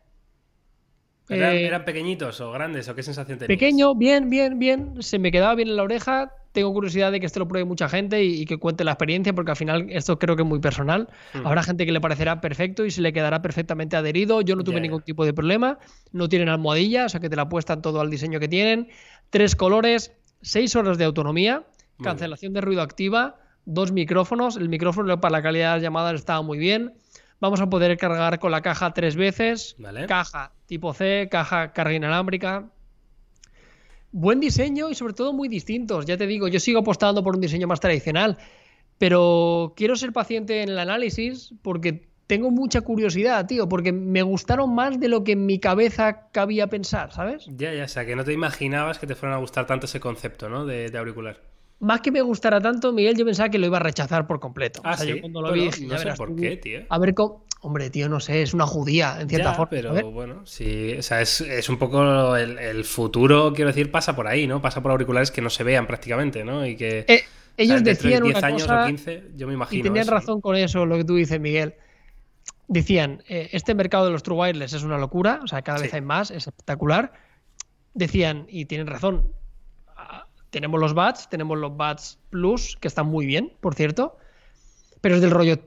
eh, 1.30 1.66
¿Eran, 1.66 1.84
pequeñitos 1.86 2.40
o 2.42 2.52
grandes 2.52 2.88
o 2.88 2.94
qué 2.94 3.02
sensación 3.02 3.38
tenías? 3.38 3.48
Pequeño, 3.58 3.94
bien, 3.94 4.28
bien, 4.28 4.58
bien. 4.58 5.02
Se 5.02 5.18
me 5.18 5.32
quedaba 5.32 5.54
bien 5.54 5.68
en 5.68 5.76
la 5.76 5.82
oreja. 5.82 6.32
Tengo 6.54 6.72
curiosidad 6.72 7.10
de 7.10 7.18
que 7.18 7.26
esto 7.26 7.40
lo 7.40 7.48
pruebe 7.48 7.64
mucha 7.64 7.88
gente 7.88 8.22
y, 8.22 8.44
que 8.44 8.58
cuente 8.58 8.84
la 8.84 8.92
experiencia, 8.92 9.32
porque 9.32 9.50
al 9.50 9.56
final 9.56 9.86
esto 9.90 10.20
creo 10.20 10.36
que 10.36 10.42
es 10.42 10.48
muy 10.48 10.60
personal. 10.60 11.08
Hmm. 11.32 11.44
Habrá 11.44 11.64
gente 11.64 11.84
que 11.84 11.90
le 11.90 12.00
parecerá 12.00 12.40
perfecto 12.40 12.84
y 12.84 12.92
se 12.92 13.02
le 13.02 13.12
quedará 13.12 13.42
perfectamente 13.42 13.96
adherido. 13.96 14.40
Yo 14.40 14.54
no 14.54 14.62
tuve 14.62 14.80
ningún 14.80 15.02
tipo 15.02 15.24
de 15.24 15.34
problema. 15.34 15.80
No 16.12 16.28
tienen 16.28 16.48
almohadilla, 16.48 17.06
o 17.06 17.08
sea 17.08 17.18
que 17.18 17.28
te 17.28 17.34
la 17.34 17.42
apuestan 17.42 17.82
todo 17.82 18.00
al 18.00 18.08
diseño 18.08 18.38
que 18.38 18.46
tienen. 18.46 18.88
Tres 19.30 19.56
colores, 19.56 20.12
seis 20.42 20.76
horas 20.76 20.96
de 20.96 21.04
autonomía, 21.04 21.64
cancelación 22.00 22.52
de 22.52 22.60
ruido 22.60 22.82
activa, 22.82 23.34
dos 23.64 23.90
micrófonos. 23.90 24.56
El 24.56 24.68
micrófono 24.68 25.20
para 25.20 25.32
la 25.32 25.42
calidad 25.42 25.70
de 25.70 25.76
las 25.78 25.82
llamadas 25.82 26.14
estaba 26.14 26.40
muy 26.42 26.58
bien. 26.58 26.94
Vamos 27.40 27.60
a 27.60 27.68
poder 27.68 27.98
cargar 27.98 28.38
con 28.38 28.52
la 28.52 28.62
caja 28.62 28.94
tres 28.94 29.16
veces. 29.16 29.74
Caja 30.06 30.52
tipo 30.66 30.94
C, 30.94 31.28
caja 31.30 31.72
carga 31.72 31.94
inalámbrica. 31.94 32.70
Buen 34.16 34.38
diseño 34.38 34.90
y 34.90 34.94
sobre 34.94 35.12
todo 35.12 35.32
muy 35.32 35.48
distintos. 35.48 36.06
Ya 36.06 36.16
te 36.16 36.28
digo, 36.28 36.46
yo 36.46 36.60
sigo 36.60 36.78
apostando 36.78 37.24
por 37.24 37.34
un 37.34 37.40
diseño 37.40 37.66
más 37.66 37.80
tradicional, 37.80 38.38
pero 38.96 39.74
quiero 39.76 39.96
ser 39.96 40.12
paciente 40.12 40.62
en 40.62 40.68
el 40.68 40.78
análisis 40.78 41.52
porque 41.62 42.06
tengo 42.28 42.52
mucha 42.52 42.82
curiosidad, 42.82 43.44
tío, 43.48 43.68
porque 43.68 43.90
me 43.90 44.22
gustaron 44.22 44.72
más 44.72 45.00
de 45.00 45.08
lo 45.08 45.24
que 45.24 45.32
en 45.32 45.46
mi 45.46 45.58
cabeza 45.58 46.28
cabía 46.30 46.68
pensar, 46.68 47.12
¿sabes? 47.12 47.46
Ya, 47.56 47.74
ya, 47.74 47.86
o 47.86 47.88
sea, 47.88 48.06
que 48.06 48.14
no 48.14 48.22
te 48.22 48.32
imaginabas 48.32 49.00
que 49.00 49.08
te 49.08 49.16
fueran 49.16 49.36
a 49.36 49.40
gustar 49.40 49.66
tanto 49.66 49.86
ese 49.86 49.98
concepto, 49.98 50.48
¿no? 50.48 50.64
De, 50.64 50.96
auricular. 50.96 51.40
Más 51.80 52.00
que 52.00 52.12
me 52.12 52.22
gustara 52.22 52.60
tanto, 52.60 52.92
Miguel, 52.92 53.16
yo 53.16 53.24
pensaba 53.24 53.48
que 53.48 53.58
lo 53.58 53.66
iba 53.66 53.78
a 53.78 53.80
rechazar 53.80 54.28
por 54.28 54.38
completo. 54.38 54.80
Ah, 54.84 54.96
sí. 54.96 55.20
cuando 55.20 55.42
lo 55.42 55.52
vi, 55.52 55.70
no 55.88 55.98
sé 55.98 56.12
por 56.16 56.36
qué, 56.36 56.56
tío. 56.56 56.82
A 56.88 57.00
ver 57.00 57.14
cómo. 57.14 57.46
Hombre, 57.64 57.88
tío, 57.88 58.10
no 58.10 58.20
sé, 58.20 58.42
es 58.42 58.52
una 58.52 58.66
judía, 58.66 59.16
en 59.22 59.26
cierta 59.26 59.54
forma. 59.54 59.70
Pero 59.70 60.10
bueno, 60.10 60.42
sí, 60.44 60.96
o 60.98 61.02
sea, 61.02 61.22
es, 61.22 61.40
un 61.70 61.78
poco 61.78 62.36
el, 62.36 62.84
futuro, 62.84 63.54
quiero 63.54 63.68
decir, 63.68 63.90
pasa 63.90 64.14
por 64.14 64.26
ahí, 64.26 64.46
¿no? 64.46 64.60
Pasa 64.60 64.82
por 64.82 64.90
auriculares 64.90 65.30
que 65.30 65.40
no 65.40 65.48
se 65.48 65.64
vean 65.64 65.86
prácticamente, 65.86 66.44
¿no? 66.44 66.66
Y 66.66 66.76
que. 66.76 67.06
Eh, 67.08 67.24
ellos 67.56 67.82
decían. 67.82 68.22
10 68.22 68.42
años 68.42 68.62
cosa, 68.64 68.84
o 68.84 68.86
15, 68.86 69.30
yo 69.34 69.46
me 69.46 69.54
imagino. 69.54 69.80
Y 69.80 69.82
tenían 69.82 70.06
razón 70.08 70.42
con 70.42 70.56
eso, 70.56 70.84
lo 70.84 70.98
que 70.98 71.04
tú 71.04 71.14
dices, 71.14 71.40
Miguel. 71.40 71.74
Decían, 72.68 73.22
eh, 73.28 73.48
este 73.52 73.74
mercado 73.74 74.04
de 74.04 74.10
los 74.10 74.22
True 74.22 74.36
Wireless 74.36 74.74
es 74.74 74.82
una 74.82 74.98
locura, 74.98 75.40
o 75.42 75.46
sea, 75.46 75.62
cada 75.62 75.80
vez 75.80 75.94
hay 75.94 76.02
más, 76.02 76.30
es 76.30 76.46
espectacular. 76.46 77.14
Decían, 77.94 78.44
y 78.50 78.66
tienen 78.66 78.88
razón, 78.88 79.32
ah, 79.96 80.26
tenemos 80.50 80.78
los 80.78 80.92
Bats, 80.92 81.30
tenemos 81.30 81.56
los 81.56 81.74
Bats 81.78 82.18
Plus, 82.28 82.76
que 82.78 82.88
están 82.88 83.06
muy 83.06 83.24
bien, 83.24 83.54
por 83.62 83.74
cierto, 83.74 84.18
pero 85.00 85.14
es 85.14 85.22
del 85.22 85.30
rollo, 85.30 85.58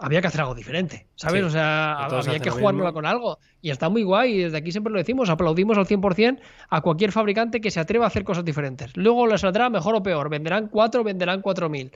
había 0.00 0.20
que 0.20 0.28
hacer 0.28 0.40
algo 0.40 0.54
diferente, 0.54 1.06
¿sabes? 1.14 1.44
o 1.44 1.50
sea, 1.50 2.06
había 2.06 2.38
que 2.40 2.50
jugárnosla 2.50 2.92
con 2.92 3.06
algo. 3.06 3.38
Y 3.60 3.70
está 3.70 3.88
muy 3.88 4.02
guay, 4.02 4.34
y 4.34 4.42
desde 4.44 4.56
aquí 4.56 4.72
siempre 4.72 4.92
lo 4.92 4.98
decimos, 4.98 5.28
aplaudimos 5.28 5.76
al 5.76 5.86
100% 5.86 6.40
a 6.70 6.80
cualquier 6.80 7.12
fabricante 7.12 7.60
que 7.60 7.70
se 7.70 7.80
atreva 7.80 8.06
a 8.06 8.08
hacer 8.08 8.24
cosas 8.24 8.44
diferentes. 8.44 8.96
Luego 8.96 9.26
les 9.26 9.42
saldrá 9.42 9.68
mejor 9.68 9.94
o 9.94 10.02
peor, 10.02 10.30
venderán 10.30 10.68
4, 10.68 11.04
venderán 11.04 11.42
4000. 11.42 11.92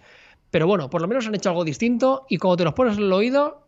Pero 0.50 0.66
bueno, 0.66 0.90
por 0.90 1.00
lo 1.00 1.09
menos 1.09 1.26
han 1.26 1.34
hecho 1.34 1.48
algo 1.48 1.64
distinto 1.64 2.26
y 2.28 2.36
cuando 2.36 2.59
te 2.59 2.64
los 2.64 2.74
pones 2.74 2.98
en 2.98 3.05
el 3.05 3.12
oído, 3.12 3.66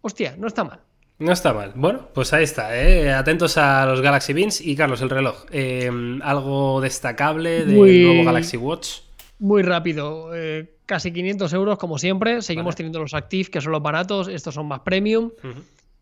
hostia, 0.00 0.34
no 0.38 0.46
está 0.46 0.64
mal. 0.64 0.80
No 1.18 1.32
está 1.32 1.52
mal. 1.52 1.72
Bueno, 1.76 2.08
pues 2.14 2.32
ahí 2.32 2.42
está. 2.42 2.76
¿eh? 2.76 3.12
Atentos 3.12 3.56
a 3.56 3.86
los 3.86 4.00
Galaxy 4.00 4.32
Beans 4.32 4.60
y 4.60 4.74
Carlos, 4.74 5.02
el 5.02 5.10
reloj. 5.10 5.44
Eh, 5.52 5.88
¿Algo 6.22 6.80
destacable 6.80 7.64
del 7.64 7.76
nuevo 7.76 8.24
Galaxy 8.24 8.56
Watch? 8.56 9.02
Muy 9.38 9.62
rápido. 9.62 10.34
Eh, 10.34 10.78
casi 10.92 11.10
500 11.10 11.50
euros 11.54 11.78
como 11.78 11.96
siempre. 11.96 12.42
Seguimos 12.42 12.76
teniendo 12.76 12.98
los 12.98 13.14
Active, 13.14 13.50
que 13.50 13.62
son 13.62 13.72
los 13.72 13.82
baratos. 13.82 14.28
Estos 14.28 14.54
son 14.54 14.68
más 14.68 14.80
premium. 14.80 15.30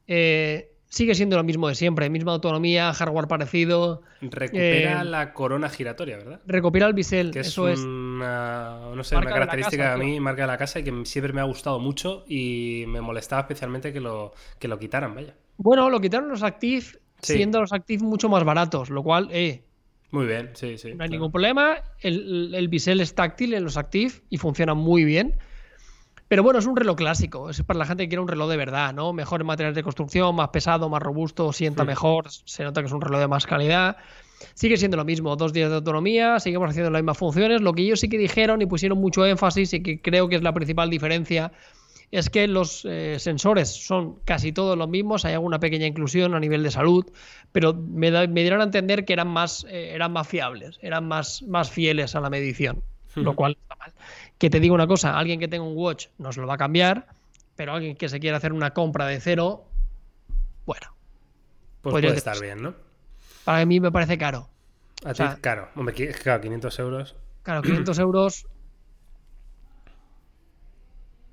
Eh, 0.09 0.73
sigue 0.89 1.15
siendo 1.15 1.37
lo 1.37 1.45
mismo 1.45 1.69
de 1.69 1.77
siempre. 1.77 2.11
Misma 2.11 2.33
autonomía, 2.33 2.93
hardware 2.93 3.29
parecido. 3.29 4.03
Recupera 4.21 5.03
eh, 5.03 5.05
la 5.05 5.33
corona 5.33 5.69
giratoria, 5.69 6.17
¿verdad? 6.17 6.41
Recupera 6.45 6.89
el 6.89 6.95
bisel. 6.95 7.31
Que 7.31 7.41
eso 7.41 7.69
es 7.69 7.79
una, 7.79 8.81
no 8.93 9.05
sé, 9.05 9.17
una 9.17 9.31
característica 9.31 9.97
de, 9.97 10.05
mí, 10.05 10.19
marca 10.19 10.43
de 10.43 10.49
la 10.49 10.59
casa 10.59 10.81
y 10.81 10.83
que 10.83 11.03
siempre 11.05 11.33
me 11.33 11.41
ha 11.41 11.45
gustado 11.45 11.79
mucho 11.79 12.25
y 12.27 12.85
me 12.89 13.01
molestaba 13.01 13.43
especialmente 13.43 13.93
que 13.93 14.01
lo, 14.01 14.33
que 14.59 14.67
lo 14.67 14.77
quitaran, 14.77 15.15
vaya. 15.15 15.37
Bueno, 15.57 15.89
lo 15.89 16.01
quitaron 16.01 16.29
los 16.29 16.43
Active, 16.43 16.85
siendo 17.23 17.61
los 17.61 17.73
Active 17.73 18.03
mucho 18.03 18.29
más 18.29 18.43
baratos, 18.43 18.91
lo 18.91 19.05
cual, 19.05 19.29
eh, 19.31 19.63
muy 20.11 20.27
bien, 20.27 20.51
sí, 20.55 20.77
sí. 20.77 20.95
No 20.95 21.05
hay 21.05 21.11
ningún 21.11 21.31
problema. 21.31 21.77
El, 22.01 22.55
el, 22.55 22.69
bisel 22.69 23.01
es 23.01 23.15
táctil 23.15 23.55
en 23.55 23.65
los 23.65 23.77
Active 23.77 24.13
y 24.29 24.39
funciona 24.39 24.75
muy 24.75 25.05
bien. 25.05 25.37
Pero 26.31 26.45
bueno, 26.45 26.59
es 26.61 26.67
un 26.67 26.77
reloj 26.77 26.97
clásico. 26.97 27.51
Es 27.51 27.63
para 27.63 27.79
la 27.79 27.87
gente 27.87 28.05
que 28.05 28.11
quiere 28.11 28.23
un 28.23 28.29
reloj 28.29 28.49
de 28.49 28.57
verdad, 28.57 28.95
¿no? 28.95 29.13
Mejor 29.13 29.41
en 29.41 29.49
materiales 29.49 29.75
de 29.75 29.83
construcción, 29.83 30.35
más 30.37 30.51
pesado, 30.51 30.89
más 30.89 31.03
robusto, 31.03 31.53
sienta 31.53 31.85
mejor. 31.85 32.31
Se 32.31 32.63
nota 32.63 32.81
que 32.81 32.87
es 32.87 32.93
un 32.93 33.01
reloj 33.01 33.21
de 33.21 33.29
más 33.29 33.47
calidad. 33.47 33.97
sigue 34.55 34.77
siendo 34.77 34.97
lo 34.97 35.05
mismo, 35.05 35.35
dos 35.35 35.53
días 35.53 35.71
de 35.71 35.77
autonomía, 35.77 36.39
seguimos 36.39 36.71
haciendo 36.71 36.91
las 36.91 37.03
mismas 37.03 37.19
funciones. 37.19 37.63
Lo 37.63 37.73
que 37.73 37.83
ellos 37.83 37.99
sí 37.99 38.09
que 38.09 38.17
dijeron 38.17 38.63
y 38.63 38.67
pusieron 38.67 38.99
mucho 38.99 39.27
énfasis 39.27 39.73
y 39.75 39.83
que 39.83 40.01
creo 40.01 40.29
que 40.29 40.37
es 40.37 40.43
la 40.43 40.55
principal 40.55 40.89
diferencia 40.89 41.51
es 42.11 42.29
que 42.29 42.49
los 42.49 42.85
eh, 42.85 43.19
sensores 43.19 43.69
son 43.69 44.17
casi 44.25 44.53
todos 44.53 44.77
los 44.77 44.89
mismos, 44.89 45.25
hay 45.25 45.35
alguna 45.35 45.61
pequeña 45.61 45.87
inclusión 45.87 46.35
a 46.35 46.41
nivel 46.41 46.63
de 46.63 46.71
salud, 46.71 47.07
pero 47.53 47.73
me, 47.75 48.11
dieron 48.11 48.61
a 48.61 48.65
entender 48.65 49.05
que 49.05 49.13
eran 49.13 49.29
más, 49.29 49.65
eh, 49.69 49.93
eran 49.95 50.13
más 50.13 50.27
fiables, 50.27 50.79
eran 50.83 51.07
más, 51.07 51.43
más 51.43 51.71
fieles 51.71 52.17
a 52.17 52.21
la 52.21 52.31
medición, 52.31 52.83
lo 53.15 53.35
cual 53.37 53.57
está 53.61 53.77
mal. 53.77 53.93
Que 54.39 54.51
te 54.51 54.59
digo 54.59 54.75
una 54.75 54.87
cosa, 54.87 55.19
alguien 55.19 55.39
que 55.39 55.47
tenga 55.47 55.65
un 55.65 55.77
watch 55.77 56.09
nos 56.19 56.37
lo 56.37 56.47
va 56.47 56.55
a 56.55 56.59
cambiar, 56.59 57.07
pero 57.55 57.75
alguien 57.75 57.97
que 57.97 58.09
se 58.09 58.19
quiera 58.19 58.39
hacer 58.39 58.53
una 58.53 58.71
compra 58.71 59.07
de 59.07 59.21
cero, 59.21 59.65
bueno. 60.67 60.95
Pues 61.83 61.93
puede 61.93 62.09
estar 62.09 62.41
bien, 62.41 62.63
¿no? 62.63 62.75
Para 63.45 63.65
mí 63.65 63.81
me 63.81 63.93
parece 63.93 64.19
caro. 64.19 64.49
A 65.05 65.15
ti, 65.15 65.23
caro. 65.41 65.69
Hombre, 65.77 65.95
claro, 66.13 66.43
500 66.43 66.79
euros. 66.79 67.17
Claro, 67.43 67.63
500 67.63 67.99
euros 68.01 68.47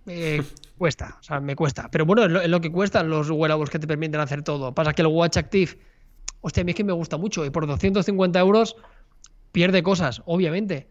eh, 0.08 0.41
cuesta, 0.78 1.18
o 1.20 1.24
sea, 1.24 1.39
me 1.39 1.55
cuesta. 1.55 1.89
Pero 1.91 2.05
bueno, 2.05 2.39
es 2.39 2.49
lo, 2.49 2.62
que 2.62 2.72
cuestan 2.72 3.10
los 3.10 3.30
wearables 3.30 3.70
que 3.70 3.80
te 3.80 3.88
permiten 3.88 4.22
hacer 4.22 4.41
todo. 4.41 4.74
Pasa 4.74 4.93
que 4.93 5.01
el 5.01 5.08
Watch 5.08 5.38
Active, 5.38 5.78
hostia, 6.41 6.62
a 6.62 6.64
mí 6.64 6.72
es 6.72 6.76
que 6.76 6.84
me 6.84 6.93
gusta 6.93 7.18
mucho 7.18 7.45
y 7.45 7.49
por 7.49 7.68
250 7.68 8.39
euros 8.39 8.78
pierde 9.51 9.84
cosas, 9.84 10.22
obviamente. 10.26 10.88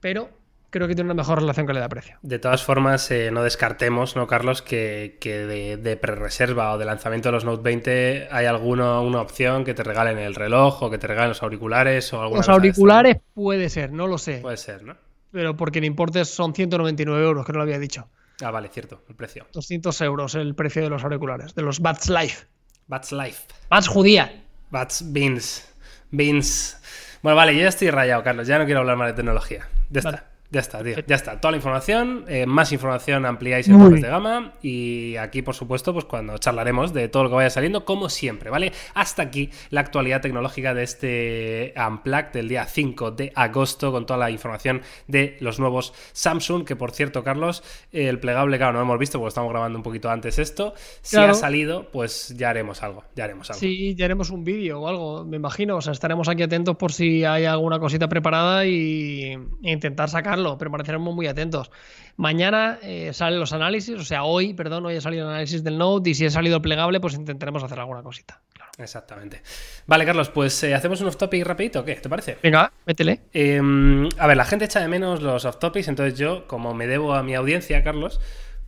Pero 0.00 0.30
creo 0.70 0.86
que 0.86 0.94
tiene 0.94 1.10
una 1.10 1.20
mejor 1.20 1.40
relación 1.40 1.66
calidad-precio. 1.66 2.18
De 2.22 2.38
todas 2.38 2.62
formas, 2.62 3.10
eh, 3.10 3.30
no 3.32 3.42
descartemos, 3.42 4.14
¿no, 4.14 4.26
Carlos? 4.28 4.62
Que, 4.62 5.18
de, 5.20 5.96
pre-reserva 5.96 6.74
o 6.74 6.78
de 6.78 6.84
lanzamiento 6.84 7.30
de 7.30 7.32
los 7.32 7.44
Note 7.44 7.62
20 7.62 8.28
hay 8.30 8.46
alguna 8.46 9.00
una 9.00 9.20
opción 9.20 9.64
que 9.64 9.74
te 9.74 9.82
regalen 9.82 10.18
el 10.18 10.36
reloj 10.36 10.82
o 10.82 10.90
que 10.90 10.98
te 10.98 11.08
regalen 11.08 11.30
los 11.30 11.42
auriculares 11.42 12.12
o 12.12 12.22
alguna 12.22 12.38
Los 12.38 12.48
auriculares 12.48 13.16
puede 13.34 13.68
ser, 13.68 13.92
no 13.92 14.06
lo 14.06 14.18
sé. 14.18 14.38
Puede 14.38 14.58
ser, 14.58 14.84
¿no? 14.84 14.96
Pero 15.32 15.56
porque 15.56 15.80
el 15.80 15.84
importe 15.84 16.24
son 16.24 16.54
199 16.54 17.24
euros, 17.24 17.44
que 17.44 17.52
no 17.52 17.58
lo 17.58 17.64
había 17.64 17.78
dicho. 17.78 18.08
Ah, 18.42 18.50
vale, 18.50 18.68
cierto, 18.68 19.02
el 19.08 19.16
precio. 19.16 19.46
200 19.52 20.00
euros 20.02 20.34
el 20.34 20.54
precio 20.54 20.82
de 20.82 20.90
los 20.90 21.02
auriculares, 21.02 21.54
de 21.54 21.62
los 21.62 21.80
Bats 21.80 22.08
Life. 22.08 22.46
Bats 22.86 23.12
Life. 23.12 23.42
Bats 23.68 23.88
Judía. 23.88 24.44
Bats 24.70 25.12
Beans. 25.12 25.68
Beans. 26.10 26.80
Bueno, 27.22 27.36
vale, 27.36 27.54
yo 27.54 27.62
ya 27.62 27.68
estoy 27.68 27.90
rayado, 27.90 28.22
Carlos. 28.22 28.46
Ya 28.46 28.58
no 28.58 28.64
quiero 28.64 28.80
hablar 28.80 28.96
más 28.96 29.08
de 29.08 29.14
tecnología. 29.14 29.68
Ya 29.90 30.00
está. 30.00 30.30
Ya 30.50 30.60
está, 30.60 30.82
tío. 30.82 30.96
Ya 31.06 31.16
está. 31.16 31.40
Toda 31.40 31.52
la 31.52 31.58
información. 31.58 32.24
Eh, 32.26 32.46
más 32.46 32.72
información 32.72 33.26
ampliáis 33.26 33.68
en 33.68 33.78
Topes 33.78 34.00
de 34.00 34.08
Gama. 34.08 34.54
Y 34.62 35.16
aquí, 35.16 35.42
por 35.42 35.54
supuesto, 35.54 35.92
pues 35.92 36.06
cuando 36.06 36.38
charlaremos 36.38 36.94
de 36.94 37.08
todo 37.08 37.24
lo 37.24 37.28
que 37.28 37.34
vaya 37.36 37.50
saliendo, 37.50 37.84
como 37.84 38.08
siempre, 38.08 38.48
¿vale? 38.48 38.72
Hasta 38.94 39.22
aquí 39.22 39.50
la 39.68 39.80
actualidad 39.80 40.22
tecnológica 40.22 40.72
de 40.72 40.84
este 40.84 41.74
Unplugged 41.76 42.32
del 42.32 42.48
día 42.48 42.64
5 42.64 43.10
de 43.10 43.30
agosto, 43.34 43.92
con 43.92 44.06
toda 44.06 44.18
la 44.18 44.30
información 44.30 44.80
de 45.06 45.36
los 45.40 45.60
nuevos 45.60 45.92
Samsung. 46.12 46.64
Que 46.64 46.76
por 46.76 46.92
cierto, 46.92 47.22
Carlos, 47.22 47.62
el 47.92 48.18
plegable, 48.18 48.56
claro, 48.56 48.72
no 48.72 48.78
lo 48.78 48.84
hemos 48.84 48.98
visto 48.98 49.18
porque 49.18 49.28
estamos 49.28 49.50
grabando 49.50 49.78
un 49.78 49.82
poquito 49.82 50.08
antes 50.10 50.38
esto. 50.38 50.72
Si 51.02 51.18
ha 51.18 51.34
salido, 51.34 51.90
pues 51.90 52.34
ya 52.38 52.48
haremos 52.48 52.82
algo. 52.82 53.04
Ya 53.14 53.24
haremos 53.24 53.50
algo. 53.50 53.60
Sí, 53.60 53.94
ya 53.96 54.06
haremos 54.06 54.30
un 54.30 54.44
vídeo 54.44 54.80
o 54.80 54.88
algo, 54.88 55.26
me 55.26 55.36
imagino. 55.36 55.76
O 55.76 55.82
sea, 55.82 55.92
estaremos 55.92 56.26
aquí 56.26 56.42
atentos 56.42 56.76
por 56.76 56.90
si 56.90 57.24
hay 57.24 57.44
alguna 57.44 57.78
cosita 57.78 58.08
preparada 58.08 58.64
y 58.64 59.36
e 59.62 59.70
intentar 59.70 60.08
sacar 60.08 60.37
pero 60.38 60.58
permaneceremos 60.58 61.14
muy 61.14 61.26
atentos. 61.26 61.70
Mañana 62.16 62.78
eh, 62.82 63.12
salen 63.12 63.38
los 63.38 63.52
análisis, 63.52 63.98
o 63.98 64.04
sea, 64.04 64.24
hoy, 64.24 64.54
perdón, 64.54 64.86
hoy 64.86 64.96
ha 64.96 65.00
salido 65.00 65.24
el 65.24 65.30
análisis 65.30 65.62
del 65.62 65.78
Note 65.78 66.10
y 66.10 66.14
si 66.14 66.26
ha 66.26 66.30
salido 66.30 66.60
plegable, 66.60 67.00
pues 67.00 67.14
intentaremos 67.14 67.62
hacer 67.62 67.78
alguna 67.78 68.02
cosita. 68.02 68.40
Exactamente. 68.78 69.42
Vale, 69.86 70.04
Carlos, 70.06 70.30
pues 70.30 70.62
eh, 70.62 70.74
hacemos 70.74 71.00
un 71.00 71.08
off-topic 71.08 71.44
rapidito, 71.44 71.84
¿qué? 71.84 71.96
¿Te 71.96 72.08
parece? 72.08 72.38
Venga, 72.42 72.72
métele. 72.86 73.20
Em, 73.32 74.08
a 74.18 74.26
ver, 74.26 74.36
la 74.36 74.44
gente 74.44 74.66
echa 74.66 74.80
de 74.80 74.88
menos 74.88 75.20
los 75.20 75.44
off-topics, 75.44 75.88
entonces 75.88 76.18
yo, 76.18 76.46
como 76.46 76.74
me 76.74 76.86
debo 76.86 77.14
a 77.14 77.22
mi 77.22 77.34
audiencia, 77.34 77.82
Carlos, 77.82 78.20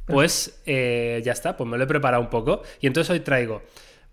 pues 0.06 0.62
eh, 0.66 1.22
ya 1.24 1.32
está, 1.32 1.56
pues 1.56 1.68
me 1.68 1.78
lo 1.78 1.84
he 1.84 1.86
preparado 1.86 2.22
un 2.22 2.30
poco. 2.30 2.62
Y 2.80 2.88
entonces 2.88 3.10
hoy 3.10 3.20
traigo 3.20 3.62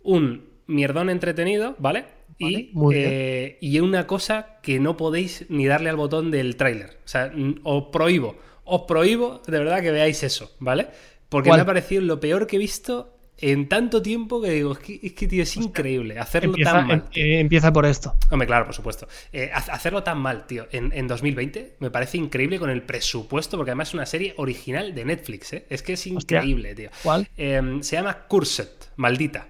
un 0.03 0.49
mierdón 0.67 1.09
entretenido, 1.09 1.75
¿vale? 1.79 2.05
Y, 2.37 2.71
eh, 2.93 3.57
y 3.61 3.79
una 3.79 4.07
cosa 4.07 4.59
que 4.61 4.79
no 4.79 4.97
podéis 4.97 5.45
ni 5.49 5.65
darle 5.65 5.89
al 5.89 5.95
botón 5.95 6.31
del 6.31 6.55
tráiler. 6.55 6.99
O 7.05 7.07
sea, 7.07 7.31
os 7.63 7.85
prohíbo, 7.91 8.37
os 8.63 8.81
prohíbo 8.83 9.41
de 9.47 9.59
verdad 9.59 9.81
que 9.81 9.91
veáis 9.91 10.23
eso, 10.23 10.51
¿vale? 10.59 10.87
Porque 11.29 11.51
me 11.51 11.59
ha 11.59 11.65
parecido 11.65 12.01
lo 12.01 12.19
peor 12.19 12.47
que 12.47 12.55
he 12.55 12.59
visto 12.59 13.17
en 13.39 13.69
tanto 13.69 14.01
tiempo 14.01 14.41
que 14.41 14.49
digo, 14.51 14.73
es 14.73 15.13
que, 15.13 15.27
tío, 15.27 15.43
es 15.43 15.55
increíble 15.57 16.17
hacerlo 16.17 16.53
tan 16.63 16.87
mal. 16.87 17.03
Eh, 17.13 17.39
empieza 17.39 17.71
por 17.71 17.85
esto. 17.85 18.15
Hombre, 18.31 18.47
claro, 18.47 18.65
por 18.65 18.73
supuesto. 18.73 19.07
Eh, 19.31 19.51
hacerlo 19.53 20.03
tan 20.03 20.17
mal, 20.19 20.47
tío, 20.47 20.67
en, 20.71 21.07
2020 21.07 21.75
me 21.79 21.91
parece 21.91 22.17
increíble 22.17 22.59
con 22.59 22.69
el 22.69 22.81
presupuesto, 22.81 23.57
porque 23.57 23.71
además 23.71 23.89
es 23.89 23.93
una 23.93 24.05
serie 24.05 24.33
original 24.37 24.95
de 24.95 25.05
Netflix, 25.05 25.53
¿eh? 25.53 25.65
Es 25.69 25.83
que 25.83 25.93
es 25.93 26.07
increíble, 26.07 26.73
tío. 26.73 26.89
¿Cuál? 27.03 27.27
Em, 27.37 27.81
se 27.83 27.95
llama 27.95 28.25
Cursed, 28.27 28.69
maldita. 28.95 29.47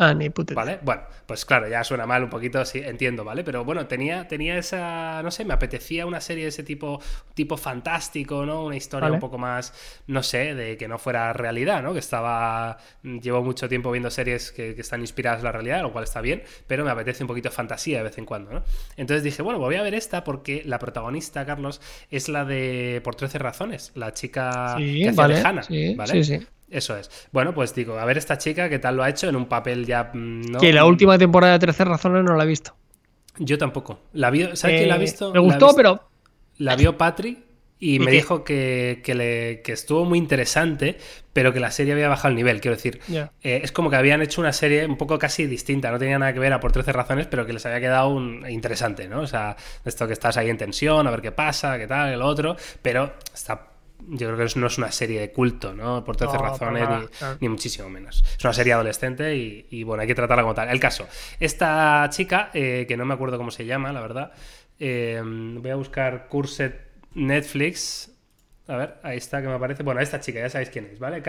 Ah, 0.00 0.14
ni 0.14 0.30
puta. 0.30 0.54
¿Vale? 0.54 0.78
Bueno, 0.82 1.02
pues 1.26 1.44
claro, 1.44 1.68
ya 1.68 1.82
suena 1.82 2.06
mal 2.06 2.22
un 2.22 2.30
poquito, 2.30 2.64
sí, 2.64 2.78
entiendo, 2.78 3.24
¿vale? 3.24 3.42
Pero 3.42 3.64
bueno, 3.64 3.86
tenía, 3.88 4.28
tenía 4.28 4.56
esa, 4.56 5.20
no 5.24 5.32
sé, 5.32 5.44
me 5.44 5.54
apetecía 5.54 6.06
una 6.06 6.20
serie 6.20 6.44
de 6.44 6.50
ese 6.50 6.62
tipo, 6.62 7.00
tipo 7.34 7.56
fantástico, 7.56 8.46
¿no? 8.46 8.64
Una 8.64 8.76
historia 8.76 9.10
un 9.10 9.18
poco 9.18 9.38
más, 9.38 9.74
no 10.06 10.22
sé, 10.22 10.54
de 10.54 10.76
que 10.76 10.86
no 10.86 10.98
fuera 10.98 11.32
realidad, 11.32 11.82
¿no? 11.82 11.92
Que 11.92 11.98
estaba, 11.98 12.78
llevo 13.02 13.42
mucho 13.42 13.68
tiempo 13.68 13.90
viendo 13.90 14.08
series 14.08 14.52
que, 14.52 14.70
están 14.78 15.00
inspiradas 15.00 15.40
en 15.40 15.46
la 15.46 15.52
realidad, 15.52 15.82
lo 15.82 15.92
cual 15.92 16.04
está 16.04 16.20
bien, 16.20 16.44
pero 16.68 16.84
me 16.84 16.92
apetece 16.92 17.24
un 17.24 17.28
poquito 17.28 17.50
fantasía 17.50 17.98
de 17.98 18.04
vez 18.04 18.18
en 18.18 18.24
cuando, 18.24 18.52
¿no? 18.52 18.62
Entonces 18.96 19.24
dije, 19.24 19.42
bueno, 19.42 19.58
voy 19.58 19.74
a 19.74 19.82
ver 19.82 19.94
esta 19.94 20.22
porque 20.22 20.62
la 20.64 20.78
protagonista, 20.78 21.44
Carlos, 21.44 21.80
es 22.08 22.28
la 22.28 22.44
de 22.44 23.00
Por 23.02 23.16
13 23.16 23.38
razones, 23.38 23.90
la 23.96 24.12
chica 24.12 24.76
que 24.78 25.08
hace 25.08 25.16
vale, 25.16 25.42
¿vale? 25.96 26.12
Sí, 26.12 26.24
sí. 26.24 26.46
Eso 26.70 26.96
es. 26.96 27.10
Bueno, 27.32 27.54
pues 27.54 27.74
digo, 27.74 27.98
a 27.98 28.04
ver 28.04 28.18
esta 28.18 28.38
chica, 28.38 28.68
¿qué 28.68 28.78
tal 28.78 28.96
lo 28.96 29.02
ha 29.02 29.08
hecho 29.08 29.28
en 29.28 29.36
un 29.36 29.46
papel 29.46 29.86
ya... 29.86 30.10
Mm, 30.12 30.52
¿no? 30.52 30.58
Que 30.58 30.72
la 30.72 30.84
última 30.84 31.18
temporada 31.18 31.54
de 31.54 31.58
13 31.60 31.84
razones 31.84 32.24
no 32.24 32.36
la 32.36 32.44
he 32.44 32.46
visto. 32.46 32.74
Yo 33.38 33.56
tampoco. 33.56 34.00
La 34.12 34.30
vio, 34.30 34.56
¿Sabes 34.56 34.78
quién 34.78 34.88
la 34.88 34.94
ha 34.94 34.98
eh, 34.98 35.00
visto? 35.00 35.32
Me 35.32 35.38
gustó, 35.38 35.74
pero... 35.74 36.08
La 36.58 36.74
vio 36.74 36.98
Patri 36.98 37.44
y, 37.80 38.00
me 38.00 38.10
dijo 38.10 38.42
que, 38.42 39.00
le, 39.06 39.62
que, 39.62 39.72
estuvo 39.72 40.04
muy 40.04 40.18
interesante, 40.18 40.98
pero 41.32 41.52
que 41.52 41.60
la 41.60 41.70
serie 41.70 41.92
había 41.92 42.08
bajado 42.08 42.30
el 42.30 42.34
nivel. 42.34 42.60
Quiero 42.60 42.76
decir, 42.76 43.00
eh, 43.08 43.60
es 43.62 43.70
como 43.70 43.88
que 43.88 43.96
habían 43.96 44.20
hecho 44.20 44.40
una 44.40 44.52
serie 44.52 44.84
un 44.84 44.96
poco 44.96 45.18
casi 45.18 45.46
distinta, 45.46 45.90
no 45.92 45.98
tenía 45.98 46.18
nada 46.18 46.32
que 46.32 46.40
ver 46.40 46.52
a 46.52 46.58
por 46.58 46.72
13 46.72 46.92
razones, 46.92 47.28
pero 47.28 47.46
que 47.46 47.52
les 47.52 47.64
había 47.66 47.78
quedado 47.78 48.08
un, 48.08 48.44
interesante, 48.50 49.06
¿no? 49.06 49.20
O 49.20 49.26
sea, 49.28 49.56
esto 49.84 50.08
que 50.08 50.12
estás 50.12 50.36
ahí 50.36 50.50
en 50.50 50.58
tensión, 50.58 51.06
a 51.06 51.10
ver 51.12 51.22
qué 51.22 51.30
pasa, 51.30 51.78
qué 51.78 51.86
tal, 51.86 52.12
el 52.12 52.22
otro, 52.22 52.56
pero 52.82 53.14
está 53.32 53.67
yo 54.06 54.34
creo 54.34 54.46
que 54.46 54.58
no 54.58 54.66
es 54.66 54.78
una 54.78 54.92
serie 54.92 55.20
de 55.20 55.32
culto, 55.32 55.74
¿no? 55.74 56.04
Por 56.04 56.16
13 56.16 56.38
razones, 56.38 56.88
ni, 57.40 57.48
muchísimo 57.48 57.88
menos. 57.88 58.24
Es 58.36 58.44
una 58.44 58.52
serie 58.52 58.72
adolescente 58.72 59.36
y, 59.36 59.82
bueno, 59.82 60.02
hay 60.02 60.06
que 60.06 60.14
tratarla 60.14 60.42
como 60.42 60.54
tal. 60.54 60.68
El 60.68 60.80
caso, 60.80 61.06
esta 61.40 62.08
chica, 62.10 62.50
eh, 62.54 62.86
que 62.88 62.96
no 62.96 63.04
me 63.04 63.14
acuerdo 63.14 63.36
cómo 63.36 63.50
se 63.50 63.66
llama, 63.66 63.92
la 63.92 64.00
verdad, 64.00 64.32
eh, 64.78 65.20
voy 65.24 65.70
a 65.70 65.76
buscar 65.76 66.28
Curset 66.28 66.88
Netflix. 67.14 68.14
A 68.66 68.76
ver, 68.76 68.94
ahí 69.02 69.16
está 69.16 69.40
que 69.40 69.48
me 69.48 69.54
aparece. 69.54 69.82
Bueno, 69.82 70.00
esta 70.00 70.20
chica, 70.20 70.40
ya 70.40 70.50
sabéis 70.50 70.70
quién 70.70 70.90
es, 70.92 70.98
¿vale? 70.98 71.22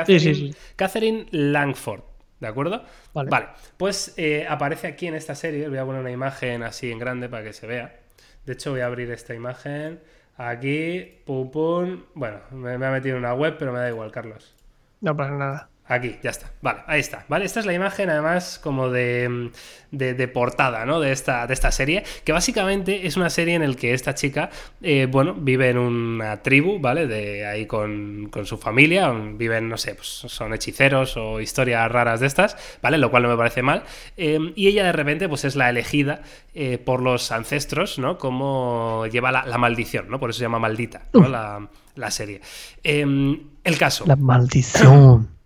Catherine, 0.75 1.25
Langford. 1.31 2.01
¿De 2.39 2.47
acuerdo? 2.47 2.85
Vale. 3.13 3.29
Pues 3.77 4.13
eh, 4.17 4.45
aparece 4.47 4.87
aquí 4.87 5.07
en 5.07 5.15
esta 5.15 5.35
serie. 5.35 5.67
Voy 5.67 5.77
a 5.77 5.85
poner 5.85 6.01
una 6.01 6.11
imagen 6.11 6.63
así 6.63 6.91
en 6.91 6.99
grande 6.99 7.27
para 7.27 7.43
que 7.43 7.53
se 7.53 7.67
vea. 7.67 7.99
De 8.45 8.53
hecho, 8.53 8.71
voy 8.71 8.81
a 8.81 8.85
abrir 8.85 9.11
esta 9.11 9.33
imagen. 9.33 9.99
Aquí, 10.43 11.21
pum, 11.25 11.51
pum. 11.51 12.05
Bueno, 12.15 12.39
me, 12.51 12.77
me 12.79 12.85
ha 12.87 12.91
metido 12.91 13.15
en 13.15 13.19
una 13.23 13.33
web, 13.35 13.57
pero 13.59 13.71
me 13.73 13.79
da 13.79 13.89
igual, 13.89 14.11
Carlos. 14.11 14.55
No 15.01 15.15
pasa 15.15 15.33
nada. 15.35 15.69
Aquí, 15.89 16.17
ya 16.21 16.29
está. 16.29 16.51
Vale, 16.61 16.81
ahí 16.85 16.99
está. 16.99 17.25
Vale, 17.27 17.45
esta 17.45 17.59
es 17.59 17.65
la 17.65 17.73
imagen 17.73 18.11
además 18.11 18.59
como 18.61 18.91
de, 18.91 19.49
de, 19.89 20.27
portada, 20.27 20.85
¿no? 20.85 20.99
De 20.99 21.11
esta, 21.11 21.47
de 21.47 21.53
esta 21.55 21.71
serie, 21.71 22.03
que 22.23 22.31
básicamente 22.31 23.07
es 23.07 23.17
una 23.17 23.31
serie 23.31 23.55
en 23.55 23.67
la 23.67 23.75
que 23.75 23.95
esta 23.95 24.13
chica, 24.13 24.51
eh, 24.83 25.07
bueno, 25.09 25.33
vive 25.33 25.71
en 25.71 25.79
una 25.79 26.43
tribu, 26.43 26.79
¿vale? 26.79 27.07
De 27.07 27.47
ahí 27.47 27.65
con, 27.65 28.29
su 28.43 28.59
familia, 28.59 29.11
viven, 29.11 29.67
no 29.67 29.77
sé, 29.77 29.95
pues 29.95 30.07
son 30.07 30.53
hechiceros 30.53 31.17
o 31.17 31.41
historias 31.41 31.91
raras 31.91 32.19
de 32.19 32.27
estas, 32.27 32.55
¿vale? 32.83 32.99
Lo 32.99 33.09
cual 33.09 33.23
no 33.23 33.29
me 33.29 33.37
parece 33.37 33.63
mal. 33.63 33.81
Em, 34.15 34.53
y 34.55 34.67
ella 34.67 34.83
de 34.83 34.91
repente, 34.91 35.27
pues 35.27 35.43
es 35.43 35.55
la 35.55 35.71
elegida 35.71 36.21
eh, 36.53 36.77
por 36.77 37.01
los 37.01 37.31
ancestros, 37.31 37.97
¿no? 37.97 38.19
Como 38.19 39.07
lleva 39.07 39.31
la, 39.31 39.57
maldición, 39.57 40.07
¿no? 40.07 40.19
Por 40.19 40.29
eso 40.29 40.37
se 40.37 40.45
llama 40.45 40.59
maldita, 40.59 41.07
¿no? 41.13 41.27
La, 41.27 41.67
la, 41.95 42.11
serie. 42.11 42.41
Em, 42.83 43.39
el 43.63 43.77
caso. 43.79 44.05
La 44.05 44.15
maldición. 44.15 45.38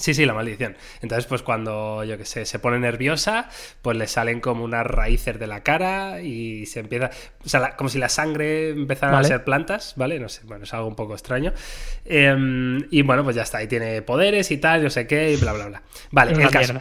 Sí, 0.00 0.14
sí, 0.14 0.24
la 0.24 0.32
maldición. 0.32 0.76
Entonces, 1.02 1.26
pues 1.26 1.42
cuando, 1.42 2.04
yo 2.04 2.16
qué 2.16 2.24
sé, 2.24 2.46
se 2.46 2.58
pone 2.58 2.78
nerviosa, 2.78 3.50
pues 3.82 3.98
le 3.98 4.06
salen 4.06 4.40
como 4.40 4.64
unas 4.64 4.86
raíces 4.86 5.38
de 5.38 5.46
la 5.46 5.62
cara 5.62 6.22
y 6.22 6.64
se 6.64 6.80
empieza, 6.80 7.10
o 7.44 7.48
sea, 7.48 7.76
como 7.76 7.90
si 7.90 7.98
la 7.98 8.08
sangre 8.08 8.70
empezara 8.70 9.18
a 9.18 9.24
ser 9.24 9.44
plantas, 9.44 9.92
¿vale? 9.96 10.18
No 10.18 10.30
sé, 10.30 10.40
bueno, 10.44 10.64
es 10.64 10.72
algo 10.72 10.88
un 10.88 10.96
poco 10.96 11.12
extraño. 11.12 11.52
Em, 12.06 12.86
y 12.90 13.02
bueno, 13.02 13.24
pues 13.24 13.36
ya 13.36 13.42
está, 13.42 13.58
ahí 13.58 13.66
tiene 13.68 14.00
poderes 14.00 14.50
y 14.50 14.56
tal, 14.56 14.82
yo 14.82 14.88
sé 14.88 15.06
qué, 15.06 15.32
y 15.32 15.36
bla, 15.36 15.52
bla, 15.52 15.66
bla. 15.66 15.82
Vale, 16.10 16.32
el 16.32 16.50
caso. 16.50 16.80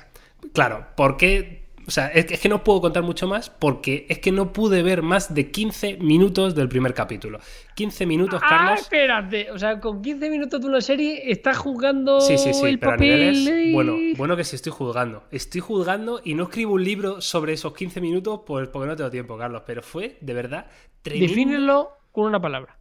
Claro, 0.53 0.88
¿por 0.95 1.17
qué 1.17 1.59
O 1.90 1.92
sea, 1.92 2.06
es 2.10 2.28
que, 2.28 2.36
es 2.36 2.40
que 2.40 2.50
no 2.50 2.64
puedo 2.64 2.82
contar 2.82 3.02
mucho 3.02 3.28
más 3.28 3.50
porque 3.50 4.06
es 4.10 4.20
que 4.20 4.32
no 4.32 4.54
pude 4.54 4.84
ver 4.84 5.02
más 5.02 5.34
de 5.34 5.50
15 5.50 5.98
minutos 5.98 6.54
del 6.54 6.70
primer 6.70 6.94
capítulo. 6.94 7.40
15 7.74 8.06
minutos, 8.06 8.40
Ah, 8.44 8.48
Carlos. 8.48 8.82
espérate. 8.82 9.50
O 9.50 9.58
sea, 9.58 9.80
con 9.80 10.04
15 10.04 10.30
minutos 10.30 10.62
de 10.62 10.68
una 10.68 10.82
serie 10.82 11.32
estás 11.32 11.58
jugando 11.58 12.22
Sí, 12.22 12.38
sí, 12.38 12.54
sí, 12.54 12.64
el 12.64 12.78
pero 12.78 12.92
a 12.92 12.98
niveles. 12.98 13.74
Bueno, 13.74 13.96
bueno 14.18 14.38
que 14.38 14.44
sí 14.44 14.56
estoy 14.56 14.72
juzgando. 14.72 15.24
Estoy 15.32 15.62
juzgando 15.62 16.22
y 16.24 16.36
no 16.36 16.44
escribo 16.44 16.74
un 16.74 16.84
libro 16.84 17.22
sobre 17.22 17.54
esos 17.54 17.74
15 17.74 18.02
minutos 18.02 18.42
pues, 18.46 18.68
porque 18.68 18.88
no 18.88 18.96
tengo 18.96 19.10
tiempo, 19.10 19.36
Carlos. 19.36 19.64
Pero 19.66 19.82
fue, 19.82 20.20
de 20.22 20.34
verdad, 20.36 20.68
tremendo. 21.02 21.28
Defínelo 21.28 21.90
con 22.12 22.26
una 22.26 22.40
palabra. 22.40 22.78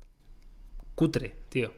Cutre, 0.94 1.34
tío. 1.48 1.72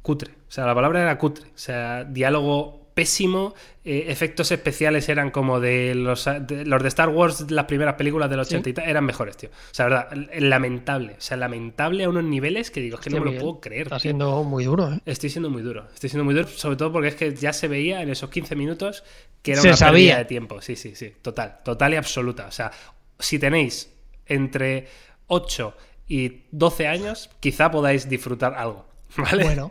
Cutre. 0.00 0.32
O 0.48 0.50
sea, 0.50 0.64
la 0.64 0.74
palabra 0.74 1.02
era 1.02 1.18
cutre. 1.18 1.48
O 1.48 1.58
sea, 1.58 2.04
diálogo 2.04 2.77
pésimo. 3.02 3.54
eh, 3.84 4.06
efectos 4.08 4.50
especiales 4.50 5.08
eran 5.08 5.30
como 5.30 5.60
de 5.60 5.94
los, 5.94 6.24
de 6.24 6.66
los 6.66 6.82
de 6.82 6.88
Star 6.88 7.08
Wars, 7.08 7.50
las 7.50 7.64
primeras 7.66 7.94
películas 7.94 8.28
del 8.28 8.40
80 8.40 8.68
y 8.68 8.72
tal, 8.72 8.88
eran 8.88 9.04
mejores, 9.04 9.36
tío. 9.36 9.50
O 9.50 9.74
sea, 9.74 9.86
verdad, 9.86 10.08
lamentable. 10.40 11.14
O 11.16 11.20
sea, 11.20 11.36
lamentable 11.36 12.04
a 12.04 12.08
unos 12.08 12.24
niveles 12.24 12.70
que 12.70 12.80
digo, 12.80 12.98
es 12.98 13.04
que 13.04 13.10
no 13.10 13.20
me 13.24 13.32
lo 13.32 13.40
puedo 13.40 13.60
creer. 13.60 13.82
Está 13.82 13.96
tío. 13.96 14.10
siendo 14.10 14.42
muy 14.42 14.64
duro, 14.64 14.92
¿eh? 14.92 15.00
Estoy 15.06 15.30
siendo 15.30 15.48
muy 15.48 15.62
duro. 15.62 15.86
Estoy 15.94 16.10
siendo 16.10 16.24
muy 16.24 16.34
duro, 16.34 16.48
sobre 16.48 16.76
todo 16.76 16.92
porque 16.92 17.08
es 17.08 17.14
que 17.14 17.34
ya 17.34 17.52
se 17.52 17.68
veía 17.68 18.02
en 18.02 18.10
esos 18.10 18.28
15 18.30 18.56
minutos 18.56 19.04
que 19.42 19.52
era 19.52 19.62
Se 19.62 19.68
una 19.68 19.76
sabía. 19.76 19.92
pérdida 19.92 20.18
de 20.18 20.24
tiempo. 20.24 20.60
Sí, 20.60 20.74
sí, 20.76 20.94
sí. 20.96 21.12
Total. 21.22 21.60
Total 21.64 21.92
y 21.94 21.96
absoluta. 21.96 22.46
O 22.48 22.52
sea, 22.52 22.72
si 23.18 23.38
tenéis 23.38 23.94
entre 24.26 24.88
8 25.28 25.76
y 26.08 26.42
12 26.50 26.88
años, 26.88 27.30
quizá 27.40 27.70
podáis 27.70 28.08
disfrutar 28.08 28.54
algo. 28.54 28.86
¿Vale? 29.16 29.44
Bueno. 29.44 29.70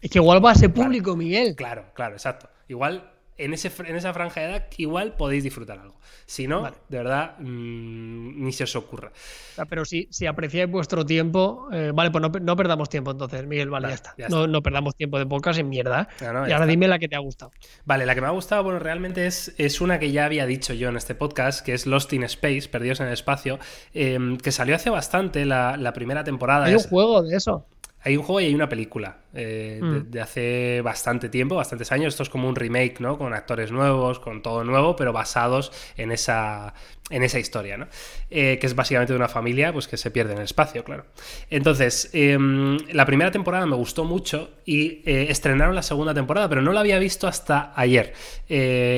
Es 0.00 0.10
que 0.10 0.18
igual 0.18 0.44
va 0.44 0.52
a 0.52 0.54
ser 0.54 0.72
público, 0.72 1.16
Miguel. 1.16 1.56
Claro, 1.56 1.86
claro, 1.92 2.14
exacto. 2.14 2.48
Igual, 2.68 3.10
en, 3.36 3.54
ese, 3.54 3.70
en 3.86 3.94
esa 3.96 4.12
franja 4.12 4.40
de 4.40 4.46
edad, 4.48 4.66
igual 4.78 5.14
podéis 5.16 5.44
disfrutar 5.44 5.78
algo. 5.78 5.94
Si 6.26 6.46
no, 6.48 6.62
Vale. 6.62 6.76
de 6.88 6.98
verdad, 6.98 7.38
mm, 7.38 8.44
ni 8.44 8.52
se 8.52 8.64
os 8.64 8.74
ocurra. 8.76 9.12
Sea, 9.54 9.64
Pero 9.66 9.84
si, 9.84 10.08
si 10.10 10.26
apreciáis 10.26 10.68
vuestro 10.70 11.06
tiempo, 11.06 11.68
eh, 11.72 11.92
vale, 11.94 12.10
pues 12.10 12.20
no, 12.20 12.28
no 12.28 12.56
perdamos 12.56 12.88
tiempo 12.88 13.12
entonces, 13.12 13.46
Miguel, 13.46 13.70
vale, 13.70 13.84
Vale, 13.86 13.92
ya 13.92 13.94
está. 13.94 14.14
ya 14.18 14.28
No, 14.28 14.46
no 14.48 14.60
perdamos 14.60 14.96
tiempo 14.96 15.18
de 15.20 15.26
podcast 15.26 15.60
en 15.60 15.68
mierda. 15.68 16.08
No, 16.20 16.26
y 16.26 16.26
ahora 16.30 16.46
está. 16.56 16.66
dime 16.66 16.88
la 16.88 16.98
que 16.98 17.06
te 17.08 17.14
ha 17.16 17.20
gustado. 17.20 17.52
Vale, 17.84 18.06
la 18.06 18.14
que 18.16 18.20
me 18.20 18.26
ha 18.26 18.30
gustado, 18.30 18.64
bueno, 18.64 18.80
realmente 18.80 19.26
es, 19.26 19.54
es 19.56 19.80
una 19.80 19.98
que 20.00 20.10
ya 20.10 20.24
había 20.24 20.44
dicho 20.46 20.74
yo 20.74 20.88
en 20.88 20.96
este 20.96 21.14
podcast, 21.14 21.64
que 21.64 21.74
es 21.74 21.86
Lost 21.86 22.12
in 22.12 22.24
Space, 22.24 22.68
Perdidos 22.68 22.98
en 23.00 23.06
el 23.06 23.12
Espacio, 23.12 23.58
eh, 23.94 24.18
que 24.42 24.50
salió 24.52 24.74
hace 24.74 24.90
bastante 24.90 25.44
la, 25.44 25.76
la 25.76 25.92
primera 25.92 26.24
temporada. 26.24 26.66
Hay 26.66 26.72
un 26.72 26.80
Es- 26.80 26.88
juego 26.88 27.22
de 27.22 27.36
eso. 27.36 27.64
Hay 28.02 28.16
un 28.16 28.22
juego 28.22 28.40
y 28.40 28.44
hay 28.46 28.54
una 28.54 28.68
película 28.68 29.18
eh, 29.34 29.80
de, 29.82 29.86
Mm. 30.00 30.10
de 30.10 30.20
hace 30.20 30.80
bastante 30.82 31.28
tiempo, 31.28 31.56
bastantes 31.56 31.90
años. 31.92 32.14
Esto 32.14 32.22
es 32.22 32.28
como 32.30 32.48
un 32.48 32.54
remake, 32.56 33.00
¿no? 33.00 33.18
Con 33.18 33.34
actores 33.34 33.70
nuevos, 33.72 34.18
con 34.20 34.40
todo 34.42 34.64
nuevo, 34.64 34.94
pero 34.96 35.12
basados 35.12 35.72
en 35.96 36.12
esa, 36.12 36.74
en 37.10 37.22
esa 37.24 37.38
historia, 37.38 37.76
¿no? 37.76 37.86
Eh, 38.30 38.58
que 38.60 38.66
es 38.66 38.74
básicamente 38.74 39.12
de 39.12 39.16
una 39.18 39.28
familia 39.28 39.72
pues, 39.72 39.88
que 39.88 39.96
se 39.96 40.10
pierde 40.10 40.32
en 40.32 40.38
el 40.38 40.44
espacio, 40.44 40.84
claro. 40.84 41.06
Entonces, 41.50 42.08
em, 42.12 42.78
la 42.92 43.04
primera 43.04 43.30
temporada 43.30 43.66
me 43.66 43.76
gustó 43.76 44.04
mucho 44.04 44.50
y 44.64 45.02
eh, 45.04 45.26
estrenaron 45.30 45.74
la 45.74 45.82
segunda 45.82 46.14
temporada, 46.14 46.48
pero 46.48 46.62
no 46.62 46.72
la 46.72 46.80
había 46.80 46.98
visto 46.98 47.26
hasta 47.26 47.72
ayer, 47.76 48.12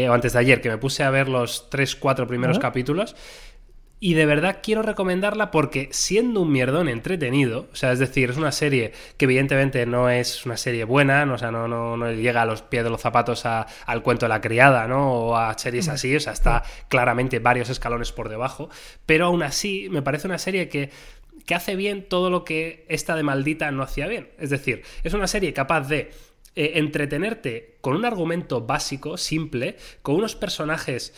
o 0.09 0.13
antes 0.13 0.33
de 0.35 0.39
ayer, 0.39 0.61
que 0.61 0.69
me 0.69 0.79
puse 0.79 1.03
a 1.03 1.11
ver 1.11 1.29
los 1.29 1.69
3-4 1.71 2.27
primeros 2.27 2.59
Ajá. 2.59 2.69
capítulos. 2.69 3.17
Y 4.03 4.15
de 4.15 4.25
verdad 4.25 4.61
quiero 4.63 4.81
recomendarla 4.81 5.51
porque 5.51 5.91
siendo 5.93 6.41
un 6.41 6.51
mierdón 6.51 6.89
entretenido, 6.89 7.69
o 7.71 7.77
sea, 7.77 7.93
es 7.93 7.99
decir, 7.99 8.31
es 8.31 8.39
una 8.39 8.51
serie 8.51 8.93
que 9.19 9.27
evidentemente 9.27 9.85
no 9.85 10.09
es 10.09 10.47
una 10.47 10.57
serie 10.57 10.85
buena, 10.85 11.27
no, 11.27 11.35
o 11.35 11.39
sea, 11.39 11.51
no, 11.51 11.69
no, 11.69 11.99
no 11.99 12.11
llega 12.11 12.41
a 12.41 12.47
los 12.47 12.63
pies 12.63 12.83
de 12.83 12.89
los 12.89 13.03
zapatos 13.03 13.45
a- 13.45 13.67
al 13.85 14.03
cuento 14.03 14.25
de 14.25 14.31
la 14.31 14.41
criada, 14.41 14.89
¿no? 14.89 15.13
O 15.13 15.37
a 15.37 15.57
series 15.59 15.89
así, 15.89 16.17
o 16.17 16.21
sea, 16.21 16.33
está 16.33 16.63
claramente 16.89 17.41
varios 17.41 17.69
escalones 17.69 18.11
por 18.11 18.31
debajo, 18.31 18.71
pero 19.05 19.27
aún 19.27 19.43
así 19.43 19.89
me 19.91 20.01
parece 20.01 20.27
una 20.29 20.39
serie 20.39 20.69
que 20.69 20.91
que 21.47 21.55
hace 21.55 21.75
bien 21.75 22.07
todo 22.09 22.31
lo 22.31 22.45
que 22.45 22.85
esta 22.89 23.17
de 23.17 23.23
maldita 23.23 23.71
no 23.73 23.83
hacía 23.83 24.07
bien. 24.07 24.31
Es 24.39 24.51
decir, 24.51 24.83
es 25.03 25.15
una 25.15 25.27
serie 25.27 25.53
capaz 25.53 25.89
de 25.89 26.11
eh, 26.55 26.73
entretenerte 26.77 27.79
con 27.81 27.97
un 27.97 28.05
argumento 28.05 28.61
básico, 28.61 29.17
simple, 29.17 29.77
con 30.03 30.15
unos 30.17 30.37
personajes 30.37 31.13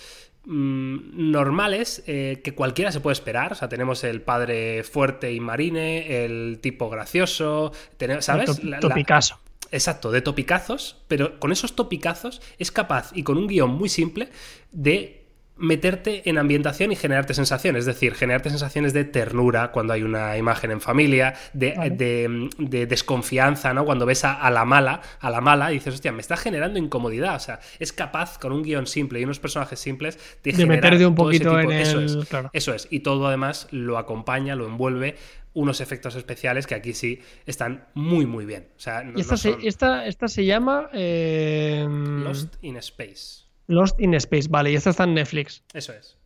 normales 0.44 2.02
eh, 2.06 2.40
que 2.44 2.54
cualquiera 2.54 2.92
se 2.92 3.00
puede 3.00 3.12
esperar. 3.14 3.52
O 3.52 3.54
sea, 3.54 3.68
tenemos 3.68 4.04
el 4.04 4.22
padre 4.22 4.82
fuerte 4.82 5.32
y 5.32 5.40
marine, 5.40 6.24
el 6.24 6.58
tipo 6.60 6.88
gracioso, 6.90 7.72
tenemos, 7.96 8.24
¿sabes? 8.24 8.62
La- 8.64 8.76
la- 8.76 8.80
Topicazo. 8.80 9.38
Exacto, 9.70 10.10
de 10.10 10.20
topicazos, 10.20 10.98
pero 11.08 11.40
con 11.40 11.50
esos 11.50 11.74
topicazos 11.74 12.42
es 12.58 12.70
capaz 12.70 13.10
y 13.14 13.22
con 13.22 13.38
un 13.38 13.46
guion 13.46 13.70
muy 13.70 13.88
simple 13.88 14.28
de 14.70 15.21
meterte 15.62 16.28
en 16.28 16.38
ambientación 16.38 16.90
y 16.90 16.96
generarte 16.96 17.34
sensaciones, 17.34 17.80
es 17.80 17.86
decir, 17.86 18.14
generarte 18.14 18.50
sensaciones 18.50 18.92
de 18.92 19.04
ternura 19.04 19.70
cuando 19.70 19.92
hay 19.92 20.02
una 20.02 20.36
imagen 20.36 20.72
en 20.72 20.80
familia, 20.80 21.34
de, 21.52 21.74
Vale. 21.76 21.90
de- 21.90 22.50
de 22.58 22.86
desconfianza, 22.86 23.72
¿no? 23.72 23.84
Cuando 23.84 24.04
ves 24.04 24.24
a, 24.24 24.32
a 24.34 24.50
la 24.50 24.64
mala, 24.64 25.00
a 25.20 25.30
la 25.30 25.40
mala, 25.40 25.70
y 25.70 25.74
dices, 25.74 25.94
hostia, 25.94 26.10
me 26.10 26.20
está 26.20 26.36
generando 26.36 26.78
incomodidad. 26.80 27.36
O 27.36 27.40
sea, 27.40 27.60
es 27.78 27.92
capaz 27.92 28.38
con 28.38 28.50
un 28.52 28.62
guion 28.64 28.86
simple 28.88 29.20
y 29.20 29.24
unos 29.24 29.38
personajes 29.38 29.78
simples 29.78 30.18
de, 30.42 30.52
De 30.52 30.66
meterte 30.66 31.06
un 31.06 31.14
poquito 31.14 31.58
en 31.60 31.70
eso 31.70 31.98
el- 32.00 32.04
es. 32.22 32.28
claro. 32.28 32.50
Eso 32.52 32.74
es. 32.74 32.88
Y 32.90 33.00
todo 33.00 33.28
además 33.28 33.68
lo 33.70 33.98
acompaña, 33.98 34.56
lo 34.56 34.66
envuelve 34.66 35.16
unos 35.54 35.80
efectos 35.80 36.16
especiales 36.16 36.66
que 36.66 36.74
aquí 36.74 36.92
sí 36.92 37.20
están 37.46 37.86
muy, 37.94 38.26
muy 38.26 38.46
bien. 38.46 38.68
O 38.76 38.80
sea, 38.80 39.04
no, 39.04 39.16
Y 39.16 39.20
esta, 39.20 39.34
no 39.34 39.36
se, 39.36 39.52
son 39.52 39.60
esta, 39.62 40.06
esta 40.06 40.26
se 40.26 40.44
llama 40.44 40.88
eh, 40.92 41.86
Lost 41.88 42.54
in 42.62 42.78
Space. 42.78 43.42
Lost 43.68 44.00
in 44.00 44.14
Space, 44.14 44.48
vale, 44.48 44.72
y 44.72 44.76
esta 44.76 44.90
está 44.90 45.04
en 45.04 45.14
Netflix. 45.14 45.62
Eso 45.72 45.92
es. 45.92 46.16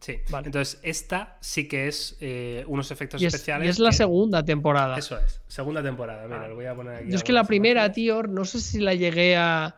Sí. 0.00 0.18
Vale. 0.30 0.46
Entonces, 0.46 0.78
esta 0.82 1.36
sí 1.40 1.66
que 1.68 1.88
es 1.88 2.16
eh, 2.20 2.64
unos 2.68 2.90
efectos 2.90 3.20
Y 3.20 3.26
es, 3.26 3.34
especiales. 3.34 3.66
y 3.66 3.70
es 3.70 3.78
la 3.78 3.90
que- 3.90 3.96
segunda 3.96 4.44
temporada. 4.44 4.96
Eso 4.98 5.18
es. 5.18 5.40
Segunda 5.48 5.82
temporada. 5.82 6.24
Mira, 6.26 6.46
lo 6.48 6.54
voy 6.54 6.66
a 6.66 6.74
poner 6.74 6.96
aquí. 6.96 7.10
Yo 7.10 7.16
es 7.16 7.24
que 7.24 7.32
la 7.32 7.44
primera, 7.44 7.90
tío, 7.92 8.22
no 8.22 8.44
sé 8.44 8.60
si 8.60 8.78
la 8.78 8.94
llegué 8.94 9.36
a, 9.36 9.76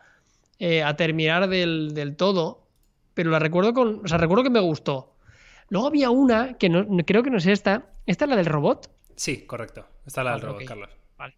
eh, 0.59 0.83
a 0.83 0.95
terminar 0.95 1.47
del, 1.47 1.93
del 1.93 2.15
todo, 2.15 2.67
pero 3.13 3.31
la 3.31 3.39
recuerdo 3.39 3.73
con. 3.73 4.01
O 4.03 4.07
sea, 4.07 4.17
recuerdo 4.17 4.43
que 4.43 4.49
me 4.49 4.59
gustó. 4.59 5.15
Luego 5.69 5.87
había 5.87 6.09
una 6.09 6.57
que 6.57 6.67
no, 6.69 6.85
creo 7.05 7.23
que 7.23 7.29
no 7.31 7.37
es 7.37 7.45
esta. 7.47 7.85
¿Esta 8.05 8.25
es 8.25 8.29
la 8.29 8.35
del 8.35 8.45
robot? 8.45 8.89
Sí, 9.15 9.45
correcto. 9.45 9.85
Está 10.05 10.23
la 10.23 10.31
del 10.33 10.41
robot. 10.41 10.65
Carlos. 10.65 10.89
Vale. 11.17 11.35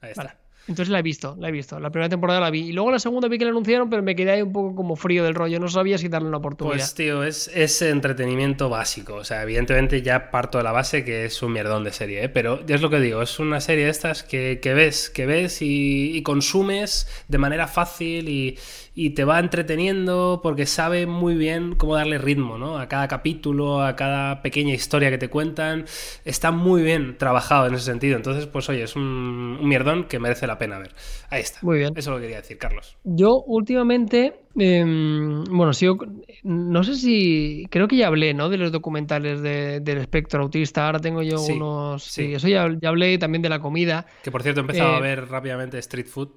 Ahí 0.00 0.10
está. 0.10 0.22
Vale. 0.24 0.36
Entonces 0.66 0.90
la 0.90 1.00
he 1.00 1.02
visto, 1.02 1.36
la 1.38 1.48
he 1.48 1.52
visto. 1.52 1.78
La 1.78 1.90
primera 1.90 2.08
temporada 2.08 2.40
la 2.40 2.50
vi. 2.50 2.68
Y 2.68 2.72
luego 2.72 2.90
la 2.90 2.98
segunda 2.98 3.28
vi 3.28 3.36
que 3.36 3.44
la 3.44 3.50
anunciaron, 3.50 3.90
pero 3.90 4.02
me 4.02 4.16
quedé 4.16 4.32
ahí 4.32 4.42
un 4.42 4.52
poco 4.52 4.74
como 4.74 4.96
frío 4.96 5.22
del 5.22 5.34
rollo. 5.34 5.60
No 5.60 5.68
sabía 5.68 5.98
si 5.98 6.08
darle 6.08 6.28
una 6.28 6.38
oportunidad. 6.38 6.76
Pues 6.76 6.94
tío, 6.94 7.22
es, 7.22 7.50
es 7.54 7.82
entretenimiento 7.82 8.70
básico. 8.70 9.16
O 9.16 9.24
sea, 9.24 9.42
evidentemente 9.42 10.00
ya 10.00 10.30
parto 10.30 10.58
de 10.58 10.64
la 10.64 10.72
base 10.72 11.04
que 11.04 11.26
es 11.26 11.42
un 11.42 11.52
mierdón 11.52 11.84
de 11.84 11.92
serie, 11.92 12.24
¿eh? 12.24 12.28
pero 12.28 12.64
ya 12.66 12.74
es 12.74 12.80
lo 12.80 12.90
que 12.90 13.00
digo, 13.00 13.20
es 13.22 13.38
una 13.38 13.60
serie 13.60 13.84
de 13.84 13.90
estas 13.90 14.22
que, 14.22 14.60
que 14.62 14.74
ves, 14.74 15.10
que 15.10 15.26
ves 15.26 15.58
y, 15.60 16.22
consumes 16.24 17.06
de 17.28 17.36
manera 17.36 17.66
fácil 17.66 18.30
y, 18.30 18.56
y 18.94 19.10
te 19.10 19.24
va 19.24 19.38
entreteniendo 19.38 20.40
porque 20.42 20.64
sabe 20.64 21.06
muy 21.06 21.34
bien 21.34 21.74
cómo 21.74 21.96
darle 21.96 22.16
ritmo, 22.16 22.56
¿no? 22.56 22.78
A 22.78 22.88
cada 22.88 23.08
capítulo, 23.08 23.82
a 23.82 23.94
cada 23.94 24.40
pequeña 24.40 24.72
historia 24.72 25.10
que 25.10 25.18
te 25.18 25.28
cuentan. 25.28 25.84
Está 26.24 26.50
muy 26.50 26.82
bien 26.82 27.18
trabajado 27.18 27.66
en 27.66 27.74
ese 27.74 27.84
sentido. 27.84 28.16
Entonces, 28.16 28.46
pues 28.46 28.68
oye, 28.70 28.84
es 28.84 28.96
un, 28.96 29.58
un 29.60 29.68
mierdón 29.68 30.04
que 30.04 30.18
merece 30.18 30.46
la 30.46 30.53
pena 30.58 30.78
ver. 30.78 30.94
Ahí 31.30 31.40
está. 31.42 31.58
Muy 31.62 31.78
bien. 31.78 31.90
Eso 31.96 32.10
es 32.10 32.14
lo 32.14 32.16
que 32.16 32.22
quería 32.22 32.36
decir, 32.38 32.58
Carlos. 32.58 32.96
Yo 33.04 33.42
últimamente, 33.46 34.34
em, 34.56 35.44
bueno, 35.44 35.72
sigo, 35.72 35.98
no 36.42 36.82
sé 36.84 36.94
si, 36.96 37.66
creo 37.70 37.88
que 37.88 37.96
ya 37.96 38.06
hablé, 38.08 38.34
¿no? 38.34 38.48
De 38.48 38.56
los 38.56 38.72
documentales 38.72 39.40
de- 39.42 39.80
del 39.80 39.98
espectro 39.98 40.42
autista. 40.42 40.86
Ahora 40.86 40.98
tengo 41.00 41.22
yo 41.22 41.38
Sí, 41.38 41.52
unos, 41.52 42.04
sí. 42.04 42.26
sí, 42.26 42.34
eso 42.34 42.48
ya, 42.48 42.66
ya 42.80 42.88
hablé 42.88 43.16
también 43.18 43.42
de 43.42 43.48
la 43.48 43.58
comida. 43.60 44.06
Que 44.22 44.30
por 44.30 44.42
cierto 44.42 44.60
he 44.60 44.62
empezado 44.62 44.92
Eh, 44.92 44.96
a 44.96 45.00
ver 45.00 45.28
rápidamente 45.28 45.78
Street 45.78 46.06
Food 46.06 46.28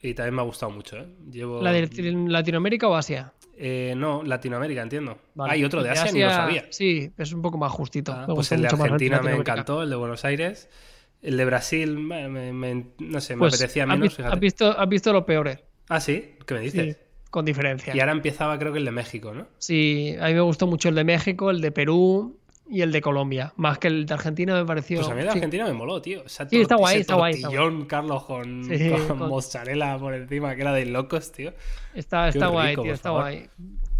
y 0.00 0.14
también 0.14 0.34
me 0.34 0.42
ha 0.42 0.44
gustado 0.44 0.72
mucho. 0.72 0.96
¿eh? 0.96 1.06
Llevo... 1.30 1.62
¿La 1.62 1.72
de 1.72 1.88
Latinoamérica 2.28 2.88
o 2.88 2.94
Asia? 2.94 3.32
Eh, 3.56 3.94
no, 3.96 4.22
Latinoamérica, 4.24 4.82
entiendo. 4.82 5.18
Vale. 5.34 5.52
Hay 5.52 5.64
otro 5.64 5.82
de 5.82 5.90
El 5.90 5.96
Asia, 5.98 6.10
ni 6.12 6.20
lo 6.20 6.30
sabía. 6.30 6.64
Sí, 6.70 7.10
es 7.16 7.32
un 7.32 7.42
poco 7.42 7.58
más 7.58 7.70
justito. 7.70 8.12
Ah, 8.12 8.26
pues 8.26 8.50
el 8.50 8.62
de 8.62 8.68
Argentina 8.68 9.20
me 9.22 9.32
encantó, 9.34 9.82
el 9.82 9.90
de 9.90 9.96
Buenos 9.96 10.24
Aires. 10.24 10.68
El 11.22 11.36
de 11.36 11.44
Brasil, 11.44 11.96
me, 11.98 12.84
no 12.98 13.20
sé, 13.20 13.36
me 13.36 13.40
Pues, 13.40 13.54
apetecía 13.54 13.84
¿has 13.84 13.88
menos, 13.88 14.02
visto, 14.02 14.16
fíjate. 14.16 14.34
has 14.34 14.40
visto, 14.40 14.78
has 14.80 14.88
visto 14.88 15.12
lo 15.12 15.24
peores? 15.24 15.58
Ah, 15.88 16.00
sí, 16.00 16.34
¿qué 16.46 16.54
me 16.54 16.60
dices? 16.60 16.96
Sí, 16.96 17.02
con 17.30 17.44
diferencia. 17.44 17.94
Y 17.94 18.00
ahora 18.00 18.12
empezaba 18.12 18.58
creo 18.58 18.72
que 18.72 18.78
el 18.80 18.84
de 18.84 18.90
México, 18.90 19.32
¿no? 19.32 19.46
Sí, 19.58 20.16
a 20.20 20.26
mí 20.26 20.34
me 20.34 20.40
gustó 20.40 20.66
mucho 20.66 20.88
el 20.88 20.94
de 20.96 21.04
México, 21.04 21.50
el 21.50 21.60
de 21.60 21.70
Perú 21.70 22.38
y 22.68 22.80
el 22.82 22.90
de 22.90 23.00
Colombia. 23.00 23.52
Más 23.56 23.78
que 23.78 23.86
el 23.88 24.04
de 24.06 24.14
Argentina 24.14 24.54
me 24.54 24.64
pareció. 24.64 24.98
Pues 24.98 25.10
a 25.10 25.14
mí 25.14 25.20
el 25.20 25.26
de 25.26 25.32
sí. 25.32 25.38
Argentina 25.38 25.64
me 25.66 25.72
moló, 25.74 26.02
tío. 26.02 26.24
Esa 26.24 26.48
Sí, 26.48 26.60
está 26.60 26.74
guay, 26.76 27.00
está 27.00 27.14
guay, 27.14 27.40
Carlos, 27.86 28.24
con, 28.24 28.64
Sí, 28.64 28.90
con 28.90 29.18
con- 29.18 29.28
mozzarella 29.28 29.98
por 29.98 30.14
encima, 30.14 30.54
que 30.56 30.62
era 30.62 30.72
de 30.72 30.86
locos, 30.86 31.30
tío. 31.30 31.52
Está, 31.94 32.28
está 32.28 32.48
guay, 32.48 32.74
tío, 32.76 32.92
está 32.92 33.10
favor. 33.10 33.22
guay. 33.22 33.48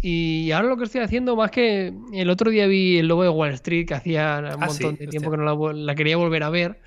Y 0.01 0.51
ahora 0.51 0.67
lo 0.67 0.75
que 0.77 0.83
estoy 0.83 0.99
haciendo, 1.01 1.35
más 1.37 1.51
que 1.51 1.93
el 2.11 2.29
otro 2.29 2.51
día 2.51 2.67
vi 2.67 2.97
el 2.97 3.07
lobo 3.07 3.23
de 3.23 3.29
Wall 3.29 3.51
Street, 3.51 3.87
que 3.87 3.93
hacía 3.93 4.39
un 4.39 4.45
Ah, 4.63 4.67
montón 4.67 4.75
sí, 4.97 5.05
de 5.05 5.07
tiempo 5.07 5.29
hostia. 5.29 5.45
que 5.45 5.55
no 5.57 5.71
la 5.73 5.95
quería 5.95 6.17
volver 6.17 6.43
a 6.43 6.49
ver. 6.49 6.79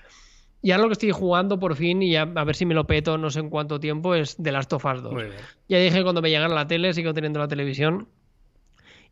Y 0.62 0.72
ahora 0.72 0.82
lo 0.84 0.88
que 0.88 0.94
estoy 0.94 1.10
jugando 1.12 1.58
por 1.60 1.76
fin, 1.76 2.02
y 2.02 2.10
ya 2.12 2.22
a 2.22 2.44
ver 2.44 2.56
si 2.56 2.66
me 2.66 2.74
lo 2.74 2.86
peto 2.86 3.18
no 3.18 3.30
sé 3.30 3.40
en 3.40 3.50
cuánto 3.50 3.78
tiempo, 3.78 4.14
es 4.14 4.36
The 4.42 4.50
Last 4.52 4.72
of 4.72 4.84
Us 4.84 5.02
2. 5.02 5.12
Muy 5.12 5.24
bien. 5.24 5.36
Ya 5.68 5.78
dije 5.78 6.02
cuando 6.02 6.22
me 6.22 6.30
llegara 6.30 6.52
la 6.52 6.66
tele, 6.66 6.92
sigo 6.92 7.14
teniendo 7.14 7.38
la 7.38 7.48
televisión. 7.48 8.08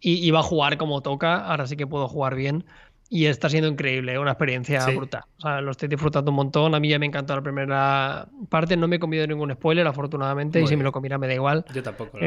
y 0.00 0.26
iba 0.26 0.40
a 0.40 0.42
jugar 0.42 0.76
como 0.76 1.00
toca, 1.00 1.46
ahora 1.46 1.66
sí 1.66 1.76
que 1.76 1.86
puedo 1.86 2.08
jugar 2.08 2.34
bien. 2.34 2.64
Y 3.10 3.26
está 3.26 3.48
siendo 3.48 3.68
increíble, 3.68 4.18
una 4.18 4.32
experiencia 4.32 4.84
brutal. 4.86 5.22
O 5.38 5.40
sea, 5.42 5.60
lo 5.60 5.70
estoy 5.70 5.88
disfrutando 5.88 6.30
un 6.30 6.36
montón. 6.36 6.74
A 6.74 6.80
mí 6.80 6.88
ya 6.88 6.98
me 6.98 7.06
encantó 7.06 7.36
la 7.36 7.42
primera 7.42 8.26
parte. 8.48 8.76
No 8.76 8.88
me 8.88 8.96
he 8.96 8.98
comido 8.98 9.26
ningún 9.26 9.52
spoiler, 9.52 9.86
afortunadamente. 9.86 10.60
y 10.60 10.66
si 10.66 10.76
me 10.76 10.82
lo 10.82 10.90
comiera 10.90 11.16
me 11.18 11.26
da 11.28 11.34
igual. 11.34 11.64
Yo 11.72 11.82
tampoco. 11.82 12.18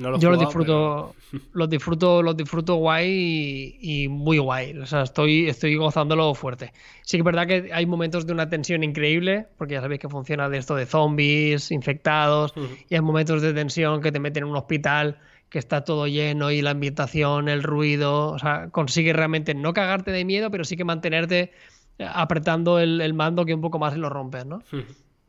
Em, 0.00 0.18
yo 0.18 0.30
los 0.30 0.40
disfruto, 0.40 1.14
los 1.52 1.68
disfruto, 1.68 2.22
los 2.22 2.36
disfruto 2.36 2.76
guay 2.76 3.76
y, 3.80 4.08
muy 4.08 4.38
guay. 4.38 4.76
O 4.78 4.86
sea, 4.86 5.02
estoy, 5.02 5.48
estoy 5.48 5.76
gozándolo 5.76 6.34
fuerte. 6.34 6.72
Sí 7.02 7.16
que 7.16 7.20
es 7.20 7.24
verdad 7.24 7.46
que 7.46 7.70
hay 7.72 7.86
momentos 7.86 8.26
de 8.26 8.32
una 8.32 8.48
tensión 8.48 8.82
increíble, 8.82 9.46
porque 9.58 9.74
ya 9.74 9.80
sabéis 9.80 10.00
que 10.00 10.08
funciona 10.08 10.48
de 10.48 10.58
esto 10.58 10.74
de 10.74 10.86
zombies, 10.86 11.70
infectados, 11.70 12.54
y 12.88 12.94
hay 12.94 13.00
momentos 13.00 13.42
de 13.42 13.52
tensión 13.52 14.00
que 14.00 14.12
te 14.12 14.20
meten 14.20 14.44
en 14.44 14.50
un 14.50 14.56
hospital 14.56 15.18
que 15.50 15.58
está 15.58 15.84
todo 15.84 16.06
lleno 16.06 16.50
y 16.50 16.62
la 16.62 16.70
ambientación, 16.70 17.48
el 17.48 17.62
ruido, 17.62 18.28
o 18.28 18.38
sea, 18.38 18.68
consigue 18.70 19.12
realmente 19.12 19.54
no 19.54 19.74
cagarte 19.74 20.12
de 20.12 20.24
miedo, 20.24 20.50
pero 20.50 20.64
sí 20.64 20.76
que 20.76 20.84
mantenerte 20.84 21.52
apretando 21.98 22.78
el, 22.78 23.12
mando 23.14 23.44
que 23.44 23.52
un 23.52 23.60
poco 23.60 23.78
más 23.78 23.96
lo 23.96 24.08
rompes, 24.08 24.46
¿no? 24.46 24.62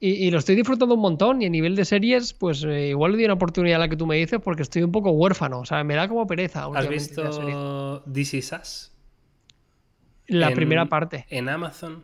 Y, 0.03 0.31
lo 0.31 0.39
estoy 0.39 0.55
disfrutando 0.55 0.95
un 0.95 1.01
montón 1.01 1.41
y 1.43 1.45
a 1.45 1.49
nivel 1.49 1.75
de 1.75 1.85
series, 1.85 2.33
pues 2.33 2.63
eh, 2.63 2.89
igual 2.89 3.11
le 3.11 3.19
di 3.19 3.25
una 3.25 3.35
oportunidad 3.35 3.75
a 3.75 3.79
la 3.79 3.87
que 3.87 3.95
tú 3.95 4.07
me 4.07 4.15
dices 4.15 4.39
porque 4.43 4.63
estoy 4.63 4.81
un 4.81 4.91
poco 4.91 5.11
huérfano, 5.11 5.59
o 5.59 5.65
sea, 5.65 5.83
me 5.83 5.93
da 5.95 6.07
como 6.07 6.25
pereza. 6.25 6.67
¿Has 6.73 6.89
visto 6.89 8.03
This 8.11 8.33
Is 8.33 8.51
Us? 8.51 8.91
La 10.27 10.51
primera 10.51 10.87
parte. 10.87 11.25
En 11.29 11.47
Amazon 11.49 12.03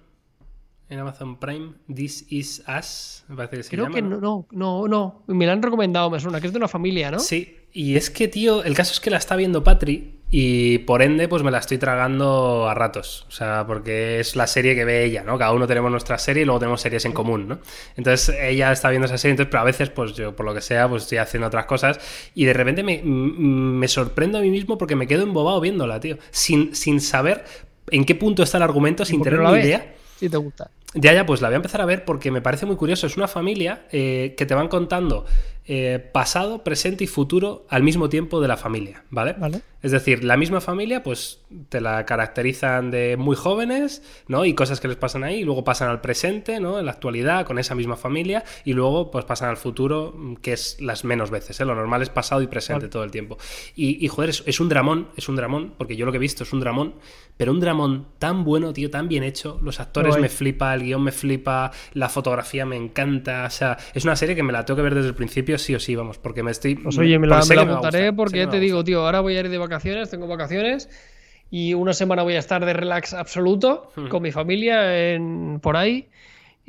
en 0.89 0.99
Amazon 0.99 1.37
Prime, 1.37 1.73
This 1.93 2.25
Is 2.29 2.63
Us, 2.67 3.25
me 3.27 3.35
parece 3.35 3.57
que 3.57 3.63
se 3.63 3.69
Creo 3.71 3.89
que 3.89 4.01
no, 4.01 4.47
no, 4.51 4.87
no, 4.87 5.23
me 5.27 5.45
la 5.45 5.53
han 5.53 5.61
recomendado, 5.61 6.09
me 6.09 6.19
suena, 6.19 6.39
que 6.39 6.47
es 6.47 6.53
de 6.53 6.59
una 6.59 6.69
familia, 6.69 7.11
¿no? 7.11 7.19
Sí, 7.19 7.57
y 7.73 7.95
es 7.95 8.09
que, 8.09 8.27
tío, 8.27 8.63
el 8.63 8.73
caso 8.73 8.93
es 8.93 8.99
que 8.99 9.09
la 9.09 9.17
está 9.17 9.35
viendo 9.35 9.63
Patri 9.63 10.16
y 10.29 10.79
por 10.79 11.01
ende, 11.01 11.27
pues 11.29 11.41
me 11.41 11.51
la 11.51 11.59
estoy 11.59 11.77
tragando 11.77 12.67
a 12.67 12.73
ratos, 12.73 13.25
o 13.29 13.31
sea, 13.31 13.63
porque 13.65 14.19
es 14.19 14.35
la 14.35 14.45
serie 14.45 14.75
que 14.75 14.83
ve 14.83 15.05
ella, 15.05 15.23
¿no? 15.23 15.37
Cada 15.37 15.53
uno 15.53 15.67
tenemos 15.67 15.89
nuestra 15.89 16.17
serie 16.17 16.43
y 16.43 16.45
luego 16.45 16.59
tenemos 16.59 16.81
series 16.81 17.05
en 17.05 17.13
común, 17.13 17.47
¿no? 17.47 17.59
Entonces 17.95 18.35
ella 18.41 18.71
está 18.73 18.89
viendo 18.89 19.05
esa 19.05 19.17
serie, 19.17 19.31
entonces, 19.31 19.51
pero 19.51 19.61
a 19.61 19.65
veces, 19.65 19.89
pues 19.89 20.13
yo, 20.13 20.35
por 20.35 20.45
lo 20.45 20.53
que 20.53 20.61
sea, 20.61 20.89
pues 20.89 21.03
estoy 21.03 21.19
haciendo 21.19 21.47
otras 21.47 21.65
cosas 21.65 21.99
y 22.35 22.43
de 22.43 22.53
repente 22.53 22.83
me, 22.83 23.01
me 23.03 23.87
sorprendo 23.87 24.37
a 24.37 24.41
mí 24.41 24.49
mismo 24.49 24.77
porque 24.77 24.97
me 24.97 25.07
quedo 25.07 25.23
embobado 25.23 25.61
viéndola, 25.61 25.99
tío, 25.99 26.17
sin, 26.31 26.75
sin 26.75 26.99
saber 26.99 27.45
en 27.89 28.03
qué 28.03 28.15
punto 28.15 28.43
está 28.43 28.57
el 28.57 28.63
argumento, 28.63 29.05
sin 29.05 29.21
tener 29.21 29.39
ni 29.39 29.59
idea. 29.59 29.95
Si 30.19 30.29
te 30.29 30.37
gusta. 30.37 30.71
Ya, 30.93 31.13
ya, 31.13 31.25
pues 31.25 31.41
la 31.41 31.49
voy 31.49 31.53
a 31.53 31.57
empezar 31.57 31.81
a 31.81 31.85
ver 31.85 32.05
porque 32.05 32.31
me 32.31 32.41
parece 32.41 32.65
muy 32.65 32.75
curioso. 32.75 33.07
Es 33.07 33.17
una 33.17 33.27
familia 33.27 33.85
eh, 33.91 34.33
que 34.37 34.45
te 34.45 34.55
van 34.55 34.67
contando 34.67 35.25
eh, 35.69 35.99
pasado, 36.14 36.64
presente 36.64 37.03
y 37.03 37.07
futuro 37.07 37.65
al 37.69 37.84
mismo 37.84 38.07
tiempo 38.07 38.39
de 38.39 38.48
la 38.48 38.56
familia, 38.56 39.03
¿vale? 39.10 39.34
Vale. 39.34 39.61
Es 39.84 39.91
decir, 39.91 40.23
la 40.23 40.38
misma 40.38 40.60
familia, 40.60 41.03
pues 41.03 41.41
te 41.69 41.81
la 41.81 42.06
caracterizan 42.06 42.89
de 42.89 43.15
muy 43.15 43.35
jóvenes, 43.35 44.02
¿no? 44.27 44.45
Y 44.45 44.53
cosas 44.53 44.80
que 44.80 44.88
les 44.88 44.98
pasan 44.98 45.23
ahí, 45.23 45.41
y 45.41 45.44
luego 45.44 45.64
pasan 45.64 45.89
al 45.89 46.02
presente, 46.02 46.60
¿no? 46.60 46.80
En 46.80 46.85
la 46.85 46.94
actualidad, 46.94 47.45
con 47.45 47.60
esa 47.60 47.76
misma 47.76 47.95
familia, 47.98 48.44
y 48.64 48.73
luego 48.73 49.11
pues 49.11 49.26
pasan 49.26 49.49
al 49.49 49.57
futuro, 49.57 50.15
que 50.41 50.53
es 50.53 50.81
las 50.81 51.03
menos 51.03 51.31
veces, 51.31 51.60
¿eh? 51.60 51.65
Lo 51.65 51.76
normal 51.76 52.02
es 52.02 52.10
pasado 52.10 52.41
y 52.41 52.48
presente 52.48 52.88
todo 52.88 53.03
el 53.03 53.11
tiempo. 53.11 53.38
Y, 53.76 54.03
y 54.03 54.07
joder, 54.07 54.30
es, 54.30 54.60
un 54.60 54.69
dramón, 54.69 55.10
es 55.18 55.27
un 55.27 55.35
dramón, 55.35 55.73
porque 55.77 55.95
yo 55.95 56.06
lo 56.06 56.11
que 56.11 56.18
he 56.18 56.22
visto 56.22 56.44
es 56.44 56.53
un 56.53 56.61
dramón, 56.61 56.95
pero 57.35 57.52
un 57.52 57.60
dramón 57.60 58.07
tan 58.19 58.44
bueno, 58.44 58.73
tío, 58.73 58.89
tan 58.89 59.07
bien 59.07 59.23
hecho, 59.23 59.60
los 59.61 59.80
actores 59.80 60.18
me 60.18 60.30
flipa, 60.30 60.73
el 60.73 60.84
guion 60.84 61.03
me 61.03 61.11
flipa, 61.11 61.72
la 61.94 62.10
fotografía 62.10 62.65
me 62.65 62.77
encanta, 62.77 63.45
o 63.45 63.49
sea, 63.49 63.77
es 63.94 64.06
una 64.06 64.15
serie 64.15 64.35
que 64.35 64.44
me 64.44 64.53
la 64.53 64.65
tengo 64.65 64.77
que 64.77 64.84
ver 64.84 64.95
desde 64.95 65.10
el 65.10 65.15
principio 65.15 65.56
sí 65.57 65.75
o 65.75 65.79
sí, 65.79 65.95
vamos, 65.95 66.17
porque 66.17 66.43
me 66.43 66.51
estoy... 66.51 66.75
Pues 66.75 66.97
oye, 66.97 67.17
me 67.19 67.27
la, 67.27 67.41
me 67.45 68.13
porque 68.13 68.39
ya 68.39 68.49
te 68.49 68.59
digo, 68.59 68.84
tío, 68.84 69.05
ahora 69.05 69.19
voy 69.19 69.35
a 69.35 69.39
ir 69.41 69.49
de 69.49 69.57
vacaciones, 69.57 70.09
tengo 70.09 70.27
vacaciones 70.27 70.89
y 71.49 71.73
una 71.73 71.93
semana 71.93 72.23
voy 72.23 72.35
a 72.35 72.39
estar 72.39 72.65
de 72.65 72.73
relax 72.73 73.13
absoluto 73.13 73.91
hmm. 73.95 74.07
con 74.07 74.21
mi 74.21 74.31
familia 74.31 75.13
en, 75.13 75.59
por 75.61 75.77
ahí. 75.77 76.07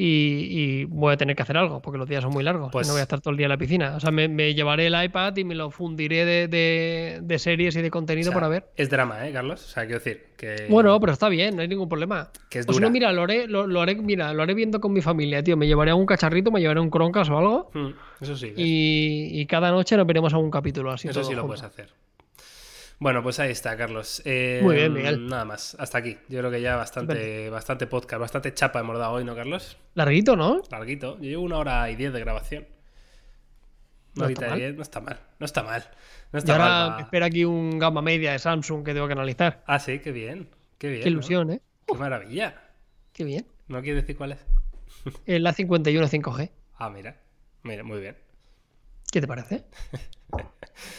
Y, 0.01 0.85
voy 0.85 1.13
a 1.13 1.17
tener 1.17 1.35
que 1.35 1.43
hacer 1.43 1.57
algo 1.57 1.83
porque 1.83 1.99
los 1.99 2.09
días 2.09 2.23
son 2.23 2.33
muy 2.33 2.45
largos. 2.45 2.71
Pues, 2.71 2.87
no 2.87 2.93
voy 2.93 3.01
a 3.01 3.03
estar 3.03 3.21
todo 3.21 3.33
el 3.33 3.37
día 3.37 3.47
en 3.47 3.51
la 3.51 3.57
piscina. 3.57 3.97
O 3.97 4.01
sea, 4.01 4.13
me, 4.13 4.55
llevaré 4.55 4.87
el 4.87 5.05
iPad 5.05 5.37
y 5.37 5.43
me 5.43 5.57
lo 5.57 5.73
fundiré 5.73 6.25
de, 6.47 7.39
series 7.39 7.75
y 7.75 7.83
de 7.83 7.91
contenido 7.91 8.33
para 8.33 8.47
ver. 8.47 8.67
Es 8.77 8.89
drama, 8.91 9.27
¿eh, 9.27 9.33
Carlos? 9.33 9.65
O 9.65 9.69
sea, 9.69 9.87
quiero 9.87 9.99
decir 9.99 10.27
que. 10.37 10.67
Bueno, 10.69 10.99
pero 11.01 11.13
está 11.13 11.29
bien, 11.29 11.57
no 11.57 11.63
hay 11.63 11.69
ningún 11.69 11.89
problema. 11.89 12.31
Que 12.49 12.61
es 12.61 12.67
pues 12.67 12.81
no, 12.81 12.91
mira, 12.91 13.13
lo 13.13 13.23
haré, 13.25 13.49
lo, 13.49 13.81
haré, 13.81 13.97
mira, 13.97 14.33
lo 14.33 14.45
haré 14.45 14.55
viendo 14.55 14.81
con 14.81 14.93
mi 14.93 15.03
familia, 15.03 15.43
tío. 15.43 15.57
Me 15.57 15.67
llevaré 15.67 15.91
a 15.91 15.97
un 15.97 16.07
cacharrito, 16.07 16.53
me 16.53 16.61
llevaré 16.61 16.79
un 16.79 16.91
croncas 16.91 17.29
o 17.29 17.37
algo. 17.37 17.71
Hmm, 17.75 17.91
eso 18.21 18.37
sí. 18.37 18.53
Y, 18.57 19.47
cada 19.47 19.73
noche 19.73 19.97
nos 19.97 20.07
veremos 20.07 20.33
a 20.33 20.39
un 20.39 20.51
capítulo 20.51 20.93
así. 20.93 21.09
Eso 21.09 21.25
sí 21.25 21.35
lo 21.35 21.45
puedes 21.45 21.65
hacer. 21.65 21.89
Bueno, 23.01 23.23
pues 23.23 23.39
ahí 23.39 23.53
está, 23.53 23.77
Carlos. 23.77 24.23
Muy 24.25 24.75
bien, 24.75 24.93
Miguel. 24.93 25.29
Nada 25.29 25.45
más, 25.45 25.77
hasta 25.79 25.99
aquí. 25.99 26.19
Yo 26.29 26.41
creo 26.41 26.51
que 26.51 26.61
ya 26.61 26.75
bastante, 26.75 27.49
bastante 27.49 27.87
podcast, 27.87 28.21
bastante 28.21 28.53
chapa 28.55 28.81
hemos 28.81 28.99
dado 28.99 29.13
hoy, 29.13 29.25
¿no, 29.25 29.37
Carlos? 29.37 29.79
Larguito, 29.95 30.35
¿no? 30.35 30.63
Larguito. 30.71 31.17
Yo 31.19 31.23
llevo 31.23 31.43
una 31.45 31.59
hora 31.59 31.91
y 31.91 31.97
diez 31.97 32.13
de 32.13 32.21
grabación. 32.21 32.67
no, 34.15 34.27
está 34.27 34.49
mal. 34.49 34.77
no 34.77 34.83
está 34.83 35.01
mal. 35.01 35.21
No 35.39 35.47
está 35.47 35.63
mal. 35.63 35.85
No 36.33 36.39
está 36.41 36.53
y 36.53 36.55
ahora 36.55 37.01
espera 37.01 37.27
aquí 37.27 37.45
un 37.45 37.79
gama 37.79 38.03
media 38.03 38.33
de 38.33 38.39
Samsung 38.41 38.85
que 38.85 38.93
tengo 38.93 39.07
que 39.07 39.13
analizar. 39.13 39.63
Ah, 39.67 39.79
sí, 39.79 40.01
qué 40.01 40.11
bien. 40.11 40.49
Qué 40.77 40.89
bien. 40.89 41.03
Qué 41.03 41.09
ilusión, 41.09 41.53
¿eh? 41.53 41.61
Qué 41.87 41.95
maravilla. 41.95 42.61
Qué 43.13 43.25
bien. 43.25 43.47
¿No 43.69 43.81
quieres 43.81 44.03
decir 44.03 44.17
cuál 44.17 44.33
es? 44.33 44.45
El 45.27 45.47
A51 45.47 46.09
5G. 46.09 46.51
Ah, 46.75 46.91
mira. 46.91 47.17
Mira, 47.63 47.85
muy 47.85 48.01
bien. 48.01 48.17
¿Qué 49.11 49.21
te 49.21 49.27
parece? 49.27 49.65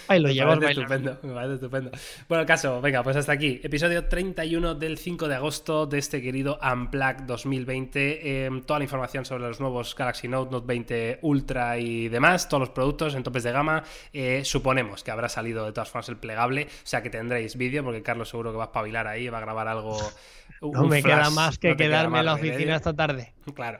Ahí 0.08 0.20
lo 0.20 0.30
llevas 0.30 0.62
estupendo, 0.62 1.20
me 1.24 1.34
parece 1.34 1.56
estupendo. 1.56 1.92
Bueno, 2.28 2.42
el 2.42 2.48
caso, 2.48 2.82
venga, 2.82 3.04
pues 3.04 3.16
hasta 3.16 3.32
aquí. 3.32 3.62
Episodio 3.64 4.06
31 4.06 4.76
del 4.76 4.98
5 4.98 5.28
de 5.28 5.36
agosto 5.36 5.86
de 5.86 6.00
este 6.00 6.22
querido 6.22 6.60
Unplugged 6.62 7.24
2020. 7.24 8.46
Em, 8.46 8.64
toda 8.64 8.80
la 8.80 8.86
información 8.86 9.26
sobre 9.26 9.44
los 9.44 9.60
nuevos 9.60 9.96
Galaxy 9.96 10.28
Note, 10.28 10.52
Note 10.52 10.68
20 10.68 11.20
Ultra 11.22 11.78
y 11.78 12.10
demás, 12.10 12.50
todos 12.50 12.62
los 12.62 12.70
productos 12.72 13.16
en 13.16 13.24
topes 13.24 13.44
de 13.44 13.52
gama. 13.52 13.84
Eh, 14.12 14.42
suponemos 14.44 15.04
que 15.04 15.12
habrá 15.12 15.30
salido 15.30 15.66
de 15.66 15.72
todas 15.72 15.90
formas 15.90 16.10
el 16.10 16.18
plegable, 16.18 16.64
o 16.64 16.88
sea 16.88 17.02
que 17.02 17.10
tendréis 17.10 17.56
vídeo, 17.56 17.84
porque 17.84 18.02
Carlos 18.02 18.30
seguro 18.30 18.52
que 18.52 18.58
va 18.58 18.66
a 18.66 18.68
espabilar 18.68 19.08
ahí, 19.08 19.30
va 19.30 19.38
a 19.38 19.42
grabar 19.42 19.68
algo. 19.68 19.98
No 20.62 20.86
me 20.86 21.02
queda 21.02 21.30
más 21.30 21.58
que 21.58 21.76
quedarme 21.76 22.20
en 22.20 22.26
la 22.26 22.34
oficina 22.34 22.76
esta 22.76 22.96
tarde. 22.96 23.34
Claro. 23.56 23.80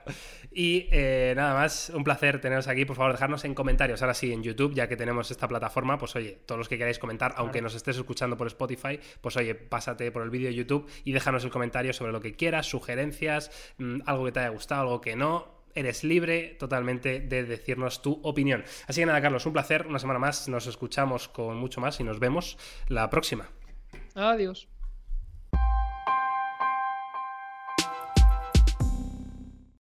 Y 0.52 0.88
eh, 0.92 1.34
nada 1.36 1.54
más, 1.54 1.92
un 1.94 2.04
placer 2.04 2.42
teneros 2.42 2.68
aquí. 2.68 2.86
Por 2.86 2.96
favor, 2.96 3.12
dejarnos 3.12 3.46
en 3.46 3.54
comentarios, 3.54 4.02
ahora 4.02 4.16
sí, 4.16 4.34
en 4.34 4.42
YouTube, 4.42 4.74
ya 4.74 4.88
que 4.88 4.98
tenemos 4.98 5.30
esta 5.30 5.48
plataforma, 5.48 6.00
pues 6.00 6.16
oye, 6.16 6.40
todos 6.48 6.58
los 6.58 6.68
que 6.68 6.80
queráis 6.80 6.98
comentar, 6.98 7.36
aunque 7.38 7.62
nos 7.62 7.76
estés 7.76 7.98
escuchando 7.98 8.36
por 8.36 8.48
Spotify, 8.48 9.00
pues 9.22 9.38
oye, 9.38 9.54
pásate 9.54 10.12
por 10.12 10.24
el 10.24 10.32
vídeo 10.32 10.48
de 10.48 10.56
YouTube 10.56 10.90
y 11.04 11.12
déjanos 11.12 11.44
el 11.44 11.52
comentario 11.52 11.94
sobre 11.94 12.12
lo 12.12 12.20
que 12.20 12.34
quieras, 12.34 12.66
sugerencias, 12.66 13.52
mm, 13.78 14.00
algo 14.08 14.26
que 14.26 14.32
te 14.32 14.40
haya 14.40 14.50
gustado, 14.50 14.82
algo 14.82 15.02
que 15.02 15.16
no. 15.16 15.60
Eres 15.76 16.04
libre 16.04 16.56
totalmente 16.60 17.20
de 17.20 17.44
decirnos 17.44 18.02
tu 18.02 18.20
opinión. 18.24 18.64
Así 18.88 19.02
que 19.02 19.06
nada, 19.06 19.22
Carlos, 19.22 19.46
un 19.46 19.54
placer. 19.54 19.86
Una 19.86 20.00
semana 20.00 20.20
más. 20.20 20.50
Nos 20.50 20.66
escuchamos 20.66 21.30
con 21.30 21.58
mucho 21.58 21.80
más 21.80 22.00
y 22.00 22.04
nos 22.04 22.20
vemos 22.20 22.58
la 22.88 23.08
próxima. 23.12 23.50
Adiós. 24.16 24.68